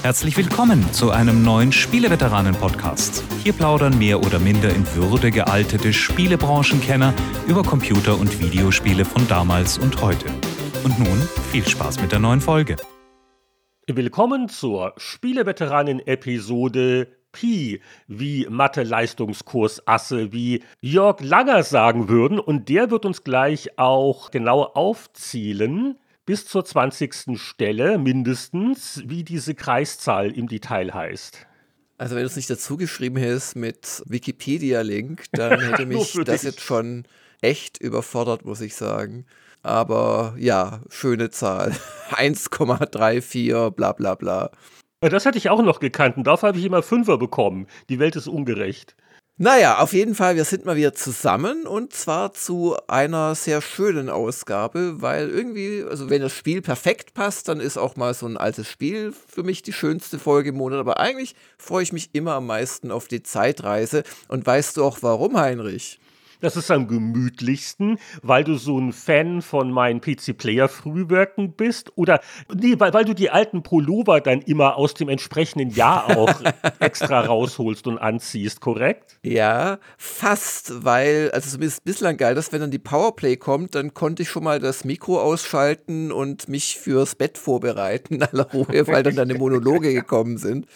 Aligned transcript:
Herzlich 0.00 0.36
willkommen 0.36 0.92
zu 0.92 1.10
einem 1.10 1.42
neuen 1.42 1.72
Spieleveteranen-Podcast. 1.72 3.24
Hier 3.42 3.52
plaudern 3.52 3.98
mehr 3.98 4.20
oder 4.20 4.38
minder 4.38 4.70
in 4.70 4.86
Würde 4.94 5.32
gealtete 5.32 5.92
Spielebranchenkenner 5.92 7.12
über 7.48 7.64
Computer- 7.64 8.16
und 8.16 8.40
Videospiele 8.40 9.04
von 9.04 9.26
damals 9.26 9.76
und 9.76 10.00
heute. 10.00 10.26
Und 10.84 11.00
nun 11.00 11.20
viel 11.50 11.66
Spaß 11.66 12.00
mit 12.00 12.12
der 12.12 12.20
neuen 12.20 12.40
Folge. 12.40 12.76
Willkommen 13.88 14.48
zur 14.48 14.94
Spieleveteranen-Episode 14.96 17.08
Pi, 17.32 17.80
wie 18.06 18.46
Mathe-Leistungskurs-Asse, 18.48 20.32
wie 20.32 20.62
Jörg 20.80 21.20
Langer 21.22 21.64
sagen 21.64 22.08
würden. 22.08 22.38
Und 22.38 22.68
der 22.68 22.92
wird 22.92 23.04
uns 23.04 23.24
gleich 23.24 23.76
auch 23.80 24.30
genau 24.30 24.62
aufzielen, 24.62 25.98
bis 26.28 26.44
zur 26.44 26.62
20. 26.62 27.40
Stelle 27.40 27.96
mindestens, 27.96 29.02
wie 29.06 29.24
diese 29.24 29.54
Kreiszahl 29.54 30.30
im 30.30 30.46
Detail 30.46 30.92
heißt. 30.92 31.46
Also 31.96 32.16
wenn 32.16 32.22
du 32.22 32.26
es 32.26 32.36
nicht 32.36 32.50
dazu 32.50 32.76
geschrieben 32.76 33.16
hättest 33.16 33.56
mit 33.56 34.02
Wikipedia-Link, 34.04 35.24
dann 35.32 35.58
hätte 35.70 35.86
mich 35.86 36.20
das 36.26 36.42
jetzt 36.42 36.60
schon 36.60 37.04
echt 37.40 37.78
überfordert, 37.78 38.44
muss 38.44 38.60
ich 38.60 38.74
sagen. 38.74 39.24
Aber 39.62 40.34
ja, 40.36 40.82
schöne 40.90 41.30
Zahl. 41.30 41.74
1,34, 42.10 43.70
bla 43.70 43.92
bla 43.92 44.14
bla. 44.14 44.50
Das 45.00 45.24
hätte 45.24 45.38
ich 45.38 45.48
auch 45.48 45.62
noch 45.62 45.80
gekannt 45.80 46.18
und 46.18 46.26
dafür 46.26 46.48
habe 46.48 46.58
ich 46.58 46.64
immer 46.66 46.82
Fünfer 46.82 47.16
bekommen. 47.16 47.68
Die 47.88 48.00
Welt 48.00 48.16
ist 48.16 48.28
ungerecht. 48.28 48.96
Naja, 49.40 49.78
auf 49.78 49.92
jeden 49.92 50.16
Fall, 50.16 50.34
wir 50.34 50.44
sind 50.44 50.64
mal 50.64 50.74
wieder 50.74 50.94
zusammen 50.94 51.64
und 51.64 51.92
zwar 51.92 52.34
zu 52.34 52.76
einer 52.88 53.36
sehr 53.36 53.62
schönen 53.62 54.10
Ausgabe, 54.10 55.00
weil 55.00 55.30
irgendwie, 55.30 55.84
also 55.88 56.10
wenn 56.10 56.22
das 56.22 56.32
Spiel 56.32 56.60
perfekt 56.60 57.14
passt, 57.14 57.46
dann 57.46 57.60
ist 57.60 57.76
auch 57.78 57.94
mal 57.94 58.14
so 58.14 58.26
ein 58.26 58.36
altes 58.36 58.68
Spiel 58.68 59.14
für 59.28 59.44
mich 59.44 59.62
die 59.62 59.72
schönste 59.72 60.18
Folge 60.18 60.48
im 60.48 60.56
Monat. 60.56 60.80
Aber 60.80 60.98
eigentlich 60.98 61.36
freue 61.56 61.84
ich 61.84 61.92
mich 61.92 62.10
immer 62.14 62.32
am 62.32 62.46
meisten 62.48 62.90
auf 62.90 63.06
die 63.06 63.22
Zeitreise. 63.22 64.02
Und 64.26 64.44
weißt 64.44 64.76
du 64.76 64.84
auch 64.84 64.98
warum, 65.02 65.38
Heinrich? 65.38 66.00
Das 66.40 66.56
ist 66.56 66.70
am 66.70 66.86
gemütlichsten, 66.86 67.98
weil 68.22 68.44
du 68.44 68.54
so 68.54 68.78
ein 68.78 68.92
Fan 68.92 69.42
von 69.42 69.72
meinen 69.72 70.00
PC-Player-Frühwerken 70.00 71.52
bist? 71.52 71.92
Oder, 71.96 72.20
nee, 72.54 72.78
weil, 72.78 72.94
weil 72.94 73.04
du 73.04 73.14
die 73.14 73.30
alten 73.30 73.64
Pullover 73.64 74.20
dann 74.20 74.42
immer 74.42 74.76
aus 74.76 74.94
dem 74.94 75.08
entsprechenden 75.08 75.70
Jahr 75.70 76.16
auch 76.16 76.40
extra 76.78 77.20
rausholst 77.20 77.88
und 77.88 77.98
anziehst, 77.98 78.60
korrekt? 78.60 79.18
Ja, 79.24 79.78
fast, 79.96 80.84
weil, 80.84 81.32
also 81.32 81.50
zumindest 81.50 81.84
bislang 81.84 82.16
geil, 82.16 82.36
dass 82.36 82.52
wenn 82.52 82.60
dann 82.60 82.70
die 82.70 82.78
Powerplay 82.78 83.36
kommt, 83.36 83.74
dann 83.74 83.92
konnte 83.92 84.22
ich 84.22 84.28
schon 84.28 84.44
mal 84.44 84.60
das 84.60 84.84
Mikro 84.84 85.20
ausschalten 85.20 86.12
und 86.12 86.48
mich 86.48 86.78
fürs 86.78 87.16
Bett 87.16 87.36
vorbereiten 87.36 88.22
aller 88.32 88.48
Ruhe, 88.52 88.86
weil 88.86 89.02
dann 89.02 89.16
deine 89.16 89.34
Monologe 89.34 89.92
gekommen 89.92 90.38
sind. 90.38 90.66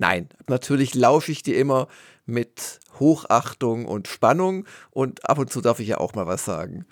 Nein, 0.00 0.30
natürlich 0.48 0.94
lausche 0.94 1.30
ich 1.30 1.42
dir 1.42 1.58
immer 1.58 1.86
mit 2.24 2.80
Hochachtung 2.98 3.84
und 3.84 4.08
Spannung 4.08 4.64
und 4.90 5.28
ab 5.28 5.36
und 5.38 5.50
zu 5.52 5.60
darf 5.60 5.78
ich 5.78 5.88
ja 5.88 5.98
auch 5.98 6.14
mal 6.14 6.26
was 6.26 6.46
sagen. 6.46 6.86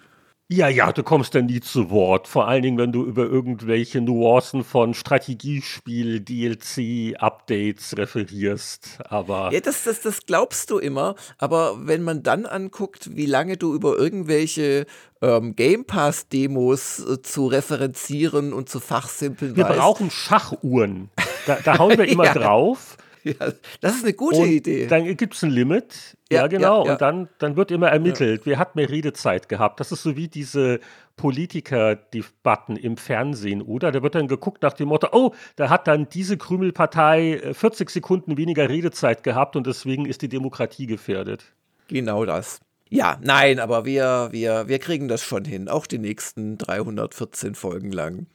Ja, 0.51 0.69
ja, 0.69 0.93
du 0.93 1.03
kommst 1.03 1.35
dann 1.35 1.45
nie 1.45 1.61
zu 1.61 1.91
Wort. 1.91 2.27
Vor 2.27 2.49
allen 2.49 2.63
Dingen, 2.63 2.79
wenn 2.79 2.91
du 2.91 3.05
über 3.05 3.25
irgendwelche 3.25 4.01
Nuancen 4.01 4.65
von 4.65 4.95
Strategiespiel, 4.95 6.21
DLC, 6.21 7.15
Updates 7.21 7.95
referierst. 7.99 8.99
Aber. 9.11 9.53
Ja, 9.53 9.61
das, 9.61 9.85
das, 9.85 10.01
das 10.01 10.25
glaubst 10.25 10.71
du 10.71 10.79
immer. 10.79 11.17
Aber 11.37 11.87
wenn 11.87 12.03
man 12.03 12.23
dann 12.23 12.47
anguckt, 12.47 13.15
wie 13.15 13.27
lange 13.27 13.59
du 13.59 13.75
über 13.75 13.99
irgendwelche 13.99 14.87
ähm, 15.21 15.55
Game 15.55 15.85
Pass-Demos 15.85 17.01
äh, 17.01 17.21
zu 17.21 17.49
referenzieren 17.49 18.55
und 18.55 18.71
zu 18.71 18.81
fachsimpeln 18.81 19.55
Wir 19.55 19.65
weißt. 19.65 19.79
brauchen 19.79 20.11
Schachuhren. 20.11 21.11
Da, 21.47 21.59
da 21.63 21.77
hauen 21.77 21.99
wir 21.99 22.05
immer 22.09 22.25
ja. 22.25 22.33
drauf. 22.33 22.97
Ja, 23.25 23.53
das 23.81 23.97
ist 23.97 24.05
eine 24.05 24.15
gute 24.15 24.39
und 24.39 24.49
Idee. 24.49 24.87
Dann 24.87 25.17
gibt 25.17 25.35
es 25.35 25.43
ein 25.43 25.51
Limit. 25.51 26.17
Ja, 26.31 26.43
ja 26.43 26.47
genau. 26.47 26.87
Ja, 26.87 26.93
und 26.93 27.01
dann, 27.01 27.29
dann 27.39 27.57
wird 27.57 27.71
immer 27.71 27.89
ermittelt, 27.89 28.43
wer 28.45 28.59
hat 28.59 28.77
mehr 28.77 28.89
Redezeit 28.89 29.49
gehabt. 29.49 29.81
Das 29.81 29.93
ist 29.93 30.03
so 30.03 30.17
wie 30.17 30.29
diese 30.29 30.81
Politiker-Debatten 31.17 32.77
im 32.77 32.97
Fernsehen, 32.97 33.61
oder? 33.61 33.93
Da 33.93 34.03
wird 34.03 34.15
dann 34.15 34.29
geguckt 34.29 34.63
nach 34.63 34.73
dem 34.73 34.89
Motto, 34.89 35.09
oh, 35.13 35.35
da 35.57 35.69
hat 35.69 35.87
dann 35.87 36.09
diese 36.09 36.39
Krümelpartei 36.39 37.53
40 37.53 37.89
äh, 37.89 37.93
Sekunden 37.93 38.37
weniger 38.37 38.69
Redezeit 38.69 39.23
gehabt 39.23 39.57
und 39.57 39.67
deswegen 39.67 40.07
ist 40.07 40.23
die 40.23 40.29
Demokratie 40.29 40.87
gefährdet. 40.87 41.45
Genau 41.89 42.25
das. 42.25 42.61
Ja, 42.91 43.19
nein, 43.23 43.61
aber 43.61 43.85
wir, 43.85 44.29
wir, 44.31 44.69
wir 44.69 44.79
kriegen 44.79 45.09
das 45.09 45.23
schon 45.23 45.45
hin, 45.45 45.69
auch 45.69 45.87
die 45.87 45.99
nächsten 45.99 46.57
314 46.57 47.55
Folgen 47.55 47.93
lang. 47.93 48.27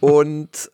Und 0.00 0.70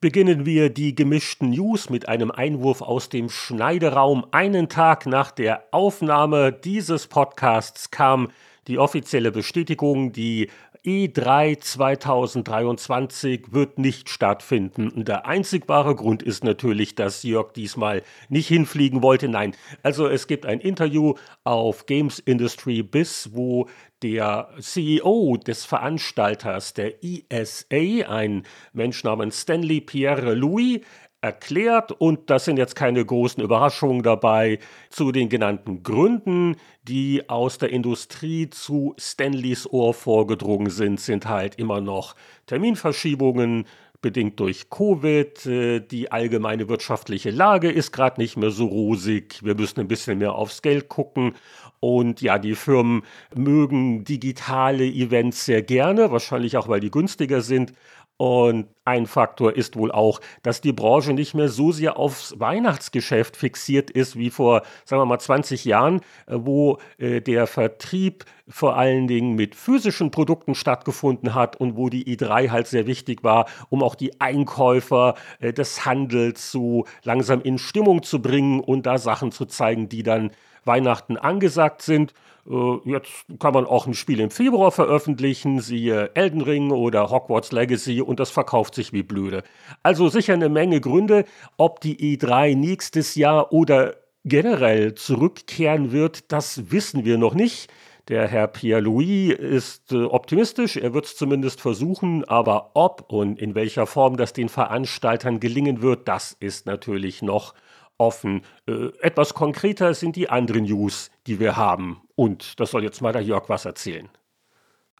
Beginnen 0.00 0.46
wir 0.46 0.70
die 0.70 0.94
gemischten 0.94 1.50
News 1.50 1.90
mit 1.90 2.08
einem 2.08 2.30
Einwurf 2.30 2.80
aus 2.82 3.10
dem 3.10 3.28
Schneideraum. 3.28 4.26
Einen 4.32 4.68
Tag 4.68 5.06
nach 5.06 5.30
der 5.30 5.64
Aufnahme 5.72 6.52
dieses 6.52 7.06
Podcasts 7.06 7.90
kam 7.90 8.30
die 8.66 8.78
offizielle 8.78 9.30
Bestätigung, 9.30 10.12
die 10.12 10.50
E3 10.84 11.60
2023 11.60 13.52
wird 13.52 13.78
nicht 13.78 14.08
stattfinden. 14.08 14.88
Und 14.88 15.08
der 15.08 15.26
einzig 15.26 15.68
wahre 15.68 15.94
Grund 15.94 16.22
ist 16.22 16.42
natürlich, 16.44 16.94
dass 16.94 17.22
Jörg 17.22 17.52
diesmal 17.52 18.02
nicht 18.28 18.48
hinfliegen 18.48 19.02
wollte. 19.02 19.28
Nein, 19.28 19.54
also 19.82 20.08
es 20.08 20.26
gibt 20.26 20.46
ein 20.46 20.60
Interview 20.60 21.14
auf 21.44 21.86
Games 21.86 22.18
Industry 22.18 22.82
Biz, 22.82 23.30
wo 23.32 23.68
der 24.02 24.48
CEO 24.58 25.36
des 25.36 25.64
Veranstalters 25.64 26.72
der 26.72 26.94
ESA, 27.04 28.08
ein 28.08 28.44
Mensch 28.72 29.04
namens 29.04 29.42
Stanley 29.42 29.80
Pierre 29.80 30.34
Louis, 30.34 30.80
erklärt 31.20 31.92
und 31.92 32.30
das 32.30 32.44
sind 32.44 32.56
jetzt 32.56 32.74
keine 32.74 33.04
großen 33.04 33.42
Überraschungen 33.42 34.02
dabei 34.02 34.58
zu 34.88 35.12
den 35.12 35.28
genannten 35.28 35.82
Gründen, 35.82 36.56
die 36.82 37.28
aus 37.28 37.58
der 37.58 37.70
Industrie 37.70 38.48
zu 38.48 38.94
Stanleys 38.98 39.66
Ohr 39.70 39.94
vorgedrungen 39.94 40.70
sind, 40.70 41.00
sind 41.00 41.28
halt 41.28 41.56
immer 41.56 41.80
noch 41.80 42.14
Terminverschiebungen, 42.46 43.66
bedingt 44.02 44.40
durch 44.40 44.70
Covid. 44.70 45.46
Äh, 45.46 45.80
die 45.80 46.12
allgemeine 46.12 46.68
wirtschaftliche 46.68 47.30
Lage 47.30 47.70
ist 47.70 47.92
gerade 47.92 48.20
nicht 48.20 48.36
mehr 48.36 48.50
so 48.50 48.66
rosig. 48.66 49.44
Wir 49.44 49.54
müssen 49.54 49.80
ein 49.80 49.88
bisschen 49.88 50.18
mehr 50.18 50.34
aufs 50.34 50.62
Geld 50.62 50.88
gucken. 50.88 51.34
Und 51.80 52.20
ja, 52.20 52.38
die 52.38 52.54
Firmen 52.54 53.02
mögen 53.34 54.04
digitale 54.04 54.84
Events 54.84 55.46
sehr 55.46 55.62
gerne, 55.62 56.10
wahrscheinlich 56.10 56.58
auch, 56.58 56.68
weil 56.68 56.80
die 56.80 56.90
günstiger 56.90 57.40
sind. 57.40 57.72
Und 58.20 58.66
ein 58.84 59.06
Faktor 59.06 59.56
ist 59.56 59.76
wohl 59.76 59.90
auch, 59.90 60.20
dass 60.42 60.60
die 60.60 60.74
Branche 60.74 61.14
nicht 61.14 61.32
mehr 61.32 61.48
so 61.48 61.72
sehr 61.72 61.96
aufs 61.96 62.38
Weihnachtsgeschäft 62.38 63.34
fixiert 63.34 63.90
ist 63.90 64.18
wie 64.18 64.28
vor, 64.28 64.60
sagen 64.84 65.00
wir 65.00 65.06
mal, 65.06 65.18
20 65.18 65.64
Jahren, 65.64 66.02
äh, 66.26 66.34
wo 66.36 66.76
äh, 66.98 67.22
der 67.22 67.46
Vertrieb 67.46 68.26
vor 68.46 68.76
allen 68.76 69.06
Dingen 69.06 69.36
mit 69.36 69.54
physischen 69.54 70.10
Produkten 70.10 70.54
stattgefunden 70.54 71.34
hat 71.34 71.56
und 71.56 71.78
wo 71.78 71.88
die 71.88 72.14
i3 72.14 72.50
halt 72.50 72.66
sehr 72.66 72.86
wichtig 72.86 73.24
war, 73.24 73.46
um 73.70 73.82
auch 73.82 73.94
die 73.94 74.20
Einkäufer 74.20 75.14
äh, 75.38 75.54
des 75.54 75.86
Handels 75.86 76.52
so 76.52 76.84
langsam 77.02 77.40
in 77.40 77.56
Stimmung 77.56 78.02
zu 78.02 78.20
bringen 78.20 78.60
und 78.60 78.84
da 78.84 78.98
Sachen 78.98 79.32
zu 79.32 79.46
zeigen, 79.46 79.88
die 79.88 80.02
dann 80.02 80.30
Weihnachten 80.64 81.16
angesagt 81.16 81.82
sind. 81.82 82.12
Äh, 82.48 82.90
jetzt 82.90 83.26
kann 83.38 83.54
man 83.54 83.66
auch 83.66 83.86
ein 83.86 83.94
Spiel 83.94 84.20
im 84.20 84.30
Februar 84.30 84.70
veröffentlichen, 84.70 85.60
siehe 85.60 86.10
Elden 86.14 86.40
Ring 86.40 86.70
oder 86.70 87.10
Hogwarts 87.10 87.52
Legacy 87.52 88.00
und 88.00 88.20
das 88.20 88.30
verkauft 88.30 88.74
sich 88.74 88.92
wie 88.92 89.02
blöde. 89.02 89.42
Also 89.82 90.08
sicher 90.08 90.34
eine 90.34 90.48
Menge 90.48 90.80
Gründe, 90.80 91.24
ob 91.56 91.80
die 91.80 92.16
E3 92.16 92.56
nächstes 92.56 93.14
Jahr 93.14 93.52
oder 93.52 93.94
generell 94.24 94.94
zurückkehren 94.94 95.92
wird, 95.92 96.30
das 96.32 96.70
wissen 96.70 97.04
wir 97.04 97.18
noch 97.18 97.34
nicht. 97.34 97.70
Der 98.08 98.26
Herr 98.26 98.48
Pierre-Louis 98.48 99.34
ist 99.34 99.92
äh, 99.92 100.02
optimistisch, 100.02 100.76
er 100.76 100.94
wird 100.94 101.04
es 101.04 101.16
zumindest 101.16 101.60
versuchen, 101.60 102.24
aber 102.24 102.72
ob 102.74 103.04
und 103.08 103.38
in 103.38 103.54
welcher 103.54 103.86
Form 103.86 104.16
das 104.16 104.32
den 104.32 104.48
Veranstaltern 104.48 105.38
gelingen 105.38 105.80
wird, 105.80 106.08
das 106.08 106.36
ist 106.40 106.66
natürlich 106.66 107.22
noch 107.22 107.54
offen. 108.00 108.42
Äh, 108.66 108.88
etwas 109.00 109.34
konkreter 109.34 109.94
sind 109.94 110.16
die 110.16 110.28
anderen 110.28 110.64
News, 110.64 111.10
die 111.26 111.38
wir 111.38 111.56
haben. 111.56 112.02
Und 112.16 112.58
das 112.58 112.70
soll 112.70 112.82
jetzt 112.82 113.00
mal 113.02 113.12
der 113.12 113.22
Jörg 113.22 113.48
was 113.48 113.64
erzählen. 113.64 114.08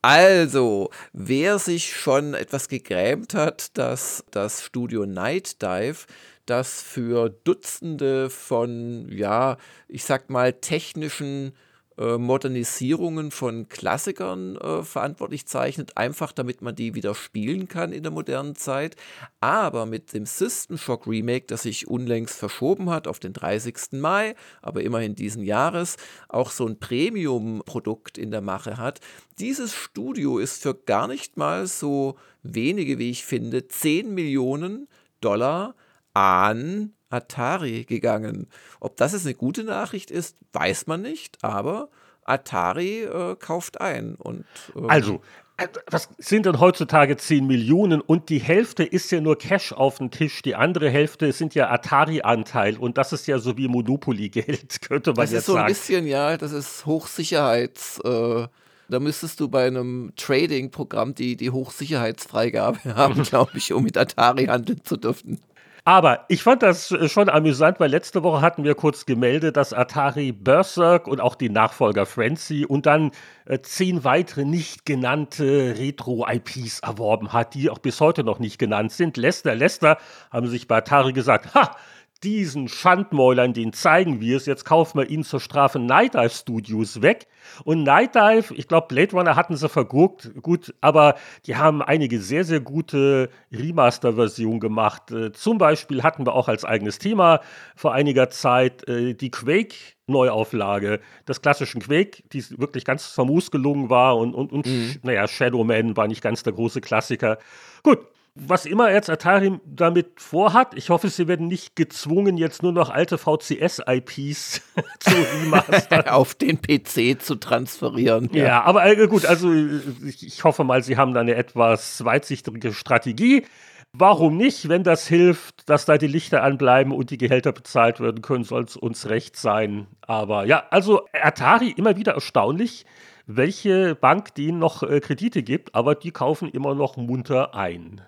Also, 0.03 0.91
wer 1.13 1.59
sich 1.59 1.95
schon 1.95 2.33
etwas 2.33 2.69
gegrämt 2.69 3.35
hat, 3.35 3.77
dass 3.77 4.25
das 4.31 4.65
Studio 4.65 5.05
Night 5.05 5.61
Dive 5.61 6.07
das 6.47 6.83
für 6.83 7.29
Dutzende 7.29 8.31
von, 8.31 9.09
ja, 9.11 9.57
ich 9.89 10.05
sag 10.05 10.31
mal, 10.31 10.55
technischen 10.55 11.53
äh, 12.01 12.17
Modernisierungen 12.17 13.31
von 13.31 13.69
Klassikern 13.69 14.57
äh, 14.57 14.83
verantwortlich 14.83 15.47
zeichnet, 15.47 15.99
einfach 15.99 16.33
damit 16.33 16.63
man 16.63 16.75
die 16.75 16.95
wieder 16.95 17.15
spielen 17.15 17.69
kann 17.69 17.93
in 17.93 18.03
der 18.03 18.11
modernen 18.11 18.57
Zeit. 18.57 18.97
Aber 19.41 19.85
mit 19.85 20.15
dem 20.15 20.25
System 20.25 20.79
Shock 20.79 21.07
Remake, 21.07 21.45
das 21.47 21.63
sich 21.63 21.89
unlängst 21.89 22.39
verschoben 22.39 22.89
hat 22.89 23.07
auf 23.07 23.19
den 23.19 23.35
30. 23.35 24.01
Mai, 24.01 24.35
aber 24.63 24.83
immerhin 24.83 25.15
diesen 25.15 25.45
Jahres, 25.45 25.99
auch 26.29 26.51
so 26.51 26.67
ein 26.67 26.79
Premium-Produkt 26.79 28.17
in 28.17 28.31
der 28.31 28.41
Mache 28.41 28.79
hat. 28.79 29.01
Dieses 29.39 29.75
Studio 29.75 30.39
ist 30.39 30.63
für 30.63 30.75
gar 30.75 31.07
nicht 31.07 31.37
mal 31.37 31.67
so 31.67 32.17
wenige, 32.43 32.99
wie 32.99 33.11
ich 33.11 33.27
finde, 33.27 33.69
10 33.69 34.15
Millionen 34.15 34.89
Dollar 35.21 35.75
an 36.15 36.95
Atari 37.11 37.85
gegangen. 37.85 38.47
Ob 38.81 38.97
das 38.97 39.13
jetzt 39.13 39.27
eine 39.27 39.35
gute 39.35 39.65
Nachricht 39.65 40.11
ist, 40.11 40.37
weiß 40.53 40.87
man 40.87 41.03
nicht, 41.03 41.39
aber 41.43 41.89
Atari 42.25 43.03
äh, 43.03 43.37
kauft 43.37 43.81
ein. 43.81 44.15
Und, 44.15 44.45
ähm 44.75 44.89
also, 44.89 45.21
äh, 45.57 45.67
was 45.91 46.09
sind 46.19 46.47
denn 46.47 46.61
heutzutage 46.61 47.17
10 47.17 47.47
Millionen 47.47 48.01
und 48.01 48.29
die 48.29 48.39
Hälfte 48.39 48.85
ist 48.85 49.11
ja 49.11 49.21
nur 49.21 49.37
Cash 49.37 49.73
auf 49.73 49.99
dem 49.99 50.11
Tisch, 50.11 50.43
die 50.43 50.55
andere 50.55 50.89
Hälfte 50.89 51.33
sind 51.33 51.55
ja 51.55 51.71
Atari-Anteil 51.71 52.77
und 52.77 52.97
das 52.97 53.13
ist 53.13 53.27
ja 53.27 53.39
so 53.39 53.59
wie 53.59 53.69
Monopoly-Geld, 53.69 54.81
könnte 54.89 55.11
man 55.11 55.25
das 55.25 55.33
jetzt 55.33 55.47
sagen. 55.47 55.67
Das 55.69 55.79
ist 55.79 55.87
so 55.87 55.93
ein 55.93 55.97
bisschen, 55.99 56.07
ja, 56.07 56.37
das 56.37 56.53
ist 56.53 56.87
Hochsicherheits... 56.87 58.01
Äh 58.05 58.47
da 58.91 58.99
müsstest 58.99 59.39
du 59.41 59.49
bei 59.49 59.67
einem 59.67 60.13
Trading-Programm 60.17 61.15
die, 61.15 61.37
die 61.37 61.51
Hochsicherheitsfreigabe 61.51 62.79
haben, 62.97 63.23
glaube 63.25 63.53
ich, 63.55 63.73
um 63.73 63.85
mit 63.85 63.97
Atari 63.97 64.47
handeln 64.47 64.85
zu 64.85 64.97
dürfen. 64.97 65.41
Aber 65.85 66.25
ich 66.29 66.43
fand 66.43 66.63
das 66.63 66.91
äh, 66.91 67.09
schon 67.09 67.29
amüsant, 67.29 67.81
weil 67.81 67.91
letzte 67.91 68.23
Woche 68.23 68.41
hatten 68.41 68.65
wir 68.65 68.75
kurz 68.75 69.07
gemeldet, 69.07 69.57
dass 69.57 69.73
Atari 69.73 70.33
Berserk 70.33 71.07
und 71.09 71.21
auch 71.21 71.35
die 71.35 71.49
Nachfolger 71.49 72.07
Frenzy 72.07 72.65
und 72.67 72.87
dann 72.87 73.13
äh, 73.47 73.61
zehn 73.61 74.05
weitere 74.05 74.45
nicht 74.45 74.85
genannte 74.85 75.75
Retro-IPs 75.79 76.81
erworben 76.81 77.33
hat, 77.33 77.55
die 77.55 77.71
auch 77.71 77.79
bis 77.79 78.01
heute 78.01 78.25
noch 78.25 78.39
nicht 78.39 78.59
genannt 78.59 78.93
sind. 78.93 79.17
Lester, 79.17 79.55
Lester 79.55 79.99
haben 80.31 80.49
sich 80.49 80.69
bei 80.69 80.79
Atari 80.79 81.13
gesagt, 81.13 81.55
ha, 81.55 81.77
diesen 82.23 82.69
Schandmäulern, 82.69 83.55
den 83.55 83.73
zeigen 83.73 84.21
wir 84.21 84.37
es, 84.37 84.47
jetzt 84.47 84.65
kaufen 84.65 84.99
wir 84.99 85.09
ihn 85.09 85.25
zur 85.25 85.41
Strafe 85.41 85.79
Night 85.79 86.15
Dive 86.15 86.31
Studios 86.31 87.01
weg. 87.01 87.27
Und 87.65 87.83
Night 87.83 88.15
Dive, 88.15 88.55
ich 88.55 88.69
glaube, 88.69 88.89
Blade 88.89 89.13
Runner 89.13 89.37
hatten 89.37 89.57
sie 89.57 89.69
verguckt, 89.69 90.31
gut, 90.43 90.75
aber 90.81 91.15
die 91.47 91.57
haben 91.57 91.83
einige 91.83 92.21
sehr, 92.21 92.45
sehr 92.45 92.61
gute 92.61 93.31
Remaster-Versionen 93.53 94.61
gemacht. 94.61 95.11
Äh, 95.11 95.33
zum 95.33 95.59
Beispiel 95.59 96.03
hatten 96.03 96.27
wir 96.27 96.35
auch 96.35 96.49
als 96.49 96.65
eigenes 96.65 96.99
Thema 96.99 97.41
vor 97.75 97.95
einiger 97.95 98.29
Zeit 98.31 98.87
äh, 98.89 99.15
die 99.15 99.31
Quake 99.31 99.75
Neuauflage 100.07 101.01
des 101.27 101.41
klassischen 101.41 101.81
Quake, 101.81 102.23
die 102.33 102.45
wirklich 102.59 102.85
ganz 102.85 103.07
famos 103.07 103.51
gelungen 103.51 103.89
war 103.89 104.19
und, 104.19 104.35
und, 104.35 104.53
und 104.53 104.67
mhm. 104.67 104.97
naja, 105.03 105.27
Shadow 105.27 105.65
Man 105.65 105.97
war 105.97 106.09
nicht 106.09 106.21
ganz 106.21 106.43
der 106.43 106.53
große 106.53 106.81
Klassiker. 106.81 107.39
Gut, 107.83 108.01
was 108.35 108.65
immer 108.67 108.91
jetzt 108.91 109.11
Atari 109.11 109.59
damit 109.65 110.21
vorhat, 110.21 110.75
ich 110.75 110.91
hoffe, 110.91 111.09
sie 111.09 111.29
werden 111.29 111.49
nicht 111.49 111.77
gezwungen, 111.77 112.37
jetzt 112.37 112.63
nur 112.63 112.73
noch 112.73 112.91
alte 112.91 113.19
VCS-IPs 113.19 114.63
zu 115.01 115.11
remastern. 115.43 116.07
Auf 116.09 116.35
den 116.35 116.61
PC 116.61 117.21
zu 117.21 117.37
transferieren. 117.37 118.31
Ja, 118.33 118.45
ja 118.45 118.63
aber 118.63 118.87
äh, 118.87 119.07
gut, 119.09 119.27
also 119.27 119.53
ich, 119.53 120.27
ich 120.27 120.45
hoffe 120.45 120.65
mal, 120.65 120.83
sie 120.83 120.97
haben 120.97 121.15
da 121.15 121.21
eine 121.21 121.35
etwas 121.35 122.05
weitsichtige 122.05 122.73
Strategie. 122.73 123.45
Warum 123.93 124.37
nicht? 124.37 124.69
Wenn 124.69 124.85
das 124.85 125.09
hilft, 125.09 125.69
dass 125.69 125.85
da 125.85 125.99
die 125.99 126.07
Lichter 126.07 126.45
anbleiben 126.45 126.93
und 126.93 127.11
die 127.11 127.19
Gehälter 127.19 127.51
bezahlt 127.51 127.99
werden 127.99 128.23
können, 128.23 128.45
soll 128.45 128.63
es 128.63 128.77
uns 128.77 129.09
recht 129.09 129.37
sein. 129.37 129.89
Aber 130.03 130.45
ja, 130.45 130.65
also 130.71 131.07
Atari 131.13 131.71
immer 131.71 131.97
wieder 131.97 132.13
erstaunlich, 132.13 132.87
welche 133.27 133.97
Bank 133.97 134.35
denen 134.37 134.61
noch 134.61 134.85
äh, 134.85 135.01
Kredite 135.01 135.43
gibt, 135.43 135.75
aber 135.75 135.97
die 135.97 136.13
kaufen 136.13 136.49
immer 136.49 136.77
noch 136.77 136.97
munter 136.97 137.55
ein. 137.55 138.01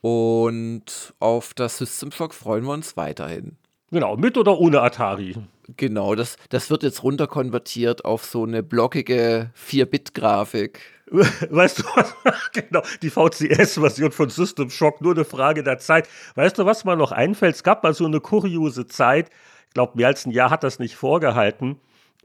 Und 0.00 1.14
auf 1.18 1.54
das 1.54 1.78
System 1.78 2.10
Shock 2.12 2.34
freuen 2.34 2.64
wir 2.64 2.72
uns 2.72 2.96
weiterhin. 2.96 3.56
Genau, 3.90 4.16
mit 4.16 4.38
oder 4.38 4.58
ohne 4.58 4.80
Atari. 4.80 5.36
Genau, 5.76 6.14
das, 6.14 6.36
das 6.48 6.70
wird 6.70 6.82
jetzt 6.82 7.02
runterkonvertiert 7.02 8.04
auf 8.04 8.24
so 8.24 8.44
eine 8.44 8.62
blockige 8.62 9.50
4-Bit-Grafik. 9.56 10.80
Weißt 11.10 11.80
du 11.80 11.82
was? 11.94 12.14
genau, 12.52 12.82
die 13.02 13.10
VCS-Version 13.10 14.12
von 14.12 14.30
System 14.30 14.70
Shock, 14.70 15.00
nur 15.00 15.14
eine 15.14 15.24
Frage 15.24 15.62
der 15.62 15.78
Zeit. 15.78 16.08
Weißt 16.36 16.58
du, 16.58 16.66
was 16.66 16.84
mir 16.84 16.96
noch 16.96 17.12
einfällt? 17.12 17.56
Es 17.56 17.62
gab 17.64 17.82
mal 17.82 17.94
so 17.94 18.06
eine 18.06 18.20
kuriose 18.20 18.86
Zeit, 18.86 19.30
ich 19.68 19.74
glaube, 19.74 19.96
mehr 19.96 20.08
als 20.08 20.26
ein 20.26 20.32
Jahr 20.32 20.50
hat 20.50 20.64
das 20.64 20.80
nicht 20.80 20.96
vorgehalten. 20.96 21.80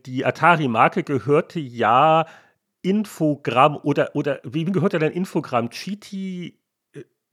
Die 0.06 0.26
Atari-Marke 0.26 1.04
gehörte 1.04 1.60
ja 1.60 2.26
Infogramm 2.82 3.78
oder, 3.78 4.16
oder 4.16 4.40
wem 4.44 4.72
gehört 4.72 4.94
denn 4.94 5.02
Infogramm? 5.02 5.70
Cheaty 5.70 6.58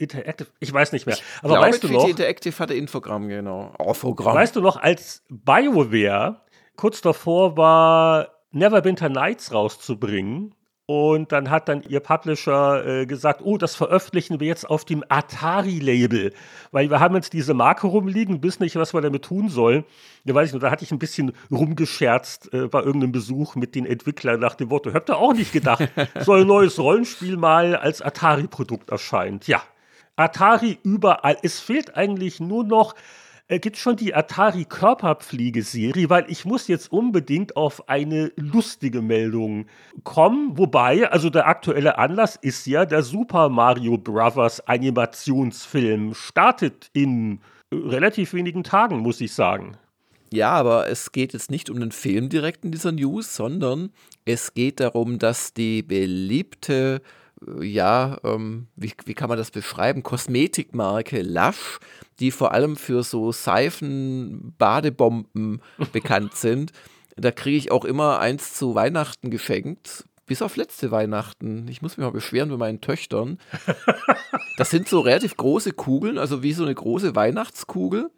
Interactive, 0.03 0.49
ich 0.61 0.73
weiß 0.73 0.93
nicht 0.93 1.07
mehr. 1.07 1.17
Aber 1.41 1.55
glaube, 1.55 1.67
weißt 1.67 1.85
du 1.85 1.89
noch? 1.89 2.09
Interactive 2.09 2.59
hatte 2.59 2.75
Infogramm, 2.75 3.29
genau. 3.29 3.75
Infogramm. 3.79 4.35
Weißt 4.35 4.57
du 4.57 4.61
noch, 4.61 4.77
als 4.77 5.25
BioWare 5.29 6.41
kurz 6.77 7.01
davor 7.01 7.57
war, 7.57 8.29
Neverwinter 8.51 9.09
Nights 9.09 9.53
rauszubringen, 9.53 10.55
und 10.87 11.31
dann 11.31 11.49
hat 11.49 11.69
dann 11.69 11.83
ihr 11.83 12.01
Publisher 12.01 12.85
äh, 12.85 13.07
gesagt, 13.07 13.41
oh, 13.45 13.57
das 13.57 13.77
veröffentlichen 13.77 14.41
wir 14.41 14.49
jetzt 14.49 14.69
auf 14.69 14.85
dem 14.85 15.05
Atari-Label, 15.09 16.35
weil 16.73 16.91
wir 16.91 16.99
haben 16.99 17.15
jetzt 17.15 17.33
diese 17.33 17.55
Marke 17.55 17.87
rumliegen, 17.87 18.43
wissen 18.43 18.65
nicht, 18.65 18.75
was 18.77 18.93
wir 18.93 19.01
damit 19.01 19.25
tun 19.25 19.49
sollen. 19.49 19.85
Da 20.25 20.35
weiß 20.35 20.49
ich 20.49 20.53
nur, 20.53 20.61
da 20.61 20.71
hatte 20.71 20.85
ich 20.85 20.91
ein 20.91 20.99
bisschen 20.99 21.32
rumgescherzt 21.51 22.53
äh, 22.53 22.67
bei 22.67 22.81
irgendeinem 22.81 23.13
Besuch 23.13 23.55
mit 23.55 23.77
den 23.77 23.87
Entwicklern 23.87 24.41
nach 24.41 24.56
dem 24.56 24.71
Wort, 24.71 24.93
habt 24.93 25.09
ihr 25.09 25.17
auch 25.17 25.35
nicht 25.35 25.53
gedacht, 25.53 25.89
so 26.21 26.32
ein 26.32 26.47
neues 26.47 26.79
Rollenspiel 26.79 27.37
mal 27.37 27.77
als 27.77 28.03
Atari-Produkt 28.03 28.91
erscheint. 28.91 29.47
Ja, 29.47 29.63
Atari 30.17 30.79
überall. 30.83 31.37
Es 31.43 31.61
fehlt 31.61 31.97
eigentlich 31.97 32.41
nur 32.41 32.65
noch 32.65 32.95
äh, 33.49 33.59
gibt 33.59 33.77
schon 33.77 33.97
die 33.97 34.15
Atari 34.15 34.65
Körperpflegeserie, 34.65 36.09
weil 36.09 36.25
ich 36.29 36.45
muss 36.45 36.69
jetzt 36.69 36.91
unbedingt 36.91 37.57
auf 37.57 37.89
eine 37.89 38.33
lustige 38.37 39.03
Meldung 39.03 39.67
kommen. 40.05 40.57
Wobei, 40.57 41.11
also 41.11 41.29
der 41.29 41.47
aktuelle 41.47 41.99
Anlass 41.99 42.37
ist 42.37 42.67
ja, 42.67 42.87
der 42.87 43.03
Super 43.03 43.51
Mario 43.51 43.99
Bros. 43.99 44.61
Animationsfilm 44.61 46.15
startet 46.15 46.89
in 46.93 47.41
relativ 47.73 48.33
wenigen 48.33 48.65
Tagen, 48.65 49.01
muss 49.01 49.21
ich 49.21 49.35
sagen. 49.35 49.77
Ja, 50.33 50.53
aber 50.53 50.89
es 50.89 51.13
geht 51.13 51.35
jetzt 51.35 51.51
nicht 51.51 51.69
um 51.69 51.79
den 51.79 51.93
Film 51.93 52.31
direkt 52.31 52.65
in 52.65 52.71
dieser 52.73 52.93
News, 52.93 53.37
sondern 53.37 53.91
es 54.25 54.55
geht 54.55 54.81
darum, 54.81 55.19
dass 55.19 55.53
die 55.53 55.83
beliebte 55.83 57.03
ja, 57.61 58.19
ähm, 58.25 58.67
wie, 58.77 58.93
wie 59.05 59.15
kann 59.15 59.29
man 59.29 59.39
das 59.39 59.51
beschreiben? 59.51 60.03
Kosmetikmarke 60.03 61.22
Lush, 61.22 61.79
die 62.20 62.31
vor 62.31 62.53
allem 62.53 62.77
für 62.77 63.03
so 63.03 63.32
Seifen, 63.32 64.55
Badebomben 64.58 65.61
bekannt 65.93 66.34
sind. 66.34 66.72
Da 67.17 67.31
kriege 67.31 67.56
ich 67.56 67.70
auch 67.70 67.84
immer 67.84 68.20
eins 68.20 68.55
zu 68.55 68.75
Weihnachten 68.75 69.31
geschenkt. 69.31 70.05
Bis 70.27 70.41
auf 70.41 70.56
letzte 70.56 70.91
Weihnachten. 70.91 71.67
Ich 71.69 71.82
muss 71.82 71.96
mich 71.96 72.05
mal 72.05 72.13
beschweren 72.13 72.49
bei 72.51 72.56
meinen 72.56 72.81
Töchtern. 72.81 73.39
Das 74.58 74.69
sind 74.69 74.87
so 74.87 75.01
relativ 75.01 75.37
große 75.39 75.72
Kugeln, 75.72 76.19
also 76.19 76.43
wie 76.43 76.53
so 76.53 76.63
eine 76.63 76.75
große 76.75 77.17
Weihnachtskugel. 77.17 78.11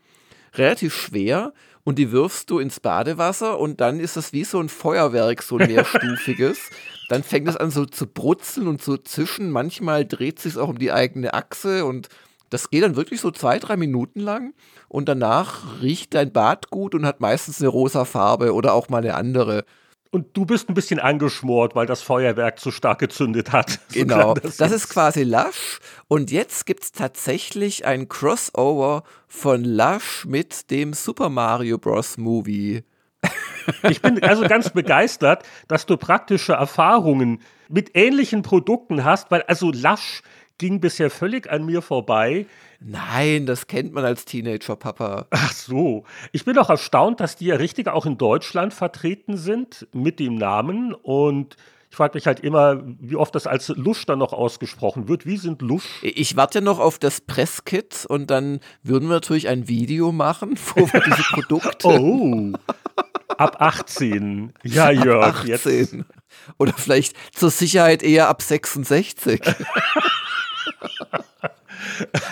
Relativ 0.54 0.92
schwer 0.92 1.52
und 1.84 1.98
die 1.98 2.10
wirfst 2.10 2.50
du 2.50 2.58
ins 2.58 2.80
Badewasser 2.80 3.58
und 3.58 3.80
dann 3.80 4.00
ist 4.00 4.16
das 4.16 4.32
wie 4.32 4.44
so 4.44 4.58
ein 4.58 4.68
Feuerwerk, 4.68 5.42
so 5.42 5.58
ein 5.58 5.68
mehrstufiges. 5.72 6.70
Dann 7.08 7.22
fängt 7.22 7.48
es 7.48 7.56
an 7.56 7.70
so 7.70 7.84
zu 7.84 8.06
brutzeln 8.06 8.68
und 8.68 8.82
zu 8.82 8.96
zischen. 8.96 9.50
Manchmal 9.50 10.06
dreht 10.06 10.38
sich 10.38 10.56
auch 10.56 10.68
um 10.68 10.78
die 10.78 10.92
eigene 10.92 11.34
Achse 11.34 11.84
und 11.84 12.08
Das 12.50 12.70
geht 12.70 12.84
dann 12.84 12.94
wirklich 12.94 13.20
so 13.20 13.32
zwei, 13.32 13.58
drei 13.58 13.76
Minuten 13.76 14.20
lang 14.20 14.54
und 14.88 15.08
danach 15.08 15.82
riecht 15.82 16.14
dein 16.14 16.32
Bad 16.32 16.70
gut 16.70 16.94
und 16.94 17.04
hat 17.04 17.18
meistens 17.18 17.60
eine 17.60 17.68
rosa 17.68 18.04
Farbe 18.04 18.54
oder 18.54 18.74
auch 18.74 18.88
mal 18.88 18.98
eine 18.98 19.14
andere. 19.14 19.64
Und 20.14 20.36
du 20.36 20.46
bist 20.46 20.68
ein 20.68 20.74
bisschen 20.74 21.00
angeschmort, 21.00 21.74
weil 21.74 21.86
das 21.86 22.00
Feuerwerk 22.00 22.60
zu 22.60 22.70
stark 22.70 23.00
gezündet 23.00 23.50
hat. 23.50 23.80
Genau, 23.92 24.34
das, 24.34 24.56
das 24.58 24.70
ist 24.70 24.88
quasi 24.88 25.24
Lush. 25.24 25.80
Und 26.06 26.30
jetzt 26.30 26.66
gibt 26.66 26.84
es 26.84 26.92
tatsächlich 26.92 27.84
ein 27.84 28.08
Crossover 28.08 29.02
von 29.26 29.64
Lush 29.64 30.24
mit 30.24 30.70
dem 30.70 30.92
Super 30.92 31.30
Mario 31.30 31.78
Bros. 31.78 32.16
Movie. 32.16 32.84
Ich 33.88 34.02
bin 34.02 34.22
also 34.22 34.46
ganz 34.46 34.70
begeistert, 34.70 35.44
dass 35.68 35.86
du 35.86 35.96
praktische 35.96 36.54
Erfahrungen 36.54 37.40
mit 37.68 37.90
ähnlichen 37.94 38.42
Produkten 38.42 39.04
hast, 39.04 39.30
weil 39.30 39.42
also 39.42 39.72
Lush 39.72 40.22
ging 40.58 40.80
bisher 40.80 41.10
völlig 41.10 41.50
an 41.50 41.66
mir 41.66 41.82
vorbei. 41.82 42.46
Nein, 42.80 43.46
das 43.46 43.66
kennt 43.66 43.92
man 43.92 44.04
als 44.04 44.24
Teenager-Papa. 44.24 45.26
Ach 45.30 45.52
so. 45.52 46.04
Ich 46.32 46.44
bin 46.44 46.58
auch 46.58 46.70
erstaunt, 46.70 47.20
dass 47.20 47.36
die 47.36 47.46
ja 47.46 47.56
richtig 47.56 47.88
auch 47.88 48.06
in 48.06 48.18
Deutschland 48.18 48.74
vertreten 48.74 49.36
sind 49.36 49.88
mit 49.92 50.20
dem 50.20 50.36
Namen. 50.36 50.94
Und 50.94 51.56
ich 51.90 51.96
frage 51.96 52.14
mich 52.14 52.26
halt 52.26 52.40
immer, 52.40 52.82
wie 53.00 53.16
oft 53.16 53.34
das 53.34 53.46
als 53.46 53.68
Lusch 53.68 54.04
dann 54.04 54.18
noch 54.18 54.32
ausgesprochen 54.32 55.08
wird. 55.08 55.26
Wie 55.26 55.38
sind 55.38 55.62
Lusch? 55.62 56.02
Ich 56.02 56.36
warte 56.36 56.58
ja 56.58 56.64
noch 56.64 56.78
auf 56.78 56.98
das 56.98 57.20
Presskit 57.20 58.04
und 58.08 58.30
dann 58.30 58.60
würden 58.82 59.08
wir 59.08 59.14
natürlich 59.14 59.48
ein 59.48 59.66
Video 59.68 60.12
machen, 60.12 60.58
wo 60.74 60.92
wir 60.92 61.00
diese 61.00 61.22
Produkte. 61.22 61.88
oh. 61.88 62.52
Ab 63.36 63.60
18. 63.60 64.52
Ja, 64.62 64.90
Jörg. 64.90 65.26
Ab 65.26 65.34
18. 65.40 65.48
Jetzt. 65.48 65.96
Oder 66.58 66.72
vielleicht 66.76 67.16
zur 67.34 67.50
Sicherheit 67.50 68.02
eher 68.02 68.28
ab 68.28 68.42
66. 68.42 69.40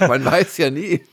Man 0.00 0.24
weiß 0.24 0.58
ja 0.58 0.70
nie. 0.70 1.04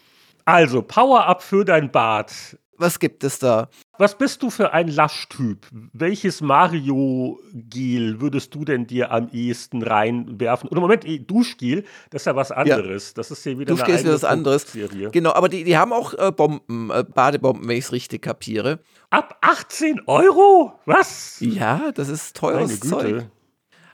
Also, 0.46 0.82
Power-Up 0.82 1.44
für 1.44 1.63
dein 1.65 1.91
Bad. 1.91 2.34
Was 2.77 3.00
gibt 3.00 3.24
es 3.24 3.39
da? 3.39 3.70
Was 4.00 4.18
bist 4.18 4.41
du 4.44 4.50
für 4.50 4.72
ein 4.72 4.88
Laschtyp? 4.88 5.68
Welches 5.91 6.39
Mario-Gel 6.39 8.22
würdest 8.22 8.56
du 8.56 8.63
denn 8.63 8.88
dir 8.88 9.12
am 9.12 9.27
ehesten 9.34 9.84
reinwerfen? 9.84 10.70
Oder 10.70 10.79
Moment, 10.79 11.03
eh, 11.03 11.20
Duschgel, 11.20 11.84
das 12.10 12.22
ist 12.22 12.25
ja 12.27 12.36
was 12.38 12.53
anderes. 12.53 13.10
Ja. 13.10 13.13
Das 13.15 13.29
ist 13.29 13.46
ja 13.46 13.60
wieder 13.60 13.75
Duschgel 13.75 13.98
eine 13.98 14.08
ist 14.08 14.13
was 14.13 14.24
anderes. 14.24 14.68
Genau, 15.12 15.34
aber 15.34 15.50
die, 15.50 15.65
die 15.65 15.77
haben 15.77 15.91
auch 15.91 16.13
äh, 16.13 16.32
Bomben, 16.32 16.89
äh, 16.91 17.03
Badebomben, 17.03 17.68
wenn 17.68 17.75
ich 17.75 17.84
es 17.84 17.91
richtig 17.91 18.22
kapiere. 18.22 18.79
Ab 19.10 19.38
18 19.41 20.03
Euro? 20.06 20.79
Was? 20.86 21.36
Ja, 21.41 21.91
das 21.91 22.08
ist 22.08 22.38
teures 22.38 22.79
Zeug. 22.79 23.25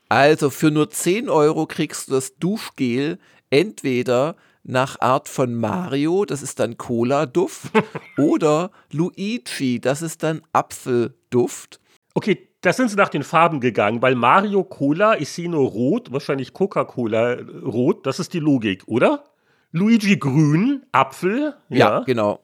Also 0.08 0.52
für 0.52 0.70
nur 0.70 0.92
10 0.92 1.30
Euro 1.30 1.66
kriegst 1.66 2.10
du 2.10 2.12
das 2.14 2.38
Duschgel 2.38 3.18
entweder 3.50 4.36
nach 4.66 5.00
Art 5.00 5.30
von 5.30 5.56
Mario, 5.56 6.26
das 6.26 6.42
ist 6.42 6.60
dann 6.60 6.78
Cola-Duft, 6.78 7.72
oder 8.18 8.72
Luigi, 8.92 9.80
das 9.80 10.02
ist 10.02 10.24
dann 10.24 10.42
Apfelduft. 10.52 11.80
Okay, 12.14 12.50
da 12.62 12.74
sind 12.74 12.90
sie 12.90 12.96
nach 12.96 13.10
den 13.10 13.24
Farben 13.24 13.60
gegangen, 13.60 14.02
weil 14.02 14.16
Mario 14.16 14.64
Cola, 14.64 15.20
ich 15.20 15.30
sehe 15.30 15.50
nur 15.50 15.70
rot, 15.70 16.12
wahrscheinlich 16.12 16.54
Coca-Cola 16.54 17.34
äh, 17.34 17.46
rot, 17.64 18.06
das 18.08 18.20
ist 18.20 18.34
die 18.34 18.40
Logik, 18.40 18.84
oder? 18.88 19.26
Luigi 19.72 20.18
grün, 20.18 20.84
Apfel. 20.92 21.56
Ja, 21.70 21.78
ja 21.78 22.00
genau. 22.00 22.40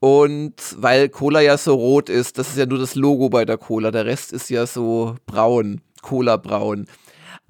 Und 0.00 0.54
weil 0.76 1.08
Cola 1.08 1.40
ja 1.40 1.58
so 1.58 1.74
rot 1.74 2.08
ist, 2.08 2.38
das 2.38 2.50
ist 2.50 2.58
ja 2.58 2.66
nur 2.66 2.78
das 2.78 2.94
Logo 2.94 3.30
bei 3.30 3.44
der 3.44 3.58
Cola, 3.58 3.90
der 3.90 4.06
Rest 4.06 4.32
ist 4.32 4.48
ja 4.48 4.64
so 4.66 5.16
braun, 5.26 5.80
Cola 6.02 6.36
braun. 6.36 6.86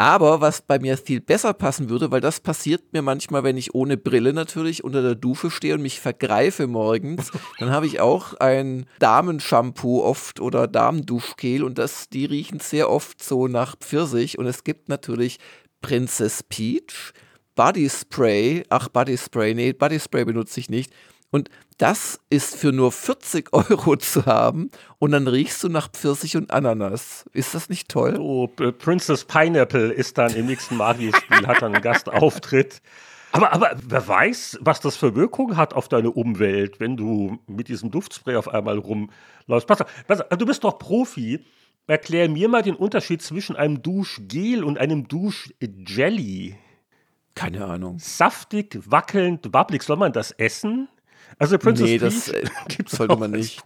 Aber 0.01 0.41
was 0.41 0.63
bei 0.63 0.79
mir 0.79 0.97
viel 0.97 1.21
besser 1.21 1.53
passen 1.53 1.91
würde, 1.91 2.13
weil 2.13 2.21
das 2.21 2.39
passiert 2.39 2.93
mir 2.93 3.03
manchmal, 3.03 3.43
wenn 3.43 3.57
ich 3.57 3.75
ohne 3.75 3.97
Brille 3.97 4.33
natürlich 4.33 4.85
unter 4.85 5.03
der 5.03 5.17
Dusche 5.17 5.51
stehe 5.51 5.75
und 5.75 5.83
mich 5.83 5.99
vergreife 5.99 6.69
morgens, 6.69 7.33
dann 7.59 7.71
habe 7.71 7.87
ich 7.87 7.99
auch 7.99 8.35
ein 8.35 8.87
Damenshampoo 9.01 10.05
oft 10.05 10.39
oder 10.39 10.69
Damenduschgel 10.69 11.65
und 11.65 11.79
das, 11.79 12.09
die 12.09 12.27
riechen 12.27 12.61
sehr 12.61 12.91
oft 12.91 13.21
so 13.25 13.49
nach 13.49 13.77
Pfirsich. 13.77 14.39
Und 14.39 14.47
es 14.47 14.63
gibt 14.63 14.89
natürlich 14.89 15.39
Princess 15.81 16.45
Peach, 16.45 17.13
Body 17.57 17.91
Spray, 17.91 18.63
ach 18.69 18.89
Body 18.89 19.19
Spray, 19.19 19.53
nee, 19.53 19.73
Body 19.73 19.99
Spray 19.99 20.25
benutze 20.25 20.61
ich 20.61 20.71
nicht 20.71 20.93
und 21.31 21.51
das 21.77 22.21
ist 22.31 22.57
für 22.57 22.73
nur 22.73 22.91
40 22.93 23.53
Euro 23.53 23.97
zu 23.97 24.27
haben 24.27 24.71
und 24.99 25.13
dann 25.13 25.29
riechst 25.29 25.63
du 25.63 25.69
nach 25.69 25.91
Pfirsich 25.91 26.37
und 26.37 26.51
Ananas. 26.51 27.27
Ist 27.33 27.55
das 27.55 27.69
nicht 27.69 27.89
toll? 27.89 28.17
Oh, 28.19 28.47
Princess 28.47 29.25
Pineapple 29.25 29.93
ist 29.93 30.19
dann 30.19 30.35
im 30.35 30.47
nächsten 30.47 30.77
Mario-Spiel, 30.77 31.47
hat 31.47 31.63
dann 31.63 31.75
einen 31.75 31.83
Gastauftritt. 31.83 32.81
Aber, 33.31 33.53
aber 33.53 33.73
wer 33.87 34.09
weiß, 34.09 34.59
was 34.63 34.81
das 34.81 34.97
für 34.97 35.15
Wirkung 35.15 35.57
hat 35.57 35.75
auf 35.75 35.89
deine 35.89 36.11
Umwelt, 36.11 36.81
wenn 36.81 36.97
du 36.97 37.39
mit 37.47 37.69
diesem 37.69 37.91
Duftspray 37.91 38.37
auf 38.37 38.49
einmal 38.49 38.79
rumläufst. 38.79 39.67
Pass, 39.67 39.85
pass, 40.07 40.25
du 40.37 40.47
bist 40.47 40.65
doch 40.65 40.79
Profi. 40.79 41.45
Erklär 41.87 42.29
mir 42.29 42.49
mal 42.49 42.63
den 42.63 42.75
Unterschied 42.75 43.23
zwischen 43.23 43.57
einem 43.57 43.83
Duschgel 43.83 44.63
und 44.63 44.79
einem 44.79 45.09
Duschjelly. 45.09 46.57
Keine 47.35 47.65
Ahnung. 47.65 47.99
Saftig, 47.99 48.79
wackelnd, 48.85 49.53
wabbelig. 49.53 49.83
Soll 49.83 49.97
man 49.97 50.13
das 50.13 50.33
essen? 50.33 50.89
Also 51.39 51.59
Princess 51.59 51.87
nee, 51.87 51.99
das 51.99 52.29
äh, 52.29 52.45
sollte 52.87 53.17
man 53.17 53.33
nicht. 53.33 53.63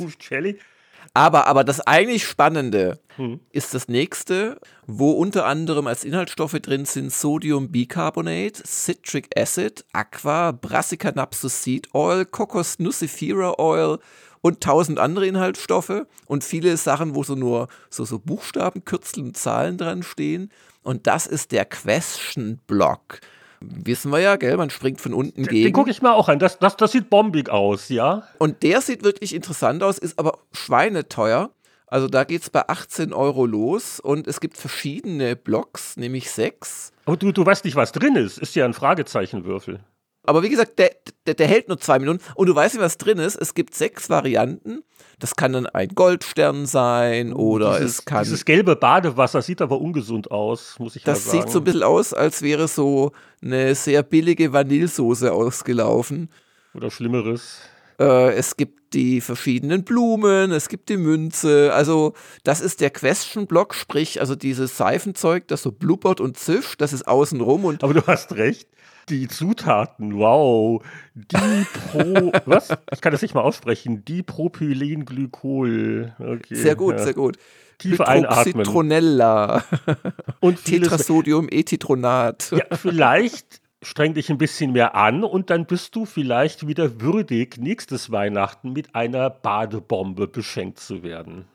Aber, 1.14 1.46
aber 1.46 1.62
das 1.62 1.80
eigentlich 1.80 2.24
Spannende 2.24 2.98
hm. 3.16 3.40
ist 3.50 3.74
das 3.74 3.88
nächste, 3.88 4.58
wo 4.86 5.10
unter 5.12 5.44
anderem 5.44 5.86
als 5.86 6.04
Inhaltsstoffe 6.04 6.58
drin 6.60 6.86
sind 6.86 7.12
Sodiumbicarbonate, 7.12 8.62
Citric 8.64 9.28
Acid, 9.36 9.84
Aqua, 9.92 10.52
Brassica 10.52 11.12
Napsus 11.12 11.62
Seed 11.62 11.94
Oil, 11.94 12.24
Cocos 12.24 12.78
Nucifera 12.78 13.58
Oil 13.58 13.98
und 14.40 14.62
tausend 14.62 14.98
andere 14.98 15.26
Inhaltsstoffe 15.26 16.06
und 16.26 16.44
viele 16.44 16.76
Sachen, 16.78 17.14
wo 17.14 17.22
so 17.22 17.34
nur 17.34 17.68
so, 17.90 18.06
so 18.06 18.18
Buchstaben, 18.18 18.84
Kürzel 18.84 19.24
und 19.24 19.36
Zahlen 19.36 19.76
dran 19.76 20.02
stehen. 20.02 20.50
Und 20.82 21.06
das 21.06 21.26
ist 21.26 21.52
der 21.52 21.66
Question 21.66 22.58
Block 22.66 23.20
wissen 23.62 24.12
wir 24.12 24.20
ja, 24.20 24.36
gell? 24.36 24.56
Man 24.56 24.70
springt 24.70 25.00
von 25.00 25.14
unten 25.14 25.44
gegen. 25.44 25.64
Den 25.64 25.72
gucke 25.72 25.90
ich 25.90 26.02
mir 26.02 26.14
auch 26.14 26.28
an. 26.28 26.38
Das, 26.38 26.58
das, 26.58 26.76
das 26.76 26.92
sieht 26.92 27.10
bombig 27.10 27.50
aus, 27.50 27.88
ja. 27.88 28.24
Und 28.38 28.62
der 28.62 28.80
sieht 28.80 29.02
wirklich 29.02 29.34
interessant 29.34 29.82
aus, 29.82 29.98
ist 29.98 30.18
aber 30.18 30.38
schweineteuer. 30.52 31.50
Also 31.86 32.08
da 32.08 32.24
geht 32.24 32.40
es 32.40 32.48
bei 32.48 32.66
18 32.66 33.12
Euro 33.12 33.44
los 33.44 34.00
und 34.00 34.26
es 34.26 34.40
gibt 34.40 34.56
verschiedene 34.56 35.36
Blocks, 35.36 35.98
nämlich 35.98 36.30
sechs. 36.30 36.90
Aber 37.04 37.18
du, 37.18 37.32
du 37.32 37.44
weißt 37.44 37.66
nicht, 37.66 37.76
was 37.76 37.92
drin 37.92 38.16
ist. 38.16 38.38
Ist 38.38 38.54
ja 38.54 38.64
ein 38.64 38.72
Fragezeichenwürfel. 38.72 39.80
Aber 40.24 40.42
wie 40.42 40.48
gesagt, 40.48 40.78
der, 40.78 40.92
der, 41.26 41.34
der, 41.34 41.48
hält 41.48 41.68
nur 41.68 41.78
zwei 41.78 41.98
Minuten 41.98 42.20
und 42.36 42.46
du 42.46 42.54
weißt 42.54 42.74
nicht, 42.74 42.82
was 42.82 42.96
drin 42.96 43.18
ist. 43.18 43.36
Es 43.36 43.54
gibt 43.54 43.74
sechs 43.74 44.08
Varianten. 44.08 44.84
Das 45.18 45.34
kann 45.34 45.52
dann 45.52 45.66
ein 45.66 45.88
Goldstern 45.88 46.66
sein 46.66 47.32
oh, 47.32 47.54
oder 47.54 47.78
dieses, 47.78 47.98
es 47.98 48.04
kann. 48.04 48.24
Dieses 48.24 48.44
gelbe 48.44 48.76
Badewasser 48.76 49.42
sieht 49.42 49.60
aber 49.60 49.80
ungesund 49.80 50.30
aus, 50.30 50.78
muss 50.78 50.96
ich 50.96 51.02
das 51.02 51.24
sagen. 51.24 51.38
Das 51.38 51.44
sieht 51.44 51.52
so 51.52 51.58
ein 51.60 51.64
bisschen 51.64 51.82
aus, 51.82 52.14
als 52.14 52.42
wäre 52.42 52.68
so 52.68 53.12
eine 53.42 53.74
sehr 53.74 54.02
billige 54.02 54.52
Vanillesoße 54.52 55.32
ausgelaufen. 55.32 56.28
Oder 56.74 56.90
Schlimmeres. 56.90 57.58
Äh, 57.98 58.34
es 58.34 58.56
gibt 58.56 58.94
die 58.94 59.20
verschiedenen 59.20 59.84
Blumen, 59.84 60.52
es 60.52 60.68
gibt 60.68 60.88
die 60.88 60.96
Münze. 60.96 61.72
Also, 61.72 62.14
das 62.44 62.60
ist 62.60 62.80
der 62.80 62.90
Question-Block, 62.90 63.74
sprich, 63.74 64.20
also 64.20 64.34
dieses 64.34 64.76
Seifenzeug, 64.76 65.48
das 65.48 65.62
so 65.62 65.72
blubbert 65.72 66.20
und 66.20 66.36
zischt, 66.36 66.80
das 66.80 66.92
ist 66.92 67.08
außenrum. 67.08 67.64
Und 67.64 67.82
aber 67.82 67.94
du 67.94 68.06
hast 68.06 68.32
recht 68.34 68.68
die 69.08 69.28
Zutaten, 69.28 70.18
wow. 70.18 70.82
Dipro, 71.14 72.32
was? 72.46 72.70
Ich 72.92 73.00
kann 73.00 73.12
das 73.12 73.22
nicht 73.22 73.34
mal 73.34 73.42
aussprechen. 73.42 74.04
Dipropylenglykol. 74.04 76.14
Okay, 76.18 76.54
sehr 76.54 76.74
gut, 76.76 76.98
ja. 76.98 77.04
sehr 77.04 77.14
gut. 77.14 77.38
Tief 77.78 78.00
einatmen. 78.00 78.64
Citronella. 78.64 79.64
Und 80.40 80.64
Tetrasodium 80.64 81.48
Etitronat. 81.50 82.52
Ja, 82.52 82.76
vielleicht 82.76 83.60
streng 83.82 84.14
dich 84.14 84.30
ein 84.30 84.38
bisschen 84.38 84.72
mehr 84.72 84.94
an 84.94 85.24
und 85.24 85.50
dann 85.50 85.66
bist 85.66 85.96
du 85.96 86.06
vielleicht 86.06 86.68
wieder 86.68 87.00
würdig, 87.00 87.58
nächstes 87.58 88.12
Weihnachten 88.12 88.72
mit 88.72 88.94
einer 88.94 89.28
Badebombe 89.28 90.28
beschenkt 90.28 90.78
zu 90.78 91.02
werden. 91.02 91.46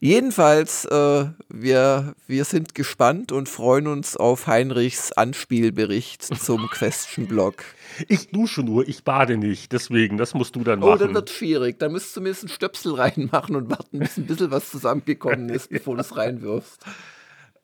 Jedenfalls, 0.00 0.84
äh, 0.84 1.26
wir, 1.48 2.14
wir 2.28 2.44
sind 2.44 2.76
gespannt 2.76 3.32
und 3.32 3.48
freuen 3.48 3.88
uns 3.88 4.16
auf 4.16 4.46
Heinrichs 4.46 5.10
Anspielbericht 5.10 6.22
zum 6.40 6.68
Question-Blog. 6.68 7.64
Ich 8.06 8.30
dusche 8.30 8.62
nur, 8.62 8.86
ich 8.86 9.02
bade 9.02 9.36
nicht, 9.36 9.72
deswegen, 9.72 10.16
das 10.16 10.34
musst 10.34 10.54
du 10.54 10.62
dann 10.62 10.78
machen. 10.78 10.92
Oh, 10.92 10.96
dann 10.96 11.14
wird 11.14 11.30
schwierig. 11.30 11.80
Da 11.80 11.88
müsstest 11.88 12.16
du 12.16 12.20
mir 12.20 12.30
ein 12.30 12.48
Stöpsel 12.48 12.94
reinmachen 13.00 13.56
und 13.56 13.70
warten, 13.70 13.98
bis 13.98 14.16
ein 14.16 14.26
bisschen 14.26 14.52
was 14.52 14.70
zusammengekommen 14.70 15.48
ist, 15.48 15.68
bevor 15.70 15.96
du 15.96 16.02
es 16.02 16.16
reinwirfst. 16.16 16.84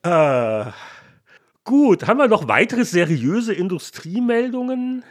Äh, 0.03 0.73
gut, 1.63 2.09
haben 2.09 2.19
wir 2.19 2.27
noch 2.27 2.49
weitere 2.49 2.85
seriöse 2.85 3.55
Industriemeldungen? 3.55 5.05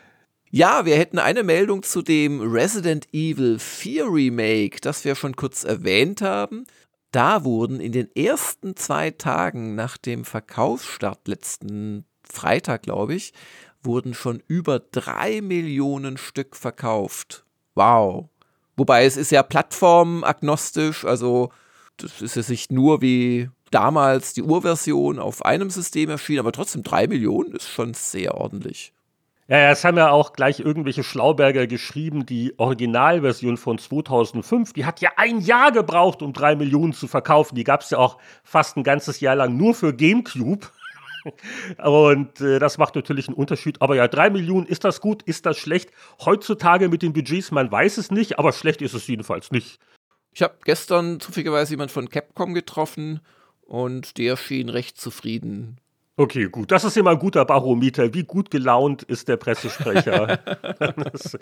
Ja, 0.52 0.86
wir 0.86 0.98
hätten 0.98 1.18
eine 1.18 1.42
Meldung 1.42 1.82
zu 1.84 2.02
dem 2.02 2.42
Resident 2.42 3.08
Evil 3.12 3.58
4 3.58 4.06
Remake, 4.06 4.82
das 4.82 5.04
wir 5.04 5.16
schon 5.16 5.36
kurz 5.36 5.64
erwähnt 5.64 6.22
haben. 6.22 6.66
Da 7.14 7.44
wurden 7.44 7.80
in 7.80 7.92
den 7.92 8.10
ersten 8.16 8.76
zwei 8.76 9.12
Tagen 9.12 9.76
nach 9.76 9.98
dem 9.98 10.26
Verkaufsstart 10.26 11.28
letzten 11.28 12.06
Freitag, 12.24 12.82
glaube 12.82 13.14
ich, 13.14 13.34
wurden 13.84 14.16
schon 14.16 14.42
über 14.48 14.80
drei 14.80 15.42
Millionen 15.42 16.18
Stück 16.18 16.56
verkauft. 16.56 17.46
Wow. 17.76 18.30
Wobei 18.76 19.06
es 19.06 19.16
ist 19.16 19.32
ja 19.32 19.44
plattformagnostisch, 19.44 21.06
also 21.06 21.52
das 21.98 22.20
ist 22.20 22.36
ja 22.36 22.44
nicht 22.48 22.72
nur 22.72 23.04
wie 23.04 23.52
damals 23.70 24.34
die 24.34 24.42
Urversion 24.42 25.20
auf 25.20 25.46
einem 25.46 25.70
System 25.70 26.10
erschienen, 26.10 26.40
aber 26.40 26.52
trotzdem 26.52 26.82
drei 26.82 27.06
Millionen 27.06 27.54
ist 27.54 27.70
schon 27.70 27.94
sehr 27.94 28.34
ordentlich. 28.34 28.93
Ja, 29.50 29.72
es 29.72 29.84
haben 29.84 29.98
ja 29.98 30.10
auch 30.10 30.32
gleich 30.34 30.62
irgendwelche 30.62 31.04
Schlauberger 31.04 31.68
geschrieben, 31.68 32.26
die 32.26 32.58
Originalversion 32.58 33.58
von 33.58 33.78
2005, 33.78 34.72
die 34.72 34.86
hat 34.86 35.02
ja 35.02 35.12
ein 35.18 35.42
Jahr 35.42 35.74
gebraucht, 35.74 36.22
um 36.22 36.32
drei 36.32 36.56
Millionen 36.56 36.94
zu 36.94 37.08
verkaufen. 37.08 37.56
Die 37.56 37.66
gab 37.66 37.82
es 37.82 37.90
ja 37.90 37.98
auch 37.98 38.20
fast 38.44 38.78
ein 38.78 38.84
ganzes 38.84 39.20
Jahr 39.20 39.36
lang 39.36 39.58
nur 39.58 39.74
für 39.74 39.94
GameCube. 39.94 40.68
Und 41.84 42.40
äh, 42.40 42.60
das 42.60 42.78
macht 42.78 42.96
natürlich 42.96 43.28
einen 43.28 43.36
Unterschied. 43.36 43.82
Aber 43.82 43.96
ja, 43.96 44.08
drei 44.08 44.30
Millionen, 44.30 44.66
ist 44.66 44.86
das 44.86 45.02
gut, 45.02 45.24
ist 45.24 45.46
das 45.46 45.58
schlecht? 45.58 45.92
Heutzutage 46.24 46.88
mit 46.88 47.02
den 47.02 47.14
Budgets, 47.14 47.52
man 47.52 47.72
weiß 47.72 47.98
es 47.98 48.12
nicht, 48.12 48.40
aber 48.40 48.54
schlecht 48.54 48.82
ist 48.82 48.94
es 48.94 49.08
jedenfalls 49.08 49.52
nicht. 49.52 49.80
Ich 50.34 50.42
habe 50.42 50.56
gestern 50.64 51.20
zufälligerweise 51.20 51.74
jemand 51.74 51.92
von 51.92 52.10
Capcom 52.10 52.54
getroffen 52.54 53.20
und 53.62 54.18
der 54.18 54.36
schien 54.38 54.70
recht 54.70 55.00
zufrieden 55.00 55.80
Okay, 56.16 56.48
gut. 56.48 56.72
Das 56.72 56.84
ist 56.84 56.96
immer 56.96 57.10
ein 57.10 57.18
guter 57.18 57.44
Barometer. 57.44 58.14
Wie 58.14 58.24
gut 58.24 58.52
gelaunt 58.52 59.02
ist 59.02 59.28
der 59.28 59.38
Pressesprecher? 59.38 60.38
das, 61.12 61.40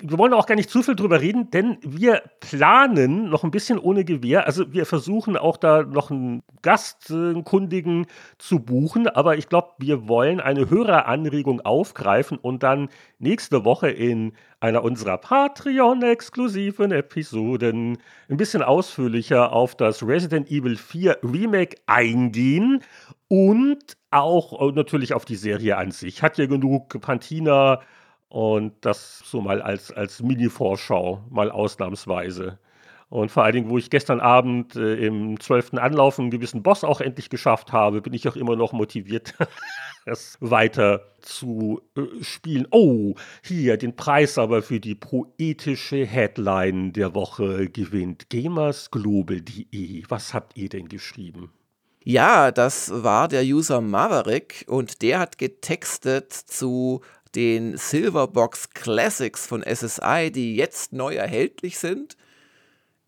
wir 0.00 0.16
wollen 0.16 0.32
auch 0.32 0.46
gar 0.46 0.54
nicht 0.54 0.70
zu 0.70 0.82
viel 0.82 0.96
drüber 0.96 1.20
reden, 1.20 1.50
denn 1.50 1.76
wir 1.82 2.22
planen 2.40 3.28
noch 3.28 3.44
ein 3.44 3.50
bisschen 3.50 3.78
ohne 3.78 4.02
Gewehr. 4.02 4.46
Also 4.46 4.72
wir 4.72 4.86
versuchen 4.86 5.36
auch 5.36 5.58
da 5.58 5.82
noch 5.82 6.10
einen 6.10 6.42
Gastkundigen 6.62 8.06
zu 8.38 8.60
buchen, 8.60 9.08
aber 9.08 9.36
ich 9.36 9.50
glaube, 9.50 9.72
wir 9.76 10.08
wollen 10.08 10.40
eine 10.40 10.70
Höreranregung 10.70 11.60
aufgreifen 11.60 12.38
und 12.38 12.62
dann 12.62 12.88
nächste 13.18 13.66
Woche 13.66 13.90
in 13.90 14.32
einer 14.58 14.84
unserer 14.84 15.18
Patreon-exklusiven 15.18 16.92
Episoden 16.92 17.98
ein 18.30 18.36
bisschen 18.38 18.62
ausführlicher 18.62 19.52
auf 19.52 19.74
das 19.74 20.02
Resident 20.02 20.50
Evil 20.50 20.76
4 20.78 21.18
Remake 21.22 21.76
eingehen 21.84 22.80
und 23.28 23.98
auch 24.14 24.60
äh, 24.60 24.72
natürlich 24.72 25.14
auf 25.14 25.24
die 25.24 25.36
Serie 25.36 25.76
an 25.76 25.90
sich. 25.90 26.22
Hat 26.22 26.38
ja 26.38 26.46
genug 26.46 27.00
Pantina 27.00 27.80
und 28.28 28.72
das 28.80 29.20
so 29.20 29.40
mal 29.40 29.62
als, 29.62 29.92
als 29.92 30.22
Mini-Vorschau, 30.22 31.24
mal 31.30 31.50
ausnahmsweise. 31.50 32.58
Und 33.10 33.30
vor 33.30 33.44
allen 33.44 33.54
Dingen, 33.54 33.70
wo 33.70 33.78
ich 33.78 33.90
gestern 33.90 34.18
Abend 34.18 34.74
äh, 34.76 34.94
im 35.06 35.38
zwölften 35.38 35.78
Anlauf 35.78 36.18
einen 36.18 36.30
gewissen 36.30 36.62
Boss 36.64 36.82
auch 36.82 37.00
endlich 37.00 37.30
geschafft 37.30 37.72
habe, 37.72 38.00
bin 38.02 38.12
ich 38.12 38.26
auch 38.26 38.34
immer 38.34 38.56
noch 38.56 38.72
motiviert, 38.72 39.34
es 40.04 40.36
weiter 40.40 41.12
zu 41.20 41.80
äh, 41.96 42.24
spielen. 42.24 42.66
Oh, 42.72 43.14
hier 43.44 43.76
den 43.76 43.94
Preis 43.94 44.36
aber 44.36 44.62
für 44.62 44.80
die 44.80 44.96
poetische 44.96 46.04
Headline 46.04 46.92
der 46.92 47.14
Woche 47.14 47.68
gewinnt 47.68 48.30
gamersglobal.de. 48.30 50.04
Was 50.08 50.34
habt 50.34 50.56
ihr 50.56 50.68
denn 50.68 50.88
geschrieben? 50.88 51.52
Ja, 52.06 52.52
das 52.52 52.90
war 53.02 53.28
der 53.28 53.42
User 53.42 53.80
Maverick 53.80 54.66
und 54.68 55.00
der 55.00 55.20
hat 55.20 55.38
getextet 55.38 56.34
zu 56.34 57.00
den 57.34 57.78
Silverbox 57.78 58.70
Classics 58.70 59.46
von 59.46 59.62
SSI, 59.62 60.30
die 60.30 60.54
jetzt 60.54 60.92
neu 60.92 61.14
erhältlich 61.14 61.78
sind. 61.78 62.18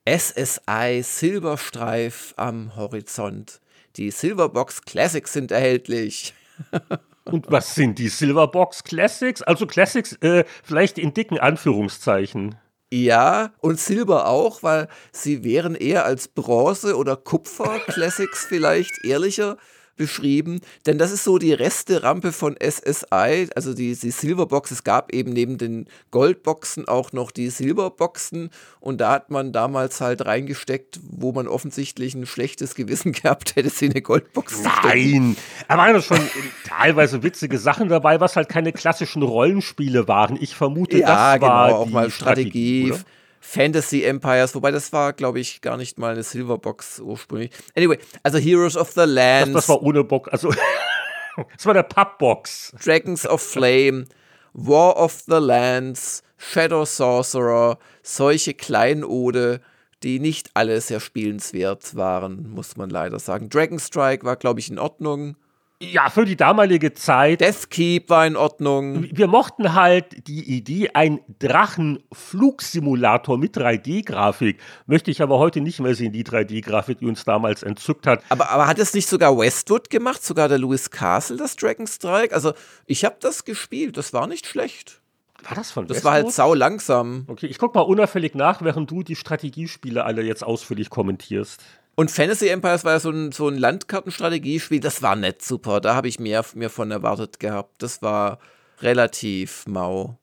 SSI 0.09 1.03
Silberstreif 1.03 2.33
am 2.39 2.75
Horizont. 2.75 3.61
Die 3.97 4.11
Silverbox 4.11 4.83
Classics 4.83 5.35
sind 5.35 5.51
erhältlich. 5.53 6.33
Und 7.25 7.51
was 7.51 7.75
sind 7.75 7.99
die 7.99 8.09
Silverbox 8.09 8.85
Classics? 8.85 9.43
Also 9.43 9.67
Classics 9.67 10.13
äh, 10.21 10.45
vielleicht 10.63 10.97
in 10.97 11.13
dicken 11.13 11.41
Anführungszeichen. 11.41 12.55
Ja, 12.93 13.53
und 13.59 13.81
Silber 13.81 14.29
auch, 14.29 14.63
weil 14.63 14.89
sie 15.11 15.43
wären 15.43 15.75
eher 15.75 16.05
als 16.05 16.29
Bronze 16.29 16.97
oder 16.97 17.17
Kupfer 17.17 17.81
Classics 17.81 18.47
vielleicht 18.47 19.05
ehrlicher 19.05 19.57
beschrieben, 19.97 20.61
denn 20.87 20.99
das 20.99 21.13
ist 21.13 21.25
so 21.25 21.39
die 21.39 21.53
Resterampe 21.53 22.33
von 22.33 22.57
SSI, 22.57 23.49
also 23.55 23.75
die, 23.75 23.95
die 23.97 24.11
Silverbox. 24.11 24.71
Es 24.71 24.85
gab 24.85 25.13
eben 25.13 25.33
neben 25.33 25.59
den 25.59 25.87
Goldboxen 26.11 26.87
auch 26.89 27.13
noch 27.13 27.31
die 27.31 27.51
Silberboxen 27.51 28.51
und 28.81 29.01
da 29.01 29.13
hat 29.13 29.31
man 29.31 29.53
damals 29.53 30.01
halt 30.01 30.25
reingesteckt, 30.25 31.01
wo 31.03 31.33
man 31.33 31.49
offensichtlich 31.49 32.15
ein 32.15 32.27
schlechtes 32.27 32.75
Gewissen 32.75 33.13
gehabt 33.13 33.57
hätte, 33.57 33.71
sie 33.71 33.91
eine 33.91 34.03
Goldbox 34.03 34.63
Nein, 34.63 35.37
da 35.69 35.79
waren 35.79 36.03
schon 36.03 36.21
teilweise 36.67 37.23
witzige 37.23 37.59
Sachen 37.59 37.89
dabei, 37.89 38.21
was 38.21 38.37
halt 38.37 38.49
keine 38.49 38.73
klassischen 38.73 39.23
Rollenspiele 39.23 40.09
waren. 40.09 40.37
Ich 40.41 40.55
vermute, 40.55 40.99
ja, 40.99 41.07
das 41.07 41.17
war 41.17 41.69
genau, 41.69 41.79
auch 41.79 41.87
mal 41.91 42.11
Strategie. 42.11 42.87
Strategie 42.89 43.16
Fantasy 43.49 44.03
Empires, 44.03 44.57
wobei 44.57 44.73
das 44.73 44.93
war, 44.93 45.13
glaube 45.13 45.39
ich, 45.39 45.61
gar 45.61 45.77
nicht 45.77 45.99
mal 45.99 46.13
eine 46.13 46.25
Silverbox 46.25 46.99
ursprünglich. 46.99 47.53
Anyway, 47.77 47.97
also 48.25 48.39
Heroes 48.39 48.77
of 48.77 48.91
the 48.91 49.05
Land. 49.05 49.55
Das, 49.55 49.67
das 49.67 49.69
war 49.69 49.83
ohne 49.83 50.03
Box, 50.03 50.29
also 50.31 50.53
das 51.57 51.65
war 51.65 51.73
der 51.73 51.85
Pappbox. 51.85 52.73
Dragons 52.85 53.25
of 53.25 53.41
Flame, 53.41 54.07
War 54.53 54.97
of 54.97 55.23
the 55.27 55.39
Lands, 55.39 56.25
Shadow 56.37 56.85
Sorcerer, 56.85 57.79
solche 58.03 58.53
Kleinode, 58.53 59.61
die 60.03 60.19
nicht 60.19 60.51
alle 60.55 60.81
sehr 60.81 60.99
spielenswert 60.99 61.95
waren, 61.95 62.51
muss 62.51 62.77
man 62.77 62.91
leider 62.91 63.21
sagen. 63.21 63.49
Dragon 63.49 63.79
Strike 63.79 64.25
war, 64.25 64.35
glaube 64.35 64.59
ich, 64.59 64.71
in 64.71 64.81
Ordnung. 64.81 65.37
Ja, 65.83 66.09
für 66.09 66.25
die 66.25 66.37
damalige 66.37 66.95
Zeit. 66.95 67.43
Deathkeep 67.43 68.09
war 68.09 68.27
in 68.27 68.35
Ordnung. 68.35 69.09
Wir 69.13 69.27
mochten 69.27 69.75
halt 69.75 70.27
die 70.27 70.57
Idee, 70.57 70.89
ein 70.95 71.21
Drachenflugsimulator 71.39 73.37
mit 73.37 73.59
3D-Grafik. 73.59 74.59
Möchte 74.87 75.11
ich 75.11 75.21
aber 75.21 75.39
heute 75.39 75.61
nicht 75.61 75.79
mehr 75.81 75.95
sehen, 75.95 76.13
die 76.13 76.25
3D-Grafik, 76.25 77.01
die 77.01 77.07
uns 77.07 77.25
damals 77.25 77.63
entzückt 77.63 78.07
hat. 78.07 78.23
Aber, 78.31 78.49
aber 78.49 78.67
hat 78.67 78.79
es 78.79 78.95
nicht 78.95 79.07
sogar 79.07 79.37
Westwood 79.37 79.91
gemacht, 79.91 80.25
sogar 80.25 80.49
der 80.49 80.57
Lewis 80.59 80.91
Castle, 80.91 81.37
das 81.37 81.57
Dragon 81.57 81.87
Strike? 81.87 82.35
Also, 82.35 82.55
ich 82.87 83.05
habe 83.05 83.17
das 83.21 83.45
gespielt, 83.45 83.99
das 83.99 84.15
war 84.15 84.27
nicht 84.27 84.47
schlecht. 84.47 85.03
War 85.47 85.55
das 85.57 85.71
von 85.71 85.87
Das 85.87 85.97
Westwood? 85.99 86.05
war 86.07 86.13
halt 86.15 86.33
sau 86.33 86.55
langsam. 86.55 87.25
Okay, 87.27 87.47
ich 87.49 87.59
guck 87.59 87.75
mal 87.75 87.83
unauffällig 87.83 88.35
nach, 88.35 88.63
während 88.63 88.91
du 88.91 89.03
die 89.03 89.15
Strategiespiele 89.17 90.03
alle 90.05 90.23
jetzt 90.23 90.43
ausführlich 90.43 90.89
kommentierst. 90.89 91.63
Und 91.97 92.11
Fantasy 92.11 92.49
Empires 92.49 92.85
war 92.85 92.93
ja 92.93 93.01
so 93.01 93.11
ein, 93.11 93.33
so 93.33 93.49
ein 93.49 93.57
Landkartenstrategiespiel, 93.57 94.81
das 94.81 95.03
war 95.03 95.17
nicht 95.17 95.43
super. 95.43 95.81
Da 95.81 95.95
habe 95.95 96.09
ich 96.09 96.21
mehr 96.21 96.45
mir 96.55 96.69
von 96.69 96.91
erwartet 96.91 97.41
gehabt. 97.41 97.83
Das 97.83 98.03
war 98.03 98.39
relativ 98.83 99.67
mau. 99.67 100.19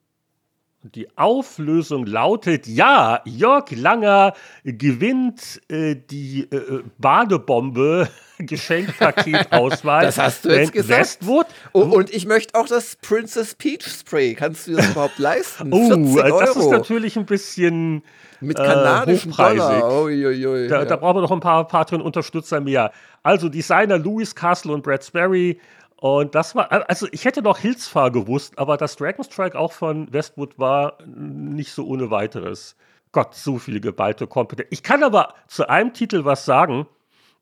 Die 0.84 1.08
Auflösung 1.18 2.06
lautet: 2.06 2.68
Ja, 2.68 3.22
Jörg 3.26 3.72
Langer 3.72 4.34
gewinnt 4.64 5.62
äh, 5.70 5.96
die 5.96 6.42
äh, 6.52 6.84
Badebombe 7.00 8.08
Geschenkpaketauswahl. 8.38 10.04
das 10.04 10.18
hast 10.20 10.46
du 10.46 10.50
jetzt 10.50 10.74
gesagt. 10.74 11.00
Westwood. 11.00 11.48
Oh, 11.72 11.84
und 11.84 12.14
ich 12.14 12.26
möchte 12.26 12.60
auch 12.60 12.68
das 12.68 12.98
Princess 12.98 13.56
Peach 13.56 13.88
Spray. 13.88 14.36
Kannst 14.36 14.68
du 14.68 14.74
das 14.74 14.92
überhaupt 14.92 15.18
leisten? 15.18 15.74
Oh, 15.74 16.20
das 16.22 16.56
ist 16.56 16.70
natürlich 16.70 17.18
ein 17.18 17.26
bisschen 17.26 18.04
mit 18.44 18.58
kanadischen 18.58 19.32
äh, 19.32 19.36
Dollar. 19.36 19.82
Da, 20.70 20.80
ja. 20.80 20.86
da 20.86 20.96
brauchen 20.96 21.18
wir 21.18 21.22
noch 21.22 21.32
ein 21.32 21.40
paar 21.40 21.68
Patreon-Unterstützer 21.68 22.62
mehr. 22.62 22.92
Also 23.24 23.50
Designer 23.50 23.98
Louis 23.98 24.36
Castle 24.36 24.74
und 24.74 24.84
Brad 24.84 25.04
Sperry. 25.04 25.60
Und 25.98 26.36
das 26.36 26.54
war, 26.54 26.70
also 26.90 27.08
ich 27.12 27.24
hätte 27.24 27.42
noch 27.42 27.58
Hilsfar 27.58 28.12
gewusst, 28.12 28.60
aber 28.60 28.76
das 28.76 28.98
Dragon 28.98 29.24
Strike 29.24 29.58
auch 29.58 29.72
von 29.72 30.12
Westwood 30.12 30.60
war 30.60 30.98
nicht 31.06 31.72
so 31.72 31.86
ohne 31.86 32.12
weiteres. 32.12 32.76
Gott, 33.14 33.36
so 33.36 33.58
viel 33.58 33.80
geballte 33.80 34.28
Kompetenz. 34.28 34.68
Ich 34.72 34.84
kann 34.84 35.04
aber 35.04 35.34
zu 35.48 35.70
einem 35.70 35.94
Titel 35.94 36.26
was 36.26 36.46
sagen. 36.46 36.88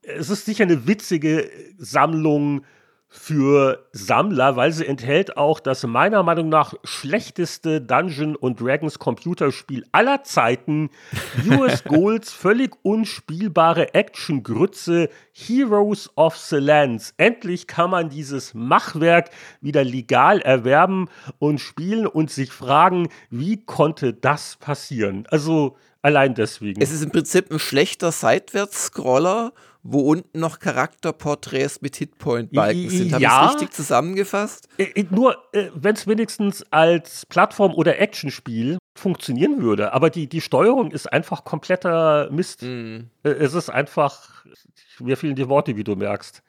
Es 0.04 0.30
ist 0.30 0.46
sicher 0.46 0.64
eine 0.64 0.86
witzige 0.86 1.50
Sammlung 1.78 2.64
für 3.13 3.86
Sammler, 3.91 4.56
weil 4.56 4.71
sie 4.71 4.88
enthält 4.88 5.36
auch 5.36 5.60
das 5.60 5.84
meiner 5.84 6.24
Meinung 6.24 6.47
nach 6.47 6.76
schlechteste 6.86 7.82
Dungeon 7.82 8.38
und 8.38 8.62
Dragons 8.62 9.00
Computerspiel 9.00 9.86
aller 9.91 10.24
Zeiten. 10.24 10.89
US 11.52 11.84
Golds 11.84 12.32
völlig 12.32 12.71
unspielbare 12.84 13.93
Action-Grütze 13.93 15.10
Heroes 15.34 16.10
of 16.15 16.38
the 16.38 16.56
Lands. 16.56 17.13
Endlich 17.17 17.67
kann 17.67 17.89
man 17.89 18.10
dieses 18.10 18.54
Machwerk 18.54 19.30
wieder 19.60 19.84
legal 19.84 20.39
erwerben 20.39 21.10
und 21.38 21.60
spielen 21.60 22.08
und 22.08 22.32
sich 22.32 22.54
fragen, 22.54 23.10
wie 23.30 23.58
konnte 23.65 24.13
das 24.13 24.56
passieren? 24.56 25.28
Also 25.30 25.76
allein 26.02 26.34
deswegen. 26.34 26.82
Es 26.82 26.91
ist 26.91 27.04
im 27.04 27.12
Prinzip 27.12 27.52
ein 27.52 27.60
schlechter 27.60 28.13
Seitwärts-Scroller 28.13 29.52
wo 29.84 30.12
unten 30.12 30.39
noch 30.39 30.60
Charakterporträts 30.60 31.82
mit 31.82 31.96
Hitpoint-Balken 31.96 32.89
sind. 32.89 33.13
Habe 33.13 33.24
ja, 33.24 33.46
ich 33.46 33.54
richtig 33.54 33.74
zusammengefasst? 33.74 34.67
Äh, 34.78 34.84
äh, 34.84 35.06
nur, 35.10 35.38
äh, 35.54 35.70
wenn 35.74 35.96
es 35.96 36.08
wenigstens 36.08 36.63
als 36.72 37.26
Plattform- 37.26 37.74
oder 37.74 38.00
Actionspiel 38.00 38.78
funktionieren 38.96 39.62
würde. 39.62 39.94
Aber 39.94 40.10
die, 40.10 40.28
die 40.28 40.41
Steuerung 40.41 40.91
ist 40.91 41.12
einfach 41.12 41.44
kompletter 41.44 42.30
Mist. 42.32 42.62
Mm. 42.62 43.10
Es 43.24 43.54
ist 43.54 43.70
einfach, 43.70 44.46
mir 45.00 45.17
fehlen 45.17 45.36
die 45.36 45.50
Worte, 45.50 45.76
wie 45.78 45.84
du 45.84 45.96
merkst. 45.96 46.44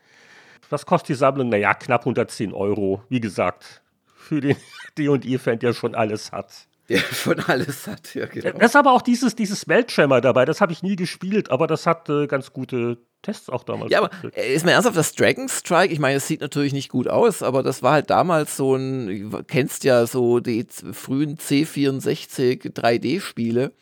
Was 0.69 0.85
kostet 0.87 1.11
die 1.11 1.15
Sammlung? 1.15 1.49
Naja, 1.49 1.75
knapp 1.75 2.03
110 2.03 2.53
Euro. 2.53 3.03
Wie 3.09 3.21
gesagt, 3.21 3.83
für 4.15 4.41
den 4.41 4.57
D&E-Fan, 4.99 5.59
der 5.59 5.73
schon 5.73 5.95
alles 5.95 6.33
hat. 6.33 6.67
Der 6.89 6.99
schon 7.13 7.41
alles 7.41 7.87
hat, 7.87 8.15
ja 8.15 8.27
genau. 8.27 8.59
Das 8.59 8.71
ist 8.71 8.77
aber 8.77 8.93
auch 8.93 9.03
dieses, 9.03 9.35
dieses 9.37 9.67
Meltschammer 9.67 10.21
dabei, 10.21 10.45
das 10.45 10.61
habe 10.61 10.73
ich 10.73 10.83
nie 10.83 10.97
gespielt, 10.97 11.51
aber 11.51 11.67
das 11.67 11.87
hat 11.87 12.09
äh, 12.09 12.27
ganz 12.27 12.53
gute 12.53 12.99
Tests 13.23 13.49
auch 13.49 13.65
damals. 13.65 13.91
Ja, 13.91 13.99
aber 13.99 14.11
ist 14.37 14.65
mir 14.65 14.73
ernsthaft, 14.73 14.97
das 14.97 15.15
Dragon 15.15 15.49
Strike, 15.49 15.93
ich 15.93 15.99
meine, 15.99 16.17
es 16.17 16.27
sieht 16.27 16.41
natürlich 16.41 16.73
nicht 16.73 16.89
gut 16.89 17.09
aus, 17.09 17.43
aber 17.43 17.63
das 17.63 17.83
war 17.83 17.93
halt 17.93 18.11
damals 18.11 18.57
so 18.57 18.75
ein, 18.75 19.31
du 19.31 19.43
kennst 19.45 19.85
ja 19.85 20.07
so 20.07 20.41
die 20.41 20.67
frühen 20.93 21.37
C64 21.37 22.73
3D-Spiele. 22.73 23.73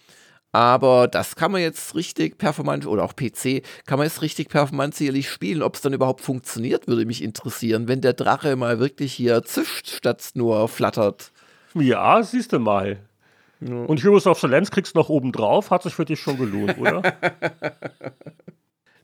Aber 0.52 1.06
das 1.06 1.36
kann 1.36 1.52
man 1.52 1.60
jetzt 1.60 1.94
richtig 1.94 2.36
performant 2.36 2.84
oder 2.84 3.04
auch 3.04 3.14
PC 3.14 3.62
kann 3.86 3.98
man 3.98 4.06
jetzt 4.08 4.20
richtig 4.20 4.48
performant 4.48 4.96
sicherlich 4.96 5.30
spielen. 5.30 5.62
Ob 5.62 5.76
es 5.76 5.80
dann 5.80 5.92
überhaupt 5.92 6.22
funktioniert, 6.22 6.88
würde 6.88 7.06
mich 7.06 7.22
interessieren, 7.22 7.86
wenn 7.86 8.00
der 8.00 8.14
Drache 8.14 8.56
mal 8.56 8.80
wirklich 8.80 9.12
hier 9.12 9.44
zischt, 9.44 9.88
statt 9.88 10.30
nur 10.34 10.68
flattert. 10.68 11.30
Ja, 11.74 12.20
siehst 12.24 12.52
du 12.52 12.58
mal. 12.58 12.98
Ja. 13.60 13.84
Und 13.84 14.02
Heroes 14.02 14.26
of 14.26 14.40
the 14.40 14.48
Lens 14.48 14.70
kriegst 14.72 14.94
du 14.96 14.98
noch 14.98 15.08
oben 15.08 15.30
drauf, 15.30 15.70
hat 15.70 15.84
sich 15.84 15.94
für 15.94 16.04
dich 16.04 16.18
schon 16.18 16.36
gelohnt, 16.36 16.78
oder? 16.78 17.02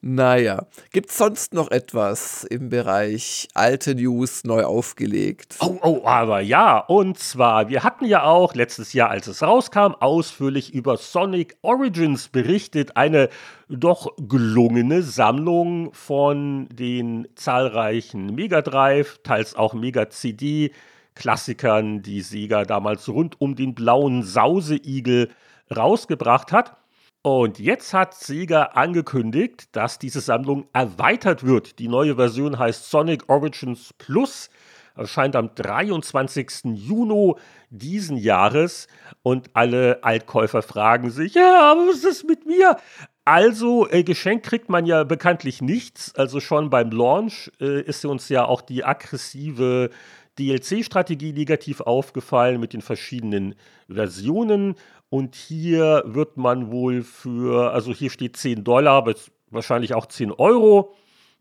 Naja, 0.09 0.67
gibt 0.93 1.11
es 1.11 1.19
sonst 1.19 1.53
noch 1.53 1.69
etwas 1.73 2.45
im 2.45 2.69
Bereich 2.69 3.49
alte 3.55 3.93
News 3.97 4.45
neu 4.45 4.63
aufgelegt? 4.63 5.57
Oh, 5.59 5.81
oh, 5.83 6.03
aber 6.05 6.41
ja. 6.41 6.79
Und 6.79 7.19
zwar, 7.19 7.69
wir 7.71 7.83
hatten 7.83 8.05
ja 8.05 8.23
auch 8.23 8.55
letztes 8.55 8.93
Jahr, 8.93 9.11
als 9.11 9.27
es 9.27 9.43
rauskam, 9.43 9.97
ausführlich 9.99 10.73
über 10.73 10.97
Sonic 10.97 11.57
Origins 11.63 12.29
berichtet. 12.29 12.97
Eine 12.97 13.31
doch 13.69 14.15
gelungene 14.17 15.03
Sammlung 15.03 15.93
von 15.93 16.69
den 16.69 17.27
zahlreichen 17.35 18.33
Mega 18.33 18.63
Drive, 18.63 19.19
teils 19.25 19.57
auch 19.57 19.75
Mega 19.75 20.09
CD. 20.09 20.71
Klassikern, 21.17 22.03
die 22.03 22.21
Sega 22.21 22.65
damals 22.65 23.09
rund 23.09 23.41
um 23.41 23.57
den 23.57 23.75
blauen 23.75 24.23
Sauseigel 24.23 25.31
rausgebracht 25.75 26.53
hat. 26.53 26.77
Und 27.27 27.59
jetzt 27.59 27.93
hat 27.93 28.15
Sega 28.15 28.63
angekündigt, 28.75 29.75
dass 29.75 29.99
diese 29.99 30.21
Sammlung 30.21 30.69
erweitert 30.73 31.45
wird. 31.45 31.81
Die 31.81 31.89
neue 31.89 32.15
Version 32.15 32.57
heißt 32.57 32.89
Sonic 32.89 33.29
Origins 33.29 33.93
Plus, 33.99 34.49
erscheint 34.95 35.35
am 35.35 35.53
23. 35.53 36.67
Juni 36.67 37.35
diesen 37.69 38.17
Jahres. 38.17 38.87
Und 39.25 39.51
alle 39.55 40.05
Altkäufer 40.05 40.63
fragen 40.63 41.11
sich, 41.11 41.35
ja, 41.35 41.75
was 41.89 42.05
ist 42.05 42.29
mit 42.29 42.47
mir? 42.47 42.77
Also, 43.25 43.91
äh, 43.91 44.05
geschenkt 44.05 44.47
kriegt 44.47 44.69
man 44.69 44.87
ja 44.87 45.03
bekanntlich 45.03 45.61
nichts. 45.61 46.15
Also 46.15 46.39
schon 46.39 46.71
beim 46.71 46.93
Launch 46.93 47.51
äh, 47.61 47.81
ist 47.81 48.05
uns 48.05 48.29
ja 48.29 48.45
auch 48.45 48.61
die 48.63 48.85
aggressive 48.85 49.91
DLC-Strategie 50.39 51.33
negativ 51.33 51.81
aufgefallen 51.81 52.61
mit 52.61 52.73
den 52.73 52.83
verschiedenen 52.83 53.55
Versionen. 53.89 54.75
Und 55.09 55.35
hier 55.35 56.03
wird 56.07 56.37
man 56.37 56.71
wohl 56.71 57.03
für, 57.03 57.73
also 57.73 57.93
hier 57.93 58.11
steht 58.11 58.37
10 58.37 58.65
Dollar, 58.65 58.95
aber 58.95 59.15
wahrscheinlich 59.51 59.95
auch 59.95 60.07
10 60.07 60.33
Euro, 60.33 60.95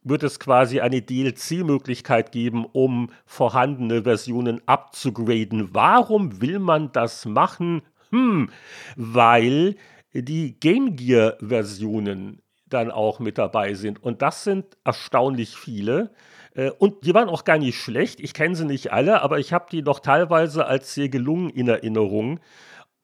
wird 0.03 0.23
es 0.23 0.39
quasi 0.39 0.79
eine 0.79 1.01
DLC-Möglichkeit 1.01 2.31
geben, 2.31 2.65
um 2.65 3.09
vorhandene 3.25 4.03
Versionen 4.03 4.61
abzugraden. 4.67 5.73
Warum 5.73 6.41
will 6.41 6.59
man 6.59 6.91
das 6.91 7.25
machen? 7.25 7.81
Hm, 8.11 8.49
weil 8.95 9.75
die 10.13 10.59
Game 10.59 10.95
Gear-Versionen 10.95 12.41
dann 12.67 12.91
auch 12.91 13.19
mit 13.19 13.37
dabei 13.37 13.73
sind. 13.73 14.01
Und 14.01 14.21
das 14.21 14.43
sind 14.43 14.65
erstaunlich 14.83 15.55
viele. 15.55 16.11
Äh, 16.55 16.71
und 16.71 17.05
die 17.05 17.13
waren 17.13 17.29
auch 17.29 17.43
gar 17.43 17.57
nicht 17.57 17.77
schlecht. 17.77 18.19
Ich 18.19 18.33
kenne 18.33 18.55
sie 18.55 18.65
nicht 18.65 18.91
alle, 18.91 19.21
aber 19.21 19.39
ich 19.39 19.53
habe 19.53 19.67
die 19.71 19.83
doch 19.83 19.99
teilweise 19.99 20.65
als 20.65 20.93
sehr 20.93 21.09
gelungen 21.09 21.49
in 21.49 21.67
Erinnerung. 21.67 22.39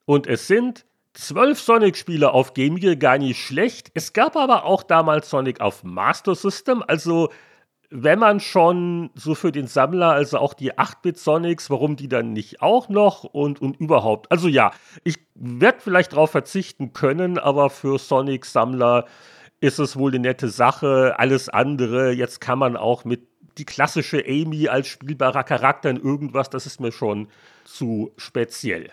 Und 0.04 0.26
es 0.26 0.48
sind 0.48 0.84
zwölf 1.14 1.60
Sonic-Spiele 1.60 2.32
auf 2.32 2.54
Game 2.54 2.76
Gear 2.76 2.96
gar 2.96 3.18
nicht 3.18 3.38
schlecht. 3.38 3.90
Es 3.94 4.12
gab 4.12 4.36
aber 4.36 4.64
auch 4.64 4.82
damals 4.82 5.30
Sonic 5.30 5.60
auf 5.60 5.84
Master 5.84 6.34
System. 6.34 6.82
Also, 6.86 7.28
wenn 7.90 8.18
man 8.18 8.40
schon 8.40 9.10
so 9.14 9.34
für 9.34 9.52
den 9.52 9.66
Sammler, 9.66 10.12
also 10.12 10.38
auch 10.38 10.54
die 10.54 10.72
8-Bit-Sonics, 10.72 11.68
warum 11.68 11.96
die 11.96 12.08
dann 12.08 12.32
nicht 12.32 12.62
auch 12.62 12.88
noch 12.88 13.24
und, 13.24 13.60
und 13.60 13.78
überhaupt. 13.78 14.32
Also 14.32 14.48
ja, 14.48 14.72
ich 15.04 15.18
werde 15.34 15.80
vielleicht 15.80 16.12
darauf 16.12 16.30
verzichten 16.30 16.94
können, 16.94 17.38
aber 17.38 17.68
für 17.68 17.98
Sonic-Sammler 17.98 19.04
ist 19.60 19.78
es 19.78 19.96
wohl 19.96 20.10
eine 20.10 20.20
nette 20.20 20.48
Sache. 20.48 21.16
Alles 21.18 21.50
andere, 21.50 22.12
jetzt 22.12 22.40
kann 22.40 22.58
man 22.58 22.78
auch 22.78 23.04
mit 23.04 23.31
die 23.58 23.64
klassische 23.64 24.24
Amy 24.26 24.68
als 24.68 24.88
spielbarer 24.88 25.44
Charakter 25.44 25.90
in 25.90 25.96
irgendwas, 25.96 26.50
das 26.50 26.66
ist 26.66 26.80
mir 26.80 26.92
schon 26.92 27.28
zu 27.64 28.12
speziell. 28.16 28.90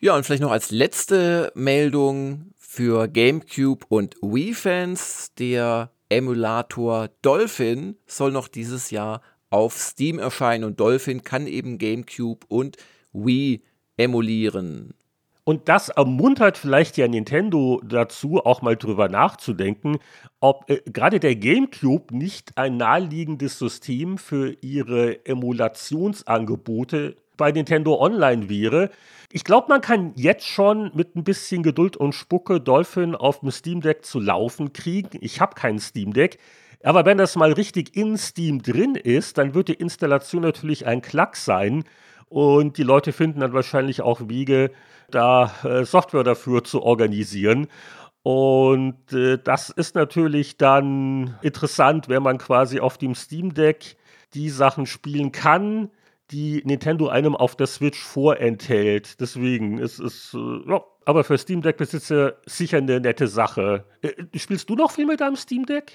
Ja, 0.00 0.14
und 0.14 0.24
vielleicht 0.24 0.42
noch 0.42 0.50
als 0.50 0.70
letzte 0.70 1.50
Meldung 1.54 2.52
für 2.58 3.08
GameCube 3.08 3.86
und 3.88 4.16
Wii-Fans. 4.20 5.32
Der 5.38 5.92
Emulator 6.08 7.08
Dolphin 7.22 7.96
soll 8.06 8.30
noch 8.30 8.48
dieses 8.48 8.90
Jahr 8.90 9.22
auf 9.50 9.78
Steam 9.78 10.18
erscheinen 10.18 10.64
und 10.64 10.80
Dolphin 10.80 11.22
kann 11.22 11.46
eben 11.46 11.78
GameCube 11.78 12.44
und 12.48 12.76
Wii 13.12 13.62
emulieren. 13.96 14.94
Und 15.44 15.68
das 15.68 15.90
ermuntert 15.90 16.56
vielleicht 16.56 16.96
ja 16.96 17.06
Nintendo 17.06 17.80
dazu, 17.84 18.38
auch 18.44 18.62
mal 18.62 18.76
drüber 18.76 19.10
nachzudenken, 19.10 19.98
ob 20.40 20.68
äh, 20.70 20.80
gerade 20.86 21.20
der 21.20 21.36
GameCube 21.36 22.16
nicht 22.16 22.56
ein 22.56 22.78
naheliegendes 22.78 23.58
System 23.58 24.16
für 24.16 24.56
ihre 24.62 25.26
Emulationsangebote 25.26 27.16
bei 27.36 27.52
Nintendo 27.52 28.00
Online 28.00 28.48
wäre. 28.48 28.90
Ich 29.32 29.44
glaube, 29.44 29.66
man 29.68 29.82
kann 29.82 30.12
jetzt 30.14 30.46
schon 30.46 30.90
mit 30.94 31.14
ein 31.14 31.24
bisschen 31.24 31.62
Geduld 31.62 31.96
und 31.96 32.14
Spucke 32.14 32.60
Dolphin 32.60 33.14
auf 33.14 33.40
dem 33.40 33.50
Steam 33.50 33.80
Deck 33.82 34.04
zu 34.04 34.20
laufen 34.20 34.72
kriegen. 34.72 35.18
Ich 35.20 35.40
habe 35.40 35.54
kein 35.54 35.78
Steam 35.78 36.12
Deck. 36.14 36.38
Aber 36.82 37.06
wenn 37.06 37.18
das 37.18 37.34
mal 37.34 37.52
richtig 37.52 37.96
in 37.96 38.16
Steam 38.18 38.62
drin 38.62 38.94
ist, 38.94 39.38
dann 39.38 39.54
wird 39.54 39.68
die 39.68 39.74
Installation 39.74 40.42
natürlich 40.42 40.86
ein 40.86 41.02
Klack 41.02 41.34
sein. 41.36 41.84
Und 42.34 42.78
die 42.78 42.82
Leute 42.82 43.12
finden 43.12 43.38
dann 43.38 43.52
wahrscheinlich 43.52 44.02
auch 44.02 44.28
Wege, 44.28 44.72
da 45.08 45.52
äh, 45.62 45.84
Software 45.84 46.24
dafür 46.24 46.64
zu 46.64 46.82
organisieren. 46.82 47.68
Und 48.24 49.12
äh, 49.12 49.38
das 49.38 49.70
ist 49.70 49.94
natürlich 49.94 50.56
dann 50.56 51.38
interessant, 51.42 52.08
wenn 52.08 52.24
man 52.24 52.38
quasi 52.38 52.80
auf 52.80 52.98
dem 52.98 53.14
Steam 53.14 53.54
Deck 53.54 53.94
die 54.34 54.50
Sachen 54.50 54.86
spielen 54.86 55.30
kann, 55.30 55.90
die 56.32 56.60
Nintendo 56.64 57.06
einem 57.06 57.36
auf 57.36 57.54
der 57.54 57.68
Switch 57.68 58.02
vorenthält. 58.02 59.20
Deswegen 59.20 59.78
ist 59.78 60.00
es, 60.00 60.34
äh, 60.34 60.68
ja, 60.68 60.82
aber 61.04 61.22
für 61.22 61.38
Steam 61.38 61.62
Deck 61.62 61.76
Besitzer 61.76 62.34
sicher 62.46 62.78
eine 62.78 62.98
nette 62.98 63.28
Sache. 63.28 63.84
Äh, 64.02 64.10
spielst 64.36 64.68
du 64.68 64.74
noch 64.74 64.90
viel 64.90 65.06
mit 65.06 65.20
deinem 65.20 65.36
Steam 65.36 65.66
Deck? 65.66 65.92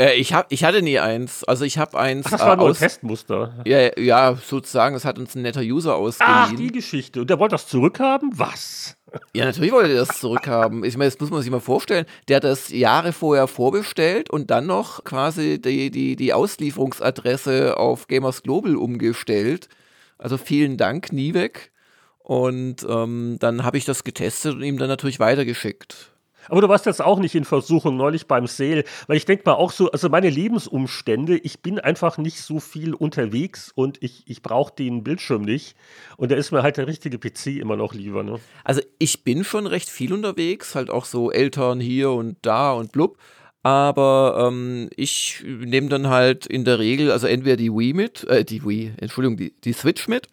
Äh, 0.00 0.14
ich, 0.14 0.32
hab, 0.32 0.50
ich 0.50 0.64
hatte 0.64 0.80
nie 0.80 0.98
eins. 0.98 1.44
Also 1.44 1.66
ich 1.66 1.76
habe 1.76 1.98
eins. 1.98 2.26
Ach, 2.26 2.30
das 2.30 2.40
war 2.40 2.54
äh, 2.54 2.56
nur 2.56 2.68
ein 2.68 2.74
Testmuster. 2.74 3.54
Ja, 3.66 3.98
ja, 4.00 4.34
sozusagen. 4.34 4.94
Das 4.94 5.04
hat 5.04 5.18
uns 5.18 5.34
ein 5.34 5.42
netter 5.42 5.60
User 5.60 5.94
ausgeliehen. 5.96 6.34
Ach, 6.34 6.52
die 6.54 6.68
Geschichte. 6.68 7.20
Und 7.20 7.28
der 7.28 7.38
wollte 7.38 7.54
das 7.54 7.66
zurückhaben? 7.66 8.30
Was? 8.34 8.96
Ja, 9.34 9.44
natürlich 9.44 9.72
wollte 9.72 9.90
er 9.90 10.06
das 10.06 10.20
zurückhaben. 10.20 10.84
Ich 10.84 10.96
meine, 10.96 11.10
das 11.10 11.18
muss 11.18 11.30
man 11.30 11.42
sich 11.42 11.50
mal 11.50 11.58
vorstellen. 11.58 12.06
Der 12.28 12.36
hat 12.36 12.44
das 12.44 12.68
Jahre 12.68 13.12
vorher 13.12 13.48
vorbestellt 13.48 14.30
und 14.30 14.52
dann 14.52 14.66
noch 14.66 15.02
quasi 15.02 15.60
die, 15.60 15.90
die, 15.90 16.14
die 16.14 16.32
Auslieferungsadresse 16.32 17.76
auf 17.76 18.06
Gamers 18.06 18.44
Global 18.44 18.76
umgestellt. 18.76 19.68
Also 20.16 20.38
vielen 20.38 20.76
Dank, 20.76 21.12
nie 21.12 21.34
weg. 21.34 21.72
Und 22.20 22.86
ähm, 22.88 23.38
dann 23.40 23.64
habe 23.64 23.78
ich 23.78 23.84
das 23.84 24.04
getestet 24.04 24.54
und 24.54 24.62
ihm 24.62 24.78
dann 24.78 24.86
natürlich 24.86 25.18
weitergeschickt. 25.18 26.12
Aber 26.50 26.60
du 26.60 26.68
warst 26.68 26.84
jetzt 26.84 27.00
auch 27.00 27.20
nicht 27.20 27.36
in 27.36 27.44
Versuchung 27.44 27.96
neulich 27.96 28.26
beim 28.26 28.48
Sale, 28.48 28.84
weil 29.06 29.16
ich 29.16 29.24
denke 29.24 29.44
mal 29.46 29.54
auch 29.54 29.70
so, 29.70 29.90
also 29.92 30.08
meine 30.08 30.28
Lebensumstände, 30.28 31.38
ich 31.38 31.60
bin 31.60 31.78
einfach 31.78 32.18
nicht 32.18 32.42
so 32.42 32.58
viel 32.58 32.92
unterwegs 32.92 33.70
und 33.74 34.02
ich, 34.02 34.24
ich 34.26 34.42
brauche 34.42 34.74
den 34.74 35.04
Bildschirm 35.04 35.42
nicht. 35.42 35.76
Und 36.16 36.32
da 36.32 36.36
ist 36.36 36.50
mir 36.50 36.62
halt 36.62 36.76
der 36.76 36.88
richtige 36.88 37.18
PC 37.18 37.58
immer 37.60 37.76
noch 37.76 37.94
lieber. 37.94 38.24
Ne? 38.24 38.40
Also 38.64 38.80
ich 38.98 39.22
bin 39.22 39.44
schon 39.44 39.68
recht 39.68 39.88
viel 39.88 40.12
unterwegs, 40.12 40.74
halt 40.74 40.90
auch 40.90 41.04
so 41.04 41.30
Eltern 41.30 41.78
hier 41.78 42.10
und 42.10 42.36
da 42.42 42.72
und 42.72 42.90
blub. 42.90 43.16
Aber 43.62 44.48
ähm, 44.48 44.88
ich 44.96 45.44
nehme 45.46 45.88
dann 45.88 46.08
halt 46.08 46.46
in 46.46 46.64
der 46.64 46.78
Regel, 46.80 47.12
also 47.12 47.28
entweder 47.28 47.56
die 47.56 47.70
Wii 47.70 47.92
mit, 47.92 48.24
äh, 48.24 48.44
die 48.44 48.64
Wii, 48.64 48.94
Entschuldigung, 48.96 49.36
die, 49.36 49.54
die 49.62 49.72
Switch 49.72 50.08
mit 50.08 50.26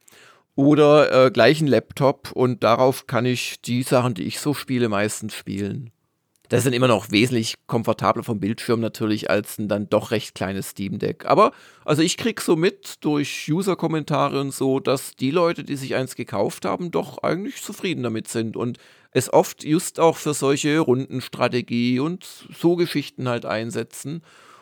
oder 0.55 1.27
äh, 1.27 1.31
gleich 1.31 1.59
einen 1.59 1.67
Laptop 1.67 2.31
und 2.31 2.63
darauf 2.63 3.05
kann 3.05 3.25
ich 3.25 3.61
die 3.61 3.83
Sachen, 3.83 4.15
die 4.15 4.23
ich 4.23 4.39
so 4.39 4.55
spiele, 4.55 4.89
meistens 4.89 5.35
spielen. 5.35 5.91
Das 6.49 6.59
ist 6.59 6.65
dann 6.65 6.73
immer 6.73 6.87
noch 6.87 7.11
wesentlich 7.11 7.55
komfortabler 7.67 8.23
vom 8.23 8.39
Bildschirm 8.39 8.79
natürlich 8.79 9.29
als 9.29 9.57
ein 9.57 9.67
dann 9.67 9.89
doch 9.89 10.11
recht 10.11 10.33
kleines 10.33 10.69
Steam 10.69 10.97
Deck. 10.97 11.25
Aber 11.25 11.51
also 11.83 12.01
ich 12.01 12.15
krieg 12.15 12.39
so 12.39 12.55
mit 12.55 13.03
durch 13.03 13.49
User-Kommentare 13.49 14.39
und 14.39 14.53
so, 14.53 14.79
dass 14.79 15.15
die 15.15 15.31
Leute, 15.31 15.63
die 15.63 15.75
sich 15.75 15.95
eins 15.95 16.15
gekauft 16.15 16.63
haben, 16.63 16.91
doch 16.91 17.21
eigentlich 17.21 17.61
zufrieden 17.61 18.03
damit 18.03 18.29
sind 18.29 18.55
und 18.55 18.77
es 19.11 19.31
oft 19.31 19.65
just 19.65 19.99
auch 19.99 20.15
für 20.15 20.33
solche 20.33 20.79
Rundenstrategie 20.79 21.99
und 21.99 22.25
so 22.57 22.75
Geschichten 22.75 23.27
halt 23.27 23.45
einsetzen. 23.45 24.21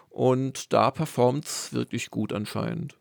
Und 0.10 0.72
da 0.72 0.92
performt 0.92 1.46
es 1.46 1.74
wirklich 1.74 2.10
gut 2.10 2.32
anscheinend. 2.32 2.96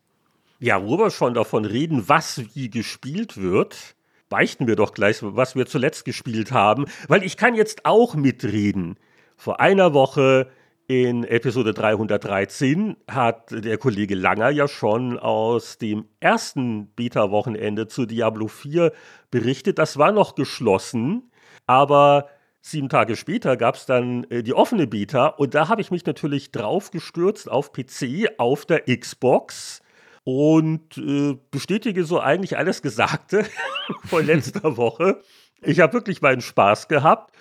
Ja, 0.58 0.84
wo 0.84 0.98
wir 0.98 1.10
schon 1.10 1.34
davon 1.34 1.64
reden, 1.64 2.08
was 2.08 2.42
wie 2.54 2.70
gespielt 2.70 3.36
wird, 3.36 3.93
beichten 4.34 4.66
wir 4.66 4.74
doch 4.74 4.94
gleich, 4.94 5.18
was 5.20 5.54
wir 5.54 5.64
zuletzt 5.64 6.04
gespielt 6.04 6.50
haben, 6.50 6.86
weil 7.06 7.22
ich 7.22 7.36
kann 7.36 7.54
jetzt 7.54 7.86
auch 7.86 8.16
mitreden. 8.16 8.98
Vor 9.36 9.60
einer 9.60 9.94
Woche 9.94 10.48
in 10.88 11.22
Episode 11.22 11.72
313 11.72 12.96
hat 13.08 13.52
der 13.52 13.78
Kollege 13.78 14.16
Langer 14.16 14.50
ja 14.50 14.66
schon 14.66 15.20
aus 15.20 15.78
dem 15.78 16.06
ersten 16.18 16.88
Beta-Wochenende 16.96 17.86
zu 17.86 18.06
Diablo 18.06 18.48
4 18.48 18.90
berichtet. 19.30 19.78
Das 19.78 19.98
war 19.98 20.10
noch 20.10 20.34
geschlossen, 20.34 21.30
aber 21.68 22.26
sieben 22.60 22.88
Tage 22.88 23.14
später 23.14 23.56
gab 23.56 23.76
es 23.76 23.86
dann 23.86 24.24
äh, 24.30 24.42
die 24.42 24.54
offene 24.54 24.88
Beta 24.88 25.28
und 25.28 25.54
da 25.54 25.68
habe 25.68 25.80
ich 25.80 25.92
mich 25.92 26.04
natürlich 26.06 26.50
drauf 26.50 26.90
gestürzt 26.90 27.48
auf 27.48 27.70
PC, 27.70 28.30
auf 28.38 28.66
der 28.66 28.80
Xbox 28.80 29.80
und 30.24 30.96
äh, 30.96 31.36
bestätige 31.50 32.04
so 32.04 32.18
eigentlich 32.18 32.56
alles 32.56 32.82
Gesagte 32.82 33.44
von 34.04 34.26
letzter 34.26 34.76
Woche. 34.76 35.20
Ich 35.62 35.80
habe 35.80 35.92
wirklich 35.92 36.22
meinen 36.22 36.40
Spaß 36.40 36.88
gehabt 36.88 37.34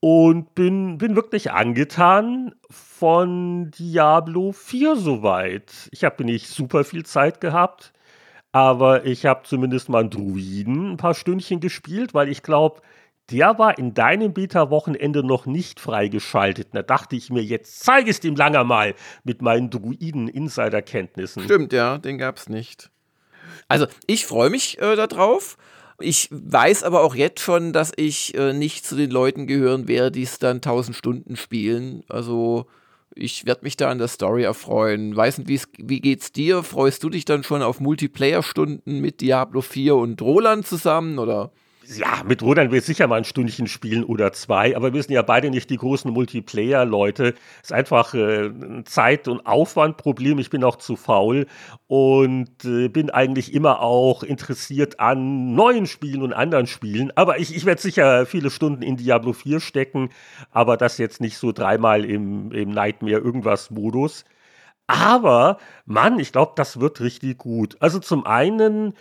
und 0.00 0.54
bin, 0.54 0.98
bin 0.98 1.14
wirklich 1.14 1.52
angetan 1.52 2.54
von 2.70 3.70
Diablo 3.70 4.52
4 4.52 4.96
soweit. 4.96 5.88
Ich 5.92 6.04
habe 6.04 6.24
nicht 6.24 6.48
super 6.48 6.84
viel 6.84 7.04
Zeit 7.04 7.40
gehabt, 7.40 7.92
aber 8.52 9.04
ich 9.04 9.26
habe 9.26 9.42
zumindest 9.44 9.88
mal 9.90 10.00
einen 10.00 10.10
Druiden 10.10 10.92
ein 10.92 10.96
paar 10.96 11.14
Stündchen 11.14 11.60
gespielt, 11.60 12.14
weil 12.14 12.28
ich 12.28 12.42
glaube, 12.42 12.80
der 13.30 13.58
war 13.58 13.78
in 13.78 13.94
deinem 13.94 14.32
Beta-Wochenende 14.32 15.24
noch 15.24 15.46
nicht 15.46 15.80
freigeschaltet. 15.80 16.68
Da 16.72 16.82
dachte 16.82 17.16
ich 17.16 17.30
mir, 17.30 17.42
jetzt 17.42 17.80
zeige 17.80 18.10
es 18.10 18.20
dem 18.20 18.36
Langer 18.36 18.64
mal 18.64 18.94
mit 19.24 19.42
meinen 19.42 19.70
Druiden-Insider-Kenntnissen. 19.70 21.44
Stimmt, 21.44 21.72
ja, 21.72 21.98
den 21.98 22.18
gab 22.18 22.36
es 22.36 22.48
nicht. 22.48 22.90
Also, 23.68 23.86
ich 24.06 24.26
freue 24.26 24.50
mich 24.50 24.80
äh, 24.80 24.96
darauf. 24.96 25.56
Ich 26.00 26.28
weiß 26.30 26.82
aber 26.82 27.02
auch 27.02 27.14
jetzt 27.14 27.40
schon, 27.40 27.72
dass 27.72 27.92
ich 27.94 28.34
äh, 28.34 28.52
nicht 28.52 28.86
zu 28.86 28.96
den 28.96 29.10
Leuten 29.10 29.46
gehören 29.46 29.86
werde, 29.86 30.12
die 30.12 30.22
es 30.22 30.38
dann 30.38 30.56
1000 30.56 30.96
Stunden 30.96 31.36
spielen. 31.36 32.02
Also 32.08 32.66
ich 33.14 33.44
werde 33.44 33.64
mich 33.64 33.76
da 33.76 33.90
an 33.90 33.98
der 33.98 34.08
Story 34.08 34.44
erfreuen. 34.44 35.14
Weiß 35.14 35.38
nicht, 35.38 35.68
wie 35.78 36.00
geht's 36.00 36.32
dir? 36.32 36.62
Freust 36.62 37.04
du 37.04 37.10
dich 37.10 37.26
dann 37.26 37.44
schon 37.44 37.62
auf 37.62 37.80
Multiplayer-Stunden 37.80 39.00
mit 39.00 39.20
Diablo 39.20 39.60
4 39.60 39.94
und 39.94 40.22
Roland 40.22 40.66
zusammen 40.66 41.18
oder? 41.18 41.52
Ja, 41.96 42.22
mit 42.24 42.42
Rodan 42.42 42.70
will 42.70 42.80
sicher 42.80 43.06
mal 43.06 43.16
ein 43.16 43.24
Stündchen 43.24 43.66
spielen 43.66 44.04
oder 44.04 44.32
zwei, 44.32 44.76
aber 44.76 44.94
wir 44.94 45.02
sind 45.02 45.12
ja 45.12 45.22
beide 45.22 45.50
nicht 45.50 45.70
die 45.70 45.76
großen 45.76 46.10
Multiplayer-Leute. 46.12 47.34
Ist 47.62 47.72
einfach 47.72 48.14
äh, 48.14 48.46
ein 48.46 48.84
Zeit- 48.86 49.28
und 49.28 49.46
Aufwandproblem. 49.46 50.38
Ich 50.38 50.50
bin 50.50 50.62
auch 50.64 50.76
zu 50.76 50.96
faul 50.96 51.46
und 51.86 52.64
äh, 52.64 52.88
bin 52.88 53.10
eigentlich 53.10 53.52
immer 53.54 53.80
auch 53.80 54.22
interessiert 54.22 55.00
an 55.00 55.54
neuen 55.54 55.86
Spielen 55.86 56.22
und 56.22 56.32
anderen 56.32 56.66
Spielen. 56.66 57.12
Aber 57.16 57.38
ich, 57.38 57.54
ich 57.54 57.64
werde 57.64 57.80
sicher 57.80 58.26
viele 58.26 58.50
Stunden 58.50 58.82
in 58.82 58.96
Diablo 58.96 59.32
4 59.32 59.60
stecken, 59.60 60.10
aber 60.50 60.76
das 60.76 60.98
jetzt 60.98 61.20
nicht 61.20 61.38
so 61.38 61.52
dreimal 61.52 62.04
im, 62.04 62.52
im 62.52 62.70
Nightmare 62.70 63.18
irgendwas 63.18 63.70
Modus. 63.70 64.24
Aber, 64.86 65.58
Mann, 65.86 66.18
ich 66.18 66.32
glaube, 66.32 66.52
das 66.56 66.80
wird 66.80 67.00
richtig 67.00 67.38
gut. 67.38 67.76
Also 67.78 68.00
zum 68.00 68.26
einen 68.26 68.94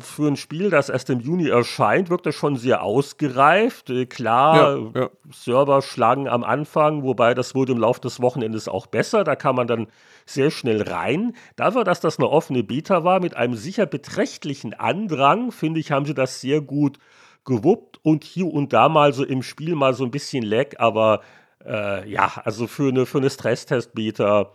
für 0.00 0.26
ein 0.26 0.36
Spiel, 0.36 0.68
das 0.68 0.88
erst 0.88 1.10
im 1.10 1.20
Juni 1.20 1.48
erscheint, 1.48 2.10
wirkt 2.10 2.26
das 2.26 2.34
schon 2.34 2.56
sehr 2.56 2.82
ausgereift. 2.82 3.88
Äh, 3.90 4.06
klar, 4.06 4.76
ja, 4.76 5.02
ja. 5.02 5.10
Server 5.32 5.80
schlagen 5.80 6.28
am 6.28 6.42
Anfang, 6.42 7.04
wobei 7.04 7.34
das 7.34 7.54
wurde 7.54 7.72
im 7.72 7.78
Laufe 7.78 8.00
des 8.00 8.20
Wochenendes 8.20 8.68
auch 8.68 8.86
besser. 8.86 9.22
Da 9.22 9.36
kann 9.36 9.54
man 9.54 9.68
dann 9.68 9.86
sehr 10.26 10.50
schnell 10.50 10.82
rein. 10.82 11.34
Dafür, 11.54 11.84
dass 11.84 12.00
das 12.00 12.18
eine 12.18 12.28
offene 12.28 12.64
Beta 12.64 13.04
war, 13.04 13.20
mit 13.20 13.36
einem 13.36 13.54
sicher 13.54 13.86
beträchtlichen 13.86 14.74
Andrang, 14.74 15.52
finde 15.52 15.78
ich, 15.78 15.92
haben 15.92 16.06
sie 16.06 16.14
das 16.14 16.40
sehr 16.40 16.60
gut 16.60 16.98
gewuppt 17.44 18.00
und 18.02 18.24
hier 18.24 18.46
und 18.52 18.72
da 18.72 18.88
mal 18.88 19.12
so 19.12 19.24
im 19.24 19.42
Spiel 19.42 19.74
mal 19.74 19.94
so 19.94 20.04
ein 20.04 20.10
bisschen 20.10 20.44
Lag, 20.44 20.78
aber 20.78 21.20
äh, 21.64 22.08
ja, 22.10 22.32
also 22.44 22.66
für 22.66 22.88
eine, 22.88 23.06
für 23.06 23.18
eine 23.18 23.30
Stresstest-Beta 23.30 24.50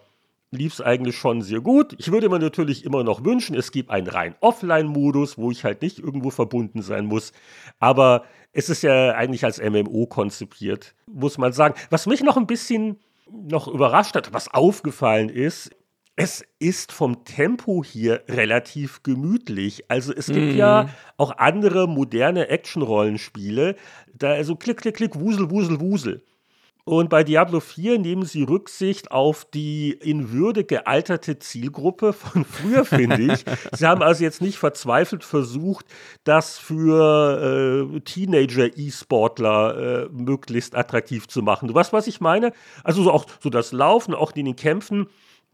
lief 0.56 0.74
es 0.74 0.82
eigentlich 0.82 1.16
schon 1.18 1.42
sehr 1.42 1.62
gut. 1.62 1.96
Ich 1.98 2.12
würde 2.12 2.30
mir 2.30 2.40
natürlich 2.40 2.86
immer 2.86 3.04
noch 3.04 3.24
wünschen, 3.24 3.56
es 3.56 3.72
gibt 3.72 3.90
einen 3.90 4.08
rein 4.08 4.36
Offline-Modus, 4.40 5.38
wo 5.38 5.52
ich 5.52 5.64
halt 5.64 5.82
nicht 5.82 6.00
irgendwo 6.00 6.30
verbunden 6.30 6.82
sein 6.82 7.06
muss. 7.06 7.32
Aber 7.80 8.24
es 8.52 8.70
ist 8.70 8.84
ja 8.84 9.12
eigentlich 9.12 9.44
als 9.44 9.62
MMO 9.62 10.08
konzipiert, 10.08 10.96
muss 11.06 11.38
man 11.38 11.54
sagen. 11.54 11.76
Was 11.90 12.08
mich 12.08 12.24
noch 12.24 12.38
ein 12.38 12.48
bisschen 12.48 12.98
noch 13.30 13.68
überrascht 13.68 14.16
hat, 14.16 14.34
was 14.34 14.54
aufgefallen 14.54 15.30
ist, 15.30 15.72
es 16.16 16.46
ist 16.60 16.92
vom 16.92 17.26
Tempo 17.26 17.84
hier 17.84 18.24
relativ 18.30 19.04
gemütlich. 19.04 19.90
Also 19.90 20.14
es 20.14 20.28
gibt 20.28 20.54
mm. 20.54 20.58
ja 20.58 20.90
auch 21.18 21.38
andere 21.38 21.88
moderne 21.88 22.48
Action-Rollenspiele, 22.48 23.76
da 24.14 24.30
also 24.30 24.56
klick, 24.56 24.78
klick, 24.78 24.96
klick, 24.96 25.20
wusel, 25.20 25.50
wusel, 25.50 25.80
wusel. 25.82 26.24
Und 26.88 27.10
bei 27.10 27.24
Diablo 27.24 27.62
4 27.62 27.98
nehmen 27.98 28.26
sie 28.26 28.44
Rücksicht 28.44 29.10
auf 29.10 29.44
die 29.44 29.90
in 29.90 30.32
Würde 30.32 30.64
gealterte 30.64 31.40
Zielgruppe 31.40 32.14
von 32.14 32.46
früher, 32.46 32.86
finde 32.86 33.34
ich. 33.34 33.44
sie 33.72 33.88
haben 33.88 34.04
also 34.04 34.24
jetzt 34.24 34.40
nicht 34.40 34.60
verzweifelt 34.60 35.24
versucht, 35.24 35.88
das 36.26 36.60
für 36.60 37.90
äh, 37.92 38.00
Teenager-E-Sportler 38.02 39.78
äh, 40.06 40.10
möglichst 40.12 40.76
attraktiv 40.76 41.28
zu 41.28 41.42
machen. 41.42 41.68
Du 41.68 41.74
weißt, 41.74 41.92
was 41.92 42.06
ich 42.06 42.22
meine? 42.22 42.54
Also 42.84 43.02
so 43.02 43.12
auch 43.12 43.26
so 43.40 43.50
das 43.50 43.72
Laufen, 43.72 44.14
auch 44.14 44.34
in 44.36 44.46
den 44.46 44.56
Kämpfen. 44.56 45.08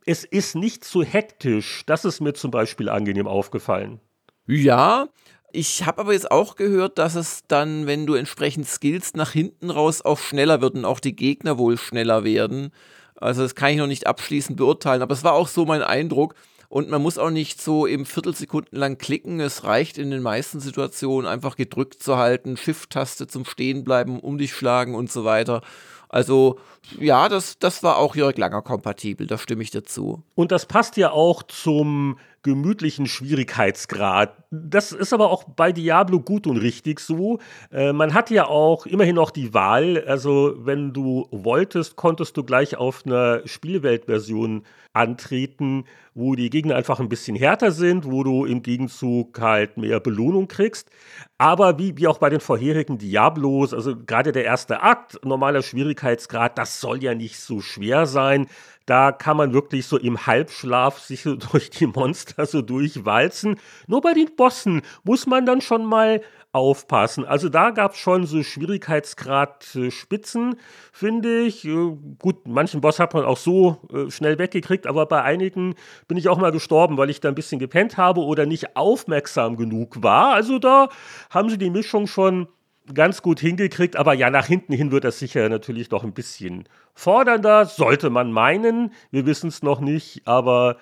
Es 0.05 0.25
ist 0.25 0.55
nicht 0.55 0.83
so 0.83 1.01
hektisch. 1.01 1.83
Das 1.85 2.03
ist 2.03 2.19
mir 2.19 2.33
zum 2.33 2.51
Beispiel 2.51 2.89
angenehm 2.89 3.27
aufgefallen. 3.27 4.01
Ja, 4.47 5.07
ich 5.53 5.85
habe 5.85 6.01
aber 6.01 6.13
jetzt 6.13 6.31
auch 6.31 6.55
gehört, 6.55 6.97
dass 6.97 7.15
es 7.15 7.43
dann, 7.47 7.87
wenn 7.87 8.05
du 8.05 8.15
entsprechend 8.15 8.67
skillst, 8.67 9.15
nach 9.15 9.31
hinten 9.31 9.69
raus 9.69 10.01
auch 10.01 10.19
schneller 10.19 10.61
wird 10.61 10.75
und 10.75 10.85
auch 10.85 10.99
die 10.99 11.15
Gegner 11.15 11.57
wohl 11.57 11.77
schneller 11.77 12.23
werden. 12.23 12.71
Also 13.15 13.43
das 13.43 13.55
kann 13.55 13.71
ich 13.71 13.77
noch 13.77 13.87
nicht 13.87 14.07
abschließend 14.07 14.57
beurteilen, 14.57 15.01
aber 15.01 15.13
es 15.13 15.23
war 15.23 15.33
auch 15.33 15.47
so 15.47 15.65
mein 15.65 15.83
Eindruck. 15.83 16.35
Und 16.69 16.89
man 16.89 17.01
muss 17.01 17.17
auch 17.17 17.31
nicht 17.31 17.61
so 17.61 17.85
eben 17.85 18.05
Viertelsekunden 18.05 18.79
lang 18.79 18.97
klicken. 18.97 19.41
Es 19.41 19.65
reicht 19.65 19.97
in 19.97 20.09
den 20.09 20.21
meisten 20.21 20.61
Situationen 20.61 21.29
einfach 21.29 21.57
gedrückt 21.57 22.01
zu 22.01 22.17
halten, 22.17 22.55
Shift-Taste 22.55 23.27
zum 23.27 23.43
Stehenbleiben, 23.43 24.21
um 24.21 24.37
dich 24.37 24.53
schlagen 24.53 24.95
und 24.95 25.11
so 25.11 25.25
weiter. 25.25 25.61
Also 26.07 26.59
ja, 26.99 27.29
das, 27.29 27.57
das 27.59 27.83
war 27.83 27.97
auch 27.97 28.15
Jörg 28.15 28.37
Langer 28.37 28.61
kompatibel, 28.61 29.27
da 29.27 29.37
stimme 29.37 29.63
ich 29.63 29.71
dazu. 29.71 30.23
Und 30.35 30.51
das 30.51 30.65
passt 30.65 30.97
ja 30.97 31.11
auch 31.11 31.43
zum 31.43 32.17
gemütlichen 32.43 33.05
Schwierigkeitsgrad. 33.05 34.35
Das 34.49 34.91
ist 34.91 35.13
aber 35.13 35.29
auch 35.29 35.43
bei 35.43 35.71
Diablo 35.71 36.19
gut 36.19 36.47
und 36.47 36.57
richtig 36.57 36.99
so. 36.99 37.39
Äh, 37.71 37.93
man 37.93 38.13
hat 38.13 38.29
ja 38.29 38.47
auch 38.47 38.85
immerhin 38.85 39.15
noch 39.15 39.31
die 39.31 39.53
Wahl. 39.53 40.03
Also, 40.07 40.55
wenn 40.57 40.91
du 40.93 41.27
wolltest, 41.31 41.95
konntest 41.95 42.35
du 42.37 42.43
gleich 42.43 42.77
auf 42.77 43.05
einer 43.05 43.41
Spielweltversion 43.45 44.63
antreten, 44.93 45.85
wo 46.13 46.35
die 46.35 46.49
Gegner 46.49 46.75
einfach 46.75 46.99
ein 46.99 47.07
bisschen 47.07 47.35
härter 47.35 47.71
sind, 47.71 48.05
wo 48.05 48.23
du 48.23 48.45
im 48.45 48.61
Gegenzug 48.61 49.39
halt 49.39 49.77
mehr 49.77 49.99
Belohnung 49.99 50.47
kriegst. 50.47 50.89
Aber 51.37 51.79
wie, 51.79 51.97
wie 51.97 52.07
auch 52.07 52.17
bei 52.17 52.29
den 52.29 52.41
vorherigen 52.41 52.97
Diablos, 52.97 53.73
also 53.73 53.95
gerade 53.95 54.33
der 54.33 54.43
erste 54.43 54.81
Akt, 54.81 55.23
normaler 55.23 55.61
Schwierigkeitsgrad, 55.61 56.57
das 56.57 56.81
soll 56.81 57.01
ja 57.03 57.15
nicht 57.15 57.39
so 57.39 57.61
schwer 57.61 58.05
sein. 58.05 58.47
Da 58.91 59.13
kann 59.13 59.37
man 59.37 59.53
wirklich 59.53 59.85
so 59.85 59.97
im 59.97 60.27
Halbschlaf 60.27 60.99
sich 60.99 61.21
so 61.21 61.35
durch 61.37 61.69
die 61.69 61.87
Monster 61.87 62.45
so 62.45 62.61
durchwalzen. 62.61 63.55
Nur 63.87 64.01
bei 64.01 64.13
den 64.13 64.35
Bossen 64.35 64.81
muss 65.05 65.27
man 65.27 65.45
dann 65.45 65.61
schon 65.61 65.85
mal 65.85 66.21
aufpassen. 66.51 67.23
Also 67.23 67.47
da 67.47 67.69
gab 67.69 67.93
es 67.93 67.99
schon 67.99 68.25
so 68.25 68.43
Schwierigkeitsgrad-Spitzen, 68.43 70.57
finde 70.91 71.43
ich. 71.43 71.63
Äh, 71.63 71.95
gut, 72.19 72.45
manchen 72.45 72.81
Boss 72.81 72.99
hat 72.99 73.13
man 73.13 73.23
auch 73.23 73.37
so 73.37 73.77
äh, 73.93 74.11
schnell 74.11 74.37
weggekriegt, 74.37 74.85
aber 74.85 75.05
bei 75.05 75.23
einigen 75.23 75.75
bin 76.09 76.17
ich 76.17 76.27
auch 76.27 76.37
mal 76.37 76.51
gestorben, 76.51 76.97
weil 76.97 77.09
ich 77.09 77.21
da 77.21 77.29
ein 77.29 77.35
bisschen 77.35 77.59
gepennt 77.59 77.95
habe 77.95 78.19
oder 78.19 78.45
nicht 78.45 78.75
aufmerksam 78.75 79.55
genug 79.55 80.03
war. 80.03 80.33
Also 80.33 80.59
da 80.59 80.89
haben 81.29 81.49
sie 81.49 81.57
die 81.57 81.69
Mischung 81.69 82.07
schon 82.07 82.49
ganz 82.93 83.21
gut 83.21 83.39
hingekriegt, 83.39 83.95
aber 83.95 84.13
ja, 84.13 84.29
nach 84.29 84.45
hinten 84.45 84.73
hin 84.73 84.91
wird 84.91 85.03
das 85.03 85.19
sicher 85.19 85.47
natürlich 85.49 85.89
doch 85.89 86.03
ein 86.03 86.13
bisschen 86.13 86.67
fordernder, 86.93 87.65
sollte 87.65 88.09
man 88.09 88.31
meinen. 88.31 88.93
Wir 89.11 89.25
wissen 89.25 89.47
es 89.47 89.63
noch 89.63 89.79
nicht, 89.79 90.27
aber 90.27 90.77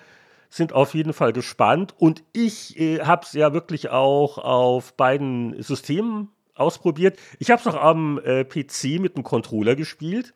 sind 0.50 0.72
auf 0.72 0.94
jeden 0.94 1.12
Fall 1.12 1.32
gespannt. 1.32 1.94
Und 1.96 2.24
ich 2.32 2.78
äh, 2.78 3.00
habe 3.00 3.24
es 3.24 3.32
ja 3.32 3.52
wirklich 3.52 3.90
auch 3.90 4.38
auf 4.38 4.96
beiden 4.96 5.62
Systemen 5.62 6.28
ausprobiert. 6.54 7.18
Ich 7.38 7.50
habe 7.50 7.60
es 7.60 7.66
auch 7.66 7.80
am 7.80 8.20
äh, 8.24 8.44
PC 8.44 9.00
mit 9.00 9.14
einem 9.14 9.24
Controller 9.24 9.76
gespielt. 9.76 10.34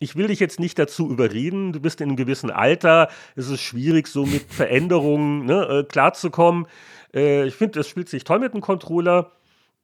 Ich 0.00 0.14
will 0.14 0.28
dich 0.28 0.38
jetzt 0.38 0.60
nicht 0.60 0.78
dazu 0.78 1.10
überreden. 1.10 1.72
Du 1.72 1.80
bist 1.80 2.00
in 2.00 2.08
einem 2.08 2.16
gewissen 2.16 2.50
Alter. 2.50 3.08
Es 3.34 3.48
ist 3.48 3.60
schwierig, 3.60 4.06
so 4.06 4.24
mit 4.24 4.42
Veränderungen 4.52 5.46
ne, 5.46 5.64
äh, 5.64 5.84
klarzukommen. 5.84 6.66
Äh, 7.12 7.46
ich 7.46 7.54
finde, 7.54 7.80
es 7.80 7.88
spielt 7.88 8.08
sich 8.08 8.24
toll 8.24 8.38
mit 8.38 8.54
dem 8.54 8.60
Controller. 8.60 9.32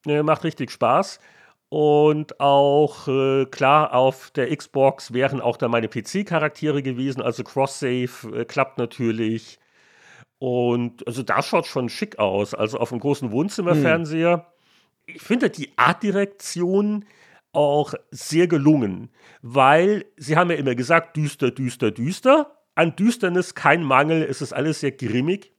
Äh, 0.06 0.22
macht 0.22 0.44
richtig 0.44 0.70
Spaß. 0.70 1.20
Und 1.68 2.40
auch 2.40 3.08
äh, 3.08 3.46
klar, 3.46 3.94
auf 3.94 4.30
der 4.30 4.54
Xbox 4.54 5.12
wären 5.12 5.40
auch 5.40 5.56
da 5.56 5.68
meine 5.68 5.88
PC-Charaktere 5.88 6.82
gewesen, 6.82 7.20
also 7.20 7.42
Cross-Save 7.42 8.10
äh, 8.32 8.44
klappt 8.44 8.78
natürlich. 8.78 9.58
Und 10.38 11.06
also 11.06 11.22
das 11.22 11.46
schaut 11.46 11.66
schon 11.66 11.88
schick 11.88 12.18
aus. 12.18 12.54
Also 12.54 12.78
auf 12.78 12.90
dem 12.90 13.00
großen 13.00 13.32
Wohnzimmerfernseher. 13.32 14.32
Hm. 14.34 15.14
Ich 15.16 15.22
finde 15.22 15.50
die 15.50 15.72
Artdirektion 15.76 17.06
auch 17.52 17.94
sehr 18.10 18.46
gelungen, 18.46 19.10
weil 19.42 20.04
sie 20.16 20.36
haben 20.36 20.50
ja 20.50 20.56
immer 20.56 20.74
gesagt, 20.74 21.16
düster, 21.16 21.50
düster, 21.50 21.90
düster. 21.90 22.58
An 22.76 22.96
Düsternis 22.96 23.54
kein 23.54 23.84
Mangel, 23.84 24.22
es 24.22 24.42
ist 24.42 24.52
alles 24.52 24.80
sehr 24.80 24.92
grimmig. 24.92 25.53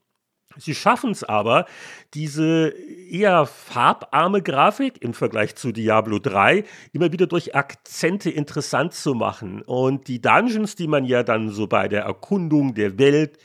Sie 0.57 0.75
schaffen 0.75 1.11
es 1.11 1.23
aber, 1.23 1.65
diese 2.13 2.69
eher 3.09 3.45
farbarme 3.45 4.41
Grafik 4.41 5.01
im 5.01 5.13
Vergleich 5.13 5.55
zu 5.55 5.71
Diablo 5.71 6.19
3 6.19 6.63
immer 6.93 7.11
wieder 7.11 7.27
durch 7.27 7.55
Akzente 7.55 8.29
interessant 8.29 8.93
zu 8.93 9.13
machen. 9.13 9.61
Und 9.61 10.07
die 10.07 10.21
Dungeons, 10.21 10.75
die 10.75 10.87
man 10.87 11.05
ja 11.05 11.23
dann 11.23 11.49
so 11.49 11.67
bei 11.67 11.87
der 11.87 12.03
Erkundung 12.03 12.73
der 12.73 12.97
Welt 12.97 13.37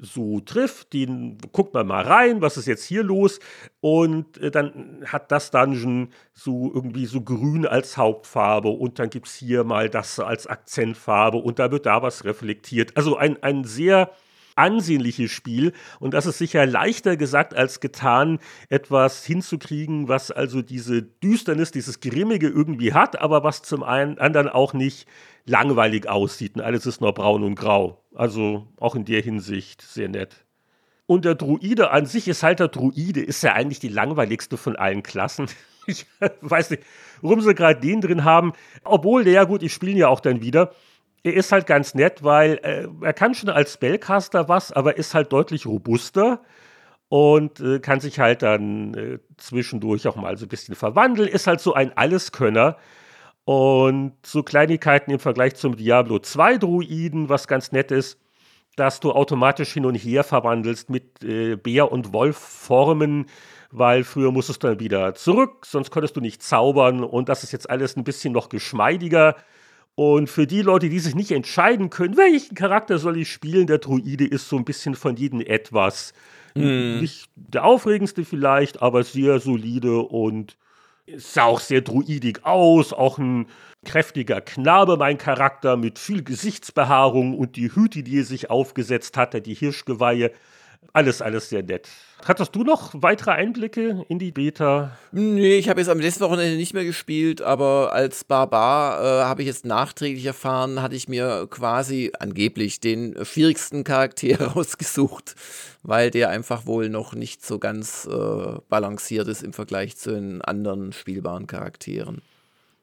so 0.00 0.40
trifft, 0.40 0.92
den 0.92 1.38
guckt 1.52 1.74
man 1.74 1.86
mal 1.86 2.02
rein, 2.02 2.40
was 2.40 2.56
ist 2.56 2.66
jetzt 2.66 2.84
hier 2.84 3.02
los 3.02 3.38
und 3.80 4.38
äh, 4.38 4.50
dann 4.50 5.04
hat 5.06 5.30
das 5.30 5.50
Dungeon 5.50 6.08
so 6.32 6.72
irgendwie 6.74 7.06
so 7.06 7.20
grün 7.20 7.66
als 7.66 7.96
Hauptfarbe 7.96 8.68
und 8.68 8.98
dann 8.98 9.10
gibt 9.10 9.28
es 9.28 9.34
hier 9.34 9.64
mal 9.64 9.90
das 9.90 10.18
als 10.18 10.46
Akzentfarbe 10.46 11.36
und 11.36 11.58
da 11.58 11.70
wird 11.70 11.86
da 11.86 12.02
was 12.02 12.24
reflektiert. 12.24 12.96
Also 12.96 13.16
ein, 13.16 13.42
ein 13.42 13.64
sehr 13.64 14.10
ansehnliches 14.60 15.30
Spiel 15.30 15.72
und 15.98 16.14
das 16.14 16.26
ist 16.26 16.38
sicher 16.38 16.66
leichter 16.66 17.16
gesagt 17.16 17.54
als 17.54 17.80
getan, 17.80 18.38
etwas 18.68 19.24
hinzukriegen, 19.24 20.08
was 20.08 20.30
also 20.30 20.62
diese 20.62 21.02
Düsternis, 21.02 21.72
dieses 21.72 22.00
Grimmige 22.00 22.48
irgendwie 22.48 22.92
hat, 22.92 23.20
aber 23.20 23.42
was 23.42 23.62
zum 23.62 23.82
einen, 23.82 24.18
anderen 24.18 24.48
auch 24.48 24.74
nicht 24.74 25.08
langweilig 25.46 26.08
aussieht 26.08 26.56
und 26.56 26.60
alles 26.60 26.86
ist 26.86 27.00
nur 27.00 27.14
braun 27.14 27.42
und 27.42 27.54
grau. 27.54 28.04
Also 28.14 28.66
auch 28.78 28.94
in 28.94 29.04
der 29.04 29.22
Hinsicht 29.22 29.82
sehr 29.82 30.08
nett. 30.08 30.44
Und 31.06 31.24
der 31.24 31.34
Druide 31.34 31.90
an 31.90 32.06
sich 32.06 32.28
ist 32.28 32.42
halt 32.42 32.60
der 32.60 32.68
Druide, 32.68 33.20
ist 33.20 33.42
ja 33.42 33.54
eigentlich 33.54 33.80
die 33.80 33.88
langweiligste 33.88 34.56
von 34.56 34.76
allen 34.76 35.02
Klassen. 35.02 35.46
Ich 35.86 36.06
weiß 36.42 36.70
nicht, 36.70 36.82
warum 37.20 37.40
sie 37.40 37.54
gerade 37.54 37.80
den 37.80 38.00
drin 38.00 38.22
haben. 38.22 38.52
Obwohl, 38.84 39.26
ja 39.26 39.42
gut, 39.42 39.62
ich 39.62 39.72
spiele 39.72 39.98
ja 39.98 40.08
auch 40.08 40.20
dann 40.20 40.40
wieder. 40.42 40.72
Er 41.22 41.34
ist 41.34 41.52
halt 41.52 41.66
ganz 41.66 41.94
nett, 41.94 42.22
weil 42.22 42.60
äh, 42.62 42.88
er 43.02 43.12
kann 43.12 43.34
schon 43.34 43.50
als 43.50 43.74
Spellcaster 43.74 44.48
was, 44.48 44.72
aber 44.72 44.96
ist 44.96 45.14
halt 45.14 45.32
deutlich 45.32 45.66
robuster 45.66 46.40
und 47.08 47.60
äh, 47.60 47.80
kann 47.80 48.00
sich 48.00 48.18
halt 48.20 48.42
dann 48.42 48.94
äh, 48.94 49.18
zwischendurch 49.36 50.06
auch 50.06 50.16
mal 50.16 50.36
so 50.36 50.46
ein 50.46 50.48
bisschen 50.48 50.74
verwandeln. 50.74 51.28
Ist 51.28 51.46
halt 51.46 51.60
so 51.60 51.74
ein 51.74 51.96
Alleskönner. 51.96 52.76
Und 53.44 54.12
so 54.24 54.42
Kleinigkeiten 54.44 55.10
im 55.10 55.18
Vergleich 55.18 55.56
zum 55.56 55.76
Diablo 55.76 56.20
2 56.20 56.58
Druiden, 56.58 57.28
was 57.28 57.48
ganz 57.48 57.72
nett 57.72 57.90
ist, 57.90 58.18
dass 58.76 59.00
du 59.00 59.12
automatisch 59.12 59.72
hin 59.72 59.86
und 59.86 59.96
her 59.96 60.24
verwandelst 60.24 60.88
mit 60.88 61.24
äh, 61.24 61.56
Bär- 61.56 61.90
und 61.90 62.12
Wolf-Formen, 62.12 63.26
weil 63.72 64.04
früher 64.04 64.30
musstest 64.30 64.62
du 64.62 64.68
dann 64.68 64.80
wieder 64.80 65.14
zurück, 65.14 65.66
sonst 65.66 65.90
konntest 65.90 66.16
du 66.16 66.20
nicht 66.20 66.42
zaubern 66.42 67.02
und 67.02 67.28
das 67.28 67.42
ist 67.42 67.52
jetzt 67.52 67.68
alles 67.68 67.96
ein 67.96 68.04
bisschen 68.04 68.32
noch 68.32 68.48
geschmeidiger. 68.48 69.36
Und 70.00 70.30
für 70.30 70.46
die 70.46 70.62
Leute, 70.62 70.88
die 70.88 70.98
sich 70.98 71.14
nicht 71.14 71.30
entscheiden 71.30 71.90
können, 71.90 72.16
welchen 72.16 72.54
Charakter 72.54 72.98
soll 72.98 73.18
ich 73.18 73.30
spielen, 73.30 73.66
der 73.66 73.76
Druide 73.76 74.24
ist 74.24 74.48
so 74.48 74.56
ein 74.56 74.64
bisschen 74.64 74.94
von 74.94 75.14
jedem 75.16 75.42
etwas. 75.42 76.14
Mm. 76.54 77.00
Nicht 77.00 77.28
der 77.34 77.66
aufregendste 77.66 78.24
vielleicht, 78.24 78.80
aber 78.80 79.04
sehr 79.04 79.40
solide 79.40 79.98
und 79.98 80.56
sah 81.18 81.44
auch 81.44 81.60
sehr 81.60 81.82
druidig 81.82 82.46
aus. 82.46 82.94
Auch 82.94 83.18
ein 83.18 83.44
kräftiger 83.84 84.40
Knabe, 84.40 84.96
mein 84.96 85.18
Charakter, 85.18 85.76
mit 85.76 85.98
viel 85.98 86.24
Gesichtsbehaarung 86.24 87.36
und 87.36 87.56
die 87.56 87.70
Hüte, 87.70 88.02
die 88.02 88.20
er 88.20 88.24
sich 88.24 88.48
aufgesetzt 88.48 89.18
hatte, 89.18 89.42
die 89.42 89.52
Hirschgeweihe. 89.52 90.32
Alles, 90.92 91.22
alles 91.22 91.48
sehr 91.48 91.62
nett. 91.62 91.88
Hattest 92.24 92.54
du 92.54 92.64
noch 92.64 92.90
weitere 92.94 93.30
Einblicke 93.30 94.04
in 94.08 94.18
die 94.18 94.32
Beta? 94.32 94.96
Nee, 95.12 95.56
ich 95.56 95.68
habe 95.68 95.80
jetzt 95.80 95.88
am 95.88 96.00
letzten 96.00 96.24
Wochenende 96.24 96.56
nicht 96.56 96.74
mehr 96.74 96.84
gespielt, 96.84 97.40
aber 97.42 97.92
als 97.92 98.24
Barbar 98.24 99.00
äh, 99.00 99.24
habe 99.24 99.42
ich 99.42 99.46
jetzt 99.46 99.64
nachträglich 99.64 100.26
erfahren, 100.26 100.82
hatte 100.82 100.96
ich 100.96 101.08
mir 101.08 101.46
quasi 101.48 102.12
angeblich 102.18 102.80
den 102.80 103.16
schwierigsten 103.24 103.84
Charakter 103.84 104.42
rausgesucht, 104.54 105.34
weil 105.82 106.10
der 106.10 106.28
einfach 106.30 106.66
wohl 106.66 106.88
noch 106.88 107.14
nicht 107.14 107.44
so 107.44 107.58
ganz 107.58 108.06
äh, 108.10 108.58
balanciert 108.68 109.28
ist 109.28 109.42
im 109.42 109.52
Vergleich 109.52 109.96
zu 109.96 110.10
den 110.10 110.42
anderen 110.42 110.92
spielbaren 110.92 111.46
Charakteren. 111.46 112.20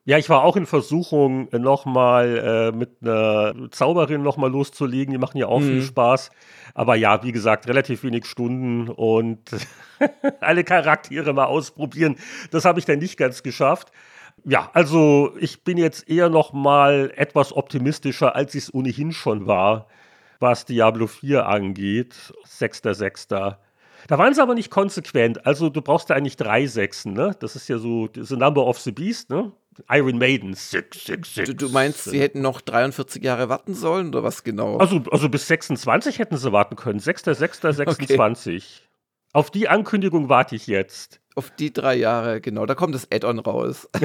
Ja, 0.07 0.17
ich 0.17 0.29
war 0.29 0.45
auch 0.45 0.55
in 0.55 0.65
Versuchung, 0.65 1.49
nochmal 1.51 2.37
äh, 2.37 2.71
mit 2.71 2.91
einer 3.01 3.53
Zauberin 3.71 4.23
nochmal 4.23 4.49
loszulegen. 4.49 5.11
Die 5.11 5.17
machen 5.17 5.37
ja 5.37 5.47
auch 5.47 5.59
mhm. 5.59 5.65
viel 5.65 5.81
Spaß. 5.81 6.31
Aber 6.73 6.95
ja, 6.95 7.23
wie 7.23 7.33
gesagt, 7.33 7.67
relativ 7.67 8.03
wenig 8.03 8.25
Stunden 8.25 8.87
und 8.87 9.41
alle 10.39 10.63
Charaktere 10.63 11.33
mal 11.33 11.47
ausprobieren. 11.47 12.15
Das 12.51 12.63
habe 12.63 12.79
ich 12.79 12.85
dann 12.85 12.99
nicht 12.99 13.17
ganz 13.17 13.43
geschafft. 13.43 13.91
Ja, 14.45 14.69
also 14.71 15.33
ich 15.41 15.65
bin 15.65 15.77
jetzt 15.77 16.09
eher 16.09 16.29
nochmal 16.29 17.11
etwas 17.17 17.51
optimistischer, 17.51 18.33
als 18.33 18.55
ich 18.55 18.63
es 18.63 18.73
ohnehin 18.73 19.11
schon 19.11 19.45
war, 19.45 19.87
was 20.39 20.63
Diablo 20.63 21.07
4 21.07 21.47
angeht. 21.47 22.15
6.6. 22.45 23.57
Da 24.07 24.17
waren 24.17 24.33
sie 24.33 24.41
aber 24.41 24.55
nicht 24.55 24.71
konsequent. 24.71 25.45
Also 25.45 25.69
du 25.69 25.81
brauchst 25.81 26.09
da 26.09 26.13
eigentlich 26.13 26.37
drei 26.37 26.65
Sechsen, 26.65 27.11
ne? 27.11 27.35
Das 27.41 27.57
ist 27.57 27.67
ja 27.67 27.77
so 27.77 28.07
the 28.15 28.37
number 28.37 28.65
of 28.65 28.79
the 28.79 28.93
beast, 28.93 29.29
ne? 29.29 29.51
Iron 29.89 30.17
Maiden 30.17 30.53
666. 30.53 31.45
Du, 31.45 31.67
du 31.67 31.69
meinst, 31.69 32.05
sie 32.05 32.19
hätten 32.19 32.41
noch 32.41 32.61
43 32.61 33.23
Jahre 33.23 33.49
warten 33.49 33.73
sollen 33.73 34.09
oder 34.09 34.23
was 34.23 34.43
genau? 34.43 34.77
Also, 34.77 35.03
also 35.11 35.29
bis 35.29 35.47
26 35.47 36.19
hätten 36.19 36.37
sie 36.37 36.51
warten 36.51 36.75
können. 36.75 36.99
6.6.26. 36.99 38.63
Okay. 38.77 38.83
Auf 39.33 39.51
die 39.51 39.67
Ankündigung 39.67 40.29
warte 40.29 40.55
ich 40.55 40.67
jetzt. 40.67 41.19
Auf 41.35 41.51
die 41.51 41.71
drei 41.71 41.95
Jahre, 41.95 42.41
genau. 42.41 42.65
Da 42.65 42.75
kommt 42.75 42.95
das 42.95 43.11
Add-on 43.11 43.39
raus. 43.39 43.87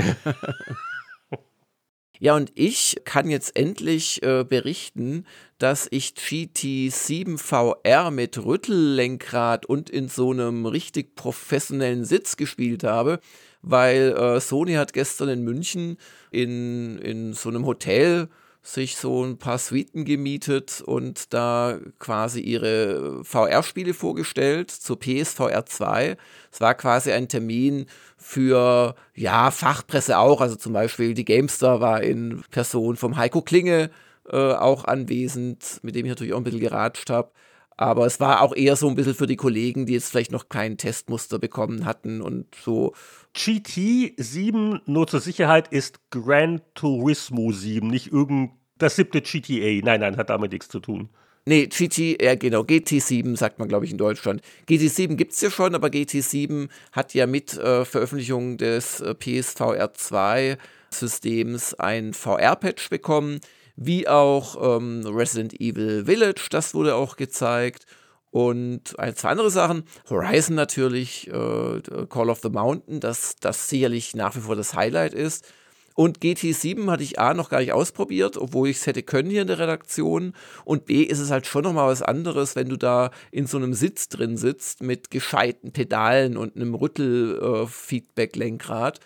Ja, 2.23 2.37
und 2.37 2.53
ich 2.55 3.01
kann 3.05 3.29
jetzt 3.29 3.57
endlich 3.57 4.23
äh, 4.23 4.45
berichten, 4.45 5.27
dass 5.59 5.89
ich 5.91 6.11
GT7 6.11 7.37
VR 7.37 8.13
mit 8.13 8.39
Rüttellenkrad 8.39 9.67
und 9.67 9.91
in 9.91 10.07
so 10.07 10.31
einem 10.31 10.65
richtig 10.65 11.17
professionellen 11.17 12.05
Sitz 12.05 12.37
gespielt 12.37 12.85
habe 12.85 13.19
weil 13.63 14.13
äh, 14.17 14.41
Sony 14.41 14.75
hat 14.75 14.93
gestern 14.93 15.29
in 15.29 15.43
München 15.43 15.97
in, 16.31 16.99
in 16.99 17.33
so 17.33 17.49
einem 17.49 17.65
Hotel 17.65 18.29
sich 18.63 18.97
so 18.97 19.25
ein 19.25 19.39
paar 19.39 19.59
Suiten 19.59 20.05
gemietet 20.05 20.83
und 20.87 21.33
da 21.35 21.79
quasi 21.99 22.41
ihre 22.41 23.25
VR-Spiele 23.25 23.93
vorgestellt 23.93 24.71
zur 24.71 25.01
PSVR 25.01 25.67
2. 25.67 26.17
Es 26.53 26.61
war 26.61 26.75
quasi 26.75 27.11
ein 27.11 27.29
Termin 27.29 27.87
für, 28.17 28.95
ja, 29.15 29.51
Fachpresse 29.51 30.17
auch, 30.17 30.41
also 30.41 30.55
zum 30.55 30.73
Beispiel 30.73 31.15
die 31.15 31.25
GameStar 31.25 31.81
war 31.81 32.03
in 32.03 32.45
Person 32.53 32.97
vom 32.97 33.17
Heiko 33.17 33.43
Klinge 33.43 33.91
äh, 34.31 34.37
auch 34.37 34.85
anwesend, 34.85 35.81
mit 35.83 35.97
dem 35.97 36.07
ich 36.07 36.11
natürlich 36.11 36.33
auch 36.33 36.39
ein 36.39 36.45
bisschen 36.45 36.61
geratscht 36.61 37.11
habe. 37.11 37.33
Aber 37.77 38.07
es 38.07 38.21
war 38.21 38.43
auch 38.43 38.55
eher 38.55 38.77
so 38.77 38.89
ein 38.89 38.95
bisschen 38.95 39.15
für 39.15 39.27
die 39.27 39.37
Kollegen, 39.37 39.87
die 39.87 39.95
jetzt 39.95 40.11
vielleicht 40.11 40.33
noch 40.33 40.49
kein 40.49 40.77
Testmuster 40.77 41.39
bekommen 41.39 41.85
hatten 41.85 42.21
und 42.21 42.55
so 42.55 42.95
GT7, 43.35 44.81
nur 44.87 45.07
zur 45.07 45.21
Sicherheit, 45.21 45.69
ist 45.69 46.01
Gran 46.11 46.61
Turismo 46.75 47.51
7, 47.53 47.89
nicht 47.89 48.13
irgend 48.13 48.53
das 48.79 48.97
siebte 48.97 49.23
GTA. 49.23 49.85
Nein, 49.85 50.01
nein, 50.01 50.17
hat 50.17 50.31
damit 50.31 50.53
nichts 50.53 50.69
zu 50.69 50.81
tun. 50.81 51.09
Nee, 51.45 51.67
GT, 51.67 52.23
ja 52.23 52.37
genau, 52.37 52.61
GT7 52.61 53.37
sagt 53.37 53.59
man, 53.59 53.67
glaube 53.67 53.85
ich, 53.85 53.91
in 53.91 53.99
Deutschland. 53.99 54.43
GT7 54.69 55.17
gibt 55.17 55.33
es 55.33 55.41
ja 55.41 55.51
schon, 55.51 55.75
aber 55.75 55.89
GT7 55.89 56.69
hat 56.93 57.15
ja 57.15 57.27
mit 57.27 57.55
äh, 57.59 57.85
Veröffentlichung 57.85 58.59
des 58.59 59.01
äh, 59.01 59.15
PSVR 59.15 59.93
2 59.93 60.57
Systems 60.91 61.75
ein 61.75 62.13
VR-Patch 62.13 62.91
bekommen, 62.91 63.41
wie 63.77 64.09
auch 64.09 64.77
ähm, 64.77 65.03
Resident 65.07 65.61
Evil 65.61 66.05
Village, 66.05 66.49
das 66.51 66.75
wurde 66.75 66.95
auch 66.95 67.17
gezeigt. 67.17 67.87
Und 68.31 68.99
ein, 68.99 69.15
zwei 69.15 69.29
andere 69.29 69.51
Sachen. 69.51 69.85
Horizon 70.09 70.57
natürlich, 70.57 71.29
äh, 71.29 71.81
Call 72.09 72.31
of 72.31 72.41
the 72.43 72.49
Mountain, 72.49 72.99
das, 72.99 73.37
das 73.37 73.69
sicherlich 73.69 74.17
nach 74.17 74.35
wie 74.35 74.41
vor 74.41 74.57
das 74.57 74.75
Highlight 74.75 75.13
ist. 75.13 75.47
Und 75.95 76.21
GT7 76.21 76.91
hatte 76.91 77.03
ich 77.03 77.19
A 77.19 77.35
noch 77.35 77.51
gar 77.51 77.61
nicht 77.61 77.75
ausprobiert, 77.75 78.39
obwohl 78.39 78.71
ich 78.71 78.79
es 78.79 78.87
hätte 78.87 79.03
können 79.03 79.29
hier 79.29 79.43
in 79.43 79.49
der 79.49 79.59
Redaktion. 79.59 80.33
Und 80.65 80.87
B 80.87 81.03
ist 81.03 81.19
es 81.19 81.31
halt 81.31 81.47
schon 81.47 81.65
nochmal 81.65 81.89
was 81.89 82.01
anderes, 82.01 82.57
wenn 82.57 82.71
du 82.71 82.79
da 82.79 83.11
in 83.31 83.47
so 83.47 83.59
einem 83.59 83.75
Sitz 83.75 84.09
drin 84.09 84.39
sitzt 84.39 84.83
mit 84.83 85.11
gescheiten 85.11 85.73
Pedalen 85.73 86.39
und 86.39 86.57
einem 86.57 86.75
Rüttel-Feedback-Lenkrad. 86.75 88.99
Äh, 88.99 89.03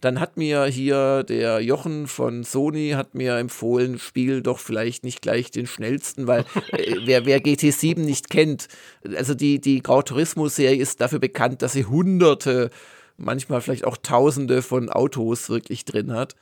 dann 0.00 0.18
hat 0.18 0.36
mir 0.36 0.64
hier 0.64 1.24
der 1.24 1.60
Jochen 1.60 2.06
von 2.06 2.42
Sony 2.44 2.92
hat 2.96 3.14
mir 3.14 3.36
empfohlen, 3.36 3.98
spiel 3.98 4.42
doch 4.42 4.58
vielleicht 4.58 5.04
nicht 5.04 5.20
gleich 5.20 5.50
den 5.50 5.66
schnellsten, 5.66 6.26
weil 6.26 6.44
äh, 6.72 6.96
wer, 7.04 7.26
wer 7.26 7.40
GT7 7.40 8.00
nicht 8.00 8.30
kennt, 8.30 8.68
also 9.14 9.34
die, 9.34 9.60
die 9.60 9.82
Grau 9.82 10.02
Turismo-Serie 10.02 10.80
ist 10.80 11.00
dafür 11.00 11.18
bekannt, 11.18 11.62
dass 11.62 11.72
sie 11.72 11.84
hunderte, 11.84 12.70
manchmal 13.16 13.60
vielleicht 13.60 13.84
auch 13.84 13.98
tausende 13.98 14.62
von 14.62 14.88
Autos 14.88 15.50
wirklich 15.50 15.84
drin 15.84 16.12
hat. 16.12 16.34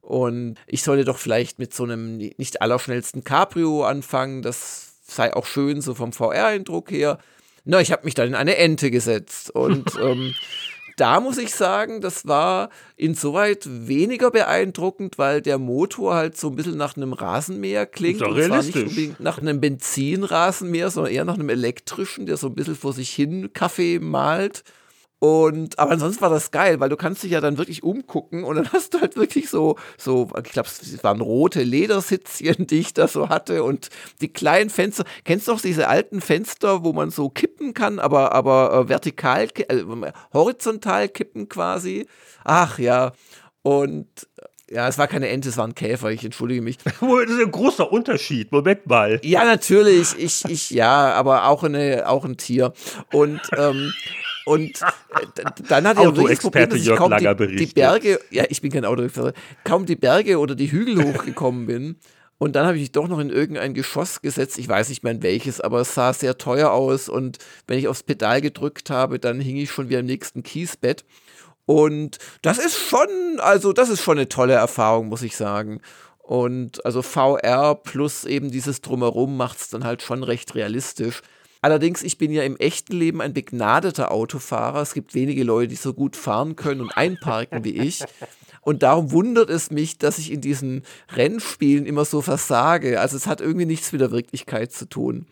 Und 0.00 0.56
ich 0.66 0.82
sollte 0.82 1.04
doch 1.04 1.18
vielleicht 1.18 1.58
mit 1.58 1.74
so 1.74 1.84
einem 1.84 2.16
nicht 2.16 2.62
allerschnellsten 2.62 3.24
Cabrio 3.24 3.84
anfangen, 3.84 4.42
das 4.42 4.94
sei 5.06 5.34
auch 5.34 5.46
schön 5.46 5.80
so 5.80 5.94
vom 5.94 6.12
VR-Eindruck 6.12 6.90
her. 6.90 7.18
Na, 7.64 7.80
ich 7.80 7.92
habe 7.92 8.04
mich 8.04 8.14
dann 8.14 8.28
in 8.28 8.34
eine 8.34 8.56
Ente 8.56 8.90
gesetzt 8.90 9.50
und 9.50 9.94
ähm, 10.02 10.34
da 10.98 11.20
muss 11.20 11.38
ich 11.38 11.54
sagen, 11.54 12.00
das 12.00 12.26
war 12.26 12.70
insoweit 12.96 13.66
weniger 13.66 14.30
beeindruckend, 14.30 15.16
weil 15.16 15.40
der 15.40 15.58
Motor 15.58 16.14
halt 16.14 16.36
so 16.36 16.48
ein 16.48 16.56
bisschen 16.56 16.76
nach 16.76 16.96
einem 16.96 17.12
Rasenmäher 17.12 17.86
klingt. 17.86 18.20
und 18.22 18.42
zwar 18.42 18.62
nicht 18.62 18.76
unbedingt 18.76 19.20
nach 19.20 19.38
einem 19.38 19.60
Benzinrasenmäher, 19.60 20.90
sondern 20.90 21.12
eher 21.12 21.24
nach 21.24 21.34
einem 21.34 21.48
elektrischen, 21.48 22.26
der 22.26 22.36
so 22.36 22.48
ein 22.48 22.54
bisschen 22.54 22.74
vor 22.76 22.92
sich 22.92 23.10
hin 23.10 23.52
Kaffee 23.52 24.00
malt. 24.00 24.64
Und, 25.20 25.80
aber 25.80 25.92
ansonsten 25.92 26.22
war 26.22 26.30
das 26.30 26.52
geil, 26.52 26.78
weil 26.78 26.88
du 26.88 26.96
kannst 26.96 27.24
dich 27.24 27.32
ja 27.32 27.40
dann 27.40 27.58
wirklich 27.58 27.82
umgucken 27.82 28.44
und 28.44 28.56
dann 28.56 28.68
hast 28.72 28.94
du 28.94 29.00
halt 29.00 29.16
wirklich 29.16 29.50
so, 29.50 29.76
so, 29.96 30.30
ich 30.44 30.52
glaube, 30.52 30.68
es 30.68 31.02
waren 31.02 31.20
rote 31.20 31.62
Ledersitzchen, 31.62 32.66
die 32.66 32.78
ich 32.78 32.94
da 32.94 33.08
so 33.08 33.28
hatte 33.28 33.64
und 33.64 33.88
die 34.20 34.32
kleinen 34.32 34.70
Fenster. 34.70 35.04
Kennst 35.24 35.48
du 35.48 35.52
noch 35.52 35.60
diese 35.60 35.88
alten 35.88 36.20
Fenster, 36.20 36.84
wo 36.84 36.92
man 36.92 37.10
so 37.10 37.30
kippen 37.30 37.74
kann, 37.74 37.98
aber, 37.98 38.32
aber 38.32 38.72
äh, 38.72 38.88
vertikal, 38.88 39.48
äh, 39.68 39.82
horizontal 40.32 41.08
kippen 41.08 41.48
quasi? 41.48 42.06
Ach 42.44 42.78
ja. 42.78 43.12
Und 43.62 44.06
ja, 44.70 44.86
es 44.86 44.98
war 44.98 45.08
keine 45.08 45.28
Ente, 45.28 45.48
es 45.48 45.56
war 45.56 45.66
ein 45.66 45.74
Käfer, 45.74 46.10
ich 46.10 46.24
entschuldige 46.24 46.62
mich. 46.62 46.78
das 46.84 46.94
ist 46.94 47.40
ein 47.40 47.50
großer 47.50 47.90
Unterschied, 47.90 48.52
Moment 48.52 48.86
mal. 48.86 49.18
Ja, 49.24 49.44
natürlich, 49.44 50.16
ich, 50.16 50.44
ich, 50.44 50.70
ja, 50.70 51.12
aber 51.14 51.46
auch, 51.46 51.64
eine, 51.64 52.08
auch 52.08 52.24
ein 52.24 52.36
Tier. 52.36 52.72
Und, 53.12 53.40
ähm, 53.56 53.92
und 54.48 54.80
äh, 54.80 55.44
dann 55.68 55.86
hat 55.86 55.98
er 55.98 56.10
das 56.10 56.38
Problem, 56.38 56.70
dass 56.70 56.80
ich 56.80 56.96
kaum 56.96 57.14
die, 57.16 57.56
die, 57.56 57.66
Berge, 57.66 58.18
ja, 58.30 58.44
ich 58.48 58.62
bin 58.62 58.72
kein 58.72 58.84
Autoexperte, 58.84 59.34
kaum 59.64 59.84
die 59.84 59.96
Berge 59.96 60.38
oder 60.38 60.54
die 60.54 60.72
Hügel 60.72 61.04
hochgekommen 61.04 61.66
bin. 61.66 61.96
Und 62.38 62.54
dann 62.54 62.66
habe 62.66 62.76
ich 62.76 62.82
mich 62.82 62.92
doch 62.92 63.08
noch 63.08 63.18
in 63.18 63.30
irgendein 63.30 63.74
Geschoss 63.74 64.22
gesetzt. 64.22 64.58
Ich 64.58 64.68
weiß 64.68 64.88
nicht 64.88 65.02
mehr 65.02 65.12
in 65.12 65.22
welches, 65.22 65.60
aber 65.60 65.80
es 65.80 65.94
sah 65.94 66.12
sehr 66.12 66.38
teuer 66.38 66.70
aus. 66.70 67.08
Und 67.08 67.38
wenn 67.66 67.78
ich 67.78 67.88
aufs 67.88 68.04
Pedal 68.04 68.40
gedrückt 68.40 68.90
habe, 68.90 69.18
dann 69.18 69.40
hing 69.40 69.56
ich 69.56 69.70
schon 69.70 69.88
wieder 69.88 70.00
im 70.00 70.06
nächsten 70.06 70.42
Kiesbett. 70.44 71.04
Und 71.66 72.18
das 72.40 72.58
ist 72.58 72.78
schon, 72.78 73.08
also 73.38 73.72
das 73.74 73.90
ist 73.90 74.02
schon 74.02 74.18
eine 74.18 74.28
tolle 74.28 74.54
Erfahrung, 74.54 75.08
muss 75.08 75.22
ich 75.22 75.36
sagen. 75.36 75.80
Und 76.18 76.84
also 76.86 77.02
VR 77.02 77.74
plus 77.74 78.24
eben 78.24 78.50
dieses 78.50 78.80
Drumherum 78.80 79.36
macht 79.36 79.60
es 79.60 79.68
dann 79.68 79.84
halt 79.84 80.00
schon 80.00 80.22
recht 80.22 80.54
realistisch. 80.54 81.22
Allerdings, 81.60 82.02
ich 82.02 82.18
bin 82.18 82.30
ja 82.30 82.44
im 82.44 82.56
echten 82.56 82.94
Leben 82.94 83.20
ein 83.20 83.32
begnadeter 83.32 84.12
Autofahrer. 84.12 84.80
Es 84.80 84.94
gibt 84.94 85.14
wenige 85.14 85.42
Leute, 85.42 85.68
die 85.68 85.76
so 85.76 85.92
gut 85.92 86.16
fahren 86.16 86.56
können 86.56 86.80
und 86.80 86.96
einparken 86.96 87.64
wie 87.64 87.76
ich. 87.76 88.04
Und 88.60 88.82
darum 88.82 89.12
wundert 89.12 89.50
es 89.50 89.70
mich, 89.70 89.98
dass 89.98 90.18
ich 90.18 90.30
in 90.30 90.40
diesen 90.40 90.82
Rennspielen 91.14 91.86
immer 91.86 92.04
so 92.04 92.20
versage. 92.20 93.00
Also 93.00 93.16
es 93.16 93.26
hat 93.26 93.40
irgendwie 93.40 93.66
nichts 93.66 93.92
mit 93.92 94.00
der 94.00 94.10
Wirklichkeit 94.10 94.72
zu 94.72 94.88
tun. 94.88 95.26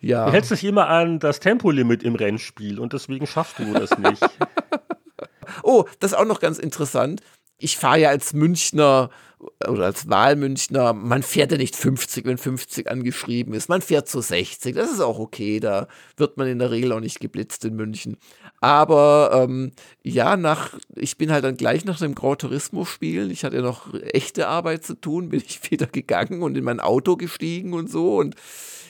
Ja. 0.00 0.26
Du 0.26 0.32
hältst 0.32 0.50
dich 0.50 0.64
immer 0.64 0.88
an 0.88 1.18
das 1.18 1.40
Tempolimit 1.40 2.02
im 2.02 2.16
Rennspiel 2.16 2.78
und 2.78 2.92
deswegen 2.92 3.26
schaffst 3.26 3.58
du 3.58 3.72
das 3.72 3.96
nicht. 3.98 4.22
oh, 5.62 5.84
das 6.00 6.12
ist 6.12 6.18
auch 6.18 6.24
noch 6.24 6.40
ganz 6.40 6.58
interessant. 6.58 7.22
Ich 7.58 7.76
fahre 7.76 8.00
ja 8.00 8.08
als 8.08 8.32
Münchner 8.32 9.10
oder 9.68 9.84
als 9.84 10.08
Wahlmünchner, 10.08 10.92
man 10.92 11.22
fährt 11.22 11.52
ja 11.52 11.58
nicht 11.58 11.76
50, 11.76 12.24
wenn 12.24 12.38
50 12.38 12.90
angeschrieben 12.90 13.54
ist. 13.54 13.68
Man 13.68 13.82
fährt 13.82 14.08
zu 14.08 14.20
60. 14.20 14.74
Das 14.74 14.90
ist 14.90 15.00
auch 15.00 15.18
okay. 15.18 15.60
Da 15.60 15.88
wird 16.16 16.36
man 16.36 16.46
in 16.46 16.58
der 16.58 16.70
Regel 16.70 16.92
auch 16.92 17.00
nicht 17.00 17.20
geblitzt 17.20 17.64
in 17.64 17.74
München. 17.74 18.16
Aber 18.60 19.30
ähm, 19.32 19.72
ja, 20.02 20.36
nach, 20.36 20.78
ich 20.94 21.18
bin 21.18 21.32
halt 21.32 21.44
dann 21.44 21.56
gleich 21.56 21.84
nach 21.84 21.98
dem 21.98 22.14
Grand 22.14 22.40
Turismo 22.40 22.84
spielen. 22.84 23.30
Ich 23.30 23.44
hatte 23.44 23.56
ja 23.56 23.62
noch 23.62 23.92
echte 23.94 24.48
Arbeit 24.48 24.84
zu 24.84 24.94
tun, 24.94 25.30
bin 25.30 25.42
ich 25.44 25.60
wieder 25.70 25.86
gegangen 25.86 26.42
und 26.42 26.56
in 26.56 26.64
mein 26.64 26.80
Auto 26.80 27.16
gestiegen 27.16 27.72
und 27.72 27.90
so. 27.90 28.16
Und 28.16 28.36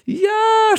ja, 0.05 0.29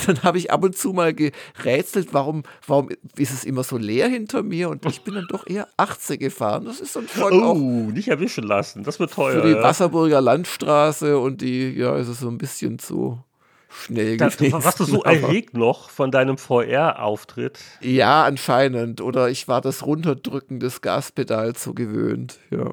dann 0.06 0.24
habe 0.24 0.38
ich 0.38 0.52
ab 0.52 0.64
und 0.64 0.78
zu 0.78 0.94
mal 0.94 1.14
gerätselt, 1.14 2.10
warum, 2.12 2.44
warum 2.68 2.90
ist 3.18 3.32
es 3.32 3.44
immer 3.44 3.64
so 3.64 3.78
leer 3.78 4.08
hinter 4.08 4.44
mir 4.44 4.70
und 4.70 4.86
ich 4.86 5.02
bin 5.04 5.16
dann 5.16 5.28
doch 5.30 5.48
eher 5.48 5.68
80 5.78 6.20
gefahren. 6.20 6.66
Das 6.66 6.80
ist 6.80 6.96
dann 6.96 7.08
schon 7.08 7.42
oh, 7.42 7.46
auch 7.46 7.56
nicht 7.56 8.10
erwischen 8.10 8.44
lassen, 8.44 8.84
das 8.84 9.00
wird 9.00 9.14
teuer. 9.14 9.42
Für 9.42 9.48
die 9.48 9.56
ja. 9.56 9.64
Wasserburger 9.64 10.22
Landstraße 10.22 11.18
und 11.18 11.42
die, 11.42 11.72
ja, 11.72 11.96
ist 11.98 12.08
es 12.08 12.20
so 12.20 12.30
ein 12.30 12.38
bisschen 12.38 12.80
zu 12.80 13.24
schnell 13.70 14.18
das, 14.18 14.38
gewesen. 14.38 14.64
Warst 14.64 14.80
du 14.80 14.86
so 14.86 15.04
erregt 15.04 15.56
noch 15.56 15.90
von 15.90 16.12
deinem 16.12 16.38
VR-Auftritt? 16.38 17.60
Ja, 17.82 18.24
anscheinend. 18.24 19.02
Oder 19.02 19.30
ich 19.30 19.48
war 19.48 19.62
das 19.62 19.86
Runterdrücken 19.86 20.60
des 20.60 20.82
Gaspedals 20.82 21.64
so 21.64 21.74
gewöhnt, 21.74 22.40
ja. 22.52 22.72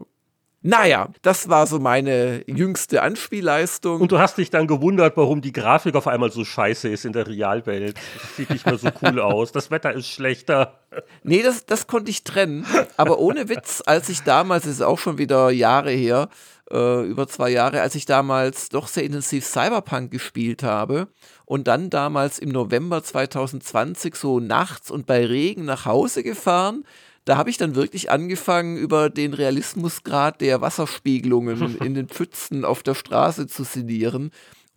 Naja, 0.62 1.08
das 1.22 1.48
war 1.48 1.66
so 1.66 1.78
meine 1.78 2.44
jüngste 2.46 3.00
Anspielleistung. 3.00 4.02
Und 4.02 4.12
du 4.12 4.18
hast 4.18 4.36
dich 4.36 4.50
dann 4.50 4.66
gewundert, 4.66 5.16
warum 5.16 5.40
die 5.40 5.52
Grafik 5.52 5.94
auf 5.94 6.06
einmal 6.06 6.30
so 6.30 6.44
scheiße 6.44 6.88
ist 6.88 7.06
in 7.06 7.14
der 7.14 7.26
Realwelt. 7.26 7.96
Das 8.20 8.36
sieht 8.36 8.50
nicht 8.50 8.66
mehr 8.66 8.76
so 8.76 8.88
cool 9.02 9.20
aus. 9.20 9.52
Das 9.52 9.70
Wetter 9.70 9.92
ist 9.94 10.08
schlechter. 10.08 10.78
Nee, 11.22 11.42
das, 11.42 11.64
das 11.64 11.86
konnte 11.86 12.10
ich 12.10 12.24
trennen. 12.24 12.66
Aber 12.98 13.18
ohne 13.20 13.48
Witz, 13.48 13.82
als 13.86 14.10
ich 14.10 14.22
damals, 14.22 14.64
das 14.64 14.74
ist 14.74 14.82
auch 14.82 14.98
schon 14.98 15.16
wieder 15.16 15.50
Jahre 15.50 15.92
her, 15.92 16.28
äh, 16.70 17.06
über 17.06 17.26
zwei 17.26 17.48
Jahre, 17.48 17.80
als 17.80 17.94
ich 17.94 18.04
damals 18.04 18.68
doch 18.68 18.86
sehr 18.86 19.04
intensiv 19.04 19.46
Cyberpunk 19.46 20.10
gespielt 20.10 20.62
habe 20.62 21.08
und 21.46 21.68
dann 21.68 21.88
damals 21.88 22.38
im 22.38 22.50
November 22.50 23.02
2020 23.02 24.14
so 24.14 24.40
nachts 24.40 24.90
und 24.90 25.06
bei 25.06 25.24
Regen 25.24 25.64
nach 25.64 25.86
Hause 25.86 26.22
gefahren, 26.22 26.84
da 27.30 27.36
habe 27.36 27.48
ich 27.48 27.58
dann 27.58 27.76
wirklich 27.76 28.10
angefangen, 28.10 28.76
über 28.76 29.08
den 29.08 29.34
Realismusgrad 29.34 30.40
der 30.40 30.60
Wasserspiegelungen 30.62 31.76
in 31.80 31.94
den 31.94 32.08
Pfützen 32.08 32.64
auf 32.64 32.82
der 32.82 32.96
Straße 32.96 33.46
zu 33.46 33.62
sinnieren. 33.62 34.32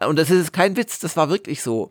Und 0.05 0.19
das 0.19 0.29
ist 0.29 0.53
kein 0.53 0.77
Witz, 0.77 0.99
das 0.99 1.17
war 1.17 1.29
wirklich 1.29 1.63
so. 1.63 1.89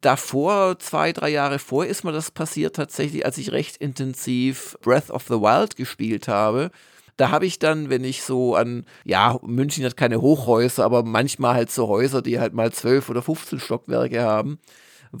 Davor, 0.00 0.80
zwei, 0.80 1.12
drei 1.12 1.28
Jahre 1.28 1.60
vor, 1.60 1.86
ist 1.86 2.02
mir 2.02 2.10
das 2.10 2.32
passiert 2.32 2.74
tatsächlich, 2.74 3.24
als 3.24 3.38
ich 3.38 3.52
recht 3.52 3.76
intensiv 3.76 4.76
Breath 4.82 5.08
of 5.08 5.22
the 5.28 5.34
Wild 5.34 5.76
gespielt 5.76 6.26
habe. 6.26 6.72
Da 7.16 7.30
habe 7.30 7.46
ich 7.46 7.60
dann, 7.60 7.88
wenn 7.88 8.02
ich 8.02 8.24
so 8.24 8.56
an, 8.56 8.84
ja, 9.04 9.38
München 9.44 9.84
hat 9.84 9.96
keine 9.96 10.20
Hochhäuser, 10.20 10.84
aber 10.84 11.04
manchmal 11.04 11.54
halt 11.54 11.70
so 11.70 11.86
Häuser, 11.86 12.22
die 12.22 12.40
halt 12.40 12.54
mal 12.54 12.72
zwölf 12.72 13.08
oder 13.08 13.22
15 13.22 13.60
Stockwerke 13.60 14.22
haben, 14.22 14.58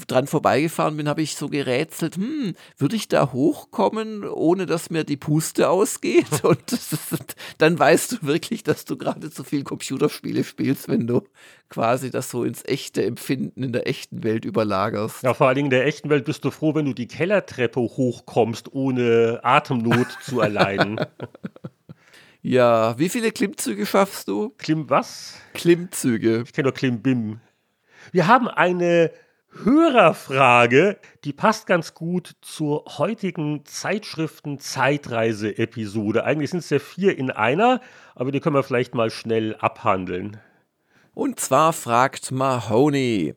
dran 0.06 0.26
vorbeigefahren 0.26 0.96
bin, 0.96 1.08
habe 1.08 1.22
ich 1.22 1.36
so 1.36 1.48
gerätselt, 1.48 2.16
hm, 2.16 2.54
würde 2.78 2.96
ich 2.96 3.08
da 3.08 3.32
hochkommen, 3.32 4.24
ohne 4.24 4.66
dass 4.66 4.90
mir 4.90 5.04
die 5.04 5.16
Puste 5.16 5.68
ausgeht? 5.68 6.26
Und 6.44 6.72
ist, 6.72 6.96
dann 7.58 7.78
weißt 7.78 8.12
du 8.12 8.16
wirklich, 8.22 8.62
dass 8.62 8.84
du 8.84 8.96
gerade 8.96 9.30
zu 9.30 9.44
viel 9.44 9.64
Computerspiele 9.64 10.44
spielst, 10.44 10.88
wenn 10.88 11.06
du 11.06 11.22
quasi 11.68 12.10
das 12.10 12.30
so 12.30 12.44
ins 12.44 12.64
echte 12.64 13.04
Empfinden 13.04 13.62
in 13.62 13.72
der 13.72 13.86
echten 13.86 14.24
Welt 14.24 14.44
überlagerst. 14.44 15.22
Ja, 15.22 15.34
vor 15.34 15.48
allen 15.48 15.56
Dingen 15.56 15.66
in 15.66 15.78
der 15.78 15.86
echten 15.86 16.10
Welt 16.10 16.24
bist 16.24 16.44
du 16.44 16.50
froh, 16.50 16.74
wenn 16.74 16.86
du 16.86 16.94
die 16.94 17.08
Kellertreppe 17.08 17.80
hochkommst, 17.80 18.72
ohne 18.72 19.40
Atemnot 19.42 20.08
zu 20.22 20.40
erleiden. 20.40 21.00
Ja, 22.44 22.98
wie 22.98 23.08
viele 23.08 23.30
Klimmzüge 23.30 23.86
schaffst 23.86 24.26
du? 24.26 24.52
Klimm 24.58 24.90
was? 24.90 25.38
Klimmzüge. 25.54 26.42
Ich 26.44 26.52
kenne 26.52 26.66
nur 26.66 26.74
Klimmbim. 26.74 27.38
Wir 28.10 28.26
haben 28.26 28.48
eine 28.48 29.12
Hörerfrage, 29.54 30.98
die 31.24 31.34
passt 31.34 31.66
ganz 31.66 31.94
gut 31.94 32.32
zur 32.40 32.84
heutigen 32.98 33.66
Zeitschriften-Zeitreise-Episode. 33.66 36.24
Eigentlich 36.24 36.50
sind 36.50 36.60
es 36.60 36.70
ja 36.70 36.78
vier 36.78 37.18
in 37.18 37.30
einer, 37.30 37.82
aber 38.14 38.32
die 38.32 38.40
können 38.40 38.56
wir 38.56 38.62
vielleicht 38.62 38.94
mal 38.94 39.10
schnell 39.10 39.54
abhandeln. 39.56 40.38
Und 41.12 41.38
zwar 41.38 41.74
fragt 41.74 42.32
Mahoney. 42.32 43.34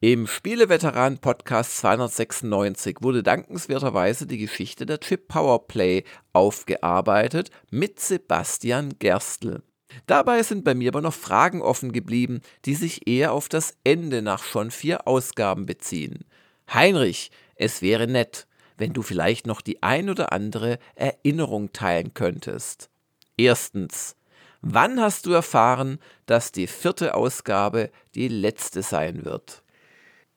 Im 0.00 0.26
Spieleveteran 0.26 1.18
Podcast 1.18 1.78
296 1.78 2.96
wurde 3.00 3.22
dankenswerterweise 3.22 4.26
die 4.26 4.38
Geschichte 4.38 4.86
der 4.86 4.98
Chip 4.98 5.28
Powerplay 5.28 6.02
aufgearbeitet 6.32 7.50
mit 7.70 8.00
Sebastian 8.00 8.98
Gerstl. 8.98 9.62
Dabei 10.06 10.42
sind 10.42 10.64
bei 10.64 10.74
mir 10.74 10.90
aber 10.90 11.00
noch 11.00 11.14
Fragen 11.14 11.62
offen 11.62 11.92
geblieben, 11.92 12.40
die 12.64 12.74
sich 12.74 13.06
eher 13.06 13.32
auf 13.32 13.48
das 13.48 13.76
Ende 13.84 14.22
nach 14.22 14.42
schon 14.44 14.70
vier 14.70 15.08
Ausgaben 15.08 15.66
beziehen. 15.66 16.24
Heinrich, 16.72 17.30
es 17.56 17.82
wäre 17.82 18.06
nett, 18.06 18.46
wenn 18.76 18.92
du 18.92 19.02
vielleicht 19.02 19.46
noch 19.46 19.60
die 19.60 19.82
ein 19.82 20.10
oder 20.10 20.32
andere 20.32 20.78
Erinnerung 20.94 21.72
teilen 21.72 22.14
könntest. 22.14 22.90
Erstens, 23.36 24.16
wann 24.60 25.00
hast 25.00 25.26
du 25.26 25.32
erfahren, 25.32 25.98
dass 26.26 26.52
die 26.52 26.66
vierte 26.66 27.14
Ausgabe 27.14 27.90
die 28.14 28.28
letzte 28.28 28.82
sein 28.82 29.24
wird? 29.24 29.63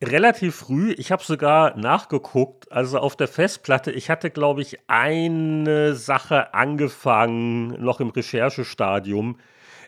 Relativ 0.03 0.55
früh, 0.57 0.91
ich 0.91 1.11
habe 1.11 1.23
sogar 1.23 1.75
nachgeguckt, 1.75 2.71
also 2.71 2.99
auf 2.99 3.15
der 3.15 3.27
Festplatte, 3.27 3.91
ich 3.91 4.11
hatte, 4.11 4.29
glaube 4.29 4.61
ich, 4.61 4.77
eine 4.85 5.95
Sache 5.95 6.53
angefangen, 6.53 7.69
noch 7.83 7.99
im 7.99 8.09
Recherchestadium. 8.09 9.39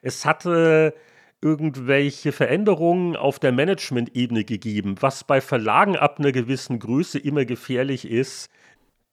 Es 0.01 0.25
hatte 0.25 0.95
irgendwelche 1.41 2.31
Veränderungen 2.31 3.15
auf 3.15 3.37
der 3.37 3.51
Management-Ebene 3.51 4.45
gegeben, 4.45 4.95
was 4.99 5.23
bei 5.23 5.41
Verlagen 5.41 5.95
ab 5.95 6.17
einer 6.17 6.31
gewissen 6.31 6.79
Größe 6.79 7.19
immer 7.19 7.45
gefährlich 7.45 8.09
ist. 8.09 8.49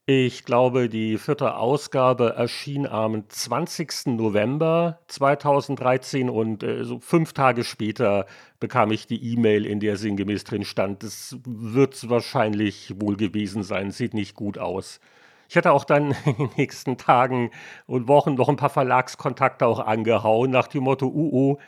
Ich 0.09 0.45
glaube, 0.45 0.89
die 0.89 1.19
vierte 1.19 1.57
Ausgabe 1.57 2.35
erschien 2.37 2.87
am 2.87 3.29
20. 3.29 4.07
November 4.17 5.01
2013 5.09 6.31
und 6.31 6.63
äh, 6.63 6.85
so 6.85 7.01
fünf 7.01 7.33
Tage 7.33 7.65
später 7.65 8.27
bekam 8.61 8.93
ich 8.93 9.09
die 9.09 9.33
E-Mail, 9.33 9.67
in 9.67 9.81
der 9.81 9.97
sinngemäß 9.97 10.45
drin 10.45 10.65
stand, 10.65 11.03
das 11.03 11.37
wird 11.45 12.09
wahrscheinlich 12.09 12.95
wohl 13.01 13.17
gewesen 13.17 13.65
sein, 13.65 13.91
sieht 13.91 14.15
nicht 14.15 14.37
gut 14.37 14.59
aus. 14.59 15.01
Ich 15.49 15.57
hatte 15.57 15.73
auch 15.73 15.85
dann 15.85 16.15
in 16.25 16.37
den 16.37 16.51
nächsten 16.57 16.99
Tagen 16.99 17.51
und 17.87 18.07
Wochen 18.07 18.35
noch 18.35 18.49
ein 18.49 18.55
paar 18.55 18.71
Verlagskontakte 18.71 19.67
auch 19.67 19.81
angehauen, 19.81 20.53
nach 20.53 20.69
dem 20.69 20.85
Motto, 20.85 21.09
uh, 21.09 21.59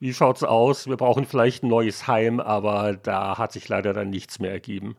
wie 0.00 0.12
schaut's 0.12 0.42
aus? 0.44 0.86
Wir 0.86 0.98
brauchen 0.98 1.24
vielleicht 1.24 1.62
ein 1.62 1.68
neues 1.68 2.06
Heim, 2.06 2.40
aber 2.40 2.94
da 2.94 3.38
hat 3.38 3.52
sich 3.52 3.66
leider 3.70 3.94
dann 3.94 4.10
nichts 4.10 4.38
mehr 4.38 4.52
ergeben 4.52 4.96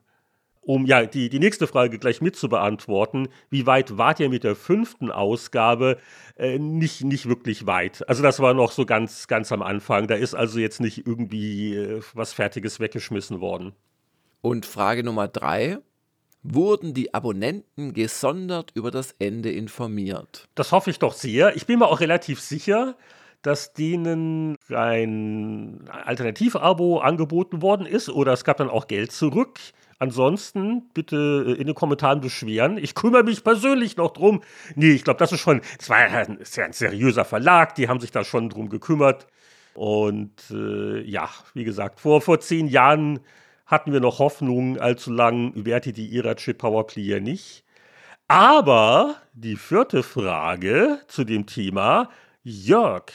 um 0.68 0.86
ja 0.86 1.06
die, 1.06 1.30
die 1.30 1.40
nächste 1.40 1.66
Frage 1.66 1.98
gleich 1.98 2.20
mit 2.20 2.36
zu 2.36 2.50
beantworten, 2.50 3.30
wie 3.50 3.66
weit 3.66 3.98
wart 3.98 4.20
ihr 4.20 4.30
mit 4.30 4.44
der 4.44 4.56
fünften 4.56 5.12
Ausgabe? 5.12 5.98
Äh, 6.36 6.60
nicht, 6.60 7.06
nicht 7.06 7.30
wirklich 7.30 7.66
weit. 7.66 8.08
Also 8.10 8.22
das 8.22 8.42
war 8.42 8.54
noch 8.54 8.72
so 8.72 8.86
ganz, 8.86 9.28
ganz 9.28 9.54
am 9.54 9.62
Anfang. 9.62 10.08
Da 10.08 10.16
ist 10.16 10.36
also 10.36 10.60
jetzt 10.60 10.82
nicht 10.82 11.08
irgendwie 11.08 11.74
äh, 11.74 12.02
was 12.14 12.34
Fertiges 12.34 12.82
weggeschmissen 12.82 13.40
worden. 13.40 13.72
Und 14.42 14.66
Frage 14.66 15.04
Nummer 15.04 15.30
drei. 15.30 15.78
Wurden 16.44 16.94
die 16.94 17.14
Abonnenten 17.14 17.94
gesondert 17.94 18.72
über 18.74 18.92
das 18.92 19.16
Ende 19.20 19.52
informiert? 19.52 20.48
Das 20.56 20.72
hoffe 20.72 20.90
ich 20.90 21.00
doch 21.00 21.14
sehr. 21.14 21.56
Ich 21.56 21.66
bin 21.66 21.80
mir 21.80 21.88
auch 21.88 22.00
relativ 22.00 22.40
sicher, 22.40 22.96
dass 23.42 23.74
denen 23.74 24.56
ein 24.70 25.90
Alternativabo 25.90 27.00
angeboten 27.00 27.62
worden 27.62 27.86
ist 27.86 28.10
oder 28.10 28.34
es 28.34 28.44
gab 28.44 28.58
dann 28.58 28.70
auch 28.70 28.88
Geld 28.88 29.12
zurück. 29.12 29.60
Ansonsten 30.00 30.90
bitte 30.94 31.46
äh, 31.48 31.60
in 31.60 31.68
den 31.68 31.76
Kommentaren 31.76 32.22
beschweren. 32.22 32.78
Ich 32.78 32.94
kümmere 32.94 33.24
mich 33.24 33.44
persönlich 33.44 33.98
noch 33.98 34.12
drum. 34.12 34.42
Nee, 34.76 34.92
ich 34.92 35.04
glaube, 35.04 35.20
das 35.20 35.32
ist 35.32 35.40
schon, 35.40 35.62
es 35.80 35.90
war 35.90 36.00
ja 36.00 36.08
ein, 36.08 36.40
ein, 36.40 36.74
seriöser 36.74 37.26
Verlag, 37.26 37.76
die 37.76 37.90
haben 37.90 38.00
sich 38.00 38.12
da 38.12 38.24
schon 38.24 38.50
drum 38.50 38.70
gekümmert. 38.70 39.28
Und 39.74 40.34
äh, 40.52 41.02
ja, 41.02 41.30
wie 41.54 41.64
gesagt, 41.64 42.00
vor, 42.00 42.22
vor 42.22 42.40
zehn 42.40 42.68
Jahren 42.68 43.20
hatten 43.66 43.92
wir 43.92 44.00
noch 44.00 44.20
Hoffnung, 44.20 44.80
allzu 44.80 45.12
lang 45.12 45.52
währte 45.56 45.94
die 45.94 46.22
Chip 46.36 46.60
Power 46.60 46.88
Player 46.88 47.20
nicht. 47.20 47.64
Aber 48.28 49.16
die 49.34 49.56
vierte 49.56 50.04
Frage 50.04 51.00
zu 51.08 51.24
dem 51.24 51.46
Thema, 51.46 52.10
Jörg, 52.44 53.12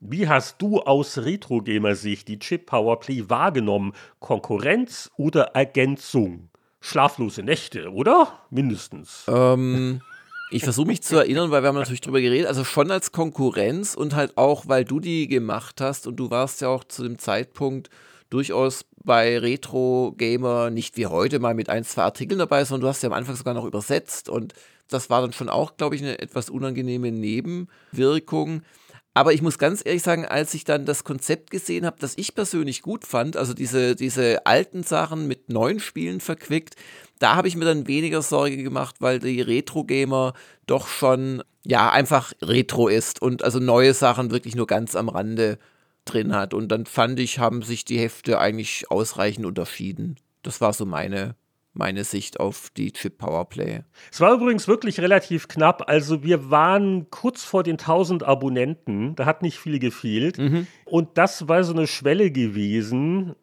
wie 0.00 0.28
hast 0.28 0.60
du 0.60 0.80
aus 0.80 1.18
Retro-Gamer-Sicht 1.18 2.28
die 2.28 2.38
Chip 2.38 2.66
Powerplay 2.66 3.28
wahrgenommen? 3.28 3.92
Konkurrenz 4.18 5.10
oder 5.16 5.52
Ergänzung? 5.54 6.50
Schlaflose 6.80 7.42
Nächte, 7.42 7.90
oder? 7.90 8.40
Mindestens. 8.50 9.24
Ähm, 9.28 10.02
ich 10.50 10.62
versuche 10.62 10.86
mich 10.86 11.02
zu 11.02 11.16
erinnern, 11.16 11.50
weil 11.50 11.62
wir 11.62 11.68
haben 11.68 11.76
natürlich 11.76 12.00
drüber 12.00 12.20
geredet. 12.20 12.46
Also 12.46 12.62
schon 12.62 12.90
als 12.90 13.10
Konkurrenz 13.10 13.94
und 13.94 14.14
halt 14.14 14.36
auch, 14.36 14.68
weil 14.68 14.84
du 14.84 15.00
die 15.00 15.26
gemacht 15.26 15.80
hast 15.80 16.06
und 16.06 16.16
du 16.16 16.30
warst 16.30 16.60
ja 16.60 16.68
auch 16.68 16.84
zu 16.84 17.02
dem 17.02 17.18
Zeitpunkt 17.18 17.90
durchaus 18.30 18.84
bei 19.02 19.38
Retro 19.38 20.14
Gamer 20.16 20.70
nicht 20.70 20.96
wie 20.96 21.06
heute 21.06 21.38
mal 21.38 21.54
mit 21.54 21.68
ein, 21.68 21.84
zwei 21.84 22.02
Artikeln 22.02 22.38
dabei, 22.38 22.64
sondern 22.64 22.82
du 22.82 22.88
hast 22.88 23.02
ja 23.02 23.08
am 23.08 23.12
Anfang 23.12 23.36
sogar 23.36 23.54
noch 23.54 23.64
übersetzt 23.64 24.28
und 24.28 24.52
das 24.88 25.10
war 25.10 25.20
dann 25.20 25.32
schon 25.32 25.48
auch, 25.48 25.76
glaube 25.76 25.96
ich, 25.96 26.02
eine 26.02 26.18
etwas 26.20 26.48
unangenehme 26.50 27.10
Nebenwirkung. 27.10 28.62
Aber 29.16 29.32
ich 29.32 29.40
muss 29.40 29.56
ganz 29.56 29.80
ehrlich 29.82 30.02
sagen, 30.02 30.26
als 30.26 30.52
ich 30.52 30.64
dann 30.64 30.84
das 30.84 31.02
Konzept 31.02 31.50
gesehen 31.50 31.86
habe, 31.86 31.96
das 31.98 32.12
ich 32.18 32.34
persönlich 32.34 32.82
gut 32.82 33.06
fand, 33.06 33.38
also 33.38 33.54
diese, 33.54 33.96
diese 33.96 34.44
alten 34.44 34.82
Sachen 34.82 35.26
mit 35.26 35.48
neuen 35.48 35.80
Spielen 35.80 36.20
verquickt, 36.20 36.76
da 37.18 37.34
habe 37.34 37.48
ich 37.48 37.56
mir 37.56 37.64
dann 37.64 37.86
weniger 37.86 38.20
Sorge 38.20 38.62
gemacht, 38.62 38.96
weil 38.98 39.18
die 39.18 39.40
Retro-Gamer 39.40 40.34
doch 40.66 40.86
schon, 40.86 41.42
ja, 41.64 41.90
einfach 41.90 42.34
Retro 42.42 42.88
ist 42.88 43.22
und 43.22 43.42
also 43.42 43.58
neue 43.58 43.94
Sachen 43.94 44.32
wirklich 44.32 44.54
nur 44.54 44.66
ganz 44.66 44.94
am 44.94 45.08
Rande 45.08 45.58
drin 46.04 46.34
hat. 46.34 46.52
Und 46.52 46.68
dann 46.68 46.84
fand 46.84 47.18
ich, 47.18 47.38
haben 47.38 47.62
sich 47.62 47.86
die 47.86 47.98
Hefte 47.98 48.38
eigentlich 48.38 48.90
ausreichend 48.90 49.46
unterschieden. 49.46 50.16
Das 50.42 50.60
war 50.60 50.74
so 50.74 50.84
meine 50.84 51.36
meine 51.76 52.04
Sicht 52.04 52.40
auf 52.40 52.70
die 52.76 52.92
Chip 52.92 53.18
Powerplay. 53.18 53.82
Es 54.10 54.20
war 54.20 54.32
übrigens 54.32 54.66
wirklich 54.68 55.00
relativ 55.00 55.48
knapp. 55.48 55.88
Also 55.88 56.22
wir 56.22 56.50
waren 56.50 57.10
kurz 57.10 57.44
vor 57.44 57.62
den 57.62 57.74
1000 57.78 58.22
Abonnenten. 58.22 59.14
Da 59.14 59.26
hat 59.26 59.42
nicht 59.42 59.58
viel 59.58 59.78
gefehlt. 59.78 60.38
Mhm. 60.38 60.66
Und 60.84 61.18
das 61.18 61.48
war 61.48 61.62
so 61.64 61.72
eine 61.72 61.86
Schwelle 61.86 62.30
gewesen, 62.30 63.34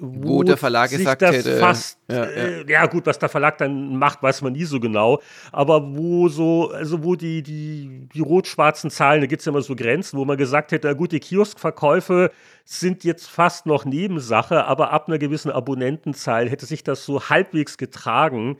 wo, 0.00 0.28
wo 0.28 0.42
der 0.42 0.56
Verlag 0.56 0.90
gesagt 0.90 1.22
hätte. 1.22 1.58
Fast, 1.58 1.98
ja, 2.08 2.16
ja. 2.16 2.24
Äh, 2.24 2.70
ja, 2.70 2.86
gut, 2.86 3.06
was 3.06 3.18
der 3.18 3.28
Verlag 3.28 3.58
dann 3.58 3.96
macht, 3.96 4.22
weiß 4.22 4.42
man 4.42 4.52
nie 4.52 4.64
so 4.64 4.80
genau. 4.80 5.20
Aber 5.52 5.96
wo 5.96 6.28
so, 6.28 6.70
also 6.70 7.02
wo 7.04 7.16
die, 7.16 7.42
die, 7.42 8.08
die 8.12 8.20
rot-schwarzen 8.20 8.90
Zahlen, 8.90 9.20
da 9.20 9.26
gibt 9.26 9.40
es 9.40 9.46
ja 9.46 9.52
immer 9.52 9.62
so 9.62 9.76
Grenzen, 9.76 10.18
wo 10.18 10.24
man 10.24 10.36
gesagt 10.36 10.72
hätte, 10.72 10.94
gut, 10.96 11.12
die 11.12 11.20
Kioskverkäufe 11.20 12.30
sind 12.64 13.04
jetzt 13.04 13.28
fast 13.28 13.66
noch 13.66 13.84
Nebensache, 13.84 14.64
aber 14.64 14.92
ab 14.92 15.08
einer 15.08 15.18
gewissen 15.18 15.50
Abonnentenzahl 15.50 16.48
hätte 16.48 16.66
sich 16.66 16.84
das 16.84 17.04
so 17.04 17.28
halbwegs 17.28 17.78
getragen. 17.78 18.58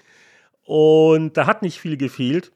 Und 0.64 1.36
da 1.36 1.46
hat 1.46 1.62
nicht 1.62 1.80
viel 1.80 1.96
gefehlt. 1.96 2.52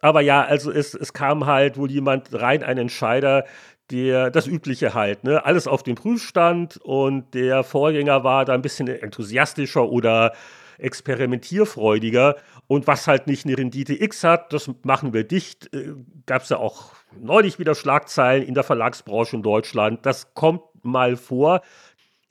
Aber 0.00 0.22
ja, 0.22 0.42
also 0.42 0.70
es, 0.70 0.94
es 0.94 1.12
kam 1.12 1.46
halt 1.46 1.76
wohl 1.76 1.90
jemand 1.90 2.32
rein, 2.32 2.62
ein 2.62 2.78
Entscheider, 2.78 3.44
der, 3.90 4.30
das 4.30 4.46
Übliche 4.46 4.94
halt, 4.94 5.24
ne? 5.24 5.44
Alles 5.44 5.66
auf 5.66 5.82
dem 5.82 5.96
Prüfstand 5.96 6.76
und 6.78 7.34
der 7.34 7.64
Vorgänger 7.64 8.24
war 8.24 8.44
da 8.44 8.54
ein 8.54 8.62
bisschen 8.62 8.88
enthusiastischer 8.88 9.88
oder 9.88 10.32
experimentierfreudiger. 10.78 12.36
Und 12.66 12.86
was 12.86 13.06
halt 13.06 13.26
nicht 13.26 13.46
eine 13.46 13.58
Rendite 13.58 14.00
X 14.00 14.24
hat, 14.24 14.52
das 14.52 14.70
machen 14.82 15.12
wir 15.12 15.24
dicht. 15.24 15.72
Äh, 15.74 15.94
Gab 16.26 16.42
es 16.42 16.48
ja 16.48 16.58
auch 16.58 16.92
neulich 17.20 17.58
wieder 17.58 17.74
Schlagzeilen 17.74 18.46
in 18.46 18.54
der 18.54 18.64
Verlagsbranche 18.64 19.36
in 19.36 19.42
Deutschland. 19.42 20.06
Das 20.06 20.34
kommt 20.34 20.62
mal 20.82 21.16
vor. 21.16 21.62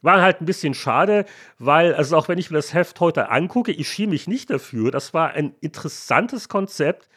War 0.02 0.22
halt 0.22 0.42
ein 0.42 0.46
bisschen 0.46 0.74
schade, 0.74 1.26
weil, 1.58 1.94
also 1.94 2.16
auch 2.16 2.30
wenn 2.30 2.38
ich 2.38 2.50
mir 2.50 2.58
das 2.58 2.74
Heft 2.74 3.02
heute 3.02 3.30
angucke, 3.30 3.74
ich 3.74 3.90
schäme 3.90 4.12
mich 4.12 4.28
nicht 4.28 4.50
dafür. 4.50 4.92
Das 4.92 5.14
war 5.14 5.32
ein 5.32 5.54
interessantes 5.60 6.48
Konzept 6.48 7.10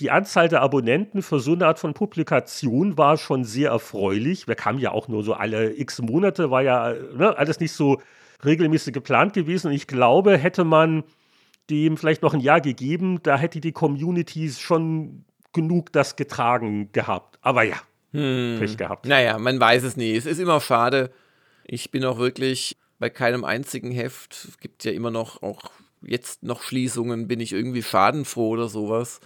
die 0.00 0.10
Anzahl 0.10 0.48
der 0.48 0.62
Abonnenten 0.62 1.22
für 1.22 1.40
so 1.40 1.52
eine 1.52 1.66
Art 1.66 1.78
von 1.78 1.94
Publikation 1.94 2.96
war 2.96 3.16
schon 3.16 3.44
sehr 3.44 3.70
erfreulich. 3.70 4.46
Wir 4.46 4.54
kamen 4.54 4.78
ja 4.78 4.92
auch 4.92 5.08
nur 5.08 5.24
so 5.24 5.34
alle 5.34 5.76
x 5.76 6.00
Monate, 6.00 6.50
war 6.50 6.62
ja 6.62 6.94
ne, 7.14 7.36
alles 7.36 7.58
nicht 7.60 7.72
so 7.72 8.00
regelmäßig 8.44 8.94
geplant 8.94 9.32
gewesen. 9.32 9.68
Und 9.68 9.72
ich 9.74 9.86
glaube, 9.86 10.36
hätte 10.36 10.64
man 10.64 11.04
dem 11.70 11.96
vielleicht 11.96 12.22
noch 12.22 12.34
ein 12.34 12.40
Jahr 12.40 12.60
gegeben, 12.60 13.20
da 13.22 13.36
hätte 13.36 13.60
die 13.60 13.72
Community 13.72 14.50
schon 14.50 15.24
genug 15.52 15.92
das 15.92 16.16
getragen 16.16 16.90
gehabt. 16.92 17.38
Aber 17.42 17.62
ja, 17.62 17.76
hm. 18.12 18.56
Pech 18.58 18.76
gehabt. 18.76 19.06
Naja, 19.06 19.38
man 19.38 19.60
weiß 19.60 19.82
es 19.82 19.96
nie. 19.96 20.14
Es 20.14 20.26
ist 20.26 20.38
immer 20.38 20.60
schade. 20.60 21.10
Ich 21.64 21.90
bin 21.90 22.04
auch 22.04 22.18
wirklich 22.18 22.76
bei 22.98 23.10
keinem 23.10 23.44
einzigen 23.44 23.90
Heft, 23.90 24.46
es 24.48 24.58
gibt 24.58 24.84
ja 24.84 24.92
immer 24.92 25.10
noch, 25.10 25.42
auch 25.42 25.70
jetzt 26.00 26.42
noch 26.42 26.62
Schließungen, 26.62 27.28
bin 27.28 27.40
ich 27.40 27.52
irgendwie 27.52 27.82
schadenfroh 27.82 28.48
oder 28.48 28.68
sowas. 28.68 29.20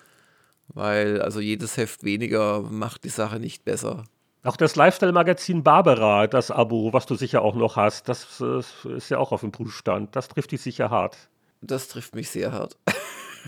Weil 0.74 1.20
also 1.20 1.40
jedes 1.40 1.76
Heft 1.76 2.04
weniger 2.04 2.62
macht 2.62 3.04
die 3.04 3.10
Sache 3.10 3.38
nicht 3.38 3.64
besser. 3.64 4.04
Auch 4.44 4.56
das 4.56 4.74
Lifestyle-Magazin 4.74 5.62
Barbara, 5.62 6.26
das 6.26 6.50
Abo, 6.50 6.92
was 6.92 7.06
du 7.06 7.14
sicher 7.14 7.42
auch 7.42 7.54
noch 7.54 7.76
hast, 7.76 8.08
das 8.08 8.40
ist 8.40 9.08
ja 9.08 9.18
auch 9.18 9.30
auf 9.30 9.42
dem 9.42 9.52
Prüfstand. 9.52 10.16
Das 10.16 10.28
trifft 10.28 10.50
dich 10.50 10.62
sicher 10.62 10.90
hart. 10.90 11.16
Das 11.60 11.86
trifft 11.86 12.16
mich 12.16 12.28
sehr 12.28 12.50
hart. 12.50 12.76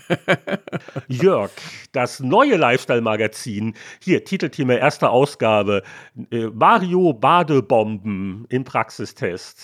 Jörg, 1.08 1.50
das 1.92 2.20
neue 2.20 2.56
Lifestyle-Magazin, 2.56 3.74
hier, 4.00 4.24
Titelthema 4.24 4.74
erste 4.74 5.10
Ausgabe, 5.10 5.82
äh, 6.30 6.46
Mario 6.46 7.12
Badebomben 7.12 8.46
im 8.48 8.64
Praxistest. 8.64 9.60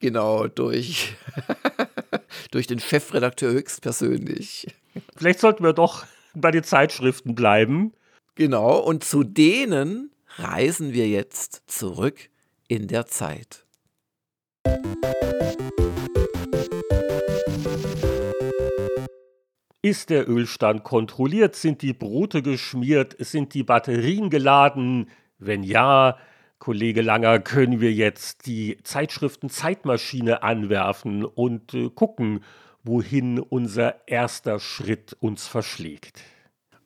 Genau, 0.00 0.48
durch, 0.48 1.16
durch 2.50 2.66
den 2.66 2.78
Chefredakteur 2.78 3.52
höchstpersönlich. 3.52 4.68
Vielleicht 5.16 5.40
sollten 5.40 5.64
wir 5.64 5.72
doch 5.72 6.06
bei 6.40 6.50
den 6.50 6.64
Zeitschriften 6.64 7.34
bleiben. 7.34 7.92
Genau, 8.34 8.78
und 8.78 9.04
zu 9.04 9.24
denen 9.24 10.10
reisen 10.36 10.92
wir 10.92 11.08
jetzt 11.08 11.62
zurück 11.66 12.30
in 12.68 12.86
der 12.86 13.06
Zeit. 13.06 13.64
Ist 19.80 20.10
der 20.10 20.28
Ölstand 20.28 20.84
kontrolliert? 20.84 21.56
Sind 21.56 21.82
die 21.82 21.92
Brote 21.92 22.42
geschmiert? 22.42 23.16
Sind 23.20 23.54
die 23.54 23.62
Batterien 23.62 24.28
geladen? 24.28 25.08
Wenn 25.38 25.62
ja, 25.62 26.18
Kollege 26.58 27.00
Langer, 27.00 27.38
können 27.38 27.80
wir 27.80 27.92
jetzt 27.92 28.46
die 28.46 28.78
Zeitschriften 28.82 29.48
Zeitmaschine 29.48 30.42
anwerfen 30.42 31.24
und 31.24 31.74
äh, 31.74 31.90
gucken, 31.90 32.40
wohin 32.88 33.38
unser 33.38 34.08
erster 34.08 34.58
Schritt 34.58 35.16
uns 35.20 35.46
verschlägt. 35.46 36.20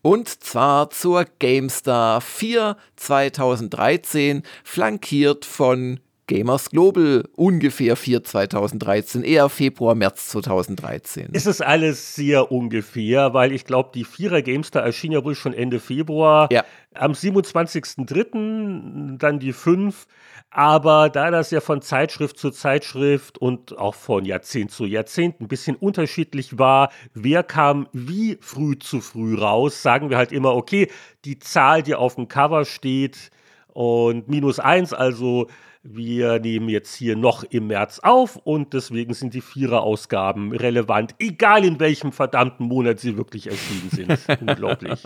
Und 0.03 0.29
zwar 0.29 0.91
zur 0.91 1.25
GameStar 1.39 2.21
4 2.21 2.77
2013, 2.97 4.43
flankiert 4.65 5.45
von 5.45 6.01
Gamers 6.33 6.71
Global 6.71 7.25
ungefähr 7.37 7.95
4 7.95 8.25
2013, 8.25 9.23
eher 9.23 9.51
Februar, 9.51 9.95
März 9.95 10.29
2013. 10.29 11.29
Es 11.35 11.45
ist 11.45 11.61
alles 11.61 12.15
sehr 12.15 12.51
ungefähr, 12.51 13.35
weil 13.35 13.53
ich 13.53 13.67
glaube, 13.67 13.91
die 13.95 14.05
Vierer 14.05 14.41
Gamestar 14.41 14.83
erschien 14.83 15.13
ja 15.13 15.23
wohl 15.25 15.35
schon 15.35 15.53
Ende 15.53 15.79
Februar. 15.79 16.49
Ja. 16.51 16.65
Am 16.95 17.13
27.03. 17.13 19.19
dann 19.19 19.41
die 19.41 19.53
5. 19.53 20.07
Aber 20.51 21.11
da 21.11 21.31
das 21.31 21.51
ja 21.51 21.61
von 21.61 21.83
Zeitschrift 21.83 22.39
zu 22.39 22.51
Zeitschrift 22.51 23.37
und 23.37 23.77
auch 23.77 23.95
von 23.95 24.25
Jahrzehnt 24.25 24.71
zu 24.71 24.87
Jahrzehnt 24.87 25.39
ein 25.39 25.49
bisschen 25.49 25.77
unterschiedlich 25.77 26.59
war, 26.59 26.91
wer 27.13 27.43
kam 27.43 27.89
wie 27.93 28.39
früh 28.41 28.79
zu 28.79 29.03
früh 29.03 29.35
raus, 29.35 29.83
sagen 29.83 30.09
wir 30.09 30.17
halt 30.17 30.33
immer, 30.33 30.55
okay, 30.55 30.89
die 31.27 31.39
Zahl, 31.39 31.83
die 31.83 31.95
auf 31.95 32.15
dem 32.15 32.29
Cover 32.29 32.65
steht 32.65 33.31
und 33.75 34.29
minus 34.29 34.59
eins, 34.59 34.95
also 34.95 35.49
wir 35.83 36.39
nehmen 36.39 36.69
jetzt 36.69 36.95
hier 36.95 37.17
noch 37.17 37.43
im 37.45 37.67
März 37.67 37.99
auf 38.01 38.37
und 38.37 38.73
deswegen 38.73 39.15
sind 39.15 39.35
die 39.35 39.41
Vierer-Ausgaben 39.41 40.53
relevant, 40.53 41.15
egal 41.19 41.65
in 41.65 41.81
welchem 41.81 42.13
verdammten 42.13 42.67
Monat 42.67 43.01
sie 43.01 43.17
wirklich 43.17 43.49
erschienen 43.49 43.91
sind. 43.91 44.41
Unglaublich. 44.41 45.03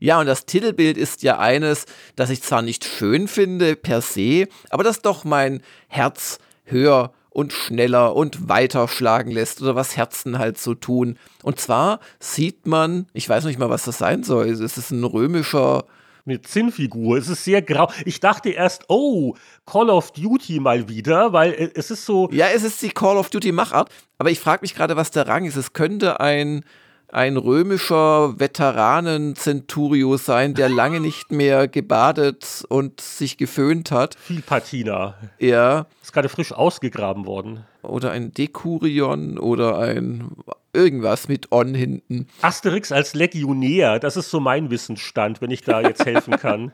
Ja, 0.00 0.20
und 0.20 0.26
das 0.26 0.46
Titelbild 0.46 0.96
ist 0.96 1.22
ja 1.22 1.38
eines, 1.38 1.86
das 2.14 2.30
ich 2.30 2.42
zwar 2.42 2.62
nicht 2.62 2.84
schön 2.84 3.26
finde 3.26 3.74
per 3.74 4.00
se, 4.00 4.46
aber 4.70 4.84
das 4.84 5.02
doch 5.02 5.24
mein 5.24 5.60
Herz 5.88 6.38
höher 6.64 7.12
und 7.30 7.52
schneller 7.52 8.14
und 8.14 8.48
weiter 8.48 8.86
schlagen 8.86 9.30
lässt 9.30 9.60
oder 9.60 9.74
was 9.74 9.96
Herzen 9.96 10.38
halt 10.38 10.58
so 10.58 10.74
tun. 10.74 11.18
Und 11.42 11.60
zwar 11.60 12.00
sieht 12.20 12.66
man, 12.66 13.06
ich 13.12 13.28
weiß 13.28 13.44
nicht 13.44 13.58
mal, 13.58 13.70
was 13.70 13.84
das 13.84 13.98
sein 13.98 14.22
soll, 14.22 14.48
es 14.48 14.60
ist 14.60 14.90
ein 14.90 15.04
römischer 15.04 15.84
eine 16.28 16.40
Zinnfigur. 16.42 17.18
Es 17.18 17.28
ist 17.28 17.44
sehr 17.44 17.62
grau. 17.62 17.90
Ich 18.04 18.20
dachte 18.20 18.50
erst, 18.50 18.84
oh, 18.88 19.34
Call 19.66 19.90
of 19.90 20.12
Duty 20.12 20.60
mal 20.60 20.88
wieder, 20.88 21.32
weil 21.32 21.52
äh, 21.52 21.70
es 21.74 21.90
ist 21.90 22.04
so. 22.04 22.28
Ja, 22.30 22.48
es 22.48 22.62
ist 22.62 22.80
die 22.82 22.90
Call 22.90 23.16
of 23.16 23.30
Duty 23.30 23.52
Machart, 23.52 23.90
aber 24.18 24.30
ich 24.30 24.40
frage 24.40 24.60
mich 24.62 24.74
gerade, 24.74 24.96
was 24.96 25.10
der 25.10 25.26
Rang 25.26 25.44
ist. 25.44 25.56
Es 25.56 25.72
könnte 25.72 26.20
ein 26.20 26.64
ein 27.10 27.36
römischer 27.36 28.38
Veteranen-Centurio 28.38 30.16
sein, 30.16 30.54
der 30.54 30.68
lange 30.68 31.00
nicht 31.00 31.32
mehr 31.32 31.66
gebadet 31.66 32.64
und 32.68 33.00
sich 33.00 33.38
geföhnt 33.38 33.90
hat. 33.90 34.16
Viel 34.16 34.42
Patina. 34.42 35.14
Ja. 35.38 35.86
Ist 36.02 36.12
gerade 36.12 36.28
frisch 36.28 36.52
ausgegraben 36.52 37.26
worden. 37.26 37.64
Oder 37.82 38.10
ein 38.10 38.32
Dekurion 38.34 39.38
oder 39.38 39.78
ein 39.78 40.32
irgendwas 40.74 41.28
mit 41.28 41.50
On 41.50 41.74
hinten. 41.74 42.28
Asterix 42.42 42.92
als 42.92 43.14
Legionär, 43.14 43.98
das 43.98 44.16
ist 44.16 44.30
so 44.30 44.38
mein 44.38 44.70
Wissensstand, 44.70 45.40
wenn 45.40 45.50
ich 45.50 45.62
da 45.62 45.80
jetzt 45.80 46.04
helfen 46.04 46.36
kann. 46.38 46.72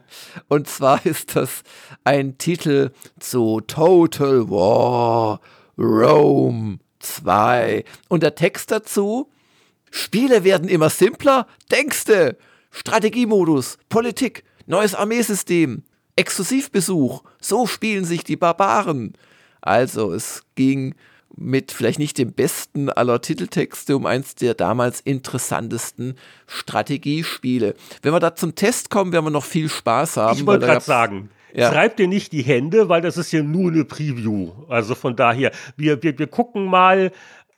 und 0.48 0.66
zwar 0.68 1.06
ist 1.06 1.36
das 1.36 1.62
ein 2.02 2.36
Titel 2.38 2.90
zu 3.20 3.60
Total 3.60 4.50
War 4.50 5.40
Rome 5.78 6.78
2. 6.98 7.84
Und 8.08 8.22
der 8.22 8.34
Text 8.34 8.72
dazu 8.72 9.30
Spiele 9.96 10.42
werden 10.42 10.68
immer 10.68 10.90
simpler, 10.90 11.46
denkste. 11.70 12.36
Strategiemodus, 12.72 13.78
Politik, 13.88 14.42
neues 14.66 14.96
Armeesystem, 14.96 15.84
Exklusivbesuch, 16.16 17.22
so 17.40 17.68
spielen 17.68 18.04
sich 18.04 18.24
die 18.24 18.34
Barbaren. 18.34 19.12
Also 19.60 20.12
es 20.12 20.42
ging 20.56 20.96
mit 21.36 21.70
vielleicht 21.70 22.00
nicht 22.00 22.18
dem 22.18 22.32
besten 22.32 22.90
aller 22.90 23.20
Titeltexte 23.20 23.96
um 23.96 24.04
eins 24.04 24.34
der 24.34 24.54
damals 24.54 25.00
interessantesten 25.00 26.16
Strategiespiele. 26.48 27.74
Wenn 28.02 28.12
wir 28.12 28.18
da 28.18 28.34
zum 28.34 28.56
Test 28.56 28.90
kommen, 28.90 29.12
werden 29.12 29.26
wir 29.26 29.30
noch 29.30 29.44
viel 29.44 29.68
Spaß 29.68 30.16
haben. 30.16 30.36
Ich 30.36 30.44
wollte 30.44 30.66
gerade 30.66 30.84
sagen, 30.84 31.30
ja. 31.56 31.70
Schreibt 31.70 32.00
dir 32.00 32.08
nicht 32.08 32.32
die 32.32 32.42
Hände, 32.42 32.88
weil 32.88 33.00
das 33.00 33.16
ist 33.16 33.30
ja 33.30 33.40
nur 33.40 33.70
eine 33.70 33.84
Preview. 33.84 34.50
Also 34.68 34.96
von 34.96 35.14
daher, 35.14 35.52
wir, 35.76 36.02
wir, 36.02 36.18
wir 36.18 36.26
gucken 36.26 36.64
mal, 36.64 37.12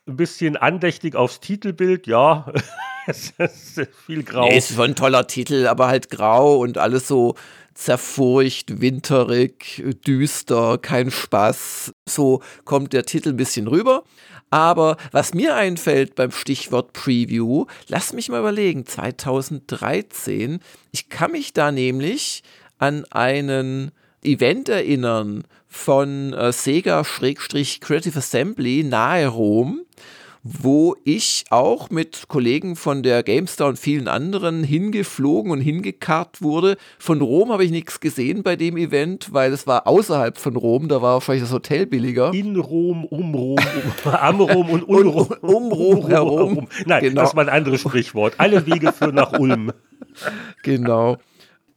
ein 0.07 0.17
bisschen 0.17 0.57
andächtig 0.57 1.15
aufs 1.15 1.39
Titelbild, 1.39 2.07
ja. 2.07 2.51
es 3.07 3.33
ist 3.37 3.87
viel 4.05 4.23
grau. 4.23 4.47
Nee, 4.47 4.57
ist 4.57 4.73
schon 4.73 4.91
ein 4.91 4.95
toller 4.95 5.27
Titel, 5.27 5.67
aber 5.67 5.87
halt 5.87 6.09
grau 6.09 6.57
und 6.57 6.77
alles 6.77 7.07
so 7.07 7.35
zerfurcht, 7.73 8.81
winterig, 8.81 9.83
düster, 10.05 10.77
kein 10.79 11.11
Spaß. 11.11 11.93
So 12.07 12.41
kommt 12.65 12.93
der 12.93 13.05
Titel 13.05 13.29
ein 13.29 13.37
bisschen 13.37 13.67
rüber. 13.67 14.03
Aber 14.49 14.97
was 15.11 15.33
mir 15.33 15.55
einfällt 15.55 16.15
beim 16.15 16.31
Stichwort 16.31 16.93
Preview, 16.93 17.65
lass 17.87 18.13
mich 18.13 18.29
mal 18.29 18.39
überlegen, 18.39 18.85
2013, 18.85 20.59
ich 20.91 21.09
kann 21.09 21.31
mich 21.31 21.53
da 21.53 21.71
nämlich 21.71 22.43
an 22.77 23.05
einen 23.11 23.91
Event 24.23 24.69
erinnern 24.69 25.43
von 25.67 26.33
äh, 26.33 26.51
Sega-Creative 26.51 28.17
Assembly 28.17 28.83
nahe 28.83 29.27
Rom, 29.27 29.81
wo 30.43 30.95
ich 31.03 31.45
auch 31.49 31.89
mit 31.89 32.27
Kollegen 32.29 32.75
von 32.75 33.03
der 33.03 33.23
GameStar 33.23 33.67
und 33.67 33.77
vielen 33.77 34.07
anderen 34.07 34.63
hingeflogen 34.63 35.51
und 35.51 35.59
hingekarrt 35.59 36.41
wurde. 36.41 36.77
Von 36.99 37.21
Rom 37.21 37.51
habe 37.51 37.65
ich 37.65 37.71
nichts 37.71 37.99
gesehen 37.99 38.43
bei 38.43 38.55
dem 38.55 38.77
Event, 38.77 39.33
weil 39.33 39.51
es 39.51 39.67
war 39.67 39.87
außerhalb 39.87 40.37
von 40.37 40.55
Rom, 40.55 40.87
da 40.87 41.01
war 41.01 41.15
wahrscheinlich 41.15 41.43
das 41.43 41.51
Hotel 41.51 41.85
billiger. 41.85 42.33
In 42.33 42.55
Rom, 42.55 43.03
um 43.05 43.35
Rom, 43.35 43.59
um, 44.05 44.11
am 44.11 44.39
Rom 44.39 44.69
und 44.69 44.83
um 44.83 45.07
Rom. 45.07 45.27
Um, 45.41 45.55
um 45.55 45.71
Rom 45.71 46.07
herum. 46.07 46.67
Nein, 46.85 47.03
genau. 47.03 47.21
das 47.21 47.35
war 47.35 47.43
ein 47.43 47.49
anderes 47.49 47.81
Sprichwort. 47.81 48.35
Alle 48.37 48.65
Wege 48.65 48.93
führen 48.93 49.15
nach 49.15 49.37
Ulm. 49.37 49.73
Genau 50.63 51.17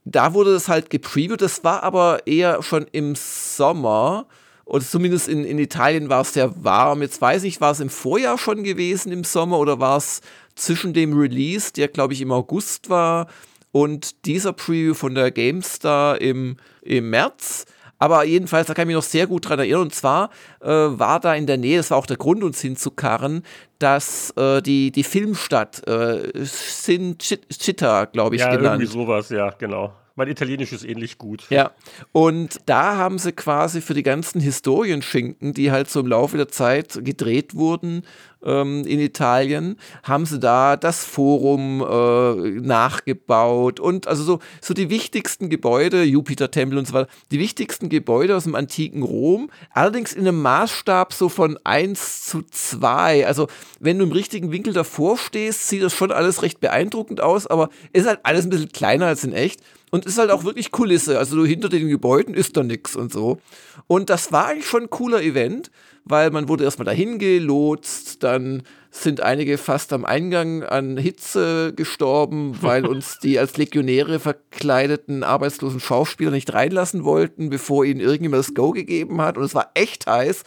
da 0.05 0.33
wurde 0.33 0.53
das 0.53 0.67
halt 0.67 0.89
gepreviewt. 0.89 1.41
Das 1.41 1.63
war 1.63 1.83
aber 1.83 2.25
eher 2.25 2.63
schon 2.63 2.85
im 2.91 3.15
Sommer. 3.15 4.25
Oder 4.65 4.83
zumindest 4.83 5.27
in, 5.27 5.43
in 5.43 5.59
Italien 5.59 6.09
war 6.09 6.21
es 6.21 6.33
sehr 6.33 6.63
warm. 6.63 7.01
Jetzt 7.01 7.21
weiß 7.21 7.43
ich, 7.43 7.61
war 7.61 7.71
es 7.71 7.79
im 7.79 7.89
Vorjahr 7.89 8.37
schon 8.37 8.63
gewesen 8.63 9.11
im 9.11 9.23
Sommer 9.23 9.59
oder 9.59 9.79
war 9.79 9.97
es 9.97 10.21
zwischen 10.55 10.93
dem 10.93 11.17
Release, 11.17 11.73
der 11.73 11.87
glaube 11.87 12.13
ich 12.13 12.21
im 12.21 12.31
August 12.31 12.89
war, 12.89 13.27
und 13.71 14.25
dieser 14.25 14.53
Preview 14.53 14.93
von 14.93 15.15
der 15.15 15.31
GameStar 15.31 16.19
im, 16.19 16.57
im 16.81 17.09
März. 17.09 17.65
Aber 18.01 18.23
jedenfalls, 18.23 18.65
da 18.65 18.73
kann 18.73 18.83
ich 18.83 18.87
mich 18.87 18.95
noch 18.95 19.09
sehr 19.09 19.27
gut 19.27 19.47
dran 19.47 19.59
erinnern. 19.59 19.81
Und 19.81 19.93
zwar 19.93 20.31
äh, 20.59 20.67
war 20.67 21.19
da 21.19 21.35
in 21.35 21.45
der 21.45 21.57
Nähe, 21.57 21.77
das 21.77 21.91
war 21.91 21.99
auch 21.99 22.07
der 22.07 22.17
Grund, 22.17 22.43
uns 22.43 22.59
hinzukarren, 22.59 23.43
dass 23.77 24.31
äh, 24.37 24.59
die, 24.63 24.91
die 24.91 25.03
Filmstadt 25.03 25.87
äh, 25.87 26.31
Sin 26.43 27.17
Citta, 27.19 28.05
glaube 28.05 28.37
ich, 28.37 28.41
ja, 28.41 28.47
genannt. 28.47 28.63
Ja, 28.63 28.71
irgendwie 28.71 28.91
sowas, 28.91 29.29
ja, 29.29 29.51
genau. 29.51 29.93
Mein 30.15 30.29
Italienisch 30.29 30.73
ist 30.73 30.83
ähnlich 30.83 31.19
gut. 31.19 31.45
Ja, 31.51 31.71
und 32.11 32.59
da 32.65 32.97
haben 32.97 33.19
sie 33.19 33.33
quasi 33.33 33.81
für 33.81 33.93
die 33.93 34.03
ganzen 34.03 34.41
Historienschinken, 34.41 35.53
die 35.53 35.71
halt 35.71 35.89
so 35.89 35.99
im 35.99 36.07
Laufe 36.07 36.37
der 36.37 36.47
Zeit 36.47 36.99
gedreht 37.03 37.55
wurden 37.55 38.03
ähm, 38.43 38.83
in 38.85 38.99
Italien, 38.99 39.77
haben 40.03 40.25
sie 40.25 40.39
da 40.39 40.77
das 40.77 41.03
Forum 41.03 41.81
äh, 41.81 42.59
nachgebaut 42.61 43.79
und 43.79 44.07
also 44.07 44.23
so, 44.23 44.39
so 44.61 44.73
die 44.73 44.89
wichtigsten 44.89 45.49
Gebäude, 45.49 46.03
Jupiter-Tempel 46.03 46.77
und 46.77 46.87
so 46.87 46.93
weiter, 46.93 47.09
die 47.31 47.39
wichtigsten 47.39 47.89
Gebäude 47.89 48.35
aus 48.35 48.43
dem 48.43 48.55
antiken 48.55 49.03
Rom, 49.03 49.49
allerdings 49.71 50.13
in 50.13 50.27
einem 50.27 50.41
Maßstab 50.41 51.13
so 51.13 51.29
von 51.29 51.57
1 51.63 52.25
zu 52.25 52.43
2. 52.49 53.27
Also 53.27 53.47
wenn 53.79 53.99
du 53.99 54.05
im 54.05 54.11
richtigen 54.11 54.51
Winkel 54.51 54.73
davor 54.73 55.17
stehst, 55.17 55.67
sieht 55.67 55.83
das 55.83 55.93
schon 55.93 56.11
alles 56.11 56.41
recht 56.41 56.59
beeindruckend 56.59 57.21
aus, 57.21 57.47
aber 57.47 57.69
ist 57.93 58.07
halt 58.07 58.19
alles 58.23 58.45
ein 58.45 58.49
bisschen 58.49 58.71
kleiner 58.71 59.07
als 59.07 59.23
in 59.23 59.33
echt 59.33 59.61
und 59.91 60.05
ist 60.05 60.17
halt 60.17 60.31
auch 60.31 60.43
wirklich 60.43 60.71
Kulisse. 60.71 61.19
Also 61.19 61.45
hinter 61.45 61.69
den 61.69 61.87
Gebäuden 61.89 62.33
ist 62.33 62.57
da 62.57 62.63
nichts 62.63 62.95
und 62.95 63.13
so. 63.13 63.39
Und 63.87 64.09
das 64.09 64.31
war 64.31 64.47
eigentlich 64.47 64.65
schon 64.65 64.83
ein 64.83 64.89
cooler 64.89 65.21
Event, 65.21 65.69
weil 66.05 66.31
man 66.31 66.49
wurde 66.49 66.63
erstmal 66.63 66.85
dahin 66.85 67.19
gelotst, 67.19 68.23
dann 68.23 68.63
sind 68.89 69.21
einige 69.21 69.57
fast 69.57 69.93
am 69.93 70.03
Eingang 70.03 70.63
an 70.63 70.97
Hitze 70.97 71.73
gestorben, 71.73 72.57
weil 72.61 72.85
uns 72.87 73.19
die 73.19 73.39
als 73.39 73.57
Legionäre 73.57 74.19
verkleideten 74.19 75.23
arbeitslosen 75.23 75.79
Schauspieler 75.79 76.31
nicht 76.31 76.53
reinlassen 76.53 77.03
wollten, 77.03 77.49
bevor 77.49 77.85
ihnen 77.85 78.01
irgendjemand 78.01 78.39
das 78.39 78.53
Go 78.53 78.71
gegeben 78.71 79.21
hat. 79.21 79.37
Und 79.37 79.43
es 79.43 79.55
war 79.55 79.71
echt 79.73 80.07
heiß. 80.07 80.43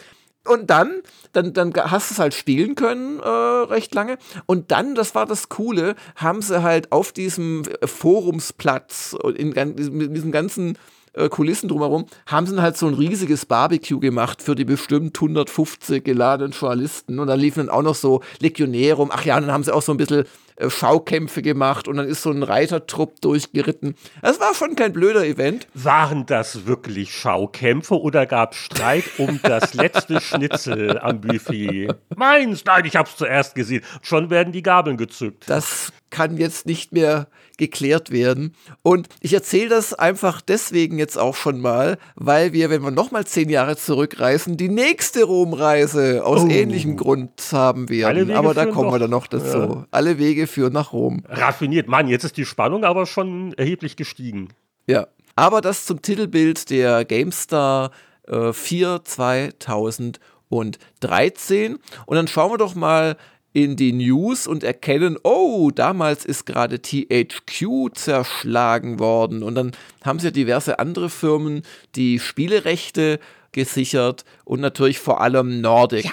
Und 0.46 0.68
dann, 0.68 1.00
dann, 1.32 1.54
dann 1.54 1.72
hast 1.74 2.10
du 2.10 2.14
es 2.14 2.18
halt 2.18 2.34
spielen 2.34 2.74
können, 2.74 3.18
äh, 3.18 3.28
recht 3.28 3.94
lange. 3.94 4.18
Und 4.44 4.70
dann, 4.72 4.94
das 4.94 5.14
war 5.14 5.24
das 5.24 5.48
Coole, 5.48 5.94
haben 6.16 6.42
sie 6.42 6.62
halt 6.62 6.92
auf 6.92 7.12
diesem 7.12 7.62
Forumsplatz, 7.82 9.16
in, 9.36 9.52
in 9.52 10.12
diesem 10.12 10.32
ganzen 10.32 10.76
äh, 11.14 11.28
Kulissen 11.28 11.68
drumherum, 11.68 12.06
haben 12.26 12.46
sie 12.46 12.60
halt 12.60 12.76
so 12.76 12.86
ein 12.86 12.94
riesiges 12.94 13.46
Barbecue 13.46 14.00
gemacht 14.00 14.42
für 14.42 14.54
die 14.54 14.64
bestimmt 14.64 15.16
150 15.16 16.04
geladenen 16.04 16.52
Journalisten. 16.52 17.18
Und 17.18 17.28
dann 17.28 17.40
liefen 17.40 17.66
dann 17.66 17.74
auch 17.74 17.82
noch 17.82 17.94
so 17.94 18.22
Legionäre 18.40 18.96
rum. 18.96 19.10
Ach 19.12 19.24
ja, 19.24 19.40
dann 19.40 19.52
haben 19.52 19.64
sie 19.64 19.74
auch 19.74 19.82
so 19.82 19.92
ein 19.92 19.96
bisschen 19.96 20.24
äh, 20.56 20.70
Schaukämpfe 20.70 21.42
gemacht 21.42 21.88
und 21.88 21.96
dann 21.96 22.06
ist 22.06 22.22
so 22.22 22.30
ein 22.30 22.42
Reitertrupp 22.42 23.20
durchgeritten. 23.20 23.96
Das 24.22 24.38
war 24.40 24.54
schon 24.54 24.76
kein 24.76 24.92
blöder 24.92 25.24
Event. 25.24 25.66
Waren 25.74 26.26
das 26.26 26.66
wirklich 26.66 27.12
Schaukämpfe 27.12 28.00
oder 28.00 28.26
gab 28.26 28.52
es 28.52 28.58
Streit 28.58 29.04
um 29.18 29.40
das 29.42 29.74
letzte 29.74 30.20
Schnitzel 30.20 30.98
am 30.98 31.20
Buffet? 31.20 31.88
Meins, 32.14 32.64
nein, 32.64 32.84
ich 32.84 32.96
hab's 32.96 33.16
zuerst 33.16 33.54
gesehen. 33.54 33.82
Schon 34.02 34.30
werden 34.30 34.52
die 34.52 34.62
Gabeln 34.62 34.96
gezückt. 34.96 35.44
Das 35.46 35.92
kann 36.14 36.36
jetzt 36.36 36.64
nicht 36.64 36.92
mehr 36.92 37.26
geklärt 37.58 38.12
werden. 38.12 38.54
Und 38.82 39.08
ich 39.20 39.34
erzähle 39.34 39.70
das 39.70 39.94
einfach 39.94 40.40
deswegen 40.40 40.96
jetzt 40.96 41.18
auch 41.18 41.34
schon 41.34 41.60
mal, 41.60 41.98
weil 42.14 42.52
wir, 42.52 42.70
wenn 42.70 42.82
wir 42.82 42.92
nochmal 42.92 43.26
zehn 43.26 43.50
Jahre 43.50 43.76
zurückreisen, 43.76 44.56
die 44.56 44.68
nächste 44.68 45.24
Romreise 45.24 46.24
aus 46.24 46.44
oh. 46.44 46.48
ähnlichem 46.48 46.96
Grund 46.96 47.32
haben 47.50 47.88
werden. 47.88 48.30
Aber 48.30 48.54
da 48.54 48.66
kommen 48.66 48.92
wir 48.92 49.00
dann 49.00 49.10
noch 49.10 49.26
dazu. 49.26 49.58
Ja. 49.58 49.86
Alle 49.90 50.18
Wege 50.18 50.46
führen 50.46 50.72
nach 50.72 50.92
Rom. 50.92 51.24
Raffiniert. 51.28 51.88
Mann, 51.88 52.06
jetzt 52.06 52.22
ist 52.22 52.36
die 52.36 52.44
Spannung 52.44 52.84
aber 52.84 53.06
schon 53.06 53.52
erheblich 53.54 53.96
gestiegen. 53.96 54.50
Ja. 54.86 55.08
Aber 55.34 55.60
das 55.60 55.84
zum 55.84 56.00
Titelbild 56.00 56.70
der 56.70 57.04
GameStar 57.04 57.90
äh, 58.28 58.52
4 58.52 59.00
2013. 59.02 61.78
Und 62.06 62.16
dann 62.16 62.28
schauen 62.28 62.52
wir 62.52 62.58
doch 62.58 62.76
mal, 62.76 63.16
in 63.54 63.76
die 63.76 63.92
News 63.92 64.48
und 64.48 64.64
erkennen, 64.64 65.16
oh, 65.22 65.70
damals 65.72 66.24
ist 66.24 66.44
gerade 66.44 66.82
THQ 66.82 67.94
zerschlagen 67.94 68.98
worden. 68.98 69.44
Und 69.44 69.54
dann 69.54 69.72
haben 70.04 70.18
sie 70.18 70.26
ja 70.26 70.30
diverse 70.32 70.80
andere 70.80 71.08
Firmen 71.08 71.62
die 71.94 72.18
Spielerechte 72.18 73.20
gesichert 73.52 74.24
und 74.44 74.60
natürlich 74.60 74.98
vor 74.98 75.20
allem 75.20 75.60
Nordic. 75.60 76.04
Ja, 76.04 76.10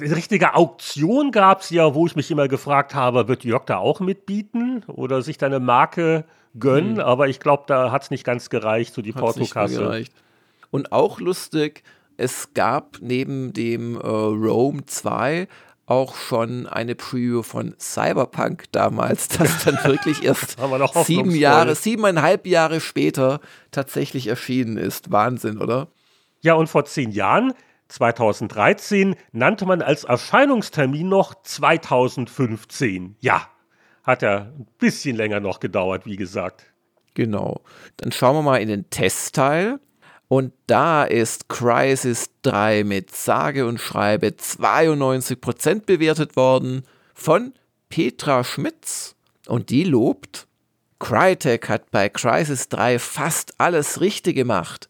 eine 0.00 0.16
richtige 0.16 0.54
Auktion 0.54 1.32
gab 1.32 1.60
es 1.60 1.68
ja, 1.68 1.94
wo 1.94 2.06
ich 2.06 2.16
mich 2.16 2.30
immer 2.30 2.48
gefragt 2.48 2.94
habe, 2.94 3.28
wird 3.28 3.44
Jörg 3.44 3.66
da 3.66 3.76
auch 3.76 4.00
mitbieten 4.00 4.82
oder 4.86 5.20
sich 5.20 5.36
da 5.36 5.46
eine 5.46 5.60
Marke 5.60 6.24
gönnen? 6.58 6.96
Hm. 6.96 7.00
Aber 7.00 7.28
ich 7.28 7.40
glaube, 7.40 7.64
da 7.66 7.92
hat 7.92 8.04
es 8.04 8.10
nicht 8.10 8.24
ganz 8.24 8.48
gereicht, 8.48 8.94
so 8.94 9.02
die 9.02 9.12
Portokasse. 9.12 10.06
Und 10.70 10.92
auch 10.92 11.20
lustig, 11.20 11.82
es 12.16 12.54
gab 12.54 12.98
neben 13.02 13.52
dem 13.52 13.96
äh, 13.96 14.06
Rome 14.06 14.86
2 14.86 15.46
auch 15.90 16.14
schon 16.14 16.68
eine 16.68 16.94
Preview 16.94 17.42
von 17.42 17.74
Cyberpunk 17.78 18.70
damals, 18.70 19.28
das 19.38 19.64
dann 19.64 19.82
wirklich 19.84 20.22
erst 20.24 20.56
sieben 21.04 21.32
Jahre, 21.32 21.74
siebeneinhalb 21.74 22.46
Jahre 22.46 22.80
später 22.80 23.40
tatsächlich 23.72 24.28
erschienen 24.28 24.76
ist. 24.76 25.10
Wahnsinn, 25.10 25.58
oder? 25.58 25.88
Ja, 26.42 26.54
und 26.54 26.68
vor 26.68 26.84
zehn 26.84 27.10
Jahren, 27.10 27.52
2013, 27.88 29.16
nannte 29.32 29.66
man 29.66 29.82
als 29.82 30.04
Erscheinungstermin 30.04 31.08
noch 31.08 31.34
2015. 31.42 33.16
Ja, 33.18 33.48
hat 34.04 34.22
ja 34.22 34.42
ein 34.42 34.68
bisschen 34.78 35.16
länger 35.16 35.40
noch 35.40 35.58
gedauert, 35.58 36.06
wie 36.06 36.16
gesagt. 36.16 36.66
Genau. 37.14 37.62
Dann 37.96 38.12
schauen 38.12 38.36
wir 38.36 38.42
mal 38.42 38.62
in 38.62 38.68
den 38.68 38.88
Testteil. 38.90 39.80
Und 40.30 40.52
da 40.68 41.02
ist 41.02 41.48
Crisis 41.48 42.30
3 42.42 42.84
mit 42.84 43.12
sage 43.12 43.66
und 43.66 43.80
schreibe 43.80 44.28
92% 44.28 45.86
bewertet 45.86 46.36
worden 46.36 46.84
von 47.14 47.52
Petra 47.88 48.44
Schmitz. 48.44 49.16
Und 49.48 49.70
die 49.70 49.82
lobt, 49.82 50.46
Crytek 51.00 51.68
hat 51.68 51.90
bei 51.90 52.08
Crisis 52.08 52.68
3 52.68 53.00
fast 53.00 53.54
alles 53.58 54.00
richtig 54.00 54.36
gemacht. 54.36 54.88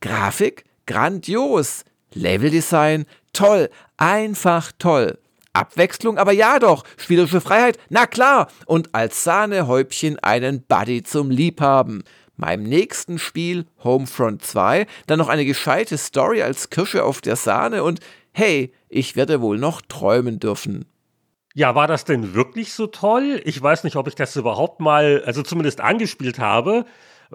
Grafik 0.00 0.64
grandios, 0.86 1.84
Leveldesign 2.14 3.04
toll, 3.34 3.68
einfach 3.98 4.72
toll. 4.78 5.18
Abwechslung, 5.52 6.16
aber 6.16 6.32
ja 6.32 6.58
doch, 6.58 6.84
spielerische 6.96 7.42
Freiheit, 7.42 7.78
na 7.90 8.06
klar, 8.06 8.48
und 8.64 8.94
als 8.94 9.24
Sahnehäubchen 9.24 10.18
einen 10.20 10.62
Buddy 10.62 11.02
zum 11.02 11.30
Liebhaben 11.30 12.02
meinem 12.40 12.64
nächsten 12.64 13.18
Spiel 13.18 13.66
Homefront 13.84 14.42
2 14.42 14.86
dann 15.06 15.18
noch 15.18 15.28
eine 15.28 15.44
gescheite 15.44 15.96
Story 15.98 16.42
als 16.42 16.70
Kirsche 16.70 17.04
auf 17.04 17.20
der 17.20 17.36
Sahne 17.36 17.84
und 17.84 18.00
hey, 18.32 18.72
ich 18.88 19.16
werde 19.16 19.40
wohl 19.40 19.58
noch 19.58 19.82
träumen 19.82 20.40
dürfen. 20.40 20.86
Ja, 21.54 21.74
war 21.74 21.86
das 21.86 22.04
denn 22.04 22.34
wirklich 22.34 22.72
so 22.72 22.86
toll? 22.86 23.40
Ich 23.44 23.60
weiß 23.60 23.84
nicht, 23.84 23.96
ob 23.96 24.06
ich 24.06 24.14
das 24.14 24.36
überhaupt 24.36 24.80
mal, 24.80 25.22
also 25.26 25.42
zumindest 25.42 25.80
angespielt 25.80 26.38
habe. 26.38 26.86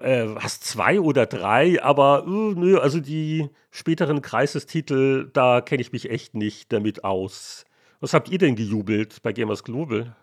Äh, 0.01 0.25
was 0.27 0.59
zwei 0.59 0.99
oder 0.99 1.25
drei, 1.25 1.81
aber 1.81 2.25
äh, 2.27 2.29
nö, 2.29 2.79
also 2.79 2.99
die 2.99 3.49
späteren 3.71 4.21
Kreisestitel, 4.21 5.29
da 5.31 5.61
kenne 5.61 5.81
ich 5.81 5.93
mich 5.93 6.09
echt 6.09 6.33
nicht 6.33 6.73
damit 6.73 7.05
aus. 7.05 7.65
Was 8.01 8.13
habt 8.13 8.29
ihr 8.29 8.37
denn 8.37 8.55
gejubelt 8.55 9.21
bei 9.23 9.31
Gamers 9.31 9.63
Global? 9.63 10.15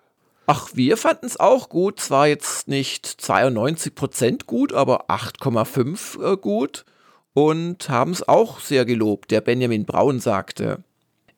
Ach, 0.46 0.70
wir 0.74 0.96
fanden 0.96 1.26
es 1.26 1.38
auch 1.38 1.68
gut. 1.68 2.00
Zwar 2.00 2.26
jetzt 2.26 2.68
nicht 2.68 3.06
92% 3.06 4.44
gut, 4.46 4.72
aber 4.72 5.08
8,5 5.08 6.32
äh, 6.32 6.36
gut. 6.36 6.84
Und 7.34 7.88
haben 7.88 8.10
es 8.10 8.26
auch 8.28 8.60
sehr 8.60 8.84
gelobt. 8.84 9.30
Der 9.30 9.40
Benjamin 9.40 9.86
Braun 9.86 10.20
sagte, 10.20 10.82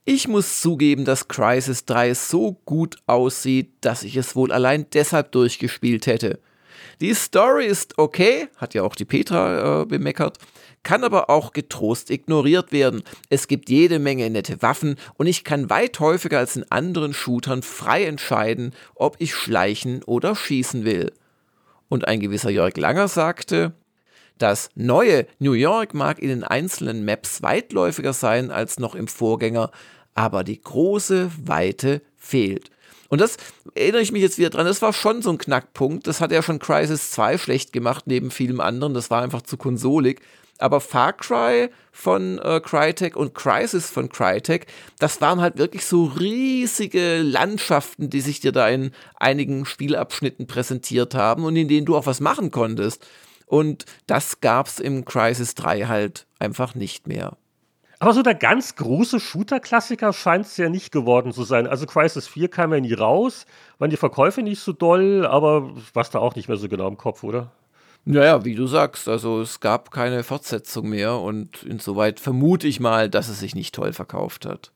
ich 0.05 0.29
muss 0.29 0.61
zugeben, 0.61 1.05
dass 1.05 1.29
Crisis 1.29 1.87
3 1.87 2.15
so 2.15 2.53
gut 2.65 2.97
aussieht, 3.07 3.73
dass 3.81 4.03
ich 4.03 4.17
es 4.17 4.37
wohl 4.37 4.53
allein 4.53 4.87
deshalb 4.93 5.33
durchgespielt 5.33 6.07
hätte. 6.07 6.41
Die 7.01 7.15
Story 7.15 7.67
ist 7.67 7.99
okay, 7.99 8.49
hat 8.57 8.75
ja 8.75 8.83
auch 8.83 8.97
die 8.97 9.07
Petra 9.07 9.83
äh, 9.83 9.87
bemeckert, 9.87 10.39
kann 10.85 11.03
aber 11.03 11.29
auch 11.29 11.53
getrost 11.53 12.11
ignoriert 12.11 12.71
werden. 12.71 13.03
Es 13.29 13.49
gibt 13.49 13.69
jede 13.69 13.99
Menge 13.99 14.31
nette 14.31 14.63
Waffen 14.63 14.97
und 15.17 15.27
ich 15.27 15.43
kann 15.43 15.71
weit 15.71 15.99
häufiger 15.99 16.39
als 16.39 16.55
in 16.55 16.71
anderen 16.71 17.13
Shootern 17.13 17.63
frei 17.63 18.05
entscheiden, 18.05 18.73
ob 18.95 19.17
ich 19.19 19.35
schleichen 19.35 20.03
oder 20.05 20.37
schießen 20.37 20.85
will. 20.85 21.13
Und 21.89 22.07
ein 22.07 22.21
gewisser 22.21 22.51
Jörg 22.51 22.77
Langer 22.77 23.09
sagte, 23.09 23.73
das 24.39 24.69
neue 24.75 25.27
New 25.39 25.53
York 25.53 25.95
mag 25.95 26.19
in 26.19 26.29
den 26.29 26.45
einzelnen 26.45 27.05
Maps 27.05 27.43
weitläufiger 27.43 28.13
sein 28.13 28.51
als 28.51 28.79
noch 28.79 28.95
im 28.95 29.09
Vorgänger, 29.09 29.71
aber 30.15 30.45
die 30.45 30.61
große 30.61 31.31
Weite 31.45 32.03
fehlt. 32.17 32.71
Und 33.09 33.21
das 33.21 33.37
erinnere 33.75 34.03
ich 34.03 34.11
mich 34.11 34.23
jetzt 34.23 34.39
wieder 34.39 34.51
dran, 34.51 34.67
das 34.67 34.83
war 34.83 34.93
schon 34.93 35.23
so 35.23 35.31
ein 35.31 35.39
Knackpunkt. 35.39 36.07
Das 36.09 36.21
hat 36.21 36.33
ja 36.33 36.43
schon 36.43 36.59
Crisis 36.59 37.13
2 37.13 37.39
schlecht 37.39 37.73
gemacht, 37.73 38.07
neben 38.07 38.33
vielem 38.33 38.61
anderen. 38.61 38.93
Das 38.95 39.11
war 39.11 39.23
einfach 39.23 39.43
zu 39.43 39.57
konsolig. 39.57 40.21
Aber 40.59 40.81
Far 40.81 41.13
Cry 41.13 41.69
von 41.91 42.39
äh, 42.39 42.61
Crytek 42.61 43.17
und 43.17 43.35
Crisis 43.35 43.91
von 43.91 44.09
Crytek, 44.09 44.67
das 44.99 45.21
waren 45.21 45.41
halt 45.41 45.59
wirklich 45.59 45.85
so 45.85 46.05
riesige 46.05 47.23
Landschaften, 47.23 48.11
die 48.11 48.21
sich 48.21 48.41
dir 48.41 48.53
da 48.53 48.69
in 48.69 48.93
einigen 49.17 49.67
Spielabschnitten 49.67 50.47
präsentiert 50.47 51.15
haben 51.15 51.45
und 51.45 51.57
in 51.57 51.69
denen 51.69 51.87
du 51.87 51.97
auch 51.97 52.07
was 52.07 52.21
machen 52.21 52.51
konntest. 52.51 53.07
Und 53.47 53.85
das 54.07 54.41
gab's 54.41 54.79
im 54.79 55.05
Crisis 55.05 55.55
3 55.55 55.87
halt 55.87 56.27
einfach 56.39 56.75
nicht 56.75 57.07
mehr. 57.07 57.37
Aber 57.99 58.13
so 58.13 58.23
der 58.23 58.35
ganz 58.35 58.77
große 58.77 59.21
Shooter-Klassiker 59.21 60.13
scheint 60.13 60.47
es 60.47 60.57
ja 60.57 60.69
nicht 60.69 60.93
geworden 60.93 61.33
zu 61.33 61.45
sein. 61.45 61.67
Also 61.67 61.87
Crisis 61.87 62.27
4 62.29 62.49
kam 62.49 62.73
ja 62.73 62.81
nie 62.81 62.93
raus, 62.93 63.47
waren 63.79 63.91
die 63.91 63.97
Verkäufe 63.97 64.43
nicht 64.43 64.61
so 64.61 64.73
doll, 64.73 65.27
aber 65.27 65.71
was 65.95 66.11
da 66.11 66.19
auch 66.19 66.35
nicht 66.35 66.49
mehr 66.49 66.57
so 66.57 66.69
genau 66.69 66.89
im 66.89 66.99
Kopf, 66.99 67.23
oder? 67.23 67.53
Naja, 68.07 68.45
wie 68.45 68.55
du 68.55 68.67
sagst, 68.67 69.09
also 69.09 69.41
es 69.41 69.61
gab 69.61 69.91
keine 69.91 70.25
Fortsetzung 70.25 70.91
mehr 70.91 71.19
und 71.19 71.63
insoweit 71.63 72.21
vermute 72.21 72.67
ich 72.67 72.79
mal, 72.79 73.09
dass 73.09 73.29
es 73.29 73.41
sich 73.41 73.55
nicht 73.55 73.75
toll 73.75 73.95
verkauft 73.95 74.45
hat. 74.45 74.73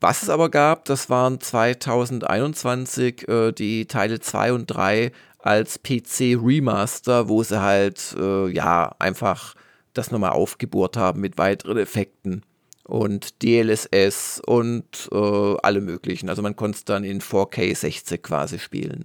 Was 0.00 0.22
es 0.22 0.30
aber 0.30 0.48
gab, 0.48 0.86
das 0.86 1.10
waren 1.10 1.40
2021 1.40 3.28
äh, 3.28 3.52
die 3.52 3.84
Teile 3.84 4.20
2 4.20 4.54
und 4.54 4.66
3 4.66 5.12
als 5.38 5.82
PC 5.82 6.38
Remaster, 6.42 7.28
wo 7.28 7.42
sie 7.42 7.60
halt 7.60 8.16
äh, 8.18 8.48
ja 8.48 8.94
einfach 8.98 9.54
das 9.92 10.10
nochmal 10.10 10.30
aufgebohrt 10.30 10.96
haben 10.96 11.20
mit 11.20 11.36
weiteren 11.36 11.76
Effekten 11.76 12.44
und 12.84 13.42
DLSS 13.42 14.40
und 14.46 15.08
äh, 15.12 15.56
alle 15.62 15.82
möglichen. 15.82 16.30
Also 16.30 16.40
man 16.40 16.56
konnte 16.56 16.78
es 16.78 16.84
dann 16.84 17.04
in 17.04 17.20
4K 17.20 17.74
60 17.76 18.22
quasi 18.22 18.58
spielen. 18.58 19.04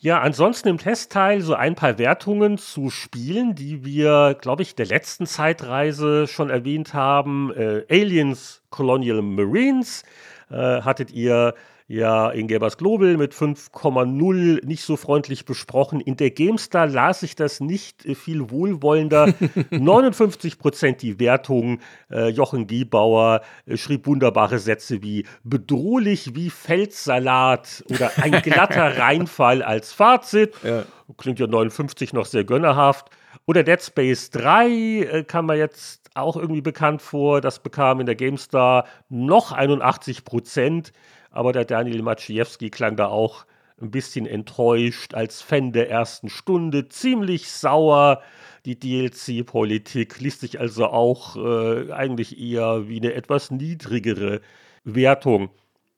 Ja, 0.00 0.20
ansonsten 0.20 0.68
im 0.68 0.78
Testteil 0.78 1.40
so 1.40 1.54
ein 1.54 1.74
paar 1.74 1.98
Wertungen 1.98 2.56
zu 2.56 2.88
Spielen, 2.88 3.56
die 3.56 3.84
wir, 3.84 4.36
glaube 4.40 4.62
ich, 4.62 4.76
der 4.76 4.86
letzten 4.86 5.26
Zeitreise 5.26 6.28
schon 6.28 6.50
erwähnt 6.50 6.94
haben. 6.94 7.52
Äh, 7.52 7.84
Aliens 7.90 8.62
Colonial 8.70 9.22
Marines 9.22 10.04
äh, 10.50 10.82
hattet 10.82 11.10
ihr 11.10 11.54
ja 11.88 12.28
in 12.28 12.48
Gamers 12.48 12.76
Global 12.76 13.16
mit 13.16 13.32
5,0 13.34 14.64
nicht 14.64 14.84
so 14.84 14.96
freundlich 14.96 15.46
besprochen. 15.46 16.00
In 16.00 16.16
der 16.16 16.30
GameStar 16.30 16.86
las 16.86 17.22
ich 17.22 17.34
das 17.34 17.60
nicht 17.60 18.04
äh, 18.04 18.14
viel 18.14 18.50
wohlwollender. 18.50 19.32
59 19.70 20.58
Prozent 20.58 21.02
die 21.02 21.18
Wertung. 21.18 21.80
Äh, 22.10 22.28
Jochen 22.28 22.66
Gebauer 22.66 23.40
äh, 23.66 23.78
schrieb 23.78 24.06
wunderbare 24.06 24.58
Sätze 24.58 25.02
wie 25.02 25.24
bedrohlich 25.42 26.34
wie 26.34 26.50
Feldsalat 26.50 27.84
oder 27.90 28.12
ein 28.18 28.32
glatter 28.42 28.98
Reinfall 28.98 29.62
als 29.62 29.92
Fazit. 29.92 30.54
Ja. 30.62 30.84
Klingt 31.16 31.40
ja 31.40 31.46
59 31.46 32.12
noch 32.12 32.26
sehr 32.26 32.44
gönnerhaft. 32.44 33.08
Oder 33.46 33.62
Dead 33.62 33.82
Space 33.82 34.30
3 34.30 34.68
äh, 34.68 35.24
kam 35.24 35.46
mir 35.46 35.56
jetzt 35.56 36.10
auch 36.12 36.36
irgendwie 36.36 36.60
bekannt 36.60 37.00
vor. 37.00 37.40
Das 37.40 37.60
bekam 37.60 38.00
in 38.00 38.06
der 38.06 38.14
GameStar 38.14 38.84
noch 39.08 39.52
81 39.52 40.24
Prozent 40.24 40.92
aber 41.30 41.52
der 41.52 41.64
Daniel 41.64 42.02
Maciejewski 42.02 42.70
klang 42.70 42.96
da 42.96 43.06
auch 43.06 43.46
ein 43.80 43.90
bisschen 43.90 44.26
enttäuscht 44.26 45.14
als 45.14 45.40
Fan 45.42 45.72
der 45.72 45.90
ersten 45.90 46.28
Stunde, 46.28 46.88
ziemlich 46.88 47.50
sauer. 47.50 48.22
Die 48.64 48.78
DLC-Politik 48.78 50.20
liest 50.20 50.40
sich 50.40 50.58
also 50.60 50.86
auch 50.86 51.36
äh, 51.36 51.92
eigentlich 51.92 52.38
eher 52.40 52.88
wie 52.88 52.98
eine 52.98 53.14
etwas 53.14 53.50
niedrigere 53.50 54.40
Wertung. 54.84 55.50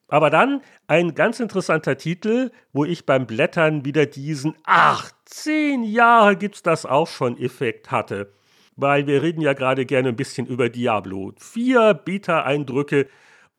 Aber 0.09 0.29
dann 0.29 0.61
ein 0.89 1.15
ganz 1.15 1.39
interessanter 1.41 1.97
Titel, 1.97 2.51
wo 2.73 2.85
ich 2.85 3.07
beim 3.07 3.27
Blättern 3.27 3.85
wieder 3.85 4.07
diesen, 4.07 4.55
ach, 4.65 5.11
zehn 5.25 5.85
Jahre 5.85 6.37
gibt's 6.37 6.63
das 6.63 6.85
auch 6.85 7.07
schon 7.07 7.39
Effekt 7.39 7.91
hatte. 7.91 8.33
Weil 8.77 9.07
wir 9.07 9.23
reden 9.23 9.41
ja 9.41 9.53
gerade 9.53 9.87
gerne 9.87 10.09
ein 10.09 10.17
bisschen 10.17 10.47
über 10.47 10.69
Diablo. 10.69 11.33
Vier 11.39 11.95
Beta-Eindrücke 11.95 13.07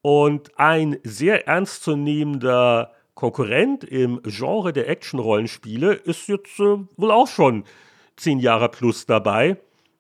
und 0.02 0.58
ein 0.58 0.98
sehr 1.04 1.48
ernstzunehmender 1.48 2.92
Konkurrent 3.14 3.84
im 3.84 4.22
Genre 4.24 4.74
der 4.74 4.90
Action-Rollenspiele 4.90 5.94
ist 5.94 6.28
jetzt 6.28 6.60
äh, 6.60 6.78
wohl 6.98 7.12
auch 7.12 7.28
schon 7.28 7.66
zehn 8.16 8.40
Jahre 8.40 8.70
plus 8.70 9.06
dabei. 9.06 9.58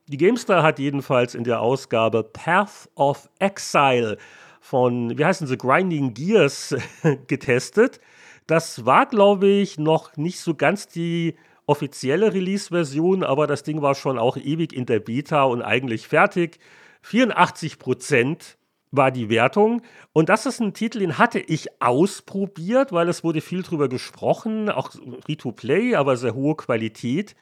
Die 0.07 0.17
GameStar 0.17 0.63
hat 0.63 0.79
jedenfalls 0.79 1.35
in 1.35 1.43
der 1.43 1.61
Ausgabe 1.61 2.23
Path 2.23 2.89
of 2.95 3.29
Exile 3.39 4.17
von, 4.59 5.17
wie 5.17 5.25
heißen 5.25 5.47
sie, 5.47 5.57
Grinding 5.57 6.13
Gears 6.13 6.75
getestet. 7.27 7.99
Das 8.47 8.85
war, 8.85 9.05
glaube 9.05 9.47
ich, 9.47 9.77
noch 9.77 10.17
nicht 10.17 10.39
so 10.39 10.55
ganz 10.55 10.87
die 10.87 11.35
offizielle 11.65 12.33
Release-Version, 12.33 13.23
aber 13.23 13.47
das 13.47 13.63
Ding 13.63 13.81
war 13.81 13.95
schon 13.95 14.19
auch 14.19 14.35
ewig 14.35 14.73
in 14.73 14.85
der 14.85 14.99
Beta 14.99 15.43
und 15.43 15.61
eigentlich 15.61 16.07
fertig. 16.07 16.59
84 17.03 17.79
Prozent 17.79 18.57
war 18.91 19.11
die 19.11 19.29
Wertung. 19.29 19.81
Und 20.13 20.29
das 20.29 20.45
ist 20.45 20.59
ein 20.59 20.73
Titel, 20.73 20.99
den 20.99 21.17
hatte 21.17 21.39
ich 21.39 21.81
ausprobiert, 21.81 22.91
weil 22.91 23.09
es 23.09 23.23
wurde 23.23 23.41
viel 23.41 23.63
drüber 23.63 23.87
gesprochen, 23.89 24.69
auch 24.69 24.91
Free-to-Play, 25.25 25.95
aber 25.95 26.17
sehr 26.17 26.35
hohe 26.35 26.55
Qualität. 26.55 27.35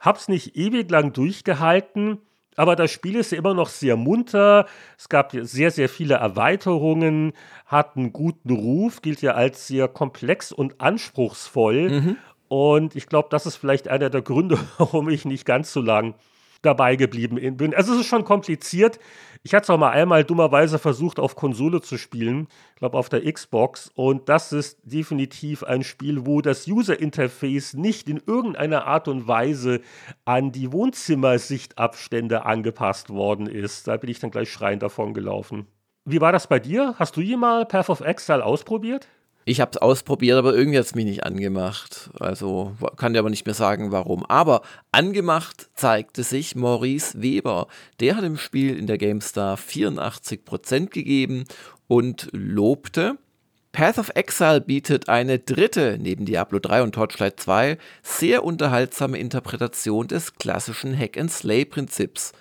Hab's 0.00 0.28
nicht 0.28 0.56
ewig 0.56 0.90
lang 0.90 1.12
durchgehalten, 1.12 2.18
aber 2.56 2.76
das 2.76 2.90
Spiel 2.90 3.16
ist 3.16 3.32
ja 3.32 3.38
immer 3.38 3.54
noch 3.54 3.68
sehr 3.68 3.96
munter. 3.96 4.66
Es 4.96 5.08
gab 5.08 5.32
sehr, 5.32 5.70
sehr 5.70 5.88
viele 5.88 6.14
Erweiterungen, 6.14 7.32
hat 7.66 7.96
einen 7.96 8.12
guten 8.12 8.50
Ruf, 8.50 9.02
gilt 9.02 9.22
ja 9.22 9.32
als 9.32 9.66
sehr 9.66 9.88
komplex 9.88 10.52
und 10.52 10.80
anspruchsvoll. 10.80 11.90
Mhm. 11.90 12.16
Und 12.48 12.94
ich 12.94 13.08
glaube, 13.08 13.28
das 13.30 13.46
ist 13.46 13.56
vielleicht 13.56 13.88
einer 13.88 14.10
der 14.10 14.22
Gründe, 14.22 14.58
warum 14.78 15.08
ich 15.08 15.24
nicht 15.24 15.44
ganz 15.44 15.72
so 15.72 15.80
lang 15.80 16.14
dabei 16.62 16.96
geblieben 16.96 17.56
bin. 17.56 17.74
Also 17.74 17.94
es 17.94 18.00
ist 18.00 18.06
schon 18.06 18.24
kompliziert. 18.24 18.98
Ich 19.46 19.52
hatte 19.52 19.64
es 19.64 19.70
auch 19.70 19.76
mal 19.76 19.90
einmal 19.90 20.24
dummerweise 20.24 20.78
versucht, 20.78 21.20
auf 21.20 21.36
Konsole 21.36 21.82
zu 21.82 21.98
spielen, 21.98 22.48
ich 22.70 22.76
glaube 22.76 22.96
auf 22.96 23.10
der 23.10 23.30
Xbox. 23.30 23.90
Und 23.94 24.30
das 24.30 24.52
ist 24.52 24.78
definitiv 24.84 25.62
ein 25.62 25.84
Spiel, 25.84 26.24
wo 26.24 26.40
das 26.40 26.66
User-Interface 26.66 27.74
nicht 27.74 28.08
in 28.08 28.22
irgendeiner 28.26 28.86
Art 28.86 29.06
und 29.06 29.28
Weise 29.28 29.82
an 30.24 30.50
die 30.50 30.72
Wohnzimmersichtabstände 30.72 32.46
angepasst 32.46 33.10
worden 33.10 33.46
ist. 33.46 33.86
Da 33.86 33.98
bin 33.98 34.08
ich 34.08 34.18
dann 34.18 34.30
gleich 34.30 34.50
schreiend 34.50 34.82
davon 34.82 35.12
gelaufen. 35.12 35.66
Wie 36.06 36.22
war 36.22 36.32
das 36.32 36.46
bei 36.46 36.58
dir? 36.58 36.94
Hast 36.98 37.14
du 37.18 37.20
jemals 37.20 37.68
Path 37.68 37.90
of 37.90 38.00
Exile 38.00 38.42
ausprobiert? 38.42 39.08
Ich 39.46 39.60
habe 39.60 39.72
es 39.74 39.78
ausprobiert, 39.78 40.38
aber 40.38 40.54
irgendwie 40.54 40.78
hat 40.78 40.86
es 40.86 40.94
mich 40.94 41.04
nicht 41.04 41.24
angemacht. 41.24 42.10
Also 42.18 42.74
kann 42.96 43.12
dir 43.12 43.18
aber 43.18 43.30
nicht 43.30 43.44
mehr 43.44 43.54
sagen, 43.54 43.92
warum. 43.92 44.24
Aber 44.24 44.62
angemacht 44.90 45.68
zeigte 45.74 46.22
sich 46.22 46.56
Maurice 46.56 47.20
Weber. 47.20 47.66
Der 48.00 48.16
hat 48.16 48.24
im 48.24 48.38
Spiel 48.38 48.76
in 48.78 48.86
der 48.86 48.98
GameStar 48.98 49.56
84% 49.56 50.86
gegeben 50.86 51.44
und 51.88 52.28
lobte. 52.32 53.18
Path 53.72 53.98
of 53.98 54.12
Exile 54.14 54.60
bietet 54.60 55.08
eine 55.08 55.40
dritte, 55.40 55.98
neben 56.00 56.24
Diablo 56.26 56.60
3 56.60 56.82
und 56.82 56.94
Torchlight 56.94 57.40
2, 57.40 57.76
sehr 58.04 58.44
unterhaltsame 58.44 59.18
Interpretation 59.18 60.06
des 60.06 60.36
klassischen 60.36 60.96
Hack-and-Slay-Prinzips. 60.96 62.32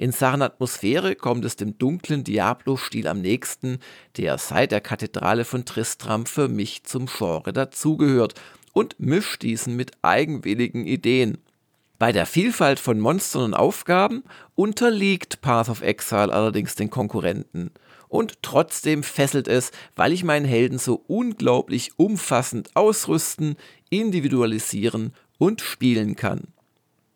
In 0.00 0.12
Sachen 0.12 0.40
Atmosphäre 0.40 1.14
kommt 1.14 1.44
es 1.44 1.56
dem 1.56 1.76
dunklen 1.76 2.24
Diablo-Stil 2.24 3.06
am 3.06 3.20
nächsten, 3.20 3.80
der 4.16 4.38
seit 4.38 4.72
der 4.72 4.80
Kathedrale 4.80 5.44
von 5.44 5.66
Tristram 5.66 6.24
für 6.24 6.48
mich 6.48 6.84
zum 6.84 7.04
Genre 7.04 7.52
dazugehört 7.52 8.32
und 8.72 8.98
mischt 8.98 9.42
diesen 9.42 9.76
mit 9.76 9.90
eigenwilligen 10.00 10.86
Ideen. 10.86 11.36
Bei 11.98 12.12
der 12.12 12.24
Vielfalt 12.24 12.80
von 12.80 12.98
Monstern 12.98 13.42
und 13.42 13.52
Aufgaben 13.52 14.24
unterliegt 14.54 15.42
Path 15.42 15.68
of 15.68 15.82
Exile 15.82 16.32
allerdings 16.32 16.76
den 16.76 16.88
Konkurrenten. 16.88 17.70
Und 18.08 18.40
trotzdem 18.40 19.02
fesselt 19.02 19.48
es, 19.48 19.70
weil 19.96 20.14
ich 20.14 20.24
meinen 20.24 20.46
Helden 20.46 20.78
so 20.78 21.04
unglaublich 21.08 21.98
umfassend 21.98 22.74
ausrüsten, 22.74 23.56
individualisieren 23.90 25.12
und 25.36 25.60
spielen 25.60 26.16
kann. 26.16 26.54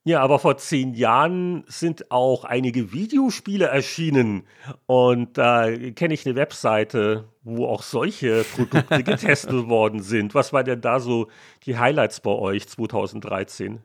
Ja, 0.07 0.21
aber 0.21 0.39
vor 0.39 0.59
zehn 0.59 0.93
Jahren 0.93 1.65
sind 1.67 2.11
auch 2.11 2.45
einige 2.45 2.93
Videospiele 2.93 3.65
erschienen. 3.65 4.43
Und 4.85 5.39
da 5.39 5.71
kenne 5.97 6.13
ich 6.13 6.27
eine 6.27 6.37
Webseite, 6.37 7.25
wo 7.43 7.67
auch 7.67 7.83
solche 7.83 8.45
Produkte 8.55 9.03
getestet 9.03 9.67
worden 9.67 10.03
sind. 10.03 10.35
Was 10.35 10.53
waren 10.53 10.67
denn 10.67 10.83
da 10.83 11.01
so 11.01 11.29
die 11.65 11.79
Highlights 11.79 12.21
bei 12.21 12.33
euch 12.33 12.69
2013? 12.69 13.81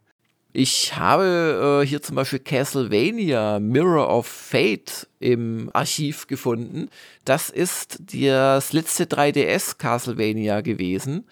Ich 0.52 0.98
habe 0.98 1.84
äh, 1.84 1.88
hier 1.88 2.02
zum 2.02 2.18
Beispiel 2.18 2.40
Castlevania 2.40 3.60
Mirror 3.62 4.10
of 4.10 4.28
Fate 4.28 5.08
im 5.20 5.70
Archiv 5.72 6.28
gefunden. 6.28 6.90
Das 7.24 7.50
ist 7.50 8.02
das 8.14 8.74
letzte 8.74 9.06
3DS 9.06 9.78
Castlevania 9.78 10.60
gewesen 10.60 11.26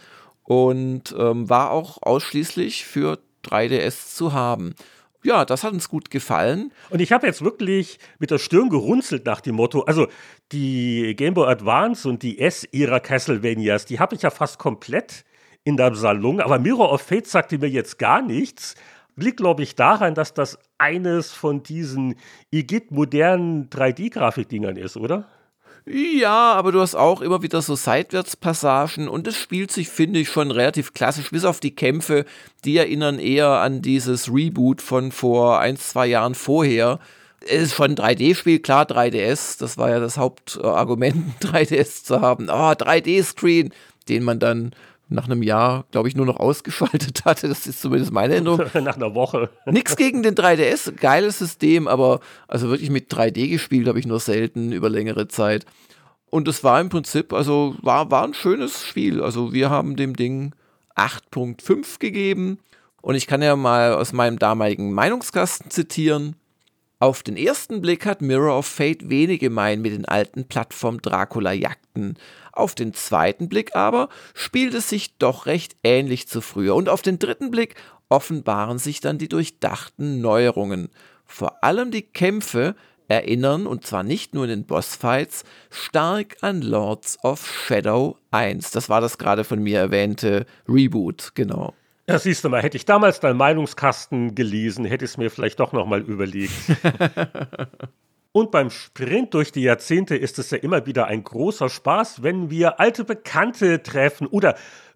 und 0.44 1.14
ähm, 1.18 1.50
war 1.50 1.72
auch 1.72 1.98
ausschließlich 2.04 2.86
für 2.86 3.20
3DS 3.48 4.16
zu 4.16 4.34
haben. 4.34 4.76
Ja, 5.24 5.46
das 5.46 5.64
hat 5.64 5.74
uns 5.74 5.90
gut 5.90 6.12
gefallen. 6.12 6.72
Und 6.90 7.02
ich 7.02 7.12
habe 7.12 7.28
jetzt 7.28 7.44
wirklich 7.44 8.00
mit 8.20 8.32
der 8.32 8.38
Stirn 8.38 8.70
gerunzelt 8.70 9.26
nach 9.26 9.42
dem 9.42 9.56
Motto, 9.56 9.82
also 9.82 10.08
die 10.52 11.16
Game 11.18 11.34
Boy 11.34 11.48
Advance 11.50 12.08
und 12.08 12.24
die 12.24 12.40
S-Ära 12.40 13.00
Castlevanias, 13.00 13.86
die 13.86 14.00
habe 14.00 14.16
ich 14.16 14.22
ja 14.22 14.30
fast 14.30 14.58
komplett 14.60 15.26
in 15.64 15.76
der 15.76 15.94
Salon, 15.96 16.40
aber 16.40 16.60
Mirror 16.60 16.94
of 16.94 17.02
Fate 17.02 17.28
sagte 17.28 17.58
mir 17.58 17.68
jetzt 17.68 18.00
gar 18.00 18.22
nichts. 18.22 18.76
Liegt, 19.18 19.38
glaube 19.38 19.64
ich, 19.64 19.76
daran, 19.76 20.14
dass 20.14 20.34
das 20.34 20.60
eines 20.78 21.34
von 21.34 21.64
diesen 21.64 22.16
IGIT 22.52 22.92
modernen 22.92 23.70
3D-Grafikdingern 23.70 24.78
ist, 24.78 24.96
oder? 24.96 25.28
Ja, 25.90 26.54
aber 26.54 26.74
du 26.74 26.82
hast 26.82 26.96
auch 26.96 27.22
immer 27.22 27.42
wieder 27.44 27.62
so 27.62 27.76
Seitwärtspassagen 27.76 29.08
und 29.08 29.26
es 29.26 29.38
spielt 29.38 29.72
sich, 29.72 29.88
finde 29.88 30.20
ich, 30.20 30.28
schon 30.28 30.52
relativ 30.52 30.94
klassisch, 30.94 31.30
bis 31.32 31.46
auf 31.46 31.62
die 31.62 31.76
Kämpfe, 31.76 32.26
die 32.66 32.76
erinnern 32.76 33.20
eher 33.20 33.48
an 33.48 33.82
dieses 33.82 34.30
Reboot 34.30 34.82
von 34.82 35.14
vor 35.14 35.60
ein, 35.62 35.78
zwei 35.78 36.08
Jahren 36.08 36.36
vorher. 36.36 37.00
Es 37.40 37.62
ist 37.64 37.76
schon 37.76 37.92
ein 37.92 37.96
3D-Spiel, 37.96 38.60
klar, 38.60 38.84
3DS, 38.86 39.60
das 39.60 39.78
war 39.78 39.90
ja 39.90 40.02
das 40.02 40.18
Hauptargument, 40.18 41.24
3DS 41.42 42.04
zu 42.04 42.20
haben. 42.20 42.50
Oh, 42.50 42.72
3D-Screen, 42.72 43.74
den 44.10 44.24
man 44.24 44.40
dann 44.40 44.72
nach 45.10 45.26
einem 45.26 45.44
Jahr, 45.44 45.86
glaube 45.92 46.08
ich, 46.08 46.16
nur 46.16 46.26
noch 46.26 46.40
ausgeschaltet 46.40 47.22
hatte. 47.26 47.48
Das 47.48 47.68
ist 47.68 47.82
zumindest 47.82 48.12
meine 48.12 48.34
Erinnerung. 48.34 48.60
nach 48.74 48.96
einer 48.96 49.16
Woche. 49.16 49.50
Nichts 49.66 49.96
gegen 49.96 50.24
den 50.24 50.36
3DS, 50.36 50.92
geiles 50.94 51.40
System, 51.40 51.88
aber 51.88 52.20
also 52.48 52.70
wirklich 52.70 52.90
mit 52.90 53.12
3D 53.12 53.50
gespielt 53.50 53.88
habe 53.88 54.00
ich 54.00 54.08
nur 54.08 54.20
selten 54.20 54.72
über 54.72 54.90
längere 54.90 55.28
Zeit. 55.28 55.66
Und 56.30 56.48
es 56.48 56.64
war 56.64 56.82
im 56.82 56.90
Prinzip, 56.90 57.32
also 57.32 57.76
war, 57.82 58.12
war 58.12 58.24
ein 58.24 58.34
schönes 58.34 58.86
Spiel. 58.86 59.22
Also 59.22 59.54
wir 59.54 59.70
haben 59.70 59.96
dem 59.96 60.16
Ding 60.16 60.54
8.5 60.96 62.00
gegeben. 62.00 62.60
Und 63.02 63.16
ich 63.16 63.28
kann 63.28 63.42
ja 63.42 63.56
mal 63.56 63.94
aus 63.94 64.12
meinem 64.12 64.38
damaligen 64.38 64.92
Meinungskasten 64.92 65.72
zitieren. 65.72 66.36
Auf 67.00 67.22
den 67.22 67.38
ersten 67.38 67.80
Blick 67.80 68.08
hat 68.08 68.24
Mirror 68.24 68.58
of 68.58 68.66
Fate 68.66 69.08
wenig 69.08 69.40
gemein 69.40 69.84
mit 69.84 69.94
den 69.94 70.06
alten 70.06 70.48
Plattform 70.48 71.00
Dracula-Jagden. 71.00 72.18
Auf 72.52 72.74
den 72.74 72.96
zweiten 72.96 73.50
Blick 73.50 73.76
aber 73.76 74.10
spielt 74.34 74.74
es 74.74 74.90
sich 74.90 75.16
doch 75.18 75.46
recht 75.46 75.76
ähnlich 75.84 76.28
zu 76.28 76.42
früher. 76.42 76.74
Und 76.74 76.90
auf 76.90 77.04
den 77.04 77.20
dritten 77.20 77.52
Blick 77.52 77.76
offenbaren 78.10 78.80
sich 78.80 79.00
dann 79.00 79.20
die 79.20 79.30
durchdachten 79.30 80.22
Neuerungen. 80.22 80.90
Vor 81.28 81.64
allem 81.64 81.92
die 81.92 82.02
Kämpfe 82.02 82.76
erinnern, 83.08 83.68
und 83.68 83.86
zwar 83.86 84.02
nicht 84.02 84.34
nur 84.34 84.46
in 84.46 84.50
den 84.50 84.66
Bossfights, 84.66 85.44
stark 85.70 86.38
an 86.42 86.64
Lords 86.64 87.24
of 87.24 87.48
Shadow 87.48 88.18
1. 88.32 88.72
Das 88.72 88.90
war 88.90 89.02
das 89.02 89.20
gerade 89.20 89.44
von 89.44 89.62
mir 89.62 89.78
erwähnte 89.78 90.48
Reboot, 90.68 91.34
genau. 91.36 91.76
Ja, 92.10 92.18
siehst 92.20 92.46
du 92.46 92.50
mal, 92.50 92.62
hätte 92.62 92.78
ich 92.78 92.86
damals 92.86 93.20
deinen 93.20 93.36
Meinungskasten 93.36 94.34
gelesen, 94.34 94.86
hätte 94.86 95.04
ich 95.04 95.12
es 95.12 95.18
mir 95.18 95.30
vielleicht 95.30 95.60
doch 95.60 95.74
nochmal 95.74 96.02
überlegt. 96.02 96.54
Und 98.32 98.50
beim 98.52 98.70
Sprint 98.70 99.34
durch 99.34 99.52
die 99.52 99.64
Jahrzehnte 99.64 100.16
ist 100.16 100.40
es 100.40 100.52
ja 100.52 100.58
immer 100.58 100.86
wieder 100.86 101.08
ein 101.08 101.24
großer 101.24 101.68
Spaß, 101.68 102.24
wenn 102.24 102.50
wir 102.50 102.80
alte 102.80 103.04
Bekannte 103.04 103.84
treffen 103.84 104.26
oder 104.28 104.56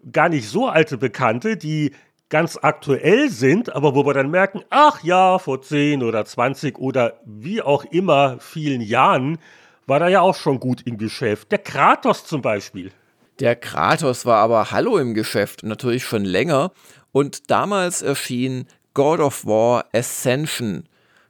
gar 0.10 0.30
nicht 0.30 0.48
so 0.48 0.68
alte 0.68 0.98
Bekannte, 0.98 1.58
die 1.58 1.92
ganz 2.30 2.58
aktuell 2.62 3.30
sind, 3.30 3.76
aber 3.76 3.94
wo 3.94 4.06
wir 4.06 4.14
dann 4.14 4.32
merken, 4.32 4.62
ach 4.70 5.04
ja, 5.04 5.38
vor 5.38 5.62
10 5.62 6.04
oder 6.04 6.24
20 6.24 6.80
oder 6.80 7.20
wie 7.26 7.62
auch 7.62 7.84
immer 7.84 8.38
vielen 8.40 8.80
Jahren 8.80 9.38
war 9.86 10.00
da 10.00 10.08
ja 10.08 10.22
auch 10.22 10.36
schon 10.36 10.62
gut 10.62 10.84
im 10.86 10.98
Geschäft. 10.98 11.52
Der 11.52 11.60
Kratos 11.60 12.26
zum 12.26 12.42
Beispiel. 12.42 12.92
Der 13.42 13.56
Kratos 13.56 14.26
war 14.26 14.38
aber 14.38 14.70
Hallo 14.70 14.98
im 14.98 15.16
Geschäft, 15.16 15.64
natürlich 15.64 16.06
schon 16.06 16.24
länger. 16.24 16.72
Und 17.12 17.50
damals 17.50 18.02
erschien 18.02 18.68
God 18.94 19.20
of 19.20 19.46
War 19.46 19.86
Ascension. 19.94 20.84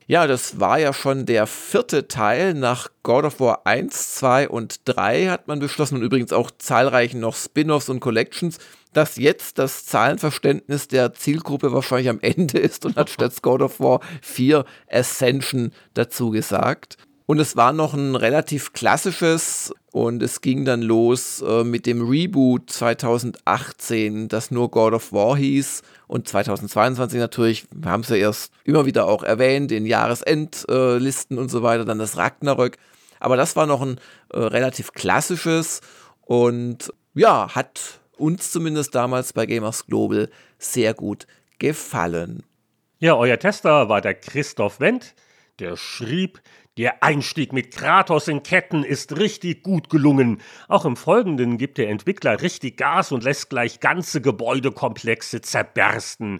Ja, 0.07 0.27
das 0.27 0.59
war 0.59 0.77
ja 0.77 0.93
schon 0.93 1.25
der 1.25 1.47
vierte 1.47 2.07
Teil. 2.07 2.53
Nach 2.53 2.89
God 3.01 3.23
of 3.23 3.39
War 3.39 3.65
1, 3.65 4.15
2 4.15 4.49
und 4.49 4.81
3 4.85 5.27
hat 5.27 5.47
man 5.47 5.59
beschlossen 5.59 5.95
und 5.95 6.01
übrigens 6.01 6.33
auch 6.33 6.51
zahlreichen 6.57 7.21
noch 7.21 7.35
Spin-offs 7.35 7.87
und 7.87 8.01
Collections, 8.01 8.57
dass 8.93 9.15
jetzt 9.15 9.57
das 9.57 9.85
Zahlenverständnis 9.85 10.87
der 10.89 11.13
Zielgruppe 11.13 11.71
wahrscheinlich 11.71 12.09
am 12.09 12.19
Ende 12.19 12.57
ist 12.59 12.85
und 12.85 12.97
hat 12.97 13.09
statt 13.09 13.41
God 13.41 13.61
of 13.61 13.79
War 13.79 14.01
4 14.21 14.65
Ascension 14.91 15.71
dazu 15.93 16.31
gesagt. 16.31 16.97
Und 17.31 17.39
es 17.39 17.55
war 17.55 17.71
noch 17.71 17.93
ein 17.93 18.17
relativ 18.17 18.73
klassisches 18.73 19.73
und 19.93 20.21
es 20.21 20.41
ging 20.41 20.65
dann 20.65 20.81
los 20.81 21.41
äh, 21.41 21.63
mit 21.63 21.85
dem 21.85 22.05
Reboot 22.05 22.69
2018, 22.69 24.27
das 24.27 24.51
nur 24.51 24.69
God 24.69 24.91
of 24.91 25.13
War 25.13 25.37
hieß. 25.37 25.81
Und 26.07 26.27
2022 26.27 27.17
natürlich, 27.17 27.67
wir 27.73 27.89
haben 27.89 28.01
es 28.01 28.09
ja 28.09 28.17
erst 28.17 28.51
immer 28.65 28.85
wieder 28.85 29.07
auch 29.07 29.23
erwähnt, 29.23 29.71
in 29.71 29.85
Jahresendlisten 29.85 31.37
äh, 31.37 31.39
und 31.39 31.47
so 31.47 31.63
weiter, 31.63 31.85
dann 31.85 31.99
das 31.99 32.17
Ragnarök. 32.17 32.75
Aber 33.21 33.37
das 33.37 33.55
war 33.55 33.65
noch 33.65 33.81
ein 33.81 33.97
äh, 34.33 34.37
relativ 34.37 34.91
klassisches 34.91 35.79
und 36.25 36.93
ja, 37.13 37.55
hat 37.55 38.01
uns 38.17 38.51
zumindest 38.51 38.93
damals 38.93 39.31
bei 39.31 39.45
Gamers 39.45 39.85
Global 39.85 40.29
sehr 40.59 40.93
gut 40.93 41.27
gefallen. 41.59 42.43
Ja, 42.99 43.15
euer 43.15 43.39
Tester 43.39 43.87
war 43.87 44.01
der 44.01 44.15
Christoph 44.15 44.81
Wendt, 44.81 45.15
der 45.59 45.77
schrieb, 45.77 46.41
der 46.77 47.03
Einstieg 47.03 47.51
mit 47.51 47.71
Kratos 47.71 48.29
in 48.29 48.43
Ketten 48.43 48.85
ist 48.85 49.17
richtig 49.17 49.61
gut 49.61 49.89
gelungen. 49.89 50.41
Auch 50.69 50.85
im 50.85 50.95
Folgenden 50.95 51.57
gibt 51.57 51.77
der 51.77 51.89
Entwickler 51.89 52.41
richtig 52.41 52.77
Gas 52.77 53.11
und 53.11 53.25
lässt 53.25 53.49
gleich 53.49 53.81
ganze 53.81 54.21
Gebäudekomplexe 54.21 55.41
zerbersten. 55.41 56.39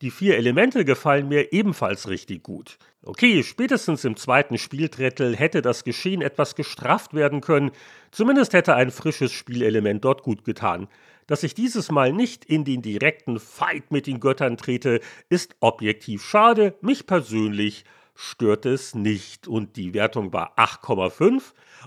Die 0.00 0.10
vier 0.10 0.36
Elemente 0.36 0.84
gefallen 0.84 1.28
mir 1.28 1.52
ebenfalls 1.52 2.08
richtig 2.08 2.42
gut. 2.42 2.78
Okay, 3.02 3.44
spätestens 3.44 4.04
im 4.04 4.16
zweiten 4.16 4.58
Spieldrittel 4.58 5.36
hätte 5.36 5.62
das 5.62 5.84
Geschehen 5.84 6.22
etwas 6.22 6.56
gestrafft 6.56 7.14
werden 7.14 7.40
können, 7.40 7.70
zumindest 8.10 8.54
hätte 8.54 8.74
ein 8.74 8.90
frisches 8.90 9.32
Spielelement 9.32 10.04
dort 10.04 10.22
gut 10.22 10.44
getan. 10.44 10.88
Dass 11.28 11.44
ich 11.44 11.54
dieses 11.54 11.90
Mal 11.90 12.12
nicht 12.12 12.44
in 12.44 12.64
den 12.64 12.82
direkten 12.82 13.38
Fight 13.38 13.92
mit 13.92 14.08
den 14.08 14.18
Göttern 14.18 14.56
trete, 14.56 15.00
ist 15.28 15.54
objektiv 15.60 16.24
schade, 16.24 16.74
mich 16.80 17.06
persönlich 17.06 17.84
stört 18.20 18.66
es 18.66 18.96
nicht. 18.96 19.46
Und 19.46 19.76
die 19.76 19.94
Wertung 19.94 20.32
war 20.32 20.58
8,5. 20.58 21.40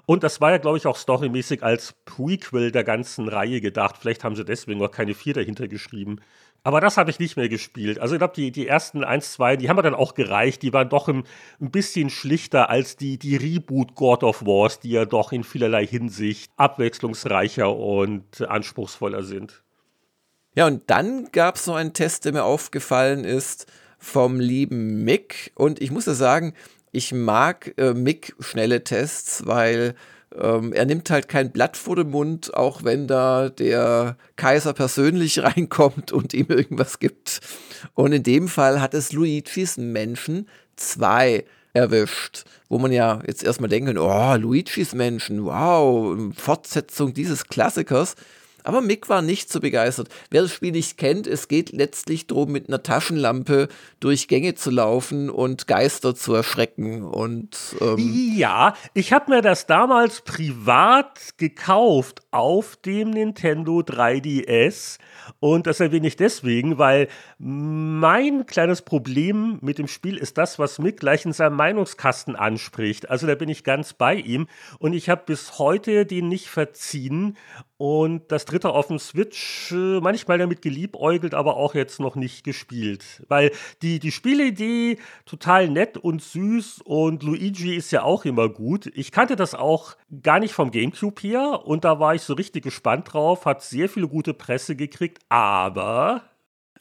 Und 0.06 0.24
das 0.24 0.40
war 0.40 0.52
ja, 0.52 0.60
glaube 0.60 0.78
ich, 0.78 0.88
auch 0.88 0.96
storymäßig 0.96 1.62
als 1.62 1.94
Prequel 2.06 2.72
der 2.72 2.86
ganzen 2.86 3.28
Reihe 3.28 3.60
gedacht. 3.60 3.98
Vielleicht 4.00 4.24
haben 4.24 4.38
sie 4.38 4.46
deswegen 4.46 4.82
auch 4.82 4.92
keine 4.92 5.14
4 5.14 5.34
dahinter 5.34 5.68
geschrieben. 5.68 6.22
Aber 6.64 6.80
das 6.80 6.96
habe 6.96 7.10
ich 7.10 7.20
nicht 7.20 7.36
mehr 7.36 7.50
gespielt. 7.50 8.00
Also 8.00 8.16
ich 8.16 8.20
glaube, 8.20 8.34
die, 8.34 8.54
die 8.54 8.66
ersten 8.66 9.04
1, 9.04 9.34
2, 9.34 9.58
die 9.58 9.68
haben 9.68 9.76
mir 9.76 9.82
dann 9.82 9.94
auch 9.94 10.14
gereicht. 10.14 10.62
Die 10.62 10.72
waren 10.72 10.88
doch 10.88 11.10
ein, 11.10 11.26
ein 11.60 11.70
bisschen 11.70 12.10
schlichter 12.10 12.70
als 12.70 12.96
die, 12.96 13.18
die 13.18 13.36
Reboot 13.36 13.96
God 13.96 14.24
of 14.24 14.46
Wars, 14.46 14.80
die 14.80 14.92
ja 14.92 15.04
doch 15.04 15.34
in 15.34 15.44
vielerlei 15.44 15.86
Hinsicht 15.86 16.50
abwechslungsreicher 16.56 17.76
und 17.76 18.42
anspruchsvoller 18.42 19.24
sind. 19.24 19.64
Ja, 20.56 20.66
und 20.68 20.90
dann 20.90 21.30
gab 21.34 21.58
es 21.58 21.68
noch 21.68 21.76
einen 21.76 21.94
Test, 21.94 22.24
der 22.24 22.32
mir 22.32 22.46
aufgefallen 22.46 23.26
ist 23.26 23.68
vom 24.02 24.40
lieben 24.40 25.04
Mick. 25.04 25.52
Und 25.56 25.82
ich 25.82 25.92
muss 25.92 26.08
ja 26.08 26.14
sagen, 26.14 26.54
ich 26.92 27.14
mag 27.14 27.74
äh, 27.78 27.94
Mick 27.94 28.36
schnelle 28.40 28.84
Tests, 28.84 29.46
weil 29.46 29.96
ähm, 30.38 30.74
er 30.74 30.86
nimmt 30.86 31.10
halt 31.10 31.28
kein 31.28 31.52
Blatt 31.52 31.78
vor 31.78 31.96
den 31.96 32.10
Mund, 32.10 32.54
auch 32.54 32.84
wenn 32.84 33.08
da 33.08 33.50
der 33.50 34.18
Kaiser 34.36 34.74
persönlich 34.74 35.40
reinkommt 35.44 36.12
und 36.12 36.34
ihm 36.34 36.48
irgendwas 36.50 37.00
gibt. 37.00 37.42
Und 37.94 38.12
in 38.12 38.24
dem 38.24 38.48
Fall 38.48 38.82
hat 38.82 38.94
es 38.94 39.14
Luigis 39.14 39.78
Menschen 39.78 40.50
2 40.76 41.46
erwischt, 41.74 42.44
wo 42.68 42.80
man 42.80 42.92
ja 42.92 43.22
jetzt 43.26 43.44
erstmal 43.44 43.70
denken, 43.70 43.98
oh, 43.98 44.36
Luigis 44.36 44.94
Menschen, 44.94 45.46
wow, 45.46 46.18
Fortsetzung 46.36 47.14
dieses 47.14 47.48
Klassikers. 47.48 48.16
Aber 48.64 48.82
Mick 48.82 49.10
war 49.10 49.22
nicht 49.22 49.52
so 49.52 49.60
begeistert. 49.60 50.10
Wer 50.30 50.44
das 50.44 50.52
Spiel 50.52 50.72
nicht 50.72 50.98
kennt, 50.98 51.28
es 51.28 51.48
geht 51.48 51.72
letztlich 51.72 52.28
darum, 52.28 52.52
mit 52.52 52.68
einer 52.68 52.84
Taschenlampe 52.84 53.68
durch 54.00 54.28
Gänge 54.28 54.56
zu 54.56 54.72
laufen 54.72 55.30
und 55.30 55.68
Geister 55.68 56.16
zu 56.16 56.34
erschrecken. 56.34 57.04
Und 57.04 57.58
ähm 57.82 57.98
ja, 58.36 58.74
ich 58.94 59.14
habe 59.14 59.32
mir 59.32 59.42
das 59.42 59.66
damals 59.66 60.22
privat 60.22 61.38
gekauft 61.38 62.22
auf 62.32 62.78
dem 62.78 63.12
Nintendo 63.12 63.80
3DS. 63.80 64.98
Und 65.40 65.68
das 65.68 65.80
erwähne 65.80 66.08
ich 66.08 66.16
deswegen, 66.16 66.78
weil 66.78 67.08
mein 67.38 68.46
kleines 68.46 68.82
Problem 68.82 69.60
mit 69.62 69.78
dem 69.78 69.88
Spiel 69.88 70.18
ist 70.18 70.38
das, 70.38 70.60
was 70.60 70.80
Mick 70.80 71.00
gleich 71.00 71.26
in 71.26 71.34
seinem 71.34 71.56
Meinungskasten 71.56 72.36
anspricht. 72.36 73.10
Also 73.10 73.28
da 73.28 73.36
bin 73.36 73.50
ich 73.50 73.64
ganz 73.64 73.94
bei 73.94 74.16
ihm. 74.16 74.48
Und 74.80 74.94
ich 74.94 75.10
habe 75.10 75.24
bis 75.26 75.60
heute 75.60 76.06
den 76.06 76.28
nicht 76.28 76.48
verziehen. 76.48 77.38
Und 77.78 78.32
das 78.32 78.46
dritte 78.52 78.70
auf 78.70 78.88
dem 78.88 79.00
Switch 79.00 79.72
äh, 79.72 80.00
manchmal 80.02 80.38
damit 80.38 80.62
geliebäugelt, 80.62 81.34
aber 81.34 81.58
auch 81.58 81.76
jetzt 81.76 82.00
noch 82.00 82.16
nicht 82.16 82.44
gespielt. 82.44 83.24
Weil 83.28 83.52
die, 83.82 84.00
die 84.00 84.12
Spielidee 84.12 84.98
total 85.26 85.70
nett 85.70 85.98
und 85.98 86.22
süß 86.22 86.82
und 86.84 87.24
Luigi 87.24 87.76
ist 87.76 87.92
ja 87.92 88.04
auch 88.04 88.26
immer 88.26 88.50
gut. 88.50 88.92
Ich 88.94 89.12
kannte 89.12 89.36
das 89.36 89.56
auch 89.56 89.96
gar 90.22 90.40
nicht 90.40 90.54
vom 90.54 90.72
Gamecube 90.72 91.22
hier 91.22 91.62
und 91.64 91.86
da 91.86 92.00
war 92.00 92.16
ich 92.16 92.22
so 92.24 92.34
richtig 92.34 92.64
gespannt 92.64 93.14
drauf, 93.14 93.46
hat 93.46 93.64
sehr 93.64 93.90
viele 93.90 94.08
gute 94.08 94.34
Presse 94.34 94.76
gekriegt, 94.76 95.20
aber. 95.30 96.24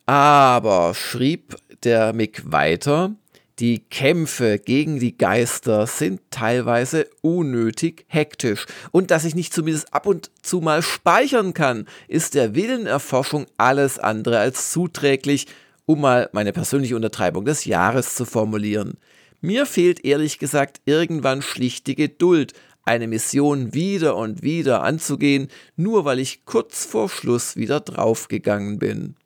Aber 0.06 0.94
schrieb 0.94 1.56
der 1.84 2.12
Mick 2.12 2.50
weiter, 2.50 3.14
die 3.60 3.80
Kämpfe 3.80 4.58
gegen 4.58 4.98
die 4.98 5.18
Geister 5.18 5.86
sind 5.86 6.22
teilweise 6.30 7.06
unnötig 7.20 8.06
hektisch. 8.08 8.64
Und 8.90 9.10
dass 9.10 9.26
ich 9.26 9.34
nicht 9.34 9.52
zumindest 9.52 9.92
ab 9.92 10.06
und 10.06 10.30
zu 10.40 10.62
mal 10.62 10.82
speichern 10.82 11.52
kann, 11.52 11.86
ist 12.08 12.34
der 12.34 12.54
Willenerforschung 12.54 13.46
alles 13.58 13.98
andere 13.98 14.38
als 14.38 14.70
zuträglich, 14.70 15.46
um 15.84 16.00
mal 16.00 16.30
meine 16.32 16.54
persönliche 16.54 16.96
Untertreibung 16.96 17.44
des 17.44 17.66
Jahres 17.66 18.14
zu 18.14 18.24
formulieren. 18.24 18.94
Mir 19.42 19.66
fehlt 19.66 20.04
ehrlich 20.06 20.38
gesagt 20.38 20.80
irgendwann 20.86 21.42
schlicht 21.42 21.86
die 21.86 21.96
Geduld, 21.96 22.54
eine 22.84 23.08
Mission 23.08 23.74
wieder 23.74 24.16
und 24.16 24.42
wieder 24.42 24.82
anzugehen, 24.82 25.48
nur 25.76 26.06
weil 26.06 26.18
ich 26.18 26.46
kurz 26.46 26.86
vor 26.86 27.10
Schluss 27.10 27.56
wieder 27.56 27.80
draufgegangen 27.80 28.78
bin. 28.78 29.16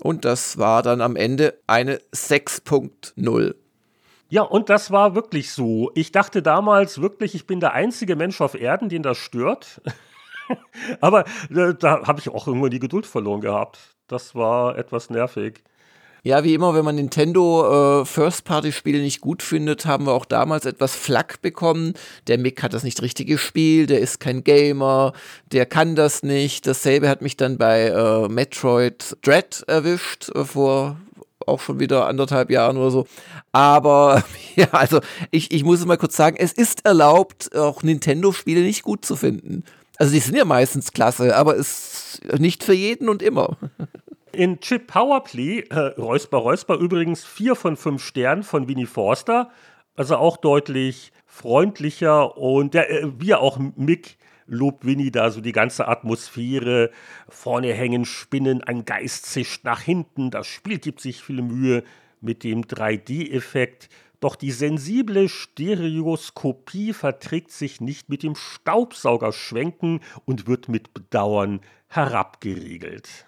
Und 0.00 0.24
das 0.24 0.56
war 0.56 0.82
dann 0.82 1.02
am 1.02 1.14
Ende 1.14 1.58
eine 1.66 1.98
6.0. 2.14 3.54
Ja, 4.32 4.40
und 4.40 4.70
das 4.70 4.90
war 4.90 5.14
wirklich 5.14 5.52
so. 5.52 5.90
Ich 5.94 6.10
dachte 6.10 6.40
damals 6.40 7.02
wirklich, 7.02 7.34
ich 7.34 7.46
bin 7.46 7.60
der 7.60 7.74
einzige 7.74 8.16
Mensch 8.16 8.40
auf 8.40 8.54
Erden, 8.54 8.88
den 8.88 9.02
das 9.02 9.18
stört. 9.18 9.82
Aber 11.02 11.26
äh, 11.54 11.74
da 11.78 12.06
habe 12.06 12.18
ich 12.18 12.30
auch 12.30 12.46
irgendwann 12.46 12.70
die 12.70 12.78
Geduld 12.78 13.04
verloren 13.04 13.42
gehabt. 13.42 13.78
Das 14.06 14.34
war 14.34 14.78
etwas 14.78 15.10
nervig. 15.10 15.62
Ja, 16.22 16.44
wie 16.44 16.54
immer, 16.54 16.72
wenn 16.72 16.82
man 16.82 16.94
Nintendo 16.94 18.00
äh, 18.00 18.04
First-Party-Spiele 18.06 19.02
nicht 19.02 19.20
gut 19.20 19.42
findet, 19.42 19.84
haben 19.84 20.06
wir 20.06 20.12
auch 20.12 20.24
damals 20.24 20.64
etwas 20.64 20.96
Flack 20.96 21.42
bekommen. 21.42 21.92
Der 22.26 22.38
Mick 22.38 22.62
hat 22.62 22.72
das 22.72 22.84
nicht 22.84 23.02
richtig 23.02 23.26
gespielt, 23.26 23.90
der 23.90 24.00
ist 24.00 24.18
kein 24.18 24.44
Gamer, 24.44 25.12
der 25.52 25.66
kann 25.66 25.94
das 25.94 26.22
nicht. 26.22 26.66
Dasselbe 26.66 27.10
hat 27.10 27.20
mich 27.20 27.36
dann 27.36 27.58
bei 27.58 27.88
äh, 27.88 28.28
Metroid 28.28 29.14
Dread 29.20 29.62
erwischt, 29.66 30.30
äh, 30.30 30.46
vor 30.46 30.96
auch 31.46 31.60
schon 31.60 31.80
wieder 31.80 32.06
anderthalb 32.06 32.50
Jahren 32.50 32.76
oder 32.76 32.90
so. 32.90 33.06
Aber 33.52 34.24
ja, 34.56 34.68
also 34.72 35.00
ich, 35.30 35.52
ich 35.52 35.64
muss 35.64 35.80
es 35.80 35.86
mal 35.86 35.98
kurz 35.98 36.16
sagen, 36.16 36.36
es 36.38 36.52
ist 36.52 36.84
erlaubt, 36.84 37.54
auch 37.56 37.82
Nintendo-Spiele 37.82 38.62
nicht 38.62 38.82
gut 38.82 39.04
zu 39.04 39.16
finden. 39.16 39.64
Also 39.98 40.12
die 40.12 40.20
sind 40.20 40.36
ja 40.36 40.44
meistens 40.44 40.92
klasse, 40.92 41.36
aber 41.36 41.56
es 41.56 42.18
ist 42.22 42.40
nicht 42.40 42.64
für 42.64 42.72
jeden 42.74 43.08
und 43.08 43.22
immer. 43.22 43.56
In 44.32 44.60
Chip 44.60 44.86
Powerplay, 44.86 45.60
äh, 45.68 45.78
Räusper 45.98 46.38
Räusper, 46.38 46.76
übrigens 46.76 47.24
vier 47.24 47.54
von 47.54 47.76
fünf 47.76 48.02
Sternen 48.02 48.42
von 48.42 48.66
Winnie 48.66 48.86
Forster. 48.86 49.50
Also 49.94 50.16
auch 50.16 50.38
deutlich 50.38 51.12
freundlicher 51.26 52.36
und 52.36 52.74
ja, 52.74 52.82
äh, 52.82 53.12
wie 53.18 53.34
auch 53.34 53.58
Mick 53.76 54.16
lobt 54.52 54.84
Winnie 54.84 55.10
da 55.10 55.30
so 55.30 55.40
die 55.40 55.52
ganze 55.52 55.88
Atmosphäre. 55.88 56.90
Vorne 57.28 57.72
hängen 57.72 58.04
Spinnen, 58.04 58.62
ein 58.62 58.84
Geist 58.84 59.26
zischt 59.26 59.64
nach 59.64 59.80
hinten. 59.80 60.30
Das 60.30 60.46
Spiel 60.46 60.78
gibt 60.78 61.00
sich 61.00 61.22
viel 61.22 61.42
Mühe 61.42 61.82
mit 62.20 62.44
dem 62.44 62.62
3D-Effekt. 62.62 63.88
Doch 64.20 64.36
die 64.36 64.52
sensible 64.52 65.28
Stereoskopie 65.28 66.92
verträgt 66.92 67.50
sich 67.50 67.80
nicht 67.80 68.08
mit 68.08 68.22
dem 68.22 68.36
Staubsaugerschwenken 68.36 70.00
und 70.26 70.46
wird 70.46 70.68
mit 70.68 70.94
Bedauern 70.94 71.60
herabgeregelt. 71.88 73.26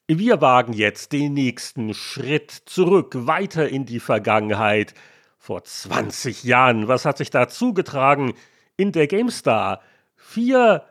Wir 0.09 0.39
wagen 0.39 0.71
jetzt 0.71 1.11
den 1.11 1.33
nächsten 1.33 1.93
Schritt 1.93 2.51
zurück, 2.51 3.13
weiter 3.27 3.67
in 3.67 3.85
die 3.85 3.99
Vergangenheit. 3.99 4.93
Vor 5.37 5.65
20 5.65 6.45
Jahren, 6.45 6.87
was 6.87 7.03
hat 7.03 7.17
sich 7.17 7.29
da 7.29 7.49
zugetragen 7.49 8.33
in 8.77 8.93
der 8.93 9.07
GameStar? 9.07 9.81
4 10.15 10.85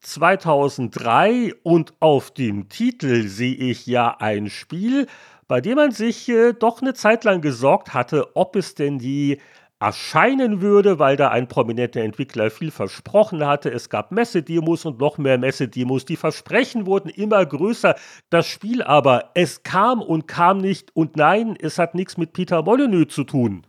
2003 0.00 1.54
und 1.62 1.94
auf 2.00 2.32
dem 2.32 2.68
Titel 2.68 3.28
sehe 3.28 3.54
ich 3.54 3.86
ja 3.86 4.16
ein 4.18 4.50
Spiel, 4.50 5.06
bei 5.46 5.60
dem 5.60 5.76
man 5.76 5.92
sich 5.92 6.28
äh, 6.28 6.52
doch 6.52 6.82
eine 6.82 6.94
Zeit 6.94 7.22
lang 7.22 7.42
gesorgt 7.42 7.94
hatte, 7.94 8.34
ob 8.34 8.56
es 8.56 8.74
denn 8.74 8.98
die 8.98 9.40
erscheinen 9.86 10.60
würde, 10.62 10.98
weil 10.98 11.16
da 11.16 11.28
ein 11.28 11.46
prominenter 11.46 12.00
Entwickler 12.00 12.50
viel 12.50 12.72
versprochen 12.72 13.46
hatte. 13.46 13.70
Es 13.70 13.88
gab 13.88 14.10
Messedemos 14.10 14.84
und 14.84 14.98
noch 14.98 15.16
mehr 15.16 15.38
Messedemos. 15.38 16.04
Die 16.04 16.16
Versprechen 16.16 16.86
wurden 16.86 17.08
immer 17.08 17.46
größer. 17.46 17.94
Das 18.28 18.48
Spiel 18.48 18.82
aber, 18.82 19.30
es 19.34 19.62
kam 19.62 20.02
und 20.02 20.26
kam 20.26 20.58
nicht. 20.58 20.90
Und 20.96 21.16
nein, 21.16 21.56
es 21.60 21.78
hat 21.78 21.94
nichts 21.94 22.16
mit 22.16 22.32
Peter 22.32 22.62
Molyneux 22.62 23.14
zu 23.14 23.22
tun. 23.22 23.62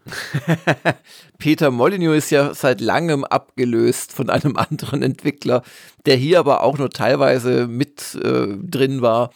Peter 1.37 1.69
Molyneux 1.69 2.17
ist 2.17 2.31
ja 2.31 2.51
seit 2.55 2.81
langem 2.81 3.23
abgelöst 3.23 4.11
von 4.11 4.31
einem 4.31 4.57
anderen 4.57 5.03
Entwickler, 5.03 5.61
der 6.07 6.15
hier 6.15 6.39
aber 6.39 6.63
auch 6.63 6.79
nur 6.79 6.89
teilweise 6.89 7.67
mit 7.67 8.15
äh, 8.15 8.57
drin 8.59 9.03
war. 9.03 9.29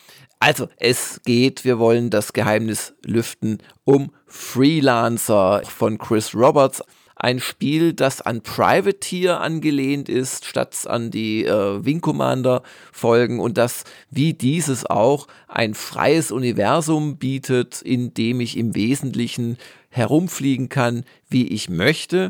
Also, 0.43 0.69
es 0.77 1.21
geht, 1.23 1.65
wir 1.65 1.77
wollen 1.77 2.09
das 2.09 2.33
Geheimnis 2.33 2.95
lüften, 3.05 3.59
um 3.83 4.09
Freelancer 4.25 5.61
von 5.65 5.99
Chris 5.99 6.33
Roberts. 6.33 6.81
Ein 7.15 7.39
Spiel, 7.39 7.93
das 7.93 8.21
an 8.21 8.41
Privateer 8.41 9.39
angelehnt 9.39 10.09
ist, 10.09 10.45
statt 10.45 10.87
an 10.87 11.11
die 11.11 11.45
äh, 11.45 11.85
Wing 11.85 12.01
Commander 12.01 12.63
Folgen 12.91 13.39
und 13.39 13.59
das 13.59 13.83
wie 14.09 14.33
dieses 14.33 14.83
auch 14.83 15.27
ein 15.47 15.75
freies 15.75 16.31
Universum 16.31 17.17
bietet, 17.17 17.83
in 17.83 18.15
dem 18.15 18.41
ich 18.41 18.57
im 18.57 18.73
Wesentlichen 18.73 19.59
herumfliegen 19.91 20.69
kann, 20.69 21.03
wie 21.29 21.47
ich 21.47 21.69
möchte. 21.69 22.29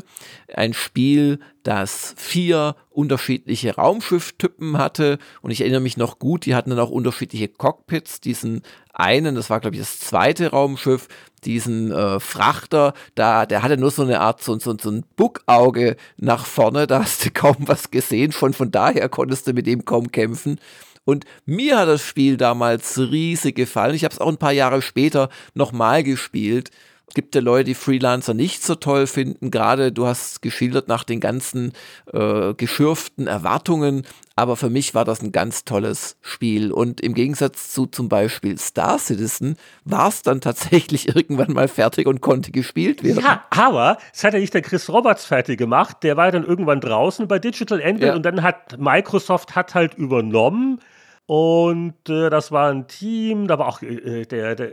Ein 0.52 0.74
Spiel, 0.74 1.38
das 1.62 2.14
vier 2.18 2.74
unterschiedliche 2.90 3.76
Raumschifftypen 3.76 4.76
hatte 4.76 5.18
und 5.40 5.52
ich 5.52 5.60
erinnere 5.60 5.80
mich 5.80 5.96
noch 5.96 6.18
gut, 6.18 6.44
die 6.44 6.54
hatten 6.54 6.70
dann 6.70 6.80
auch 6.80 6.90
unterschiedliche 6.90 7.48
Cockpits. 7.48 8.20
Diesen 8.20 8.62
einen, 8.92 9.36
das 9.36 9.48
war 9.48 9.60
glaube 9.60 9.76
ich 9.76 9.80
das 9.80 10.00
zweite 10.00 10.50
Raumschiff, 10.50 11.06
diesen 11.44 11.92
äh, 11.92 12.20
Frachter, 12.20 12.94
da, 13.14 13.46
der 13.46 13.62
hatte 13.62 13.76
nur 13.76 13.90
so 13.90 14.02
eine 14.02 14.20
Art, 14.20 14.42
so, 14.42 14.58
so, 14.58 14.76
so 14.78 14.90
ein 14.90 15.04
Buckauge 15.16 15.96
nach 16.16 16.44
vorne, 16.44 16.86
da 16.86 17.02
hast 17.02 17.24
du 17.24 17.30
kaum 17.30 17.56
was 17.60 17.90
gesehen, 17.90 18.32
schon 18.32 18.52
von 18.52 18.70
daher 18.72 19.08
konntest 19.08 19.46
du 19.46 19.52
mit 19.52 19.66
ihm 19.68 19.84
kaum 19.84 20.10
kämpfen. 20.10 20.58
Und 21.04 21.24
mir 21.46 21.78
hat 21.78 21.88
das 21.88 22.02
Spiel 22.02 22.36
damals 22.36 22.96
riesig 22.96 23.56
gefallen. 23.56 23.94
Ich 23.94 24.04
habe 24.04 24.14
es 24.14 24.20
auch 24.20 24.28
ein 24.28 24.36
paar 24.36 24.52
Jahre 24.52 24.82
später 24.82 25.30
nochmal 25.54 26.04
gespielt. 26.04 26.70
Es 27.12 27.14
gibt 27.14 27.34
ja 27.34 27.42
Leute, 27.42 27.64
die 27.64 27.74
Freelancer 27.74 28.32
nicht 28.32 28.62
so 28.62 28.74
toll 28.74 29.06
finden. 29.06 29.50
Gerade 29.50 29.92
du 29.92 30.06
hast 30.06 30.40
geschildert 30.40 30.88
nach 30.88 31.04
den 31.04 31.20
ganzen 31.20 31.74
äh, 32.10 32.54
geschürften 32.54 33.26
Erwartungen. 33.26 34.06
Aber 34.34 34.56
für 34.56 34.70
mich 34.70 34.94
war 34.94 35.04
das 35.04 35.20
ein 35.20 35.30
ganz 35.30 35.66
tolles 35.66 36.16
Spiel. 36.22 36.72
Und 36.72 37.02
im 37.02 37.12
Gegensatz 37.12 37.70
zu 37.70 37.84
zum 37.84 38.08
Beispiel 38.08 38.56
Star 38.56 38.98
Citizen 38.98 39.58
war 39.84 40.08
es 40.08 40.22
dann 40.22 40.40
tatsächlich 40.40 41.06
irgendwann 41.14 41.52
mal 41.52 41.68
fertig 41.68 42.06
und 42.06 42.22
konnte 42.22 42.50
gespielt 42.50 43.04
werden. 43.04 43.22
Ja, 43.22 43.44
aber 43.50 43.98
es 44.14 44.24
hat 44.24 44.32
ja 44.32 44.40
nicht 44.40 44.54
der 44.54 44.62
Chris 44.62 44.88
Roberts 44.88 45.26
fertig 45.26 45.58
gemacht. 45.58 45.98
Der 46.04 46.16
war 46.16 46.32
dann 46.32 46.46
irgendwann 46.46 46.80
draußen 46.80 47.28
bei 47.28 47.38
Digital 47.38 47.82
Engine 47.82 48.06
ja. 48.06 48.14
und 48.14 48.22
dann 48.22 48.42
hat 48.42 48.78
Microsoft 48.78 49.54
hat 49.54 49.74
halt 49.74 49.92
übernommen. 49.92 50.80
Und 51.26 52.08
äh, 52.08 52.30
das 52.30 52.52
war 52.52 52.70
ein 52.70 52.88
Team, 52.88 53.48
da 53.48 53.58
war 53.58 53.68
auch 53.68 53.82
äh, 53.82 54.24
der, 54.24 54.54
der 54.54 54.70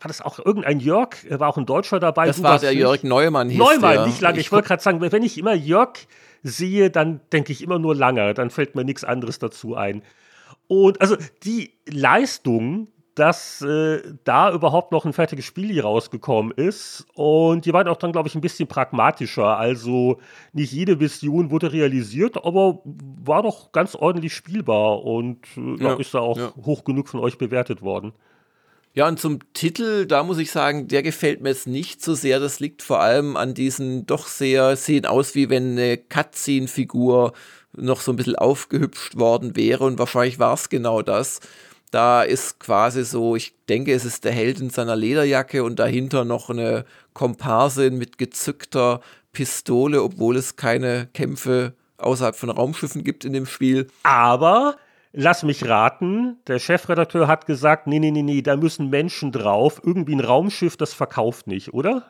war 0.00 0.08
das 0.08 0.20
auch 0.20 0.38
irgendein 0.38 0.80
Jörg, 0.80 1.10
war 1.30 1.48
auch 1.48 1.58
ein 1.58 1.66
Deutscher 1.66 2.00
dabei. 2.00 2.26
Das 2.26 2.42
war 2.42 2.58
der 2.58 2.74
Jörg 2.74 3.02
Neumann. 3.02 3.48
Hieß 3.48 3.58
Neumann, 3.58 3.94
der. 3.94 4.06
nicht 4.06 4.20
lange. 4.20 4.38
Ich, 4.38 4.46
ich 4.46 4.52
wollte 4.52 4.68
gerade 4.68 4.82
sagen, 4.82 5.00
wenn 5.00 5.22
ich 5.22 5.38
immer 5.38 5.54
Jörg 5.54 6.06
sehe, 6.42 6.90
dann 6.90 7.20
denke 7.32 7.52
ich 7.52 7.62
immer 7.62 7.78
nur 7.78 7.94
lange. 7.94 8.34
Dann 8.34 8.50
fällt 8.50 8.74
mir 8.74 8.84
nichts 8.84 9.04
anderes 9.04 9.38
dazu 9.38 9.74
ein. 9.74 10.02
Und 10.66 11.00
also 11.00 11.16
die 11.44 11.72
Leistung, 11.86 12.88
dass 13.18 13.62
äh, 13.62 14.00
da 14.22 14.52
überhaupt 14.52 14.92
noch 14.92 15.04
ein 15.04 15.12
fertiges 15.12 15.44
Spiel 15.44 15.72
hier 15.72 15.82
rausgekommen 15.82 16.52
ist. 16.52 17.06
Und 17.14 17.64
die 17.64 17.72
waren 17.72 17.88
auch 17.88 17.96
dann, 17.96 18.12
glaube 18.12 18.28
ich, 18.28 18.34
ein 18.34 18.40
bisschen 18.40 18.68
pragmatischer. 18.68 19.58
Also 19.58 20.20
nicht 20.52 20.72
jede 20.72 21.00
Vision 21.00 21.50
wurde 21.50 21.72
realisiert, 21.72 22.36
aber 22.44 22.80
war 22.84 23.42
doch 23.42 23.72
ganz 23.72 23.96
ordentlich 23.96 24.34
spielbar 24.34 25.02
und 25.02 25.40
äh, 25.56 25.82
ja, 25.82 25.94
ist 25.94 26.14
da 26.14 26.20
auch 26.20 26.38
ja. 26.38 26.52
hoch 26.64 26.84
genug 26.84 27.08
von 27.08 27.20
euch 27.20 27.38
bewertet 27.38 27.82
worden. 27.82 28.12
Ja, 28.94 29.06
und 29.06 29.20
zum 29.20 29.38
Titel, 29.52 30.06
da 30.06 30.22
muss 30.22 30.38
ich 30.38 30.50
sagen, 30.50 30.88
der 30.88 31.02
gefällt 31.02 31.40
mir 31.40 31.50
jetzt 31.50 31.66
nicht 31.66 32.02
so 32.02 32.14
sehr. 32.14 32.40
Das 32.40 32.58
liegt 32.58 32.82
vor 32.82 33.00
allem 33.00 33.36
an 33.36 33.54
diesen 33.54 34.06
doch 34.06 34.26
sehr, 34.26 34.76
sehen 34.76 35.06
aus 35.06 35.34
wie 35.34 35.50
wenn 35.50 35.72
eine 35.72 35.98
Cutscene-Figur 35.98 37.32
noch 37.76 38.00
so 38.00 38.12
ein 38.12 38.16
bisschen 38.16 38.36
aufgehübscht 38.36 39.16
worden 39.16 39.54
wäre 39.56 39.84
und 39.84 39.98
wahrscheinlich 39.98 40.38
war 40.38 40.54
es 40.54 40.68
genau 40.68 41.02
das. 41.02 41.40
Da 41.90 42.22
ist 42.22 42.60
quasi 42.60 43.04
so, 43.04 43.36
ich 43.36 43.54
denke, 43.68 43.94
es 43.94 44.04
ist 44.04 44.24
der 44.24 44.32
Held 44.32 44.60
in 44.60 44.70
seiner 44.70 44.96
Lederjacke 44.96 45.64
und 45.64 45.78
dahinter 45.78 46.24
noch 46.24 46.50
eine 46.50 46.84
Komparsin 47.14 47.96
mit 47.96 48.18
gezückter 48.18 49.00
Pistole, 49.32 50.02
obwohl 50.02 50.36
es 50.36 50.56
keine 50.56 51.08
Kämpfe 51.14 51.74
außerhalb 51.98 52.36
von 52.36 52.50
Raumschiffen 52.50 53.04
gibt 53.04 53.24
in 53.24 53.32
dem 53.32 53.46
Spiel. 53.46 53.86
Aber 54.02 54.76
Lass 55.20 55.42
mich 55.42 55.66
raten, 55.66 56.36
der 56.46 56.60
Chefredakteur 56.60 57.26
hat 57.26 57.44
gesagt, 57.44 57.88
nee, 57.88 57.98
nee, 57.98 58.12
nee, 58.12 58.22
nee, 58.22 58.40
da 58.40 58.54
müssen 58.54 58.88
Menschen 58.88 59.32
drauf. 59.32 59.80
Irgendwie 59.82 60.14
ein 60.14 60.20
Raumschiff, 60.20 60.76
das 60.76 60.94
verkauft 60.94 61.48
nicht, 61.48 61.74
oder? 61.74 62.04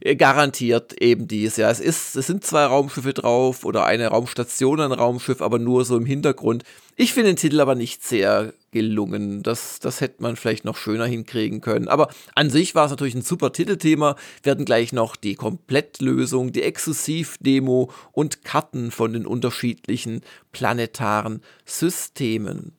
Äh, 0.00 0.16
garantiert 0.16 1.00
eben 1.00 1.28
dies, 1.28 1.56
ja. 1.56 1.70
Es 1.70 1.80
ist, 1.80 2.16
es 2.16 2.26
sind 2.26 2.44
zwei 2.44 2.64
Raumschiffe 2.64 3.12
drauf 3.12 3.64
oder 3.64 3.84
eine 3.84 4.08
Raumstation, 4.08 4.80
ein 4.80 4.92
Raumschiff, 4.92 5.42
aber 5.42 5.58
nur 5.58 5.84
so 5.84 5.96
im 5.96 6.06
Hintergrund. 6.06 6.64
Ich 6.96 7.12
finde 7.12 7.30
den 7.30 7.36
Titel 7.36 7.60
aber 7.60 7.74
nicht 7.74 8.04
sehr 8.04 8.52
gelungen. 8.72 9.42
Das, 9.42 9.78
das 9.78 10.00
hätte 10.00 10.22
man 10.22 10.36
vielleicht 10.36 10.64
noch 10.64 10.76
schöner 10.76 11.06
hinkriegen 11.06 11.60
können. 11.60 11.88
Aber 11.88 12.08
an 12.34 12.50
sich 12.50 12.74
war 12.74 12.86
es 12.86 12.90
natürlich 12.90 13.14
ein 13.14 13.22
super 13.22 13.52
Titelthema. 13.52 14.16
Wir 14.42 14.52
hatten 14.52 14.64
gleich 14.64 14.92
noch 14.92 15.16
die 15.16 15.34
Komplettlösung, 15.34 16.52
die 16.52 16.62
Exklusivdemo 16.62 17.90
und 18.12 18.44
Karten 18.44 18.90
von 18.90 19.12
den 19.12 19.26
unterschiedlichen 19.26 20.22
planetaren 20.52 21.42
Systemen. 21.64 22.72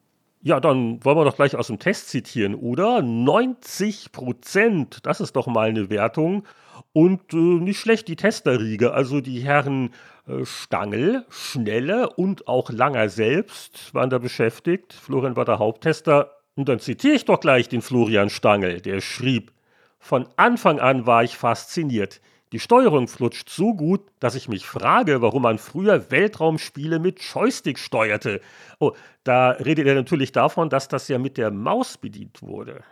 Ja, 0.44 0.60
dann 0.60 1.04
wollen 1.06 1.18
wir 1.18 1.26
doch 1.26 1.36
gleich 1.36 1.56
aus 1.56 1.68
dem 1.68 1.78
Test 1.78 2.10
zitieren, 2.10 2.56
oder? 2.56 3.04
90 3.04 4.12
Prozent, 4.12 5.00
das 5.04 5.22
ist 5.22 5.36
doch 5.36 5.46
mal 5.46 5.70
eine 5.70 5.92
Wertung. 5.92 6.46
Und 6.94 7.34
äh, 7.34 7.38
nicht 7.38 7.80
schlecht 7.80 8.08
die 8.08 8.16
Testerriege, 8.16 8.94
also 8.94 9.22
die 9.22 9.40
Herren 9.40 9.92
äh, 10.28 10.46
Stangl, 10.46 11.26
Schnelle 11.30 12.10
und 12.10 12.48
auch 12.48 12.70
Langer 12.70 13.10
selbst 13.10 13.94
waren 13.94 14.10
da 14.10 14.18
beschäftigt. 14.18 14.94
Florian 14.94 15.36
war 15.36 15.46
der 15.46 15.60
Haupttester. 15.60 16.38
Und 16.56 16.68
dann 16.68 16.80
zitiere 16.80 17.16
ich 17.16 17.26
doch 17.26 17.40
gleich 17.40 17.70
den 17.70 17.82
Florian 17.82 18.30
Stangl, 18.30 18.82
der 18.82 19.00
schrieb, 19.00 19.54
von 20.02 20.28
Anfang 20.36 20.80
an 20.80 21.06
war 21.06 21.24
ich 21.24 21.38
fasziniert. 21.38 22.22
Die 22.52 22.60
Steuerung 22.60 23.08
flutscht 23.08 23.50
so 23.50 23.74
gut, 23.74 24.02
dass 24.20 24.36
ich 24.36 24.50
mich 24.50 24.66
frage, 24.66 25.22
warum 25.22 25.44
man 25.44 25.58
früher 25.58 26.12
Weltraumspiele 26.12 27.00
mit 27.00 27.22
Joystick 27.22 27.80
steuerte. 27.80 28.42
Oh, 28.80 28.92
da 29.24 29.52
redet 29.52 29.88
er 29.88 29.96
natürlich 29.96 30.34
davon, 30.34 30.70
dass 30.70 30.90
das 30.90 31.08
ja 31.08 31.18
mit 31.18 31.38
der 31.38 31.52
Maus 31.52 31.98
bedient 31.98 32.42
wurde. 32.42 32.84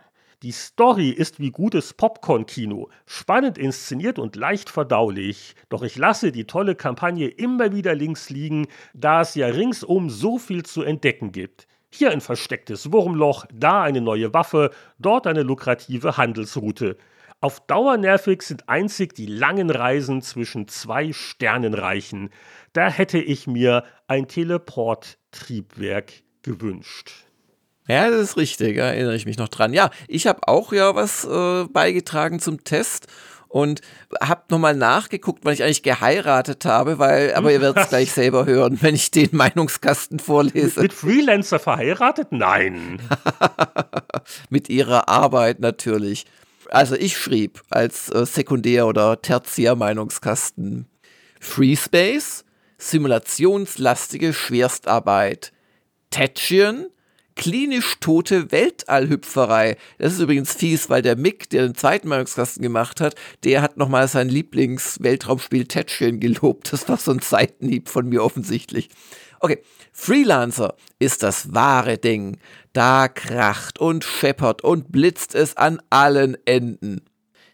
Die 0.42 0.52
Story 0.52 1.10
ist 1.10 1.38
wie 1.38 1.50
gutes 1.50 1.92
Popcorn-Kino, 1.92 2.88
spannend 3.04 3.58
inszeniert 3.58 4.18
und 4.18 4.36
leicht 4.36 4.70
verdaulich. 4.70 5.54
Doch 5.68 5.82
ich 5.82 5.96
lasse 5.96 6.32
die 6.32 6.46
tolle 6.46 6.76
Kampagne 6.76 7.28
immer 7.28 7.74
wieder 7.74 7.94
links 7.94 8.30
liegen, 8.30 8.66
da 8.94 9.20
es 9.20 9.34
ja 9.34 9.48
ringsum 9.48 10.08
so 10.08 10.38
viel 10.38 10.62
zu 10.62 10.82
entdecken 10.82 11.32
gibt. 11.32 11.66
Hier 11.90 12.10
ein 12.10 12.22
verstecktes 12.22 12.90
Wurmloch, 12.90 13.44
da 13.52 13.82
eine 13.82 14.00
neue 14.00 14.32
Waffe, 14.32 14.70
dort 14.98 15.26
eine 15.26 15.42
lukrative 15.42 16.16
Handelsroute. 16.16 16.96
Auf 17.42 17.60
Dauer 17.66 17.98
nervig 17.98 18.40
sind 18.40 18.66
einzig 18.66 19.14
die 19.14 19.26
langen 19.26 19.68
Reisen 19.68 20.22
zwischen 20.22 20.68
zwei 20.68 21.12
Sternenreichen. 21.12 22.30
Da 22.72 22.88
hätte 22.88 23.18
ich 23.18 23.46
mir 23.46 23.84
ein 24.06 24.26
Teleport-Triebwerk 24.26 26.12
gewünscht. 26.40 27.29
Ja, 27.90 28.08
das 28.08 28.20
ist 28.20 28.36
richtig, 28.36 28.76
da 28.76 28.84
erinnere 28.84 29.16
ich 29.16 29.26
mich 29.26 29.38
noch 29.38 29.48
dran. 29.48 29.72
Ja, 29.72 29.90
ich 30.06 30.26
habe 30.26 30.46
auch 30.46 30.72
ja 30.72 30.94
was 30.94 31.24
äh, 31.24 31.64
beigetragen 31.64 32.38
zum 32.38 32.62
Test 32.62 33.08
und 33.48 33.80
habe 34.22 34.44
nochmal 34.48 34.76
nachgeguckt, 34.76 35.44
weil 35.44 35.54
ich 35.54 35.64
eigentlich 35.64 35.82
geheiratet 35.82 36.64
habe, 36.64 37.00
weil, 37.00 37.34
aber 37.34 37.52
ihr 37.52 37.60
werdet 37.60 37.82
es 37.82 37.88
gleich 37.90 38.12
selber 38.12 38.46
hören, 38.46 38.78
wenn 38.80 38.94
ich 38.94 39.10
den 39.10 39.30
Meinungskasten 39.32 40.20
vorlese. 40.20 40.82
Mit 40.82 40.92
Freelancer 40.92 41.58
verheiratet? 41.58 42.28
Nein. 42.30 43.02
Mit 44.50 44.68
ihrer 44.68 45.08
Arbeit 45.08 45.58
natürlich. 45.58 46.26
also 46.70 46.94
ich 46.94 47.18
schrieb 47.18 47.60
als 47.70 48.08
äh, 48.10 48.24
Sekundär- 48.24 48.86
oder 48.86 49.20
Tertiär-Meinungskasten 49.20 50.86
Freespace, 51.40 52.44
simulationslastige 52.78 54.32
Schwerstarbeit, 54.32 55.52
Tetchian, 56.10 56.86
klinisch 57.40 57.96
tote 58.00 58.52
Weltallhüpferei. 58.52 59.78
Das 59.96 60.12
ist 60.12 60.20
übrigens 60.20 60.52
fies, 60.52 60.90
weil 60.90 61.00
der 61.00 61.16
Mick, 61.16 61.48
der 61.48 61.62
den 61.62 61.74
zweiten 61.74 62.06
Meinungskasten 62.06 62.62
gemacht 62.62 63.00
hat, 63.00 63.14
der 63.44 63.62
hat 63.62 63.78
nochmal 63.78 64.08
sein 64.08 64.28
Lieblings-Weltraumspiel 64.28 65.64
Tetchian 65.64 66.20
gelobt. 66.20 66.70
Das 66.70 66.86
war 66.90 66.98
so 66.98 67.12
ein 67.12 67.20
Seitenhieb 67.20 67.88
von 67.88 68.10
mir 68.10 68.22
offensichtlich. 68.22 68.90
Okay, 69.40 69.62
Freelancer 69.90 70.74
ist 70.98 71.22
das 71.22 71.54
wahre 71.54 71.96
Ding. 71.96 72.36
Da 72.74 73.08
kracht 73.08 73.78
und 73.78 74.04
scheppert 74.04 74.60
und 74.60 74.92
blitzt 74.92 75.34
es 75.34 75.56
an 75.56 75.80
allen 75.88 76.36
Enden. 76.44 77.00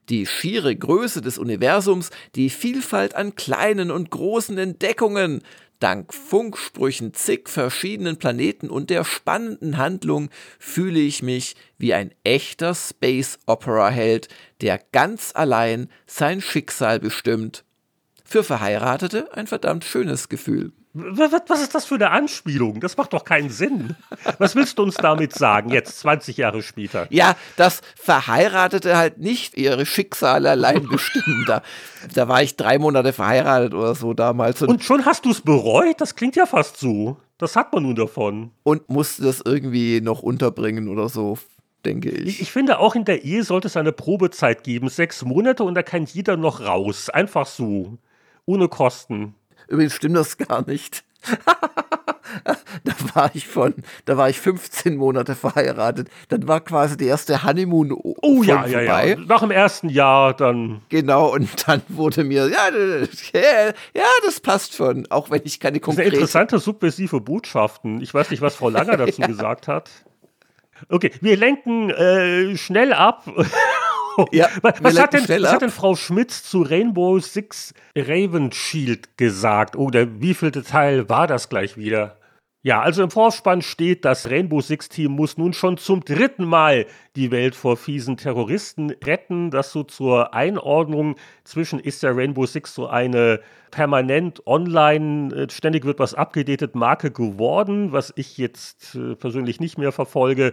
Die 0.08 0.26
schiere 0.26 0.74
Größe 0.74 1.20
des 1.20 1.38
Universums, 1.38 2.10
die 2.34 2.50
Vielfalt 2.50 3.14
an 3.14 3.36
kleinen 3.36 3.92
und 3.92 4.10
großen 4.10 4.58
Entdeckungen, 4.58 5.42
Dank 5.78 6.14
Funksprüchen 6.14 7.12
zig 7.14 7.48
verschiedenen 7.48 8.18
Planeten 8.18 8.70
und 8.70 8.90
der 8.90 9.04
spannenden 9.04 9.76
Handlung 9.76 10.30
fühle 10.58 11.00
ich 11.00 11.22
mich 11.22 11.54
wie 11.78 11.92
ein 11.92 12.14
echter 12.24 12.74
Space 12.74 13.38
Opera 13.46 13.90
Held, 13.90 14.28
der 14.60 14.80
ganz 14.92 15.32
allein 15.34 15.88
sein 16.06 16.40
Schicksal 16.40 17.00
bestimmt. 17.00 17.64
Für 18.24 18.42
Verheiratete 18.42 19.34
ein 19.34 19.46
verdammt 19.46 19.84
schönes 19.84 20.28
Gefühl. 20.28 20.72
Was 20.98 21.60
ist 21.60 21.74
das 21.74 21.85
für 21.85 21.97
eine 21.97 22.10
Anspielung? 22.10 22.81
Das 22.81 22.97
macht 22.97 23.12
doch 23.12 23.24
keinen 23.24 23.51
Sinn. 23.51 23.97
Was 24.39 24.56
willst 24.56 24.78
du 24.78 24.82
uns 24.82 24.94
damit 24.94 25.35
sagen, 25.35 25.70
jetzt 25.70 25.98
20 26.01 26.39
Jahre 26.39 26.62
später? 26.62 27.06
Ja, 27.10 27.36
dass 27.56 27.82
Verheiratete 27.97 28.97
halt 28.97 29.18
nicht 29.18 29.59
ihre 29.59 29.85
Schicksale 29.85 30.51
allein 30.51 30.89
bestimmen. 30.89 31.44
Da, 31.47 31.62
da 32.14 32.28
war 32.28 32.43
ich 32.43 32.56
drei 32.56 32.78
Monate 32.78 33.12
verheiratet 33.12 33.74
oder 33.74 33.94
so 33.94 34.14
damals. 34.14 34.62
Und, 34.62 34.70
und 34.70 34.85
schon 34.85 35.05
hast 35.05 35.27
du 35.27 35.31
es 35.31 35.43
bereut? 35.43 36.01
Das 36.01 36.16
klingt 36.16 36.35
ja 36.35 36.47
fast 36.47 36.78
so. 36.78 37.18
Das 37.36 37.56
hat 37.56 37.74
man 37.74 37.82
nun 37.82 37.94
davon. 37.94 38.52
Und 38.62 38.89
musste 38.89 39.24
das 39.24 39.43
irgendwie 39.44 40.01
noch 40.01 40.23
unterbringen 40.23 40.89
oder 40.89 41.10
so 41.10 41.36
denke 41.85 42.10
ich. 42.10 42.40
Ich 42.40 42.51
finde, 42.51 42.78
auch 42.78 42.94
in 42.94 43.05
der 43.05 43.23
Ehe 43.24 43.44
sollte 43.44 43.68
es 43.68 43.77
eine 43.77 43.93
Probezeit 43.93 44.64
geben. 44.64 44.89
Sechs 44.89 45.24
Monate 45.24 45.62
und 45.62 45.74
da 45.74 45.82
kann 45.82 46.05
jeder 46.05 46.36
noch 46.36 46.60
raus. 46.60 47.10
Einfach 47.10 47.47
so. 47.47 47.98
Ohne 48.44 48.68
Kosten. 48.68 49.35
Übrigens 49.68 49.94
stimmt 49.94 50.16
das 50.16 50.36
gar 50.36 50.66
nicht. 50.66 51.05
da 52.84 52.93
war 53.14 53.30
ich 53.34 53.48
von, 53.48 53.74
da 54.05 54.16
war 54.16 54.28
ich 54.28 54.40
15 54.40 54.97
Monate 54.97 55.34
verheiratet. 55.34 56.09
Dann 56.28 56.47
war 56.47 56.60
quasi 56.60 56.97
die 56.97 57.06
erste 57.06 57.43
Honeymoon 57.43 57.93
oh, 57.93 58.43
ja, 58.43 58.62
vorbei. 58.62 58.72
Ja, 58.72 59.05
ja. 59.05 59.16
Nach 59.16 59.40
dem 59.40 59.51
ersten 59.51 59.88
Jahr 59.88 60.34
dann. 60.34 60.82
Genau, 60.88 61.32
und 61.32 61.68
dann 61.68 61.82
wurde 61.88 62.24
mir, 62.24 62.48
ja, 62.48 62.68
ja, 63.94 64.05
das 64.24 64.40
passt 64.40 64.74
schon, 64.74 65.06
auch 65.10 65.30
wenn 65.30 65.43
ich 65.44 65.60
keine 65.60 65.80
konkrete... 65.80 66.05
Das 66.05 66.12
sind 66.12 66.22
interessante 66.22 66.59
subversive 66.59 67.20
Botschaften. 67.20 68.01
Ich 68.01 68.12
weiß 68.12 68.30
nicht, 68.30 68.40
was 68.40 68.56
Frau 68.56 68.68
Langer 68.68 68.97
dazu 68.97 69.20
ja. 69.20 69.26
gesagt 69.26 69.68
hat. 69.68 69.90
Okay, 70.88 71.10
wir 71.20 71.36
lenken 71.36 71.90
äh, 71.90 72.56
schnell 72.56 72.93
ab 72.93 73.24
ja, 74.32 74.48
was, 74.62 74.98
hat 74.98 75.12
denn, 75.12 75.28
was 75.28 75.52
hat 75.52 75.62
denn 75.62 75.70
Frau 75.70 75.94
Schmitz 75.97 76.43
zu 76.43 76.62
Rainbow 76.62 77.18
Six 77.18 77.74
Raven 77.97 78.52
Shield 78.52 79.16
gesagt? 79.16 79.76
Oder 79.76 80.20
wie 80.20 80.34
viel 80.34 80.51
Teil 80.51 81.09
war 81.09 81.26
das 81.26 81.48
gleich 81.48 81.76
wieder? 81.76 82.16
Ja, 82.66 82.80
also 82.80 83.05
im 83.05 83.12
Vorspann 83.12 83.62
steht, 83.62 84.05
das 84.05 84.28
Rainbow 84.28 84.60
Six 84.60 84.88
Team 84.88 85.12
muss 85.12 85.38
nun 85.38 85.52
schon 85.52 85.76
zum 85.76 86.05
dritten 86.05 86.44
Mal 86.44 86.86
die 87.14 87.30
Welt 87.30 87.55
vor 87.55 87.76
fiesen 87.76 88.16
Terroristen 88.16 88.90
retten. 88.90 89.52
Das 89.52 89.70
so 89.70 89.84
zur 89.84 90.34
Einordnung. 90.34 91.14
Zwischen 91.44 91.78
ist 91.78 92.02
der 92.02 92.16
Rainbow 92.16 92.44
Six 92.44 92.74
so 92.74 92.88
eine 92.88 93.38
permanent 93.70 94.44
online, 94.48 95.32
äh, 95.32 95.48
ständig 95.48 95.84
wird 95.84 96.01
was 96.01 96.14
abgedatet 96.14 96.74
Marke 96.74 97.12
geworden, 97.12 97.93
was 97.93 98.12
ich 98.16 98.36
jetzt 98.36 98.97
äh, 98.97 99.14
persönlich 99.14 99.60
nicht 99.60 99.78
mehr 99.78 99.93
verfolge. 99.93 100.52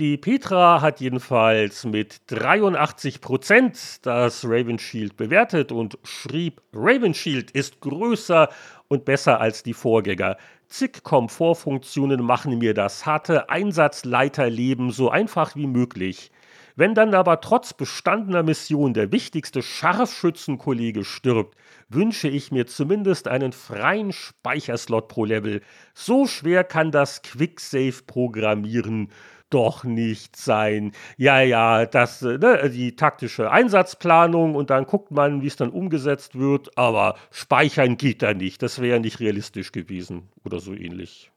Die 0.00 0.16
Petra 0.16 0.80
hat 0.80 1.00
jedenfalls 1.00 1.84
mit 1.84 2.22
83 2.26 3.20
Prozent 3.20 4.04
das 4.04 4.44
Raven 4.44 4.80
Shield 4.80 5.16
bewertet 5.16 5.70
und 5.70 5.98
schrieb, 6.02 6.60
Raven 6.72 7.14
Shield 7.14 7.52
ist 7.52 7.80
größer 7.80 8.48
und 8.88 9.04
besser 9.04 9.40
als 9.40 9.62
die 9.62 9.72
Vorgänger. 9.72 10.36
Zig 10.66 11.04
Komfortfunktionen 11.04 12.24
machen 12.24 12.58
mir 12.58 12.74
das 12.74 13.06
harte 13.06 13.48
Einsatzleiterleben 13.50 14.90
so 14.90 15.10
einfach 15.10 15.54
wie 15.54 15.68
möglich. 15.68 16.32
Wenn 16.74 16.96
dann 16.96 17.14
aber 17.14 17.40
trotz 17.40 17.72
bestandener 17.72 18.42
Mission 18.42 18.94
der 18.94 19.12
wichtigste 19.12 19.62
Scharfschützenkollege 19.62 21.04
stirbt, 21.04 21.56
wünsche 21.88 22.26
ich 22.26 22.50
mir 22.50 22.66
zumindest 22.66 23.28
einen 23.28 23.52
freien 23.52 24.10
Speicherslot 24.10 25.06
pro 25.06 25.24
Level. 25.24 25.60
So 25.94 26.26
schwer 26.26 26.64
kann 26.64 26.90
das 26.90 27.22
Quicksave 27.22 28.02
programmieren 28.08 29.12
doch 29.50 29.84
nicht 29.84 30.36
sein. 30.36 30.92
Ja, 31.16 31.40
ja, 31.40 31.86
das, 31.86 32.22
ne, 32.22 32.70
die 32.70 32.96
taktische 32.96 33.50
Einsatzplanung 33.50 34.54
und 34.54 34.70
dann 34.70 34.86
guckt 34.86 35.10
man, 35.10 35.42
wie 35.42 35.46
es 35.46 35.56
dann 35.56 35.70
umgesetzt 35.70 36.38
wird, 36.38 36.76
aber 36.76 37.16
speichern 37.30 37.96
geht 37.96 38.22
da 38.22 38.34
nicht. 38.34 38.62
Das 38.62 38.80
wäre 38.80 39.00
nicht 39.00 39.20
realistisch 39.20 39.72
gewesen 39.72 40.28
oder 40.44 40.60
so 40.60 40.72
ähnlich. 40.74 41.30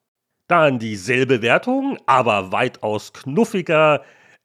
Dann 0.47 0.79
dieselbe 0.79 1.41
Wertung, 1.41 1.97
aber 2.05 2.51
weitaus 2.51 3.11
knuffiger 3.13 4.01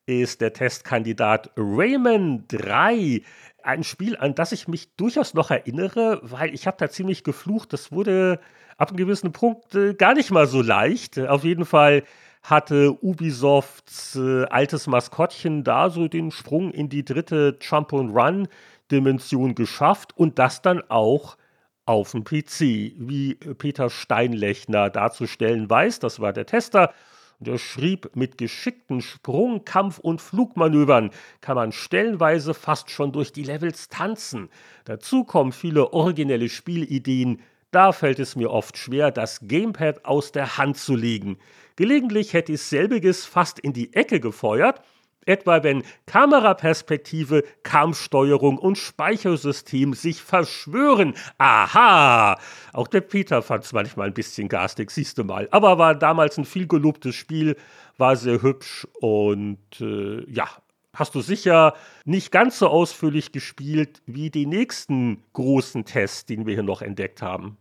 ist 0.07 0.41
der 0.41 0.53
Testkandidat 0.53 1.51
Rayman 1.57 2.45
3. 2.49 3.23
Ein 3.63 3.85
Spiel, 3.85 4.17
an 4.17 4.35
das 4.35 4.51
ich 4.51 4.67
mich 4.67 4.97
durchaus 4.97 5.35
noch 5.35 5.53
erinnere, 5.53 6.19
weil 6.23 6.53
ich 6.53 6.67
habe 6.67 6.77
da 6.79 6.91
ziemlich 6.91 7.23
geflucht. 7.23 7.73
Das 7.73 7.93
wurde 7.93 8.41
ab 8.77 8.89
einem 8.89 8.97
gewissen 8.97 9.33
Punkt 9.33 9.75
äh, 9.77 9.95
gar 9.95 10.15
nicht 10.15 10.33
mal 10.33 10.49
so 10.49 10.61
leicht. 10.61 11.21
Auf 11.21 11.45
jeden 11.45 11.65
Fall 11.65 12.03
hatte 12.43 12.97
Ubisofts 13.03 14.17
äh, 14.17 14.45
altes 14.45 14.87
Maskottchen 14.87 15.65
da 15.65 15.91
so 15.91 16.09
den 16.09 16.31
Sprung 16.31 16.73
in 16.73 16.89
die 16.89 17.05
dritte 17.05 17.57
Jump-and-Run-Dimension 17.61 19.55
geschafft 19.55 20.17
und 20.17 20.39
das 20.39 20.61
dann 20.63 20.83
auch 20.89 21.37
auf 21.85 22.13
dem 22.13 22.25
PC, 22.25 22.95
wie 22.97 23.35
Peter 23.35 23.91
Steinlechner 23.91 24.91
darzustellen 24.91 25.69
weiß. 25.69 25.99
Das 25.99 26.21
war 26.21 26.33
der 26.33 26.47
Tester. 26.47 26.93
Der 27.41 27.59
schrieb, 27.59 28.15
mit 28.15 28.39
geschickten 28.39 29.01
Sprung-, 29.01 29.65
Kampf- 29.65 29.99
und 29.99 30.21
Flugmanövern 30.21 31.11
kann 31.41 31.57
man 31.57 31.73
stellenweise 31.73 32.55
fast 32.55 32.91
schon 32.91 33.11
durch 33.11 33.33
die 33.33 33.43
Levels 33.43 33.89
tanzen. 33.89 34.49
Dazu 34.85 35.25
kommen 35.25 35.51
viele 35.51 35.93
originelle 35.93 36.49
Spielideen. 36.49 37.41
Da 37.73 37.93
fällt 37.93 38.19
es 38.19 38.37
mir 38.37 38.51
oft 38.51 38.77
schwer, 38.77 39.11
das 39.11 39.41
Gamepad 39.49 40.05
aus 40.05 40.31
der 40.31 40.59
Hand 40.59 40.77
zu 40.77 40.95
legen. 40.95 41.39
Gelegentlich 41.77 42.35
hätte 42.35 42.53
ich 42.53 42.61
selbiges 42.61 43.25
fast 43.25 43.59
in 43.59 43.73
die 43.73 43.95
Ecke 43.95 44.21
gefeuert, 44.21 44.83
etwa 45.25 45.63
wenn 45.63 45.83
Kameraperspektive, 46.05 47.45
Kampfsteuerung 47.63 48.59
und 48.59 48.77
Speichersystem 48.77 49.95
sich 49.95 50.21
verschwören. 50.21 51.15
Aha! 51.39 52.39
Auch 52.75 52.89
der 52.89 53.01
Peter 53.01 53.41
fand 53.41 53.65
es 53.65 53.73
manchmal 53.73 54.09
ein 54.09 54.15
bisschen 54.15 54.49
garstig, 54.49 54.91
siehst 54.91 55.17
du 55.17 55.25
mal. 55.25 55.49
Aber 55.51 55.79
war 55.79 55.95
damals 55.95 56.37
ein 56.37 56.45
viel 56.45 56.67
gelobtes 56.67 57.15
Spiel, 57.15 57.57
war 57.97 58.17
sehr 58.17 58.43
hübsch 58.43 58.87
und 59.01 59.81
äh, 59.81 60.31
ja, 60.31 60.47
hast 60.93 61.15
du 61.15 61.23
sicher 61.23 61.73
nicht 62.05 62.33
ganz 62.33 62.59
so 62.59 62.69
ausführlich 62.69 63.33
gespielt 63.33 64.03
wie 64.05 64.29
die 64.29 64.45
nächsten 64.45 65.23
großen 65.33 65.87
Tests, 65.87 66.27
den 66.27 66.45
wir 66.45 66.53
hier 66.53 66.63
noch 66.63 66.83
entdeckt 66.83 67.23
haben 67.23 67.57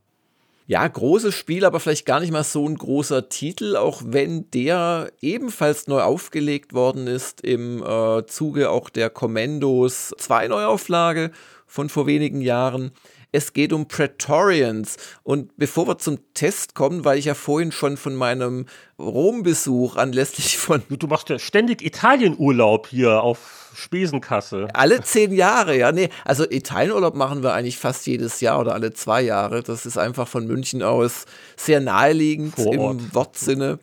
ja, 0.72 0.88
großes 0.88 1.35
Spiel, 1.35 1.65
aber 1.65 1.81
vielleicht 1.81 2.06
gar 2.06 2.22
nicht 2.22 2.31
mal 2.31 2.45
so 2.45 2.65
ein 2.65 2.77
großer 2.77 3.27
Titel, 3.27 3.76
auch 3.76 4.03
wenn 4.06 4.49
der 4.52 5.11
ebenfalls 5.19 5.88
neu 5.88 5.99
aufgelegt 5.99 6.72
worden 6.72 7.07
ist 7.07 7.41
im 7.41 7.84
äh, 7.84 8.26
Zuge 8.26 8.69
auch 8.69 8.89
der 8.89 9.10
Commandos 9.10 10.14
2 10.18 10.48
Neuauflage 10.48 11.31
von 11.68 11.89
vor 11.89 12.07
wenigen 12.07 12.39
Jahren. 12.39 12.91
Es 13.32 13.53
geht 13.53 13.72
um 13.72 13.88
Praetorians. 13.88 14.98
Und 15.24 15.56
bevor 15.58 15.88
wir 15.88 15.98
zum 15.98 16.20
Test 16.34 16.76
kommen, 16.76 17.06
weil 17.06 17.18
ich 17.18 17.26
ja 17.26 17.34
vorhin 17.34 17.72
schon 17.72 17.95
von 17.95 18.16
meinem 18.16 18.66
Rom-Besuch 18.99 19.95
anlässlich 19.95 20.58
von. 20.58 20.84
Du 20.90 21.08
machst 21.08 21.30
ja 21.30 21.40
ständig 21.40 21.82
Italienurlaub 21.82 22.88
hier 22.88 23.22
auf 23.22 23.72
Spesenkasse. 23.74 24.68
Alle 24.74 25.02
zehn 25.02 25.32
Jahre, 25.32 25.78
ja. 25.78 25.91
Nee, 25.91 26.10
also 26.26 26.44
Italienurlaub 26.49 27.16
machen 27.16 27.41
wir 27.41 27.53
eigentlich 27.53 27.78
fast 27.78 28.06
jedes 28.06 28.41
Jahr 28.41 28.60
oder 28.60 28.74
alle 28.74 28.91
zwei 28.91 29.22
Jahre. 29.22 29.64
Das 29.64 29.86
ist 29.86 29.98
einfach 29.98 30.28
von 30.28 30.45
München 30.45 30.84
aus 30.84 31.26
sehr 31.56 31.80
naheliegend 31.80 32.58
im 32.60 33.14
Wortsinne. 33.14 33.80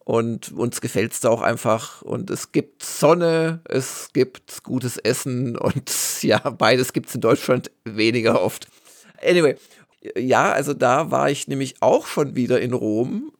Und 0.00 0.50
uns 0.50 0.80
gefällt 0.80 1.12
es 1.12 1.20
da 1.20 1.28
auch 1.28 1.42
einfach. 1.42 2.02
Und 2.02 2.30
es 2.30 2.50
gibt 2.50 2.82
Sonne, 2.82 3.60
es 3.68 4.08
gibt 4.12 4.64
gutes 4.64 4.96
Essen 4.96 5.56
und 5.56 5.92
ja, 6.22 6.38
beides 6.38 6.92
gibt 6.92 7.10
es 7.10 7.14
in 7.14 7.20
Deutschland 7.20 7.70
weniger 7.84 8.42
oft. 8.42 8.66
Anyway, 9.22 9.56
ja, 10.16 10.52
also 10.52 10.74
da 10.74 11.10
war 11.10 11.30
ich 11.30 11.48
nämlich 11.48 11.76
auch 11.80 12.06
schon 12.06 12.36
wieder 12.36 12.60
in 12.60 12.72
Rom 12.72 13.32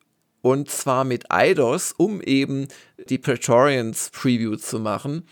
und 0.43 0.71
zwar 0.71 1.05
mit 1.05 1.31
Eidos, 1.31 1.93
um 1.97 2.21
eben 2.21 2.69
die 3.09 3.19
Praetorians 3.19 4.11
Preview 4.11 4.57
zu 4.57 4.79
machen. 4.79 5.27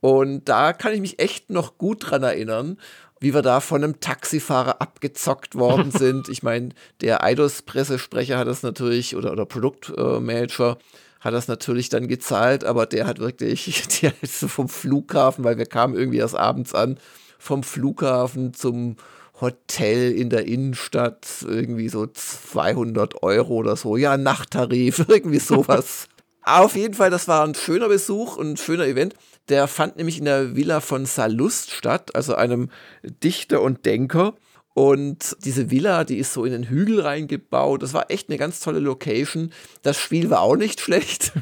Und 0.00 0.48
da 0.48 0.72
kann 0.72 0.92
ich 0.92 1.00
mich 1.00 1.18
echt 1.18 1.50
noch 1.50 1.78
gut 1.78 2.10
dran 2.10 2.22
erinnern, 2.22 2.78
wie 3.20 3.32
wir 3.32 3.42
da 3.42 3.60
von 3.60 3.82
einem 3.82 4.00
Taxifahrer 4.00 4.82
abgezockt 4.82 5.54
worden 5.54 5.90
sind. 5.92 6.28
ich 6.28 6.42
meine, 6.42 6.70
der 7.00 7.24
Eidos-Pressesprecher 7.24 8.36
hat 8.38 8.48
das 8.48 8.62
natürlich, 8.62 9.16
oder, 9.16 9.32
oder 9.32 9.46
Produktmanager, 9.46 10.78
hat 11.20 11.32
das 11.32 11.48
natürlich 11.48 11.88
dann 11.88 12.06
gezahlt, 12.06 12.64
aber 12.64 12.84
der 12.84 13.06
hat 13.06 13.18
wirklich, 13.18 13.82
der 14.02 14.12
ist 14.20 14.44
vom 14.44 14.68
Flughafen, 14.68 15.42
weil 15.44 15.56
wir 15.56 15.66
kamen 15.66 15.94
irgendwie 15.94 16.18
erst 16.18 16.36
abends 16.36 16.74
an, 16.74 16.98
vom 17.38 17.62
Flughafen 17.62 18.52
zum 18.52 18.96
Hotel 19.40 20.12
in 20.12 20.30
der 20.30 20.46
Innenstadt, 20.46 21.26
irgendwie 21.46 21.88
so 21.88 22.06
200 22.06 23.22
Euro 23.22 23.54
oder 23.54 23.76
so. 23.76 23.96
Ja, 23.96 24.16
Nachttarif, 24.16 25.04
irgendwie 25.08 25.40
sowas. 25.40 26.08
Auf 26.42 26.76
jeden 26.76 26.94
Fall, 26.94 27.10
das 27.10 27.26
war 27.26 27.44
ein 27.44 27.54
schöner 27.54 27.88
Besuch, 27.88 28.38
ein 28.38 28.56
schöner 28.56 28.86
Event. 28.86 29.14
Der 29.48 29.66
fand 29.66 29.96
nämlich 29.96 30.18
in 30.18 30.26
der 30.26 30.56
Villa 30.56 30.80
von 30.80 31.06
Salust 31.06 31.70
statt, 31.70 32.14
also 32.14 32.34
einem 32.34 32.70
Dichter 33.02 33.62
und 33.62 33.86
Denker. 33.86 34.34
Und 34.74 35.36
diese 35.44 35.70
Villa, 35.70 36.02
die 36.02 36.18
ist 36.18 36.32
so 36.32 36.44
in 36.44 36.50
den 36.50 36.64
Hügel 36.64 37.00
reingebaut. 37.00 37.82
Das 37.82 37.94
war 37.94 38.10
echt 38.10 38.28
eine 38.28 38.38
ganz 38.38 38.58
tolle 38.58 38.80
Location. 38.80 39.50
Das 39.82 39.96
Spiel 39.96 40.30
war 40.30 40.40
auch 40.40 40.56
nicht 40.56 40.80
schlecht. 40.82 41.32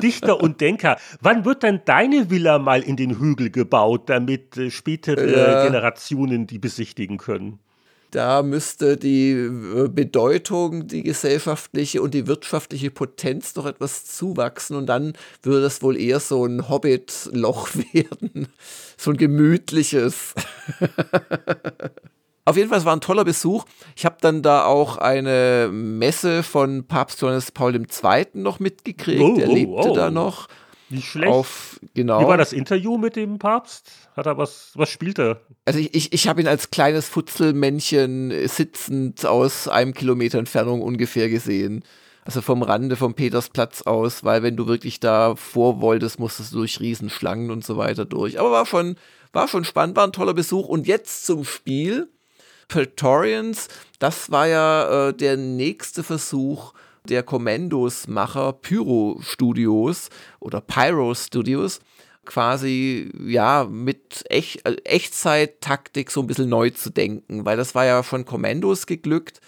Dichter 0.00 0.40
und 0.40 0.60
Denker. 0.60 0.96
Wann 1.20 1.44
wird 1.44 1.64
denn 1.64 1.80
deine 1.84 2.30
Villa 2.30 2.60
mal 2.60 2.82
in 2.82 2.96
den 2.96 3.18
Hügel 3.18 3.50
gebaut, 3.50 4.08
damit 4.08 4.56
äh, 4.56 4.70
spätere 4.70 5.28
ja. 5.28 5.64
Generationen 5.64 6.46
die 6.46 6.60
besichtigen 6.60 7.18
können? 7.18 7.58
Da 8.12 8.42
müsste 8.42 8.96
die 8.96 9.32
äh, 9.32 9.88
Bedeutung, 9.88 10.86
die 10.86 11.02
gesellschaftliche 11.02 12.00
und 12.00 12.14
die 12.14 12.28
wirtschaftliche 12.28 12.92
Potenz 12.92 13.54
doch 13.54 13.66
etwas 13.66 14.06
zuwachsen 14.06 14.76
und 14.76 14.86
dann 14.86 15.14
würde 15.42 15.66
es 15.66 15.82
wohl 15.82 15.96
eher 15.96 16.20
so 16.20 16.46
ein 16.46 16.68
Hobbit-Loch 16.68 17.68
werden. 17.92 18.46
So 18.96 19.10
ein 19.10 19.16
gemütliches. 19.16 20.34
Auf 22.48 22.56
jeden 22.56 22.70
Fall, 22.70 22.78
es 22.78 22.86
war 22.86 22.96
ein 22.96 23.02
toller 23.02 23.26
Besuch. 23.26 23.66
Ich 23.94 24.06
habe 24.06 24.16
dann 24.22 24.42
da 24.42 24.64
auch 24.64 24.96
eine 24.96 25.68
Messe 25.70 26.42
von 26.42 26.86
Papst 26.86 27.20
Johannes 27.20 27.52
Paul 27.52 27.76
II. 27.76 28.26
noch 28.32 28.58
mitgekriegt. 28.58 29.20
Oh, 29.20 29.38
er 29.38 29.48
lebte 29.48 29.74
oh, 29.74 29.90
oh. 29.90 29.94
da 29.94 30.10
noch. 30.10 30.48
Nicht 30.88 31.08
schlecht. 31.08 31.30
Auf, 31.30 31.78
genau. 31.92 32.22
Wie 32.22 32.26
war 32.26 32.38
das 32.38 32.54
Interview 32.54 32.96
mit 32.96 33.16
dem 33.16 33.38
Papst? 33.38 33.90
Hat 34.16 34.24
er 34.24 34.38
was, 34.38 34.70
was 34.74 34.88
spielt 34.88 35.18
er? 35.18 35.42
Also 35.66 35.78
ich, 35.78 35.94
ich, 35.94 36.12
ich 36.14 36.26
habe 36.26 36.40
ihn 36.40 36.48
als 36.48 36.70
kleines 36.70 37.06
Futzelmännchen 37.06 38.32
sitzend 38.48 39.26
aus 39.26 39.68
einem 39.68 39.92
Kilometer 39.92 40.38
Entfernung 40.38 40.80
ungefähr 40.80 41.28
gesehen. 41.28 41.84
Also 42.24 42.40
vom 42.40 42.62
Rande 42.62 42.96
vom 42.96 43.12
Petersplatz 43.12 43.82
aus, 43.82 44.24
weil 44.24 44.42
wenn 44.42 44.56
du 44.56 44.66
wirklich 44.66 45.00
da 45.00 45.34
vor 45.36 45.82
wolltest, 45.82 46.18
musstest 46.18 46.54
du 46.54 46.58
durch 46.58 46.80
Riesenschlangen 46.80 47.50
und 47.50 47.62
so 47.62 47.76
weiter 47.76 48.06
durch. 48.06 48.40
Aber 48.40 48.50
war 48.50 48.64
schon, 48.64 48.96
war 49.32 49.48
schon 49.48 49.64
spannend, 49.64 49.96
war 49.96 50.06
ein 50.06 50.12
toller 50.12 50.34
Besuch. 50.34 50.66
Und 50.68 50.86
jetzt 50.86 51.26
zum 51.26 51.44
Spiel. 51.44 52.08
Praetorians, 52.68 53.68
das 53.98 54.30
war 54.30 54.46
ja 54.46 55.08
äh, 55.08 55.14
der 55.14 55.36
nächste 55.36 56.02
Versuch 56.04 56.74
der 57.08 57.22
Kommandos-Macher 57.22 58.52
Pyro 58.52 59.18
Studios 59.22 60.10
oder 60.40 60.60
Pyro 60.60 61.14
Studios 61.14 61.80
quasi 62.26 63.10
ja 63.26 63.66
mit 63.68 64.24
Ech 64.28 64.60
äh, 64.64 64.76
Echtzeit-Taktik 64.84 66.10
so 66.10 66.20
ein 66.20 66.26
bisschen 66.26 66.50
neu 66.50 66.70
zu 66.70 66.90
denken, 66.90 67.46
weil 67.46 67.56
das 67.56 67.74
war 67.74 67.86
ja 67.86 68.02
von 68.02 68.26
Kommandos 68.26 68.86
geglückt 68.86 69.40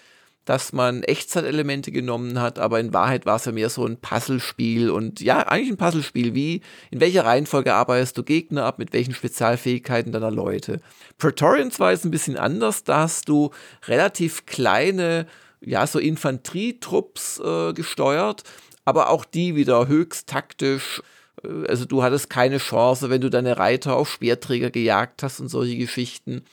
dass 0.45 0.73
man 0.73 1.03
Echtzeitelemente 1.03 1.91
genommen 1.91 2.41
hat, 2.41 2.57
aber 2.57 2.79
in 2.79 2.93
Wahrheit 2.93 3.25
war 3.25 3.35
es 3.35 3.45
ja 3.45 3.51
mehr 3.51 3.69
so 3.69 3.85
ein 3.85 3.97
Puzzlespiel 3.97 4.89
und 4.89 5.21
ja, 5.21 5.47
eigentlich 5.47 5.69
ein 5.69 5.77
Puzzlespiel, 5.77 6.33
wie 6.33 6.61
in 6.89 6.99
welcher 6.99 7.25
Reihenfolge 7.25 7.73
arbeitest 7.73 8.17
du 8.17 8.23
Gegner 8.23 8.65
ab, 8.65 8.79
mit 8.79 8.91
welchen 8.93 9.13
Spezialfähigkeiten 9.13 10.11
deiner 10.11 10.31
Leute. 10.31 10.81
Praetorians 11.17 11.79
war 11.79 11.91
jetzt 11.91 12.05
ein 12.05 12.11
bisschen 12.11 12.37
anders, 12.37 12.83
da 12.83 13.01
hast 13.01 13.29
du 13.29 13.51
relativ 13.85 14.45
kleine, 14.45 15.27
ja, 15.61 15.85
so 15.85 15.99
Infanterietrupps 15.99 17.39
äh, 17.39 17.73
gesteuert, 17.73 18.43
aber 18.83 19.09
auch 19.09 19.25
die 19.25 19.55
wieder 19.55 19.87
höchst 19.87 20.27
taktisch 20.27 21.03
äh, 21.43 21.67
also 21.67 21.85
du 21.85 22.03
hattest 22.03 22.29
keine 22.29 22.57
Chance, 22.57 23.09
wenn 23.09 23.21
du 23.21 23.29
deine 23.29 23.57
Reiter 23.57 23.95
auf 23.95 24.09
Speerträger 24.09 24.71
gejagt 24.71 25.23
hast 25.23 25.39
und 25.39 25.49
solche 25.49 25.77
Geschichten 25.77 26.43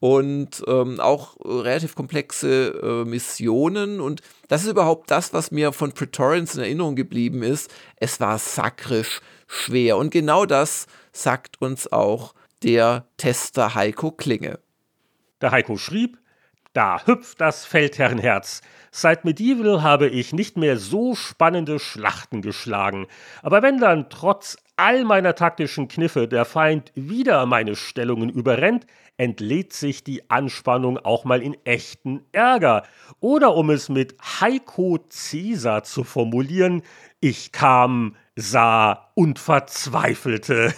und 0.00 0.62
ähm, 0.66 1.00
auch 1.00 1.36
relativ 1.44 1.94
komplexe 1.94 2.68
äh, 2.82 3.08
Missionen. 3.08 4.00
Und 4.00 4.22
das 4.48 4.62
ist 4.62 4.70
überhaupt 4.70 5.10
das, 5.10 5.32
was 5.32 5.50
mir 5.50 5.72
von 5.72 5.92
Praetorians 5.92 6.54
in 6.54 6.62
Erinnerung 6.62 6.96
geblieben 6.96 7.42
ist. 7.42 7.72
Es 7.96 8.20
war 8.20 8.38
sakrisch 8.38 9.20
schwer. 9.46 9.96
Und 9.96 10.10
genau 10.10 10.46
das 10.46 10.86
sagt 11.12 11.60
uns 11.60 11.90
auch 11.90 12.34
der 12.62 13.06
Tester 13.16 13.74
Heiko 13.74 14.12
Klinge. 14.12 14.58
Der 15.40 15.50
Heiko 15.50 15.76
schrieb, 15.76 16.18
da 16.72 17.04
hüpft 17.06 17.40
das 17.40 17.64
Feldherrenherz. 17.64 18.60
Seit 18.90 19.24
Medieval 19.24 19.82
habe 19.82 20.08
ich 20.08 20.32
nicht 20.32 20.56
mehr 20.56 20.76
so 20.76 21.14
spannende 21.14 21.78
Schlachten 21.78 22.42
geschlagen. 22.42 23.06
Aber 23.42 23.62
wenn 23.62 23.78
dann 23.78 24.08
trotz 24.10 24.56
all 24.76 25.04
meiner 25.04 25.34
taktischen 25.34 25.88
Kniffe 25.88 26.28
der 26.28 26.44
Feind 26.44 26.92
wieder 26.94 27.44
meine 27.46 27.76
Stellungen 27.76 28.30
überrennt, 28.30 28.86
entlädt 29.16 29.72
sich 29.72 30.04
die 30.04 30.30
Anspannung 30.30 30.98
auch 30.98 31.24
mal 31.24 31.42
in 31.42 31.56
echten 31.64 32.24
Ärger. 32.32 32.84
Oder 33.20 33.54
um 33.54 33.70
es 33.70 33.88
mit 33.88 34.16
Heiko 34.40 34.98
Caesar 35.10 35.82
zu 35.82 36.04
formulieren, 36.04 36.82
ich 37.20 37.50
kam, 37.50 38.14
sah 38.36 39.10
und 39.14 39.40
verzweifelte. 39.40 40.72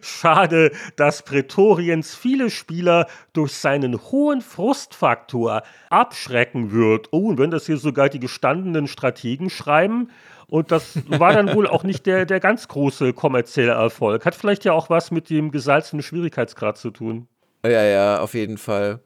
Schade, 0.00 0.72
dass 0.96 1.22
Prätoriens 1.22 2.14
viele 2.14 2.50
Spieler 2.50 3.06
durch 3.32 3.52
seinen 3.52 4.00
hohen 4.10 4.40
Frustfaktor 4.40 5.62
abschrecken 5.88 6.72
wird. 6.72 7.08
Oh, 7.12 7.28
und 7.28 7.38
wenn 7.38 7.50
das 7.50 7.66
hier 7.66 7.76
sogar 7.76 8.08
die 8.08 8.20
gestandenen 8.20 8.88
Strategen 8.88 9.50
schreiben, 9.50 10.08
und 10.50 10.72
das 10.72 10.98
war 11.06 11.32
dann 11.32 11.54
wohl 11.54 11.68
auch 11.68 11.84
nicht 11.84 12.06
der, 12.06 12.26
der 12.26 12.40
ganz 12.40 12.66
große 12.66 13.12
kommerzielle 13.12 13.72
Erfolg. 13.72 14.26
Hat 14.26 14.34
vielleicht 14.34 14.64
ja 14.64 14.72
auch 14.72 14.90
was 14.90 15.12
mit 15.12 15.30
dem 15.30 15.52
gesalzenen 15.52 16.02
Schwierigkeitsgrad 16.02 16.76
zu 16.76 16.90
tun. 16.90 17.28
Ja, 17.64 17.84
ja, 17.84 18.20
auf 18.20 18.34
jeden 18.34 18.58
Fall. 18.58 19.00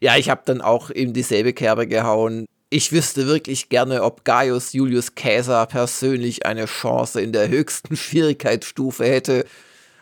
Ja, 0.00 0.16
ich 0.16 0.30
habe 0.30 0.42
dann 0.46 0.62
auch 0.62 0.88
in 0.90 1.12
dieselbe 1.12 1.52
Kerbe 1.52 1.86
gehauen. 1.86 2.46
Ich 2.70 2.92
wüsste 2.92 3.26
wirklich 3.26 3.68
gerne, 3.68 4.02
ob 4.02 4.24
Gaius 4.24 4.72
Julius 4.72 5.14
Caesar 5.14 5.66
persönlich 5.66 6.46
eine 6.46 6.64
Chance 6.64 7.20
in 7.20 7.32
der 7.32 7.48
höchsten 7.48 7.96
Schwierigkeitsstufe 7.96 9.04
hätte 9.04 9.44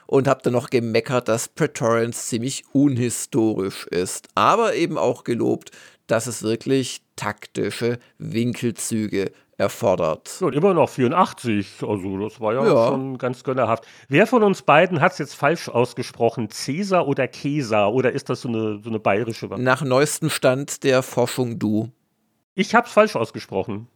und 0.06 0.28
habe 0.28 0.42
dann 0.42 0.52
noch 0.52 0.70
gemeckert, 0.70 1.28
dass 1.28 1.48
Praetorians 1.48 2.28
ziemlich 2.28 2.64
unhistorisch 2.72 3.86
ist, 3.88 4.28
aber 4.34 4.74
eben 4.74 4.98
auch 4.98 5.24
gelobt, 5.24 5.70
dass 6.06 6.26
es 6.26 6.42
wirklich 6.42 7.02
taktische 7.16 7.98
Winkelzüge 8.18 9.32
erfordert. 9.58 10.38
Und 10.40 10.54
immer 10.54 10.74
noch 10.74 10.90
84, 10.90 11.78
also 11.82 12.18
das 12.18 12.40
war 12.40 12.54
ja, 12.54 12.66
ja. 12.66 12.88
schon 12.88 13.18
ganz 13.18 13.42
gönnerhaft. 13.42 13.86
Wer 14.08 14.26
von 14.26 14.42
uns 14.42 14.62
beiden 14.62 15.00
hat 15.00 15.12
es 15.12 15.18
jetzt 15.18 15.34
falsch 15.34 15.68
ausgesprochen? 15.68 16.50
Cäsar 16.50 17.08
oder 17.08 17.26
Käser? 17.26 17.90
Oder 17.92 18.12
ist 18.12 18.28
das 18.28 18.42
so 18.42 18.48
eine, 18.48 18.80
so 18.82 18.90
eine 18.90 19.00
bayerische? 19.00 19.46
Nach 19.56 19.82
neuestem 19.82 20.30
Stand 20.30 20.84
der 20.84 21.02
Forschung 21.02 21.58
du. 21.58 21.90
Ich 22.54 22.74
habe 22.74 22.86
es 22.86 22.92
falsch 22.92 23.16
ausgesprochen. 23.16 23.88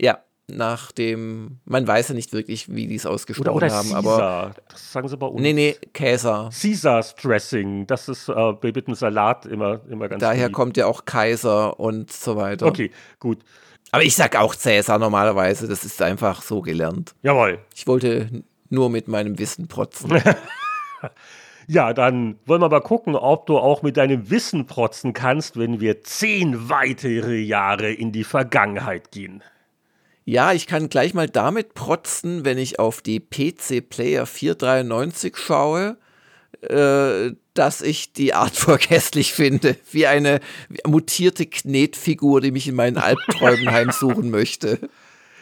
Ja, 0.00 0.18
nach 0.50 0.92
dem, 0.92 1.60
man 1.66 1.86
weiß 1.86 2.08
ja 2.08 2.14
nicht 2.14 2.32
wirklich, 2.32 2.74
wie 2.74 2.86
die 2.86 2.94
es 2.94 3.06
ausgesprochen 3.06 3.50
oder, 3.50 3.66
oder 3.66 3.74
haben, 3.74 3.90
Caesar. 3.90 3.98
aber. 3.98 4.54
Das 4.68 4.92
sagen 4.92 5.08
sie 5.08 5.16
bei 5.16 5.26
uns. 5.26 5.40
Nee, 5.40 5.52
nee, 5.52 5.76
Käser. 5.92 6.50
Caesars 6.58 7.14
Dressing, 7.16 7.86
das 7.86 8.08
ist 8.08 8.28
äh, 8.28 8.54
mit 8.62 8.86
einem 8.86 8.94
Salat 8.94 9.46
immer, 9.46 9.80
immer 9.90 10.08
ganz 10.08 10.20
Daher 10.20 10.46
lieb. 10.46 10.54
kommt 10.54 10.76
ja 10.76 10.86
auch 10.86 11.04
Kaiser 11.04 11.78
und 11.78 12.10
so 12.10 12.36
weiter. 12.36 12.66
Okay, 12.66 12.90
gut. 13.20 13.38
Aber 13.90 14.02
ich 14.02 14.16
sag 14.16 14.36
auch 14.36 14.54
Cäsar 14.54 14.98
normalerweise, 14.98 15.68
das 15.68 15.84
ist 15.84 16.00
einfach 16.02 16.42
so 16.42 16.60
gelernt. 16.60 17.14
Jawohl. 17.22 17.58
Ich 17.74 17.86
wollte 17.86 18.42
nur 18.70 18.90
mit 18.90 19.08
meinem 19.08 19.38
Wissen 19.38 19.68
protzen. 19.68 20.22
ja, 21.66 21.92
dann 21.94 22.38
wollen 22.44 22.60
wir 22.60 22.68
mal 22.68 22.80
gucken, 22.80 23.16
ob 23.16 23.46
du 23.46 23.58
auch 23.58 23.82
mit 23.82 23.96
deinem 23.96 24.30
Wissen 24.30 24.66
protzen 24.66 25.12
kannst, 25.14 25.58
wenn 25.58 25.80
wir 25.80 26.02
zehn 26.02 26.68
weitere 26.68 27.38
Jahre 27.38 27.90
in 27.92 28.12
die 28.12 28.24
Vergangenheit 28.24 29.10
gehen. 29.10 29.42
Ja, 30.28 30.52
ich 30.52 30.66
kann 30.66 30.90
gleich 30.90 31.14
mal 31.14 31.26
damit 31.26 31.72
protzen, 31.72 32.44
wenn 32.44 32.58
ich 32.58 32.78
auf 32.78 33.00
die 33.00 33.18
PC 33.18 33.88
Player 33.88 34.26
493 34.26 35.34
schaue 35.38 35.96
äh, 36.60 37.32
dass 37.54 37.80
ich 37.80 38.12
die 38.12 38.34
Artwork 38.34 38.90
hässlich 38.90 39.32
finde. 39.32 39.76
Wie 39.90 40.06
eine 40.06 40.40
mutierte 40.86 41.46
Knetfigur, 41.46 42.40
die 42.40 42.50
mich 42.50 42.68
in 42.68 42.74
meinen 42.74 42.98
Albträumen 42.98 43.70
heimsuchen 43.70 44.30
möchte. 44.30 44.78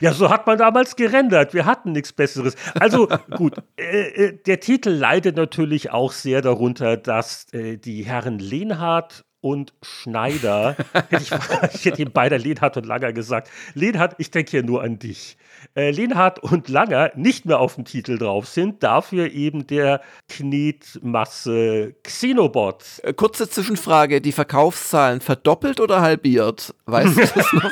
Ja, 0.00 0.12
so 0.12 0.30
hat 0.30 0.46
man 0.46 0.58
damals 0.58 0.94
gerendert. 0.94 1.54
Wir 1.54 1.64
hatten 1.64 1.92
nichts 1.92 2.12
Besseres. 2.12 2.54
Also 2.74 3.08
gut, 3.36 3.54
äh, 3.76 4.26
äh, 4.26 4.38
der 4.44 4.60
Titel 4.60 4.90
leidet 4.90 5.36
natürlich 5.36 5.90
auch 5.90 6.12
sehr 6.12 6.42
darunter, 6.42 6.96
dass 6.96 7.52
äh, 7.52 7.78
die 7.78 8.04
Herren 8.04 8.38
Lehnhardt 8.38 9.24
und 9.46 9.72
Schneider. 9.80 10.74
ich, 11.10 11.30
ich, 11.74 11.84
hätte 11.84 12.02
ihm 12.02 12.10
beide 12.12 12.36
Lenhardt 12.36 12.76
und 12.76 12.84
Langer 12.84 13.12
gesagt. 13.12 13.48
Lenhardt, 13.74 14.16
ich 14.18 14.32
denke 14.32 14.50
hier 14.50 14.64
nur 14.64 14.82
an 14.82 14.98
dich. 14.98 15.36
Äh, 15.76 15.92
Lenhardt 15.92 16.40
und 16.40 16.68
Langer 16.68 17.12
nicht 17.14 17.46
mehr 17.46 17.60
auf 17.60 17.76
dem 17.76 17.84
Titel 17.84 18.18
drauf 18.18 18.48
sind, 18.48 18.82
dafür 18.82 19.30
eben 19.30 19.68
der 19.68 20.00
Knetmasse 20.28 21.94
Xenobot. 22.02 22.82
Äh, 23.04 23.12
kurze 23.12 23.48
Zwischenfrage: 23.48 24.20
Die 24.20 24.32
Verkaufszahlen 24.32 25.20
verdoppelt 25.20 25.78
oder 25.78 26.00
halbiert? 26.00 26.74
Weißt 26.86 27.16
du 27.16 27.20
das 27.20 27.52
noch? 27.52 27.70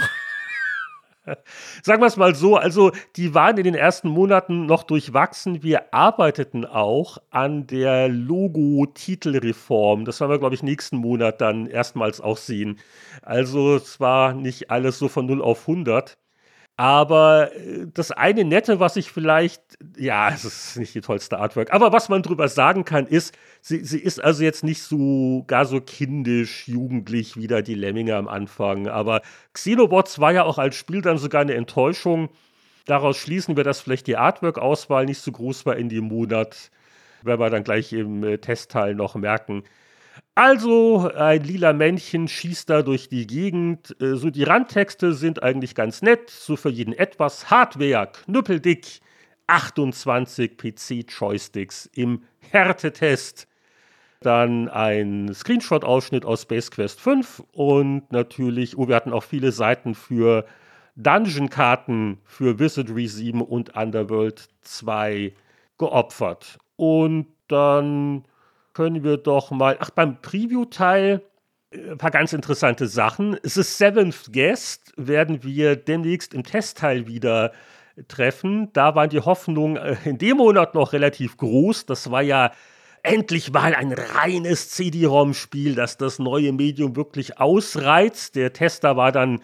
Sagen 1.82 2.02
wir 2.02 2.06
es 2.06 2.16
mal 2.16 2.34
so, 2.34 2.56
also 2.56 2.92
die 3.16 3.34
waren 3.34 3.56
in 3.56 3.64
den 3.64 3.74
ersten 3.74 4.08
Monaten 4.08 4.66
noch 4.66 4.82
durchwachsen. 4.82 5.62
Wir 5.62 5.92
arbeiteten 5.94 6.64
auch 6.66 7.18
an 7.30 7.66
der 7.66 8.08
Logo-Titelreform. 8.08 10.04
Das 10.04 10.20
werden 10.20 10.30
wir, 10.30 10.38
glaube 10.38 10.54
ich, 10.54 10.62
nächsten 10.62 10.96
Monat 10.98 11.40
dann 11.40 11.66
erstmals 11.66 12.20
auch 12.20 12.36
sehen. 12.36 12.78
Also 13.22 13.76
es 13.76 14.00
war 14.00 14.34
nicht 14.34 14.70
alles 14.70 14.98
so 14.98 15.08
von 15.08 15.26
0 15.26 15.42
auf 15.42 15.68
100. 15.68 16.18
Aber 16.76 17.54
äh, 17.54 17.86
das 17.92 18.10
eine 18.10 18.44
Nette, 18.44 18.80
was 18.80 18.96
ich 18.96 19.10
vielleicht, 19.10 19.62
ja, 19.96 20.28
es 20.34 20.44
ist 20.44 20.76
nicht 20.76 20.94
die 20.94 21.00
tollste 21.00 21.38
Artwork, 21.38 21.72
aber 21.72 21.92
was 21.92 22.08
man 22.08 22.22
drüber 22.22 22.48
sagen 22.48 22.84
kann, 22.84 23.06
ist, 23.06 23.36
sie, 23.60 23.84
sie 23.84 24.00
ist 24.00 24.22
also 24.22 24.42
jetzt 24.42 24.64
nicht 24.64 24.82
so 24.82 25.44
gar 25.46 25.66
so 25.66 25.80
kindisch, 25.80 26.66
jugendlich 26.66 27.36
wie 27.36 27.46
da 27.46 27.62
die 27.62 27.74
Lemminge 27.74 28.16
am 28.16 28.28
Anfang. 28.28 28.88
Aber 28.88 29.22
Xenobots 29.52 30.18
war 30.18 30.32
ja 30.32 30.44
auch 30.44 30.58
als 30.58 30.74
Spiel 30.76 31.02
dann 31.02 31.18
sogar 31.18 31.42
eine 31.42 31.54
Enttäuschung. 31.54 32.30
Daraus 32.86 33.16
schließen 33.16 33.56
wir, 33.56 33.64
dass 33.64 33.80
vielleicht 33.80 34.06
die 34.06 34.16
Artwork-Auswahl 34.16 35.06
nicht 35.06 35.20
so 35.20 35.32
groß 35.32 35.64
war 35.66 35.76
in 35.76 35.88
dem 35.88 36.04
Monat. 36.04 36.70
Werden 37.22 37.40
wir 37.40 37.50
dann 37.50 37.64
gleich 37.64 37.92
im 37.92 38.22
äh, 38.24 38.38
Testteil 38.38 38.94
noch 38.94 39.14
merken. 39.14 39.64
Also, 40.34 41.10
ein 41.14 41.42
lila 41.42 41.72
Männchen 41.72 42.28
schießt 42.28 42.68
da 42.68 42.82
durch 42.82 43.08
die 43.08 43.26
Gegend. 43.26 43.96
Äh, 44.00 44.16
so, 44.16 44.30
die 44.30 44.42
Randtexte 44.42 45.14
sind 45.14 45.42
eigentlich 45.42 45.74
ganz 45.74 46.02
nett. 46.02 46.30
So 46.30 46.56
für 46.56 46.70
jeden 46.70 46.92
etwas. 46.92 47.50
Hardware, 47.50 48.10
knüppeldick. 48.12 49.00
28 49.46 50.56
PC-Joysticks 50.56 51.90
im 51.94 52.22
Härtetest. 52.50 53.46
Dann 54.20 54.68
ein 54.68 55.34
Screenshot-Ausschnitt 55.34 56.24
aus 56.24 56.42
Space 56.42 56.70
Quest 56.70 57.00
5 57.00 57.42
und 57.52 58.10
natürlich, 58.10 58.78
oh, 58.78 58.88
wir 58.88 58.96
hatten 58.96 59.12
auch 59.12 59.22
viele 59.22 59.52
Seiten 59.52 59.94
für 59.94 60.46
Dungeon-Karten 60.96 62.18
für 62.24 62.58
Wizardry 62.58 63.06
7 63.06 63.42
und 63.42 63.76
Underworld 63.76 64.48
2 64.62 65.34
geopfert. 65.76 66.58
Und 66.76 67.26
dann 67.48 68.24
können 68.74 69.02
wir 69.04 69.16
doch 69.16 69.50
mal, 69.50 69.76
ach, 69.80 69.90
beim 69.90 70.20
Preview-Teil 70.20 71.22
äh, 71.70 71.90
ein 71.92 71.98
paar 71.98 72.10
ganz 72.10 72.32
interessante 72.32 72.86
Sachen. 72.86 73.38
The 73.42 73.62
Seventh 73.62 74.32
Guest 74.32 74.92
werden 74.96 75.42
wir 75.42 75.76
demnächst 75.76 76.34
im 76.34 76.42
Testteil 76.42 77.06
wieder 77.06 77.52
treffen. 78.08 78.70
Da 78.72 78.94
waren 78.94 79.08
die 79.08 79.20
Hoffnungen 79.20 79.76
äh, 79.76 79.96
in 80.04 80.18
dem 80.18 80.38
Monat 80.38 80.74
noch 80.74 80.92
relativ 80.92 81.36
groß. 81.36 81.86
Das 81.86 82.10
war 82.10 82.22
ja 82.22 82.52
endlich 83.02 83.52
mal 83.52 83.74
ein 83.74 83.92
reines 83.92 84.70
CD-ROM-Spiel, 84.70 85.74
das 85.74 85.96
das 85.96 86.18
neue 86.18 86.52
Medium 86.52 86.96
wirklich 86.96 87.38
ausreizt. 87.38 88.34
Der 88.34 88.52
Tester 88.52 88.96
war 88.96 89.12
dann 89.12 89.40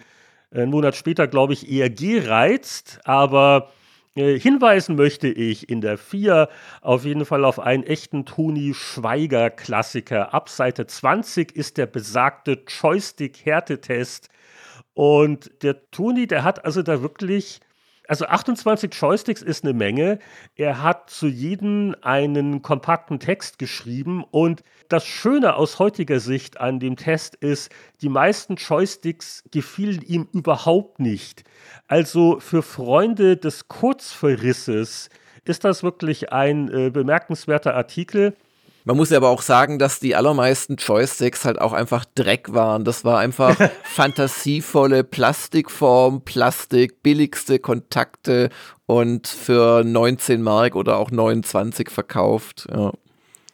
einen 0.53 0.71
Monat 0.71 0.95
später, 0.95 1.27
glaube 1.27 1.53
ich, 1.53 1.71
eher 1.71 1.89
gereizt, 1.89 2.99
aber 3.05 3.69
äh, 3.69 3.80
hinweisen 4.15 4.95
möchte 4.95 5.29
ich 5.29 5.69
in 5.69 5.79
der 5.81 5.97
4 5.97 6.49
auf 6.81 7.05
jeden 7.05 7.25
Fall 7.25 7.45
auf 7.45 7.59
einen 7.59 7.83
echten 7.83 8.25
Toni 8.25 8.73
Schweiger-Klassiker. 8.73 10.33
Ab 10.33 10.49
Seite 10.49 10.85
20 10.85 11.55
ist 11.55 11.77
der 11.77 11.85
besagte 11.85 12.63
Joystick-Härtetest. 12.67 14.29
Und 14.93 15.63
der 15.63 15.89
Toni, 15.91 16.27
der 16.27 16.43
hat 16.43 16.65
also 16.65 16.81
da 16.81 17.01
wirklich 17.01 17.61
also 18.11 18.25
28 18.25 18.93
Joysticks 18.93 19.41
ist 19.41 19.63
eine 19.63 19.71
Menge. 19.71 20.19
Er 20.57 20.83
hat 20.83 21.09
zu 21.09 21.27
jedem 21.27 21.95
einen 22.01 22.61
kompakten 22.61 23.21
Text 23.21 23.57
geschrieben 23.57 24.25
und 24.29 24.63
das 24.89 25.05
Schöne 25.05 25.55
aus 25.55 25.79
heutiger 25.79 26.19
Sicht 26.19 26.59
an 26.59 26.81
dem 26.81 26.97
Test 26.97 27.35
ist, 27.35 27.71
die 28.01 28.09
meisten 28.09 28.55
Joysticks 28.55 29.45
gefielen 29.51 30.01
ihm 30.01 30.27
überhaupt 30.33 30.99
nicht. 30.99 31.45
Also 31.87 32.41
für 32.41 32.63
Freunde 32.63 33.37
des 33.37 33.69
Kurzverrisses 33.69 35.07
ist 35.45 35.63
das 35.63 35.81
wirklich 35.81 36.33
ein 36.33 36.67
äh, 36.67 36.89
bemerkenswerter 36.89 37.75
Artikel. 37.75 38.35
Man 38.83 38.97
muss 38.97 39.11
ja 39.11 39.17
aber 39.17 39.29
auch 39.29 39.41
sagen, 39.41 39.77
dass 39.79 39.99
die 39.99 40.15
allermeisten 40.15 40.75
Joysticks 40.75 41.45
halt 41.45 41.61
auch 41.61 41.73
einfach 41.73 42.05
Dreck 42.15 42.53
waren. 42.53 42.83
Das 42.83 43.05
war 43.05 43.19
einfach 43.19 43.55
fantasievolle 43.83 45.03
Plastikform, 45.03 46.21
Plastik, 46.21 47.03
billigste 47.03 47.59
Kontakte 47.59 48.49
und 48.87 49.27
für 49.27 49.83
19 49.83 50.41
Mark 50.41 50.75
oder 50.75 50.97
auch 50.97 51.11
29 51.11 51.89
verkauft. 51.89 52.67
Ja. 52.71 52.91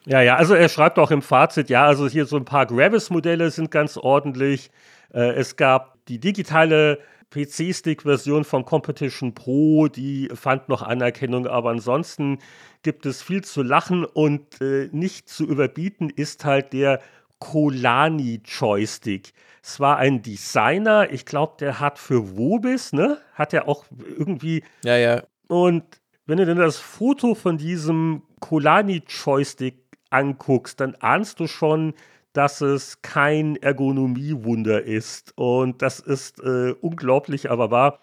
Ja, 0.05 0.21
ja, 0.21 0.35
also 0.37 0.53
er 0.53 0.69
schreibt 0.69 0.99
auch 0.99 1.11
im 1.11 1.21
Fazit, 1.21 1.69
ja, 1.69 1.85
also 1.85 2.07
hier 2.07 2.25
so 2.25 2.37
ein 2.37 2.45
paar 2.45 2.65
Gravis-Modelle 2.65 3.51
sind 3.51 3.71
ganz 3.71 3.97
ordentlich. 3.97 4.71
Äh, 5.13 5.33
es 5.33 5.57
gab 5.57 5.97
die 6.07 6.17
digitale 6.17 6.99
PC-Stick-Version 7.31 8.45
von 8.45 8.63
Competition 8.63 9.33
Pro, 9.33 9.89
die 9.89 10.29
fand 10.33 10.69
noch 10.69 10.81
Anerkennung, 10.81 11.45
aber 11.45 11.71
ansonsten 11.71 12.39
gibt 12.83 13.05
es 13.05 13.21
viel 13.21 13.43
zu 13.43 13.63
lachen 13.63 14.05
und 14.05 14.61
äh, 14.61 14.89
nicht 14.91 15.29
zu 15.29 15.45
überbieten 15.45 16.09
ist 16.09 16.45
halt 16.45 16.73
der 16.73 17.01
Kolani 17.39 18.41
Joystick. 18.43 19.33
Es 19.61 19.79
war 19.79 19.97
ein 19.97 20.21
Designer, 20.21 21.11
ich 21.11 21.25
glaube, 21.25 21.55
der 21.59 21.79
hat 21.79 21.99
für 21.99 22.37
Wobis, 22.37 22.93
ne? 22.93 23.17
Hat 23.33 23.53
er 23.53 23.67
auch 23.67 23.85
irgendwie. 24.17 24.63
Ja, 24.83 24.97
ja. 24.97 25.23
Und 25.47 25.83
wenn 26.25 26.37
du 26.37 26.45
denn 26.45 26.57
das 26.57 26.77
Foto 26.77 27.35
von 27.35 27.57
diesem 27.57 28.23
Kolani 28.39 29.03
Joystick 29.07 29.75
anguckst, 30.09 30.79
dann 30.79 30.95
ahnst 30.95 31.39
du 31.39 31.47
schon, 31.47 31.93
dass 32.33 32.61
es 32.61 33.01
kein 33.01 33.55
Ergonomiewunder 33.55 34.83
ist. 34.83 35.33
Und 35.37 35.81
das 35.81 35.99
ist 35.99 36.39
äh, 36.39 36.73
unglaublich, 36.81 37.49
aber 37.49 37.71
wahr. 37.71 37.99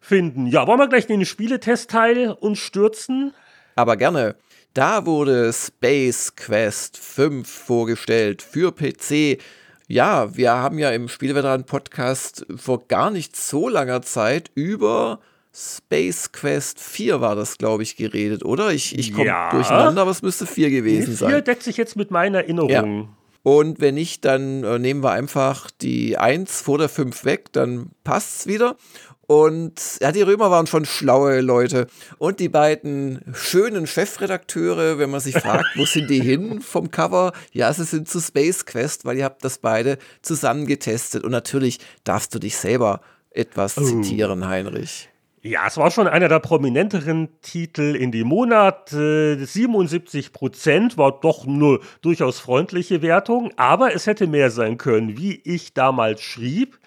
finden. 0.00 0.46
Ja, 0.46 0.66
wollen 0.66 0.78
wir 0.78 0.88
gleich 0.88 1.08
in 1.08 1.20
den 1.20 1.26
Spieletestteil 1.26 2.30
uns 2.30 2.58
stürzen? 2.58 3.32
Aber 3.74 3.96
gerne. 3.96 4.36
Da 4.74 5.04
wurde 5.06 5.52
Space 5.52 6.34
Quest 6.36 6.96
5 6.96 7.48
vorgestellt 7.48 8.42
für 8.42 8.72
PC 8.72 9.38
ja, 9.90 10.36
wir 10.36 10.52
haben 10.52 10.78
ja 10.78 10.90
im 10.90 11.08
Spielveteran-Podcast 11.08 12.46
vor 12.54 12.86
gar 12.86 13.10
nicht 13.10 13.34
so 13.34 13.68
langer 13.68 14.02
Zeit 14.02 14.52
über 14.54 15.18
Space 15.52 16.30
Quest 16.30 16.78
4 16.78 17.20
war 17.20 17.34
das, 17.34 17.58
glaube 17.58 17.82
ich, 17.82 17.96
geredet, 17.96 18.44
oder? 18.44 18.72
Ich, 18.72 18.96
ich 18.96 19.12
komme 19.12 19.26
ja. 19.26 19.50
durcheinander, 19.50 20.02
aber 20.02 20.12
es 20.12 20.22
müsste 20.22 20.46
4 20.46 20.70
gewesen 20.70 21.16
sein. 21.16 21.30
4 21.30 21.40
deckt 21.40 21.64
sich 21.64 21.76
jetzt 21.76 21.96
mit 21.96 22.12
meiner 22.12 22.38
Erinnerung. 22.38 22.70
Ja. 22.70 23.08
Und 23.42 23.80
wenn 23.80 23.96
nicht, 23.96 24.24
dann 24.24 24.62
äh, 24.62 24.78
nehmen 24.78 25.02
wir 25.02 25.10
einfach 25.10 25.72
die 25.72 26.16
1 26.16 26.62
vor 26.62 26.78
der 26.78 26.88
5 26.88 27.24
weg, 27.24 27.52
dann 27.52 27.90
passt 28.04 28.40
es 28.40 28.46
wieder. 28.46 28.76
Und 29.30 29.98
ja, 30.00 30.10
die 30.10 30.22
Römer 30.22 30.50
waren 30.50 30.66
schon 30.66 30.84
schlaue 30.84 31.40
Leute. 31.40 31.86
Und 32.18 32.40
die 32.40 32.48
beiden 32.48 33.20
schönen 33.32 33.86
Chefredakteure, 33.86 34.98
wenn 34.98 35.08
man 35.08 35.20
sich 35.20 35.36
fragt, 35.36 35.66
wo 35.76 35.84
sind 35.84 36.10
die 36.10 36.20
hin 36.20 36.60
vom 36.60 36.90
Cover? 36.90 37.30
Ja, 37.52 37.72
sie 37.72 37.84
sind 37.84 38.08
zu 38.08 38.20
Space 38.20 38.66
Quest, 38.66 39.04
weil 39.04 39.18
ihr 39.18 39.24
habt 39.24 39.44
das 39.44 39.58
beide 39.58 39.98
zusammen 40.20 40.66
getestet. 40.66 41.22
Und 41.22 41.30
natürlich 41.30 41.78
darfst 42.02 42.34
du 42.34 42.40
dich 42.40 42.56
selber 42.56 43.02
etwas 43.30 43.78
oh. 43.78 43.84
zitieren, 43.84 44.48
Heinrich. 44.48 45.08
Ja, 45.42 45.68
es 45.68 45.76
war 45.76 45.92
schon 45.92 46.08
einer 46.08 46.26
der 46.26 46.40
prominenteren 46.40 47.28
Titel 47.40 47.94
in 47.94 48.10
dem 48.10 48.26
Monat. 48.26 48.90
77 48.90 50.32
Prozent 50.32 50.98
war 50.98 51.20
doch 51.20 51.46
nur 51.46 51.82
durchaus 52.02 52.40
freundliche 52.40 53.00
Wertung, 53.00 53.52
aber 53.54 53.94
es 53.94 54.08
hätte 54.08 54.26
mehr 54.26 54.50
sein 54.50 54.76
können, 54.76 55.16
wie 55.16 55.40
ich 55.44 55.72
damals 55.72 56.20
schrieb. 56.20 56.80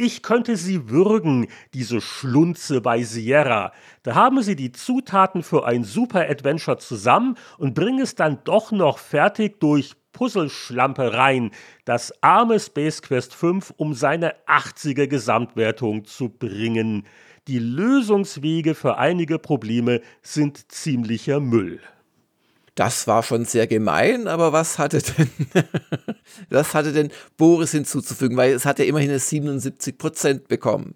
Ich 0.00 0.22
könnte 0.22 0.56
sie 0.56 0.90
würgen, 0.90 1.48
diese 1.74 2.00
Schlunze 2.00 2.80
bei 2.80 3.02
Sierra. 3.02 3.72
Da 4.04 4.14
haben 4.14 4.40
sie 4.42 4.54
die 4.54 4.70
Zutaten 4.70 5.42
für 5.42 5.66
ein 5.66 5.82
Super 5.82 6.30
Adventure 6.30 6.78
zusammen 6.78 7.34
und 7.58 7.74
bringen 7.74 8.00
es 8.00 8.14
dann 8.14 8.38
doch 8.44 8.70
noch 8.70 8.98
fertig 8.98 9.58
durch 9.58 9.96
Puzzleschlampereien, 10.12 11.50
das 11.84 12.12
arme 12.22 12.60
Space 12.60 13.02
Quest 13.02 13.34
5 13.34 13.74
um 13.76 13.92
seine 13.92 14.36
80er 14.46 15.08
Gesamtwertung 15.08 16.04
zu 16.04 16.28
bringen. 16.28 17.04
Die 17.48 17.58
Lösungswege 17.58 18.76
für 18.76 18.98
einige 18.98 19.40
Probleme 19.40 20.00
sind 20.22 20.70
ziemlicher 20.70 21.40
Müll. 21.40 21.80
Das 22.78 23.08
war 23.08 23.24
schon 23.24 23.44
sehr 23.44 23.66
gemein, 23.66 24.28
aber 24.28 24.52
was 24.52 24.78
hatte 24.78 25.02
denn, 25.02 25.28
was 26.48 26.74
hatte 26.74 26.92
denn 26.92 27.10
Boris 27.36 27.72
hinzuzufügen? 27.72 28.36
Weil 28.36 28.52
es 28.52 28.64
hat 28.64 28.78
ja 28.78 28.84
immerhin 28.84 29.10
eine 29.10 29.18
77 29.18 29.98
Prozent 29.98 30.46
bekommen. 30.46 30.94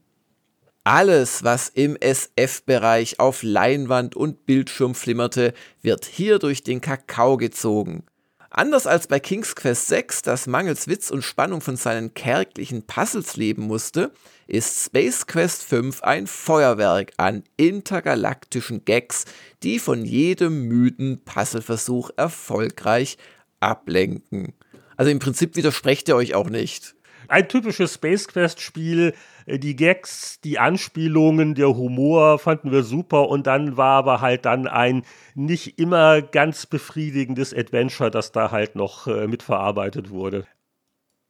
Alles, 0.85 1.43
was 1.43 1.71
im 1.71 1.97
SF-Bereich 1.97 3.19
auf 3.19 3.43
Leinwand 3.43 4.15
und 4.15 4.47
Bildschirm 4.47 4.95
flimmerte, 4.95 5.55
wird 5.81 6.05
hier 6.05 6.39
durch 6.39 6.63
den 6.63 6.81
Kakao 6.81 7.37
gezogen. 7.37 8.05
Anders 8.49 8.87
als 8.87 9.09
bei 9.09 9.19
King's 9.19 9.57
Quest 9.57 9.89
6, 9.89 10.23
das 10.23 10.47
mangels 10.47 10.87
Witz 10.87 11.11
und 11.11 11.23
Spannung 11.23 11.61
von 11.61 11.77
seinen 11.77 12.15
kärglichen 12.15 12.87
Puzzles 12.87 13.37
leben 13.37 13.63
musste, 13.63 14.13
ist 14.53 14.85
Space 14.85 15.27
Quest 15.27 15.65
5 15.65 16.03
ein 16.03 16.27
Feuerwerk 16.27 17.13
an 17.17 17.43
intergalaktischen 17.57 18.85
Gags, 18.85 19.25
die 19.63 19.79
von 19.79 20.05
jedem 20.05 20.69
müden 20.69 21.25
Puzzleversuch 21.25 22.11
erfolgreich 22.19 23.17
ablenken. 23.61 24.53
Also 24.99 25.11
im 25.11 25.21
Prinzip 25.21 25.57
widersprecht 25.57 26.09
ihr 26.09 26.17
euch 26.17 26.35
auch 26.35 26.51
nicht. 26.51 26.95
Ein 27.29 27.49
typisches 27.49 27.95
Space 27.95 28.29
Quest-Spiel. 28.29 29.15
Die 29.47 29.75
Gags, 29.75 30.39
die 30.43 30.59
Anspielungen, 30.59 31.55
der 31.55 31.75
Humor 31.75 32.39
fanden 32.39 32.71
wir 32.73 32.83
super 32.83 33.31
und 33.31 33.47
dann 33.47 33.79
war 33.79 33.97
aber 33.97 34.21
halt 34.21 34.45
dann 34.45 34.67
ein 34.67 35.05
nicht 35.35 35.79
immer 35.79 36.21
ganz 36.21 36.67
befriedigendes 36.67 37.55
Adventure, 37.55 38.11
das 38.11 38.33
da 38.33 38.51
halt 38.51 38.77
noch 38.77 39.07
äh, 39.07 39.27
mitverarbeitet 39.27 40.11
wurde. 40.11 40.47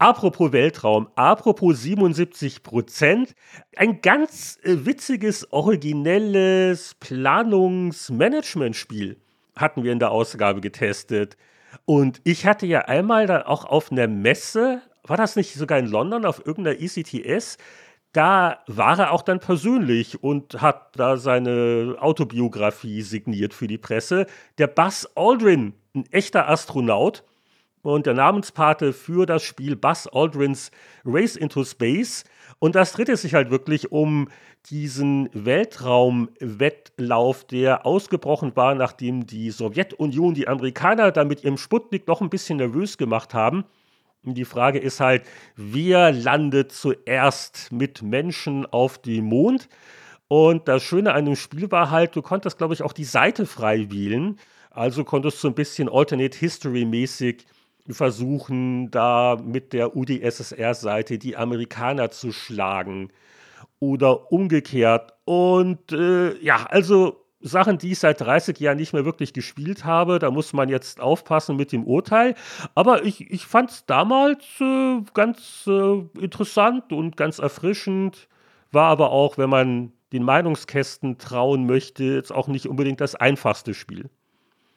Apropos 0.02 0.50
Weltraum, 0.50 1.06
apropos 1.14 1.80
77 1.80 2.64
Prozent, 2.64 3.36
ein 3.76 4.02
ganz 4.02 4.58
äh, 4.64 4.84
witziges, 4.84 5.52
originelles 5.52 6.96
Planungsmanagementspiel 6.98 9.16
hatten 9.54 9.84
wir 9.84 9.92
in 9.92 10.00
der 10.00 10.10
Ausgabe 10.10 10.60
getestet. 10.60 11.36
Und 11.84 12.20
ich 12.24 12.46
hatte 12.46 12.66
ja 12.66 12.80
einmal 12.80 13.28
da 13.28 13.46
auch 13.46 13.64
auf 13.64 13.92
einer 13.92 14.08
Messe 14.08 14.82
war 15.04 15.16
das 15.16 15.36
nicht 15.36 15.54
sogar 15.54 15.78
in 15.78 15.86
London 15.86 16.24
auf 16.24 16.44
irgendeiner 16.44 16.80
ECTS? 16.80 17.58
Da 18.12 18.58
war 18.66 18.98
er 18.98 19.12
auch 19.12 19.22
dann 19.22 19.38
persönlich 19.38 20.20
und 20.20 20.60
hat 20.60 20.98
da 20.98 21.16
seine 21.16 21.94
Autobiografie 22.00 23.02
signiert 23.02 23.54
für 23.54 23.68
die 23.68 23.78
Presse. 23.78 24.26
Der 24.58 24.66
Buzz 24.66 25.08
Aldrin, 25.14 25.74
ein 25.94 26.06
echter 26.10 26.48
Astronaut 26.48 27.22
und 27.82 28.06
der 28.06 28.14
Namenspate 28.14 28.92
für 28.92 29.26
das 29.26 29.42
Spiel 29.42 29.74
Buzz 29.76 30.09
Aldrins 30.10 30.70
Race 31.04 31.36
into 31.36 31.62
Space. 31.64 32.24
Und 32.59 32.74
das 32.76 32.92
dreht 32.92 33.09
es 33.09 33.22
sich 33.22 33.32
halt 33.34 33.50
wirklich 33.50 33.92
um 33.92 34.28
diesen 34.70 35.28
Weltraumwettlauf, 35.32 37.44
der 37.44 37.84
ausgebrochen 37.84 38.54
war, 38.54 38.76
nachdem 38.76 39.26
die 39.26 39.50
Sowjetunion 39.50 40.34
die 40.34 40.46
Amerikaner 40.46 41.10
da 41.10 41.24
mit 41.24 41.42
ihrem 41.42 41.59
Sputnik 41.59 42.06
noch 42.06 42.20
ein 42.20 42.30
bisschen 42.30 42.59
nervös 42.59 42.96
gemacht 42.96 43.34
haben. 43.34 43.64
Die 44.24 44.44
Frage 44.44 44.78
ist 44.78 45.00
halt, 45.00 45.24
wer 45.56 46.12
landet 46.12 46.70
zuerst 46.70 47.72
mit 47.72 48.02
Menschen 48.02 48.66
auf 48.66 48.98
dem 48.98 49.24
Mond? 49.24 49.68
Und 50.28 50.68
das 50.68 50.84
Schöne 50.84 51.14
an 51.14 51.24
dem 51.24 51.34
Spiel 51.34 51.72
war 51.72 51.90
halt, 51.90 52.14
du 52.14 52.22
konntest, 52.22 52.56
glaube 52.56 52.74
ich, 52.74 52.82
auch 52.82 52.92
die 52.92 53.02
Seite 53.02 53.46
frei 53.46 53.90
wählen. 53.90 54.38
Also 54.70 55.02
konntest 55.02 55.42
du 55.42 55.48
ein 55.48 55.54
bisschen 55.54 55.88
Alternate 55.88 56.38
History 56.38 56.84
mäßig 56.84 57.46
versuchen, 57.88 58.90
da 58.90 59.36
mit 59.42 59.72
der 59.72 59.96
UdSSR-Seite 59.96 61.18
die 61.18 61.36
Amerikaner 61.36 62.10
zu 62.10 62.32
schlagen 62.32 63.10
oder 63.80 64.30
umgekehrt. 64.32 65.12
Und 65.24 65.92
äh, 65.92 66.38
ja, 66.38 66.66
also 66.68 67.22
Sachen, 67.42 67.78
die 67.78 67.92
ich 67.92 67.98
seit 67.98 68.20
30 68.20 68.59
Jahren 68.60 68.78
nicht 68.78 68.92
mehr 68.92 69.04
wirklich 69.04 69.32
gespielt 69.32 69.84
habe. 69.84 70.18
Da 70.18 70.30
muss 70.30 70.52
man 70.52 70.68
jetzt 70.68 71.00
aufpassen 71.00 71.56
mit 71.56 71.72
dem 71.72 71.84
Urteil. 71.84 72.34
Aber 72.74 73.04
ich, 73.04 73.30
ich 73.30 73.46
fand 73.46 73.70
es 73.70 73.86
damals 73.86 74.44
äh, 74.60 75.00
ganz 75.12 75.64
äh, 75.66 76.02
interessant 76.20 76.92
und 76.92 77.16
ganz 77.16 77.38
erfrischend. 77.38 78.28
War 78.70 78.86
aber 78.86 79.10
auch, 79.10 79.38
wenn 79.38 79.50
man 79.50 79.92
den 80.12 80.22
Meinungskästen 80.22 81.18
trauen 81.18 81.66
möchte, 81.66 82.04
jetzt 82.04 82.32
auch 82.32 82.46
nicht 82.46 82.66
unbedingt 82.66 83.00
das 83.00 83.14
einfachste 83.14 83.74
Spiel. 83.74 84.09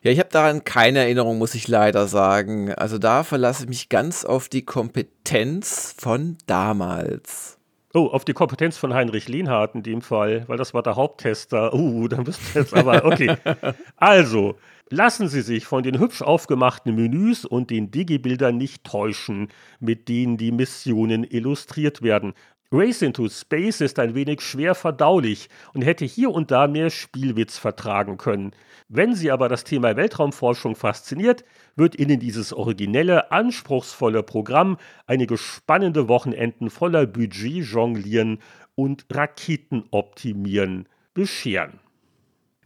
Ja, 0.06 0.12
ich 0.12 0.20
habe 0.20 0.30
daran 0.30 0.64
keine 0.64 1.00
Erinnerung, 1.00 1.40
muss 1.40 1.56
ich 1.56 1.68
leider 1.68 2.06
sagen. 2.06 2.72
Also 2.72 3.00
da 3.00 3.24
verlasse 3.24 3.64
ich 3.64 3.70
mich 3.70 3.90
ganz 3.90 4.24
auf 4.24 4.50
die 4.50 4.62
Kompetenz 4.64 5.96
von 5.98 6.38
damals. 6.46 7.58
Oh, 7.96 8.10
auf 8.10 8.24
die 8.24 8.34
Kompetenz 8.34 8.78
von 8.78 8.94
Heinrich 8.94 9.28
Lienhardt 9.28 9.74
in 9.74 9.82
dem 9.82 10.04
Fall, 10.04 10.44
weil 10.46 10.58
das 10.58 10.76
war 10.76 10.84
der 10.84 10.96
Haupttester. 10.96 11.74
Uh, 11.74 12.08
dann 12.08 12.24
bist 12.24 12.40
du 12.54 12.60
jetzt 12.60 12.76
aber, 12.76 13.04
okay. 13.04 13.36
Also, 13.98 14.60
lassen 14.92 15.28
Sie 15.28 15.42
sich 15.42 15.66
von 15.66 15.82
den 15.82 15.98
hübsch 15.98 16.22
aufgemachten 16.22 16.94
Menüs 16.94 17.44
und 17.44 17.72
den 17.72 17.90
Digi-Bildern 17.90 18.56
nicht 18.56 18.84
täuschen, 18.84 19.48
mit 19.80 20.08
denen 20.08 20.38
die 20.38 20.52
Missionen 20.52 21.24
illustriert 21.24 22.04
werden. 22.04 22.36
Race 22.78 23.02
into 23.02 23.30
Space 23.30 23.80
ist 23.80 24.00
ein 24.00 24.16
wenig 24.16 24.42
schwer 24.42 24.76
verdaulich 24.76 25.48
und 25.74 25.84
hätte 25.84 26.04
hier 26.04 26.32
und 26.32 26.52
da 26.52 26.68
mehr 26.68 26.90
Spielwitz 26.90 27.58
vertragen 27.58 28.18
können. 28.18 28.52
Wenn 28.90 29.16
Sie 29.16 29.32
aber 29.32 29.48
das 29.48 29.64
Thema 29.64 29.96
Weltraumforschung 29.96 30.76
fasziniert, 30.76 31.46
wird 31.78 31.98
Ihnen 31.98 32.20
dieses 32.20 32.52
originelle, 32.52 33.32
anspruchsvolle 33.32 34.24
Programm 34.24 34.78
einige 35.08 35.38
spannende 35.38 36.10
Wochenenden 36.10 36.70
voller 36.70 37.06
Budget 37.06 37.66
jonglieren 37.66 38.40
und 38.76 39.06
Raketen 39.10 39.86
optimieren 39.92 40.90
bescheren. 41.14 41.80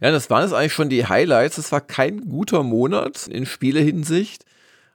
Ja, 0.01 0.09
das 0.09 0.31
waren 0.31 0.41
jetzt 0.41 0.53
eigentlich 0.53 0.73
schon 0.73 0.89
die 0.89 1.05
Highlights. 1.05 1.59
Es 1.59 1.71
war 1.71 1.81
kein 1.81 2.21
guter 2.21 2.63
Monat 2.63 3.27
in 3.27 3.45
Spielehinsicht. 3.45 4.43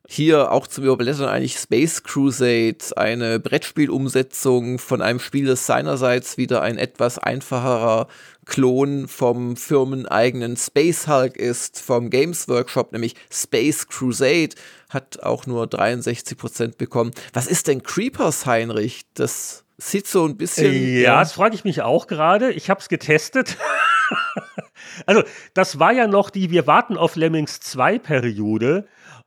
Hier 0.06 0.52
auch 0.52 0.66
zum 0.66 0.84
Überblättern 0.84 1.28
eigentlich 1.28 1.56
Space 1.56 2.02
Crusade, 2.02 2.76
eine 2.96 3.40
Brettspielumsetzung 3.40 4.78
von 4.78 5.00
einem 5.00 5.18
Spiel, 5.18 5.46
das 5.46 5.64
seinerseits 5.64 6.36
wieder 6.36 6.60
ein 6.60 6.76
etwas 6.76 7.18
einfacherer 7.18 8.08
Klon 8.44 9.08
vom 9.08 9.56
firmeneigenen 9.56 10.58
Space 10.58 11.08
Hulk 11.08 11.38
ist, 11.38 11.80
vom 11.80 12.10
Games 12.10 12.48
Workshop, 12.48 12.92
nämlich 12.92 13.14
Space 13.32 13.88
Crusade, 13.88 14.50
hat 14.90 15.22
auch 15.22 15.46
nur 15.46 15.64
63% 15.64 16.76
bekommen. 16.76 17.12
Was 17.32 17.46
ist 17.46 17.68
denn 17.68 17.82
Creepers, 17.82 18.44
Heinrich? 18.44 19.02
Das 19.14 19.64
sieht 19.78 20.06
so 20.06 20.26
ein 20.26 20.36
bisschen. 20.36 20.72
Ja, 20.72 21.00
ja. 21.00 21.18
das 21.20 21.32
frage 21.32 21.54
ich 21.54 21.64
mich 21.64 21.80
auch 21.80 22.06
gerade. 22.06 22.52
Ich 22.52 22.68
habe 22.68 22.80
es 22.80 22.88
getestet. 22.88 23.56
also, 25.06 25.22
das 25.54 25.78
war 25.78 25.92
ja 25.92 26.06
noch 26.06 26.30
die 26.30 26.50
Wir 26.50 26.66
warten 26.66 26.96
auf 26.96 27.16
Lemmings 27.16 27.60
2 27.60 27.98
Periode. 27.98 28.86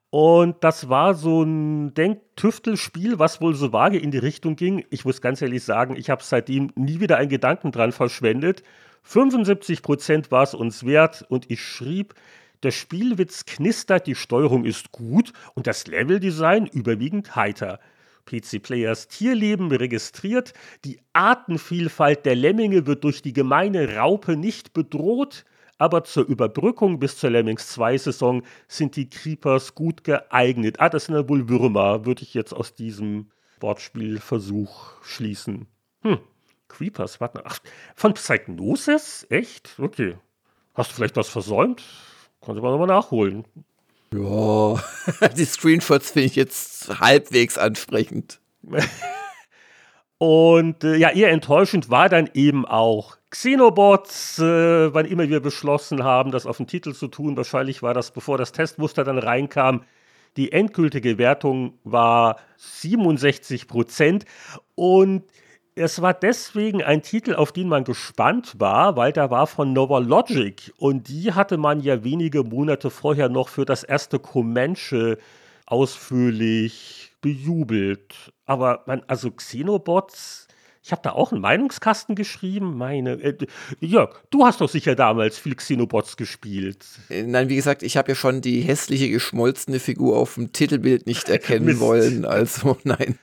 Und 0.09 0.63
das 0.63 0.87
war 0.87 1.15
so 1.15 1.43
ein 1.43 1.93
Denktüftelspiel, 1.93 3.19
was 3.19 3.41
wohl 3.41 3.55
so 3.55 3.73
vage 3.73 3.97
in 3.97 4.11
die 4.11 4.17
Richtung 4.17 4.55
ging. 4.55 4.85
Ich 4.89 5.03
muss 5.03 5.21
ganz 5.21 5.41
ehrlich 5.41 5.63
sagen, 5.63 5.97
ich 5.97 6.09
habe 6.09 6.23
seitdem 6.23 6.71
nie 6.75 7.01
wieder 7.01 7.17
einen 7.17 7.29
Gedanken 7.29 7.71
dran 7.71 7.91
verschwendet. 7.91 8.63
75 9.03 9.81
Prozent 9.81 10.31
war 10.31 10.43
es 10.43 10.53
uns 10.53 10.85
wert 10.85 11.25
und 11.29 11.51
ich 11.51 11.61
schrieb, 11.61 12.13
der 12.63 12.71
Spielwitz 12.71 13.45
knistert, 13.45 14.07
die 14.07 14.15
Steuerung 14.15 14.65
ist 14.65 14.91
gut 14.91 15.33
und 15.53 15.67
das 15.67 15.87
Leveldesign 15.87 16.65
überwiegend 16.67 17.35
heiter. 17.35 17.79
PC 18.25 18.61
Players 18.61 19.07
Tierleben 19.07 19.71
registriert, 19.71 20.53
die 20.83 20.99
Artenvielfalt 21.13 22.25
der 22.25 22.35
Lemminge 22.35 22.87
wird 22.87 23.03
durch 23.03 23.21
die 23.21 23.33
gemeine 23.33 23.95
Raupe 23.95 24.35
nicht 24.35 24.73
bedroht 24.73 25.45
aber 25.77 26.03
zur 26.03 26.25
Überbrückung 26.25 26.99
bis 26.99 27.17
zur 27.17 27.29
Lemmings 27.29 27.67
2 27.69 27.97
Saison 27.97 28.43
sind 28.67 28.95
die 28.95 29.09
Creepers 29.09 29.75
gut 29.75 30.03
geeignet. 30.03 30.79
Ah, 30.79 30.89
das 30.89 31.05
sind 31.05 31.15
ja 31.15 31.27
wohl 31.29 31.49
Würmer, 31.49 32.05
würde 32.05 32.23
ich 32.23 32.33
jetzt 32.33 32.53
aus 32.53 32.73
diesem 32.73 33.31
Wortspielversuch 33.59 35.03
schließen. 35.03 35.67
Hm, 36.01 36.19
Creepers, 36.67 37.19
warte. 37.21 37.43
Ach, 37.45 37.59
von 37.95 38.13
Psygnosis? 38.13 39.25
Echt? 39.29 39.75
Okay. 39.79 40.17
Hast 40.73 40.91
du 40.91 40.95
vielleicht 40.95 41.15
was 41.15 41.29
versäumt? 41.29 41.83
Konnte 42.39 42.61
man 42.61 42.71
nochmal 42.71 42.87
nachholen. 42.87 43.45
Ja, 44.13 44.81
die 45.37 45.45
Screenshots 45.45 46.11
finde 46.11 46.27
ich 46.27 46.35
jetzt 46.35 46.99
halbwegs 46.99 47.57
ansprechend. 47.57 48.39
Und 50.19 50.83
äh, 50.83 50.95
ja, 50.95 51.09
eher 51.11 51.29
enttäuschend 51.29 51.89
war 51.89 52.09
dann 52.09 52.29
eben 52.33 52.65
auch 52.65 53.17
Xenobots, 53.37 54.39
äh, 54.39 54.91
wann 54.95 55.05
immer 55.05 55.29
wir 55.29 55.41
beschlossen 55.41 56.03
haben, 56.03 56.31
das 56.31 56.47
auf 56.47 56.57
den 56.57 56.65
Titel 56.65 56.95
zu 56.95 57.07
tun, 57.07 57.37
wahrscheinlich 57.37 57.83
war 57.83 57.93
das, 57.93 58.09
bevor 58.09 58.39
das 58.39 58.51
Testmuster 58.51 59.03
dann 59.03 59.19
reinkam, 59.19 59.83
die 60.37 60.51
endgültige 60.51 61.19
Wertung 61.19 61.77
war 61.83 62.37
67 62.57 63.67
Prozent. 63.67 64.25
Und 64.73 65.21
es 65.75 66.01
war 66.01 66.15
deswegen 66.15 66.81
ein 66.81 67.03
Titel, 67.03 67.35
auf 67.35 67.51
den 67.51 67.67
man 67.67 67.83
gespannt 67.83 68.55
war, 68.57 68.95
weil 68.95 69.13
der 69.13 69.29
war 69.29 69.45
von 69.45 69.71
Nova 69.71 69.99
Logic. 69.99 70.73
Und 70.77 71.07
die 71.07 71.31
hatte 71.31 71.57
man 71.57 71.79
ja 71.81 72.03
wenige 72.03 72.43
Monate 72.43 72.89
vorher 72.89 73.29
noch 73.29 73.49
für 73.49 73.65
das 73.65 73.83
erste 73.83 74.17
Comanche 74.17 75.19
ausführlich 75.67 77.11
bejubelt. 77.21 78.33
Aber 78.47 78.81
man, 78.87 79.03
also 79.05 79.29
Xenobots, 79.29 80.46
ich 80.87 80.93
habe 80.93 81.01
da 81.01 81.11
auch 81.11 81.33
einen 81.33 81.41
Meinungskasten 81.41 82.15
geschrieben. 82.15 82.77
Meine, 82.77 83.21
äh, 83.21 83.35
Jörg, 83.81 84.21
du 84.29 84.45
hast 84.45 84.61
doch 84.61 84.69
sicher 84.69 84.95
damals 84.95 85.37
viel 85.37 85.53
Xenobots 85.53 86.15
gespielt. 86.15 86.85
Äh, 87.09 87.23
nein, 87.23 87.49
wie 87.49 87.57
gesagt, 87.57 87.83
ich 87.83 87.97
habe 87.97 88.13
ja 88.13 88.15
schon 88.15 88.39
die 88.39 88.61
hässliche 88.61 89.09
geschmolzene 89.09 89.79
Figur 89.79 90.17
auf 90.17 90.35
dem 90.35 90.53
Titelbild 90.53 91.05
nicht 91.05 91.27
erkennen 91.29 91.81
wollen. 91.81 92.23
Also 92.23 92.77
nein. 92.85 93.19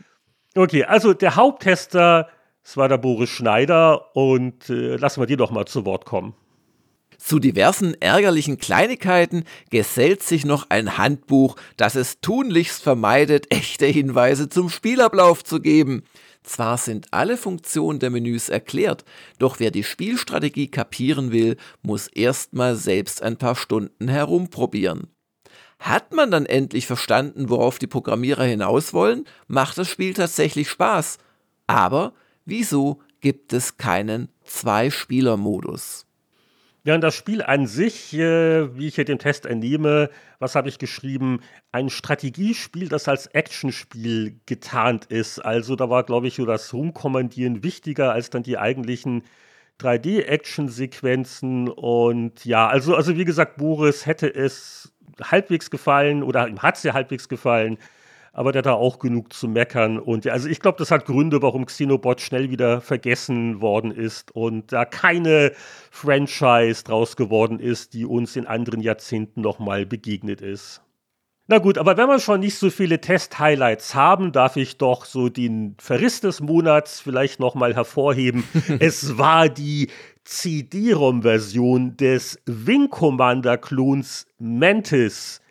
Okay, 0.54 0.84
also 0.84 1.14
der 1.14 1.36
Haupttester, 1.36 2.28
es 2.62 2.76
war 2.76 2.90
der 2.90 2.98
Boris 2.98 3.30
Schneider 3.30 4.14
und 4.14 4.68
äh, 4.68 4.96
lassen 4.96 5.22
wir 5.22 5.26
dir 5.26 5.38
doch 5.38 5.50
mal 5.50 5.64
zu 5.64 5.86
Wort 5.86 6.04
kommen. 6.04 6.34
Zu 7.26 7.38
diversen 7.38 7.94
ärgerlichen 8.02 8.58
Kleinigkeiten 8.58 9.44
gesellt 9.70 10.22
sich 10.22 10.44
noch 10.44 10.68
ein 10.68 10.98
Handbuch, 10.98 11.56
das 11.78 11.94
es 11.94 12.20
tunlichst 12.20 12.82
vermeidet, 12.82 13.46
echte 13.50 13.86
Hinweise 13.86 14.50
zum 14.50 14.68
Spielablauf 14.68 15.42
zu 15.42 15.58
geben. 15.58 16.02
Zwar 16.42 16.76
sind 16.76 17.06
alle 17.14 17.38
Funktionen 17.38 17.98
der 17.98 18.10
Menüs 18.10 18.50
erklärt, 18.50 19.06
doch 19.38 19.58
wer 19.58 19.70
die 19.70 19.84
Spielstrategie 19.84 20.68
kapieren 20.68 21.32
will, 21.32 21.56
muss 21.80 22.08
erstmal 22.08 22.76
selbst 22.76 23.22
ein 23.22 23.38
paar 23.38 23.56
Stunden 23.56 24.08
herumprobieren. 24.08 25.08
Hat 25.78 26.12
man 26.12 26.30
dann 26.30 26.44
endlich 26.44 26.86
verstanden, 26.86 27.48
worauf 27.48 27.78
die 27.78 27.86
Programmierer 27.86 28.44
hinaus 28.44 28.92
wollen, 28.92 29.24
macht 29.46 29.78
das 29.78 29.88
Spiel 29.88 30.12
tatsächlich 30.12 30.68
Spaß. 30.68 31.16
Aber 31.66 32.12
wieso 32.44 33.00
gibt 33.22 33.54
es 33.54 33.78
keinen 33.78 34.28
Zwei-Spieler-Modus? 34.44 36.03
Und 36.86 37.00
das 37.00 37.14
Spiel 37.14 37.42
an 37.42 37.66
sich, 37.66 38.12
äh, 38.12 38.76
wie 38.76 38.88
ich 38.88 38.96
hier 38.96 39.06
den 39.06 39.18
Test 39.18 39.46
entnehme, 39.46 40.10
was 40.38 40.54
habe 40.54 40.68
ich 40.68 40.78
geschrieben? 40.78 41.40
Ein 41.72 41.88
Strategiespiel, 41.88 42.88
das 42.88 43.08
als 43.08 43.26
Actionspiel 43.28 44.38
getarnt 44.44 45.06
ist. 45.06 45.38
Also 45.38 45.76
da 45.76 45.88
war, 45.88 46.04
glaube 46.04 46.26
ich, 46.28 46.34
so 46.34 46.44
das 46.44 46.74
Rumkommandieren 46.74 47.62
wichtiger 47.62 48.12
als 48.12 48.28
dann 48.28 48.42
die 48.42 48.58
eigentlichen 48.58 49.22
3D-Action-Sequenzen. 49.80 51.68
Und 51.68 52.44
ja, 52.44 52.68
also, 52.68 52.94
also 52.94 53.16
wie 53.16 53.24
gesagt, 53.24 53.56
Boris 53.56 54.04
hätte 54.04 54.28
es 54.34 54.92
halbwegs 55.22 55.70
gefallen 55.70 56.22
oder 56.22 56.48
ihm 56.48 56.60
hat 56.60 56.76
es 56.76 56.82
ja 56.82 56.92
halbwegs 56.92 57.28
gefallen 57.30 57.78
aber 58.34 58.52
der 58.52 58.60
hat 58.60 58.66
da 58.66 58.74
auch 58.74 58.98
genug 58.98 59.32
zu 59.32 59.48
meckern. 59.48 59.98
Und 59.98 60.24
ja, 60.24 60.32
also 60.32 60.48
ich 60.48 60.60
glaube, 60.60 60.76
das 60.78 60.90
hat 60.90 61.06
Gründe, 61.06 61.40
warum 61.40 61.66
Xenobot 61.66 62.20
schnell 62.20 62.50
wieder 62.50 62.80
vergessen 62.80 63.60
worden 63.60 63.92
ist 63.92 64.34
und 64.34 64.72
da 64.72 64.84
keine 64.84 65.52
Franchise 65.90 66.84
draus 66.84 67.16
geworden 67.16 67.60
ist, 67.60 67.94
die 67.94 68.04
uns 68.04 68.36
in 68.36 68.46
anderen 68.46 68.80
Jahrzehnten 68.80 69.40
nochmal 69.40 69.86
begegnet 69.86 70.40
ist. 70.40 70.82
Na 71.46 71.58
gut, 71.58 71.78
aber 71.78 71.96
wenn 71.96 72.08
wir 72.08 72.20
schon 72.20 72.40
nicht 72.40 72.58
so 72.58 72.70
viele 72.70 73.00
Test-Highlights 73.00 73.94
haben, 73.94 74.32
darf 74.32 74.56
ich 74.56 74.78
doch 74.78 75.04
so 75.04 75.28
den 75.28 75.76
Verriss 75.78 76.20
des 76.20 76.40
Monats 76.40 77.00
vielleicht 77.00 77.38
nochmal 77.38 77.74
hervorheben. 77.74 78.44
es 78.80 79.18
war 79.18 79.48
die 79.48 79.90
CD-ROM-Version 80.24 81.98
des 81.98 82.40
Wing 82.46 82.88
Commander-Klons 82.88 84.26
Mantis 84.38 85.42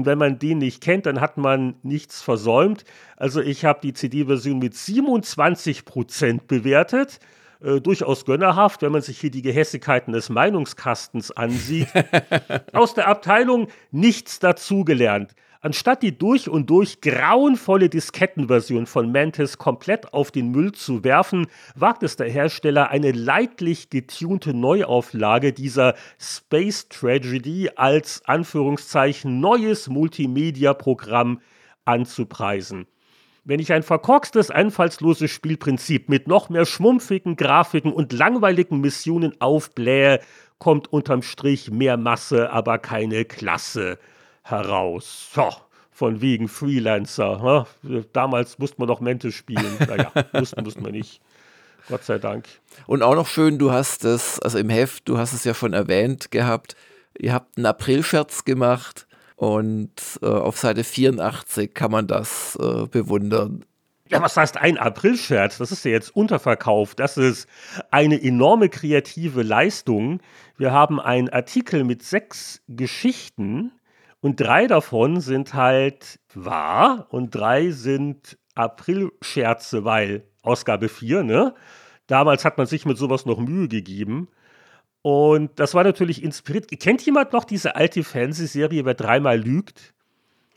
und 0.00 0.06
wenn 0.06 0.16
man 0.16 0.38
den 0.38 0.56
nicht 0.56 0.82
kennt, 0.82 1.04
dann 1.04 1.20
hat 1.20 1.36
man 1.36 1.74
nichts 1.82 2.22
versäumt. 2.22 2.84
Also 3.18 3.42
ich 3.42 3.66
habe 3.66 3.80
die 3.82 3.92
CD-Version 3.92 4.58
mit 4.58 4.72
27% 4.72 6.40
bewertet. 6.48 7.20
Äh, 7.62 7.82
durchaus 7.82 8.24
gönnerhaft, 8.24 8.80
wenn 8.80 8.92
man 8.92 9.02
sich 9.02 9.20
hier 9.20 9.30
die 9.30 9.42
Gehässigkeiten 9.42 10.14
des 10.14 10.30
Meinungskastens 10.30 11.32
ansieht. 11.32 11.88
Aus 12.72 12.94
der 12.94 13.08
Abteilung 13.08 13.68
nichts 13.90 14.38
dazugelernt. 14.38 15.34
Anstatt 15.62 16.02
die 16.02 16.16
durch 16.16 16.48
und 16.48 16.70
durch 16.70 17.02
grauenvolle 17.02 17.90
Diskettenversion 17.90 18.86
von 18.86 19.12
Mantis 19.12 19.58
komplett 19.58 20.14
auf 20.14 20.30
den 20.30 20.50
Müll 20.52 20.72
zu 20.72 21.04
werfen, 21.04 21.48
wagt 21.74 22.02
es 22.02 22.16
der 22.16 22.30
Hersteller, 22.30 22.88
eine 22.88 23.12
leidlich 23.12 23.90
getunte 23.90 24.54
Neuauflage 24.54 25.52
dieser 25.52 25.96
Space 26.18 26.88
Tragedy 26.88 27.68
als 27.76 28.22
Anführungszeichen 28.24 29.40
neues 29.40 29.90
Multimedia-Programm 29.90 31.42
anzupreisen. 31.84 32.86
Wenn 33.44 33.60
ich 33.60 33.74
ein 33.74 33.82
verkorkstes, 33.82 34.50
einfallsloses 34.50 35.30
Spielprinzip 35.30 36.08
mit 36.08 36.26
noch 36.26 36.48
mehr 36.48 36.64
schmumpfigen 36.64 37.36
Grafiken 37.36 37.92
und 37.92 38.14
langweiligen 38.14 38.80
Missionen 38.80 39.38
aufblähe, 39.42 40.20
kommt 40.56 40.90
unterm 40.90 41.20
Strich 41.20 41.70
mehr 41.70 41.98
Masse, 41.98 42.50
aber 42.50 42.78
keine 42.78 43.26
Klasse 43.26 43.98
heraus. 44.50 45.30
So, 45.34 45.50
von 45.90 46.20
wegen 46.20 46.48
Freelancer. 46.48 47.66
Ne? 47.82 48.04
Damals 48.12 48.58
musste 48.58 48.76
man 48.78 48.88
noch 48.88 49.00
Mente 49.00 49.32
spielen. 49.32 49.76
Naja, 49.78 50.12
mussten, 50.32 50.62
mussten 50.64 50.84
wir 50.84 50.92
nicht. 50.92 51.20
Gott 51.88 52.04
sei 52.04 52.18
Dank. 52.18 52.46
Und 52.86 53.02
auch 53.02 53.14
noch 53.14 53.26
schön, 53.26 53.58
du 53.58 53.72
hast 53.72 54.04
es, 54.04 54.38
also 54.40 54.58
im 54.58 54.70
Heft, 54.70 55.08
du 55.08 55.18
hast 55.18 55.32
es 55.32 55.44
ja 55.44 55.54
schon 55.54 55.72
erwähnt 55.72 56.30
gehabt, 56.30 56.76
ihr 57.18 57.32
habt 57.32 57.56
einen 57.56 57.66
Aprilscherz 57.66 58.44
gemacht 58.44 59.06
und 59.36 59.90
äh, 60.22 60.26
auf 60.26 60.58
Seite 60.58 60.84
84 60.84 61.74
kann 61.74 61.90
man 61.90 62.06
das 62.06 62.56
äh, 62.60 62.86
bewundern. 62.86 63.64
Ja, 64.08 64.20
was 64.20 64.36
heißt 64.36 64.56
ein 64.56 64.76
Aprilscherz? 64.76 65.58
Das 65.58 65.70
ist 65.70 65.84
ja 65.84 65.92
jetzt 65.92 66.14
unterverkauft. 66.16 66.98
Das 66.98 67.16
ist 67.16 67.46
eine 67.90 68.20
enorme 68.20 68.68
kreative 68.68 69.42
Leistung. 69.42 70.20
Wir 70.56 70.72
haben 70.72 70.98
einen 70.98 71.28
Artikel 71.28 71.84
mit 71.84 72.02
sechs 72.02 72.60
Geschichten, 72.68 73.70
und 74.20 74.40
drei 74.40 74.66
davon 74.66 75.20
sind 75.20 75.54
halt 75.54 76.20
wahr 76.34 77.06
und 77.10 77.34
drei 77.34 77.70
sind 77.70 78.38
April-Scherze, 78.54 79.84
weil 79.84 80.24
Ausgabe 80.42 80.88
4, 80.88 81.22
ne? 81.22 81.54
Damals 82.06 82.44
hat 82.44 82.58
man 82.58 82.66
sich 82.66 82.84
mit 82.86 82.98
sowas 82.98 83.24
noch 83.24 83.38
Mühe 83.38 83.68
gegeben. 83.68 84.28
Und 85.02 85.58
das 85.58 85.74
war 85.74 85.84
natürlich 85.84 86.22
inspiriert. 86.22 86.68
Kennt 86.80 87.02
jemand 87.06 87.32
noch 87.32 87.44
diese 87.44 87.76
alte 87.76 88.04
Fernsehserie, 88.04 88.84
wer 88.84 88.94
dreimal 88.94 89.38
lügt? 89.40 89.94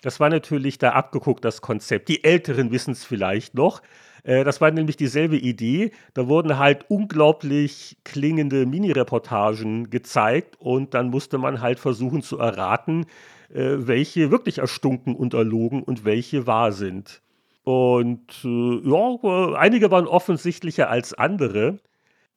Das 0.02 0.20
war 0.20 0.30
natürlich 0.30 0.78
da 0.80 0.92
abgeguckt, 0.92 1.46
das 1.46 1.62
Konzept. 1.62 2.10
Die 2.10 2.26
Älteren 2.26 2.72
wissen 2.72 2.92
es 2.92 3.06
vielleicht 3.06 3.54
noch. 3.54 3.82
Äh, 4.24 4.44
das 4.44 4.60
war 4.60 4.70
nämlich 4.72 4.98
dieselbe 4.98 5.38
Idee. 5.38 5.92
Da 6.14 6.28
wurden 6.28 6.58
halt 6.58 6.86
unglaublich 6.90 7.98
klingende 8.04 8.66
Mini-Reportagen 8.66 9.90
gezeigt 9.90 10.56
und 10.60 10.94
dann 10.94 11.10
musste 11.10 11.38
man 11.38 11.62
halt 11.62 11.80
versuchen 11.80 12.22
zu 12.22 12.38
erraten, 12.38 13.06
äh, 13.54 13.88
welche 13.88 14.32
wirklich 14.32 14.58
erstunken 14.58 15.16
und 15.16 15.34
erlogen 15.34 15.84
und 15.84 16.06
welche 16.06 16.48
wahr 16.48 16.72
sind. 16.72 17.22
Und 17.64 18.44
äh, 18.44 18.90
ja, 18.90 19.56
einige 19.56 19.92
waren 19.92 20.08
offensichtlicher 20.08 20.90
als 20.90 21.14
andere. 21.14 21.80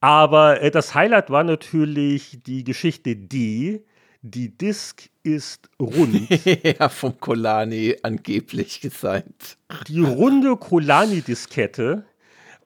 Aber 0.01 0.61
äh, 0.61 0.71
das 0.71 0.95
Highlight 0.95 1.31
war 1.31 1.43
natürlich 1.43 2.39
die 2.47 2.65
Geschichte 2.65 3.17
D. 3.17 3.85
Die 4.23 4.57
Disk 4.57 5.09
ist 5.23 5.69
rund. 5.81 6.29
ja, 6.79 6.89
vom 6.89 7.19
Kolani 7.19 7.97
angeblich 8.03 8.81
gesagt. 8.81 9.59
Die 9.89 10.01
runde 10.01 10.57
Kolani-Diskette 10.57 12.05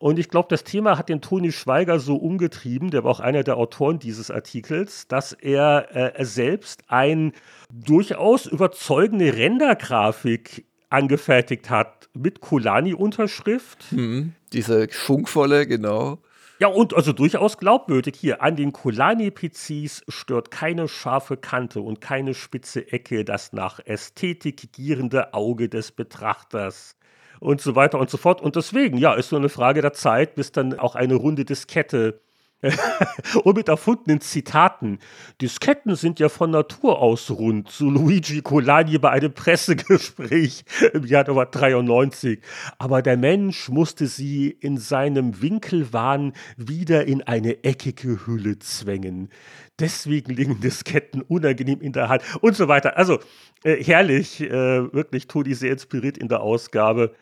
und 0.00 0.18
ich 0.18 0.30
glaube, 0.30 0.48
das 0.48 0.64
Thema 0.64 0.96
hat 0.96 1.10
den 1.10 1.20
Toni 1.20 1.52
Schweiger 1.52 2.00
so 2.00 2.16
umgetrieben, 2.16 2.90
der 2.90 3.04
war 3.04 3.10
auch 3.10 3.20
einer 3.20 3.44
der 3.44 3.58
Autoren 3.58 3.98
dieses 3.98 4.30
Artikels, 4.30 5.06
dass 5.08 5.34
er 5.34 5.94
äh, 6.18 6.24
selbst 6.24 6.84
ein 6.88 7.34
durchaus 7.70 8.46
überzeugende 8.46 9.36
Rendergrafik 9.36 10.64
angefertigt 10.88 11.68
hat 11.68 12.08
mit 12.14 12.40
Kolani-Unterschrift. 12.40 13.90
Hm, 13.90 14.32
diese 14.54 14.90
schwungvolle, 14.90 15.66
genau. 15.66 16.18
Ja, 16.60 16.68
und 16.68 16.94
also 16.94 17.12
durchaus 17.12 17.58
glaubwürdig 17.58 18.16
hier. 18.18 18.42
An 18.42 18.56
den 18.56 18.72
Kolani-PCs 18.72 20.04
stört 20.08 20.50
keine 20.50 20.88
scharfe 20.88 21.36
Kante 21.36 21.82
und 21.82 22.00
keine 22.00 22.32
spitze 22.32 22.90
Ecke 22.90 23.26
das 23.26 23.52
nach 23.52 23.80
Ästhetik 23.84 24.72
gierende 24.72 25.34
Auge 25.34 25.68
des 25.68 25.92
Betrachters 25.92 26.96
und 27.40 27.60
so 27.60 27.74
weiter 27.74 27.98
und 27.98 28.10
so 28.10 28.18
fort. 28.18 28.40
Und 28.40 28.56
deswegen, 28.56 28.98
ja, 28.98 29.14
ist 29.14 29.32
nur 29.32 29.40
eine 29.40 29.48
Frage 29.48 29.82
der 29.82 29.92
Zeit, 29.92 30.34
bis 30.34 30.52
dann 30.52 30.78
auch 30.78 30.94
eine 30.94 31.14
runde 31.14 31.44
Diskette 31.44 32.20
und 33.44 33.56
mit 33.56 33.68
erfundenen 33.68 34.20
Zitaten. 34.20 34.98
Disketten 35.40 35.96
sind 35.96 36.20
ja 36.20 36.28
von 36.28 36.50
Natur 36.50 36.98
aus 36.98 37.30
rund, 37.30 37.70
so 37.70 37.88
Luigi 37.88 38.42
Colani 38.42 38.98
bei 38.98 39.10
einem 39.10 39.32
Pressegespräch 39.32 40.64
im 40.92 41.06
Jahr 41.06 41.26
1993. 41.26 42.40
Aber 42.78 43.00
der 43.00 43.16
Mensch 43.16 43.70
musste 43.70 44.06
sie 44.06 44.50
in 44.50 44.76
seinem 44.76 45.40
Winkelwahn 45.40 46.34
wieder 46.56 47.06
in 47.06 47.22
eine 47.22 47.64
eckige 47.64 48.26
Hülle 48.26 48.58
zwängen. 48.58 49.30
Deswegen 49.78 50.34
liegen 50.34 50.60
Disketten 50.60 51.22
unangenehm 51.22 51.80
in 51.80 51.92
der 51.92 52.10
Hand 52.10 52.22
und 52.42 52.54
so 52.54 52.68
weiter. 52.68 52.98
Also 52.98 53.20
äh, 53.64 53.82
herrlich, 53.82 54.42
äh, 54.42 54.92
wirklich 54.92 55.28
Toni 55.28 55.54
sehr 55.54 55.72
inspiriert 55.72 56.18
in 56.18 56.28
der 56.28 56.42
Ausgabe. 56.42 57.14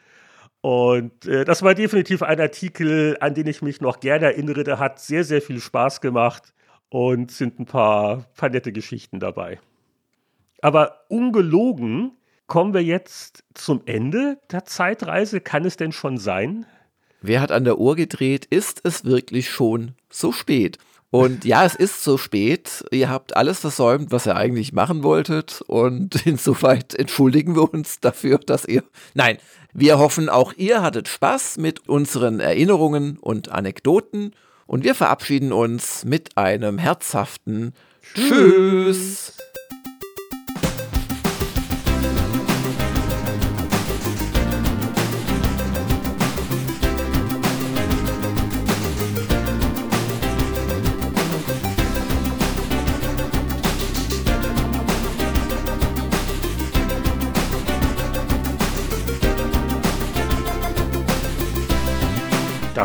Und 0.60 1.26
äh, 1.26 1.44
das 1.44 1.62
war 1.62 1.74
definitiv 1.74 2.22
ein 2.22 2.40
Artikel, 2.40 3.16
an 3.20 3.34
den 3.34 3.46
ich 3.46 3.62
mich 3.62 3.80
noch 3.80 4.00
gerne 4.00 4.26
erinnere. 4.26 4.64
Der 4.64 4.78
hat 4.78 5.00
sehr, 5.00 5.24
sehr 5.24 5.40
viel 5.40 5.60
Spaß 5.60 6.00
gemacht 6.00 6.52
und 6.88 7.30
sind 7.30 7.60
ein 7.60 7.66
paar, 7.66 8.24
paar 8.36 8.48
nette 8.48 8.72
Geschichten 8.72 9.20
dabei. 9.20 9.60
Aber 10.60 11.04
ungelogen 11.08 12.12
kommen 12.46 12.74
wir 12.74 12.82
jetzt 12.82 13.44
zum 13.54 13.82
Ende 13.86 14.38
der 14.50 14.64
Zeitreise. 14.64 15.40
Kann 15.40 15.64
es 15.64 15.76
denn 15.76 15.92
schon 15.92 16.18
sein? 16.18 16.66
Wer 17.20 17.40
hat 17.40 17.52
an 17.52 17.64
der 17.64 17.78
Uhr 17.78 17.94
gedreht? 17.94 18.46
Ist 18.46 18.80
es 18.84 19.04
wirklich 19.04 19.50
schon 19.50 19.94
so 20.10 20.32
spät? 20.32 20.78
Und 21.10 21.44
ja, 21.44 21.64
es 21.64 21.74
ist 21.74 22.04
so 22.04 22.18
spät. 22.18 22.84
Ihr 22.90 23.08
habt 23.08 23.36
alles 23.36 23.60
versäumt, 23.60 24.12
was 24.12 24.26
ihr 24.26 24.36
eigentlich 24.36 24.72
machen 24.72 25.02
wolltet. 25.02 25.62
Und 25.66 26.26
insoweit 26.26 26.94
entschuldigen 26.94 27.56
wir 27.56 27.72
uns 27.72 28.00
dafür, 28.00 28.38
dass 28.38 28.66
ihr. 28.66 28.84
Nein, 29.14 29.38
wir 29.72 29.98
hoffen, 29.98 30.28
auch 30.28 30.52
ihr 30.54 30.82
hattet 30.82 31.08
Spaß 31.08 31.58
mit 31.58 31.88
unseren 31.88 32.40
Erinnerungen 32.40 33.18
und 33.18 33.50
Anekdoten. 33.50 34.32
Und 34.66 34.84
wir 34.84 34.94
verabschieden 34.94 35.52
uns 35.52 36.04
mit 36.04 36.36
einem 36.36 36.78
herzhaften 36.78 37.74
Tschüss. 38.14 38.28
Tschüss. 38.28 39.36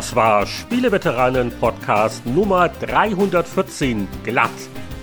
Das 0.04 0.14
war 0.14 0.46
Spieleveteranen-Podcast 0.46 2.26
Nummer 2.26 2.68
314. 2.68 4.06
Glatt, 4.22 4.50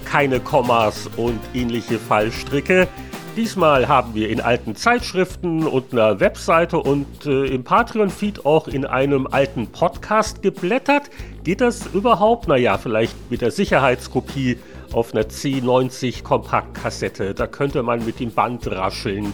keine 0.06 0.40
Kommas 0.40 1.10
und 1.18 1.40
ähnliche 1.56 1.98
Fallstricke. 1.98 2.88
Diesmal 3.36 3.88
haben 3.88 4.14
wir 4.14 4.30
in 4.30 4.42
alten 4.42 4.76
Zeitschriften 4.76 5.66
und 5.66 5.92
einer 5.92 6.20
Webseite 6.20 6.78
und 6.78 7.26
äh, 7.26 7.46
im 7.48 7.64
Patreon-Feed 7.64 8.46
auch 8.46 8.68
in 8.68 8.86
einem 8.86 9.26
alten 9.26 9.72
Podcast 9.72 10.44
geblättert. 10.44 11.10
Geht 11.44 11.62
das 11.62 11.88
überhaupt? 11.88 12.48
Naja, 12.48 12.78
vielleicht 12.78 13.16
mit 13.32 13.42
der 13.42 13.50
Sicherheitskopie 13.50 14.60
auf 14.94 15.16
einer 15.16 15.24
C90 15.24 16.22
Kompaktkassette. 16.22 17.34
Da 17.34 17.48
könnte 17.48 17.82
man 17.82 18.06
mit 18.06 18.20
dem 18.20 18.30
Band 18.30 18.68
rascheln. 18.68 19.34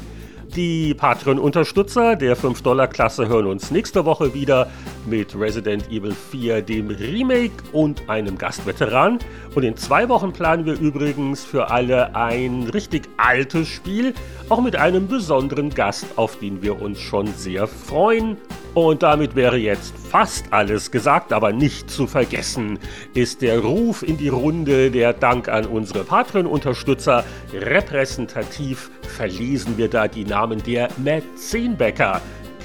Die 0.55 0.93
Patreon-Unterstützer 0.93 2.15
der 2.15 2.35
5-Dollar-Klasse 2.35 3.27
hören 3.27 3.47
uns 3.47 3.69
nächste 3.69 4.05
Woche 4.05 4.33
wieder 4.33 4.69
mit 5.05 5.37
Resident 5.39 5.87
Evil 5.91 6.13
4, 6.31 6.61
dem 6.61 6.89
Remake 6.89 7.53
und 7.73 8.09
einem 8.09 8.37
Gastveteran. 8.37 9.19
Und 9.53 9.63
in 9.63 9.75
zwei 9.75 10.09
Wochen 10.09 10.33
planen 10.33 10.65
wir 10.65 10.79
übrigens 10.79 11.43
für 11.43 11.69
alle 11.69 12.15
ein 12.15 12.63
richtig 12.73 13.09
altes 13.17 13.67
Spiel, 13.67 14.13
auch 14.49 14.61
mit 14.61 14.75
einem 14.75 15.07
besonderen 15.07 15.69
Gast, 15.69 16.05
auf 16.15 16.39
den 16.39 16.61
wir 16.61 16.81
uns 16.81 16.99
schon 16.99 17.27
sehr 17.27 17.67
freuen. 17.67 18.37
Und 18.73 19.03
damit 19.03 19.35
wäre 19.35 19.57
jetzt 19.57 19.97
fast 20.17 20.51
alles 20.51 20.89
gesagt, 20.89 21.31
aber 21.31 21.53
nicht 21.53 21.91
zu 21.91 22.07
vergessen 22.07 22.79
ist 23.13 23.43
der 23.43 23.59
Ruf 23.59 24.01
in 24.01 24.17
die 24.17 24.29
Runde, 24.29 24.89
der 24.89 25.13
Dank 25.13 25.47
an 25.47 25.67
unsere 25.67 26.03
Patreon-Unterstützer. 26.03 27.23
Repräsentativ 27.53 28.89
verlesen 29.03 29.77
wir 29.77 29.89
da 29.89 30.07
die 30.07 30.25
Namen 30.25 30.63
der 30.63 30.89
Mäzenbäcker. 30.97 32.19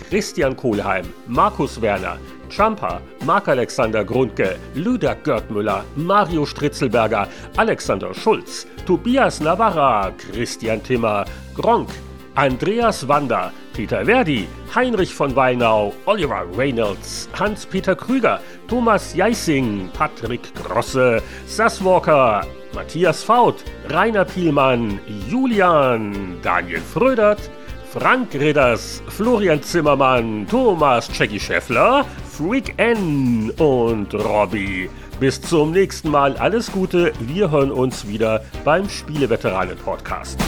Christian 0.09 0.57
Kohlheim, 0.57 1.05
Markus 1.27 1.83
Werner, 1.83 2.17
Champa, 2.49 3.03
Marc-Alexander 3.27 4.03
Grundke, 4.03 4.57
Lüder 4.75 5.15
Görtmüller, 5.15 5.85
Mario 5.95 6.47
Stritzelberger, 6.47 7.29
Alexander 7.59 8.15
Schulz, 8.15 8.67
Tobias 8.87 9.41
Navarra, 9.41 10.11
Christian 10.13 10.83
Timmer, 10.83 11.27
Gronk, 11.55 11.91
Andreas 12.35 13.07
Wander, 13.07 13.53
Peter 13.75 14.07
Verdi, 14.07 14.49
Heinrich 14.75 15.15
von 15.15 15.37
Weinau, 15.37 15.93
Oliver 16.07 16.47
Reynolds, 16.57 17.29
Hans-Peter 17.39 17.95
Krüger, 17.95 18.41
Thomas 18.69 19.15
Jeissing, 19.15 19.91
Patrick 19.93 20.55
Grosse, 20.55 21.23
Sass 21.47 21.85
Walker, 21.85 22.47
Matthias 22.75 23.23
Faut, 23.23 23.57
Rainer 23.91 24.25
Pielmann, 24.25 24.99
Julian, 25.29 26.41
Daniel 26.43 26.81
Frödert, 26.81 27.51
Frank 27.93 28.33
Ridders, 28.33 29.03
Florian 29.09 29.63
Zimmermann, 29.63 30.47
Thomas 30.49 31.11
Jackie 31.13 31.39
Scheffler, 31.39 32.07
Freak 32.25 32.73
N 32.79 33.51
und 33.59 34.15
Robby. 34.15 34.89
Bis 35.21 35.39
zum 35.39 35.73
nächsten 35.73 36.11
Mal 36.11 36.35
alles 36.39 36.73
Gute, 36.73 37.13
wir 37.21 37.51
hören 37.51 37.71
uns 37.71 38.09
wieder 38.09 38.43
beim 38.65 38.89
Spieleveteranen 38.89 39.77
Podcast. 39.77 40.41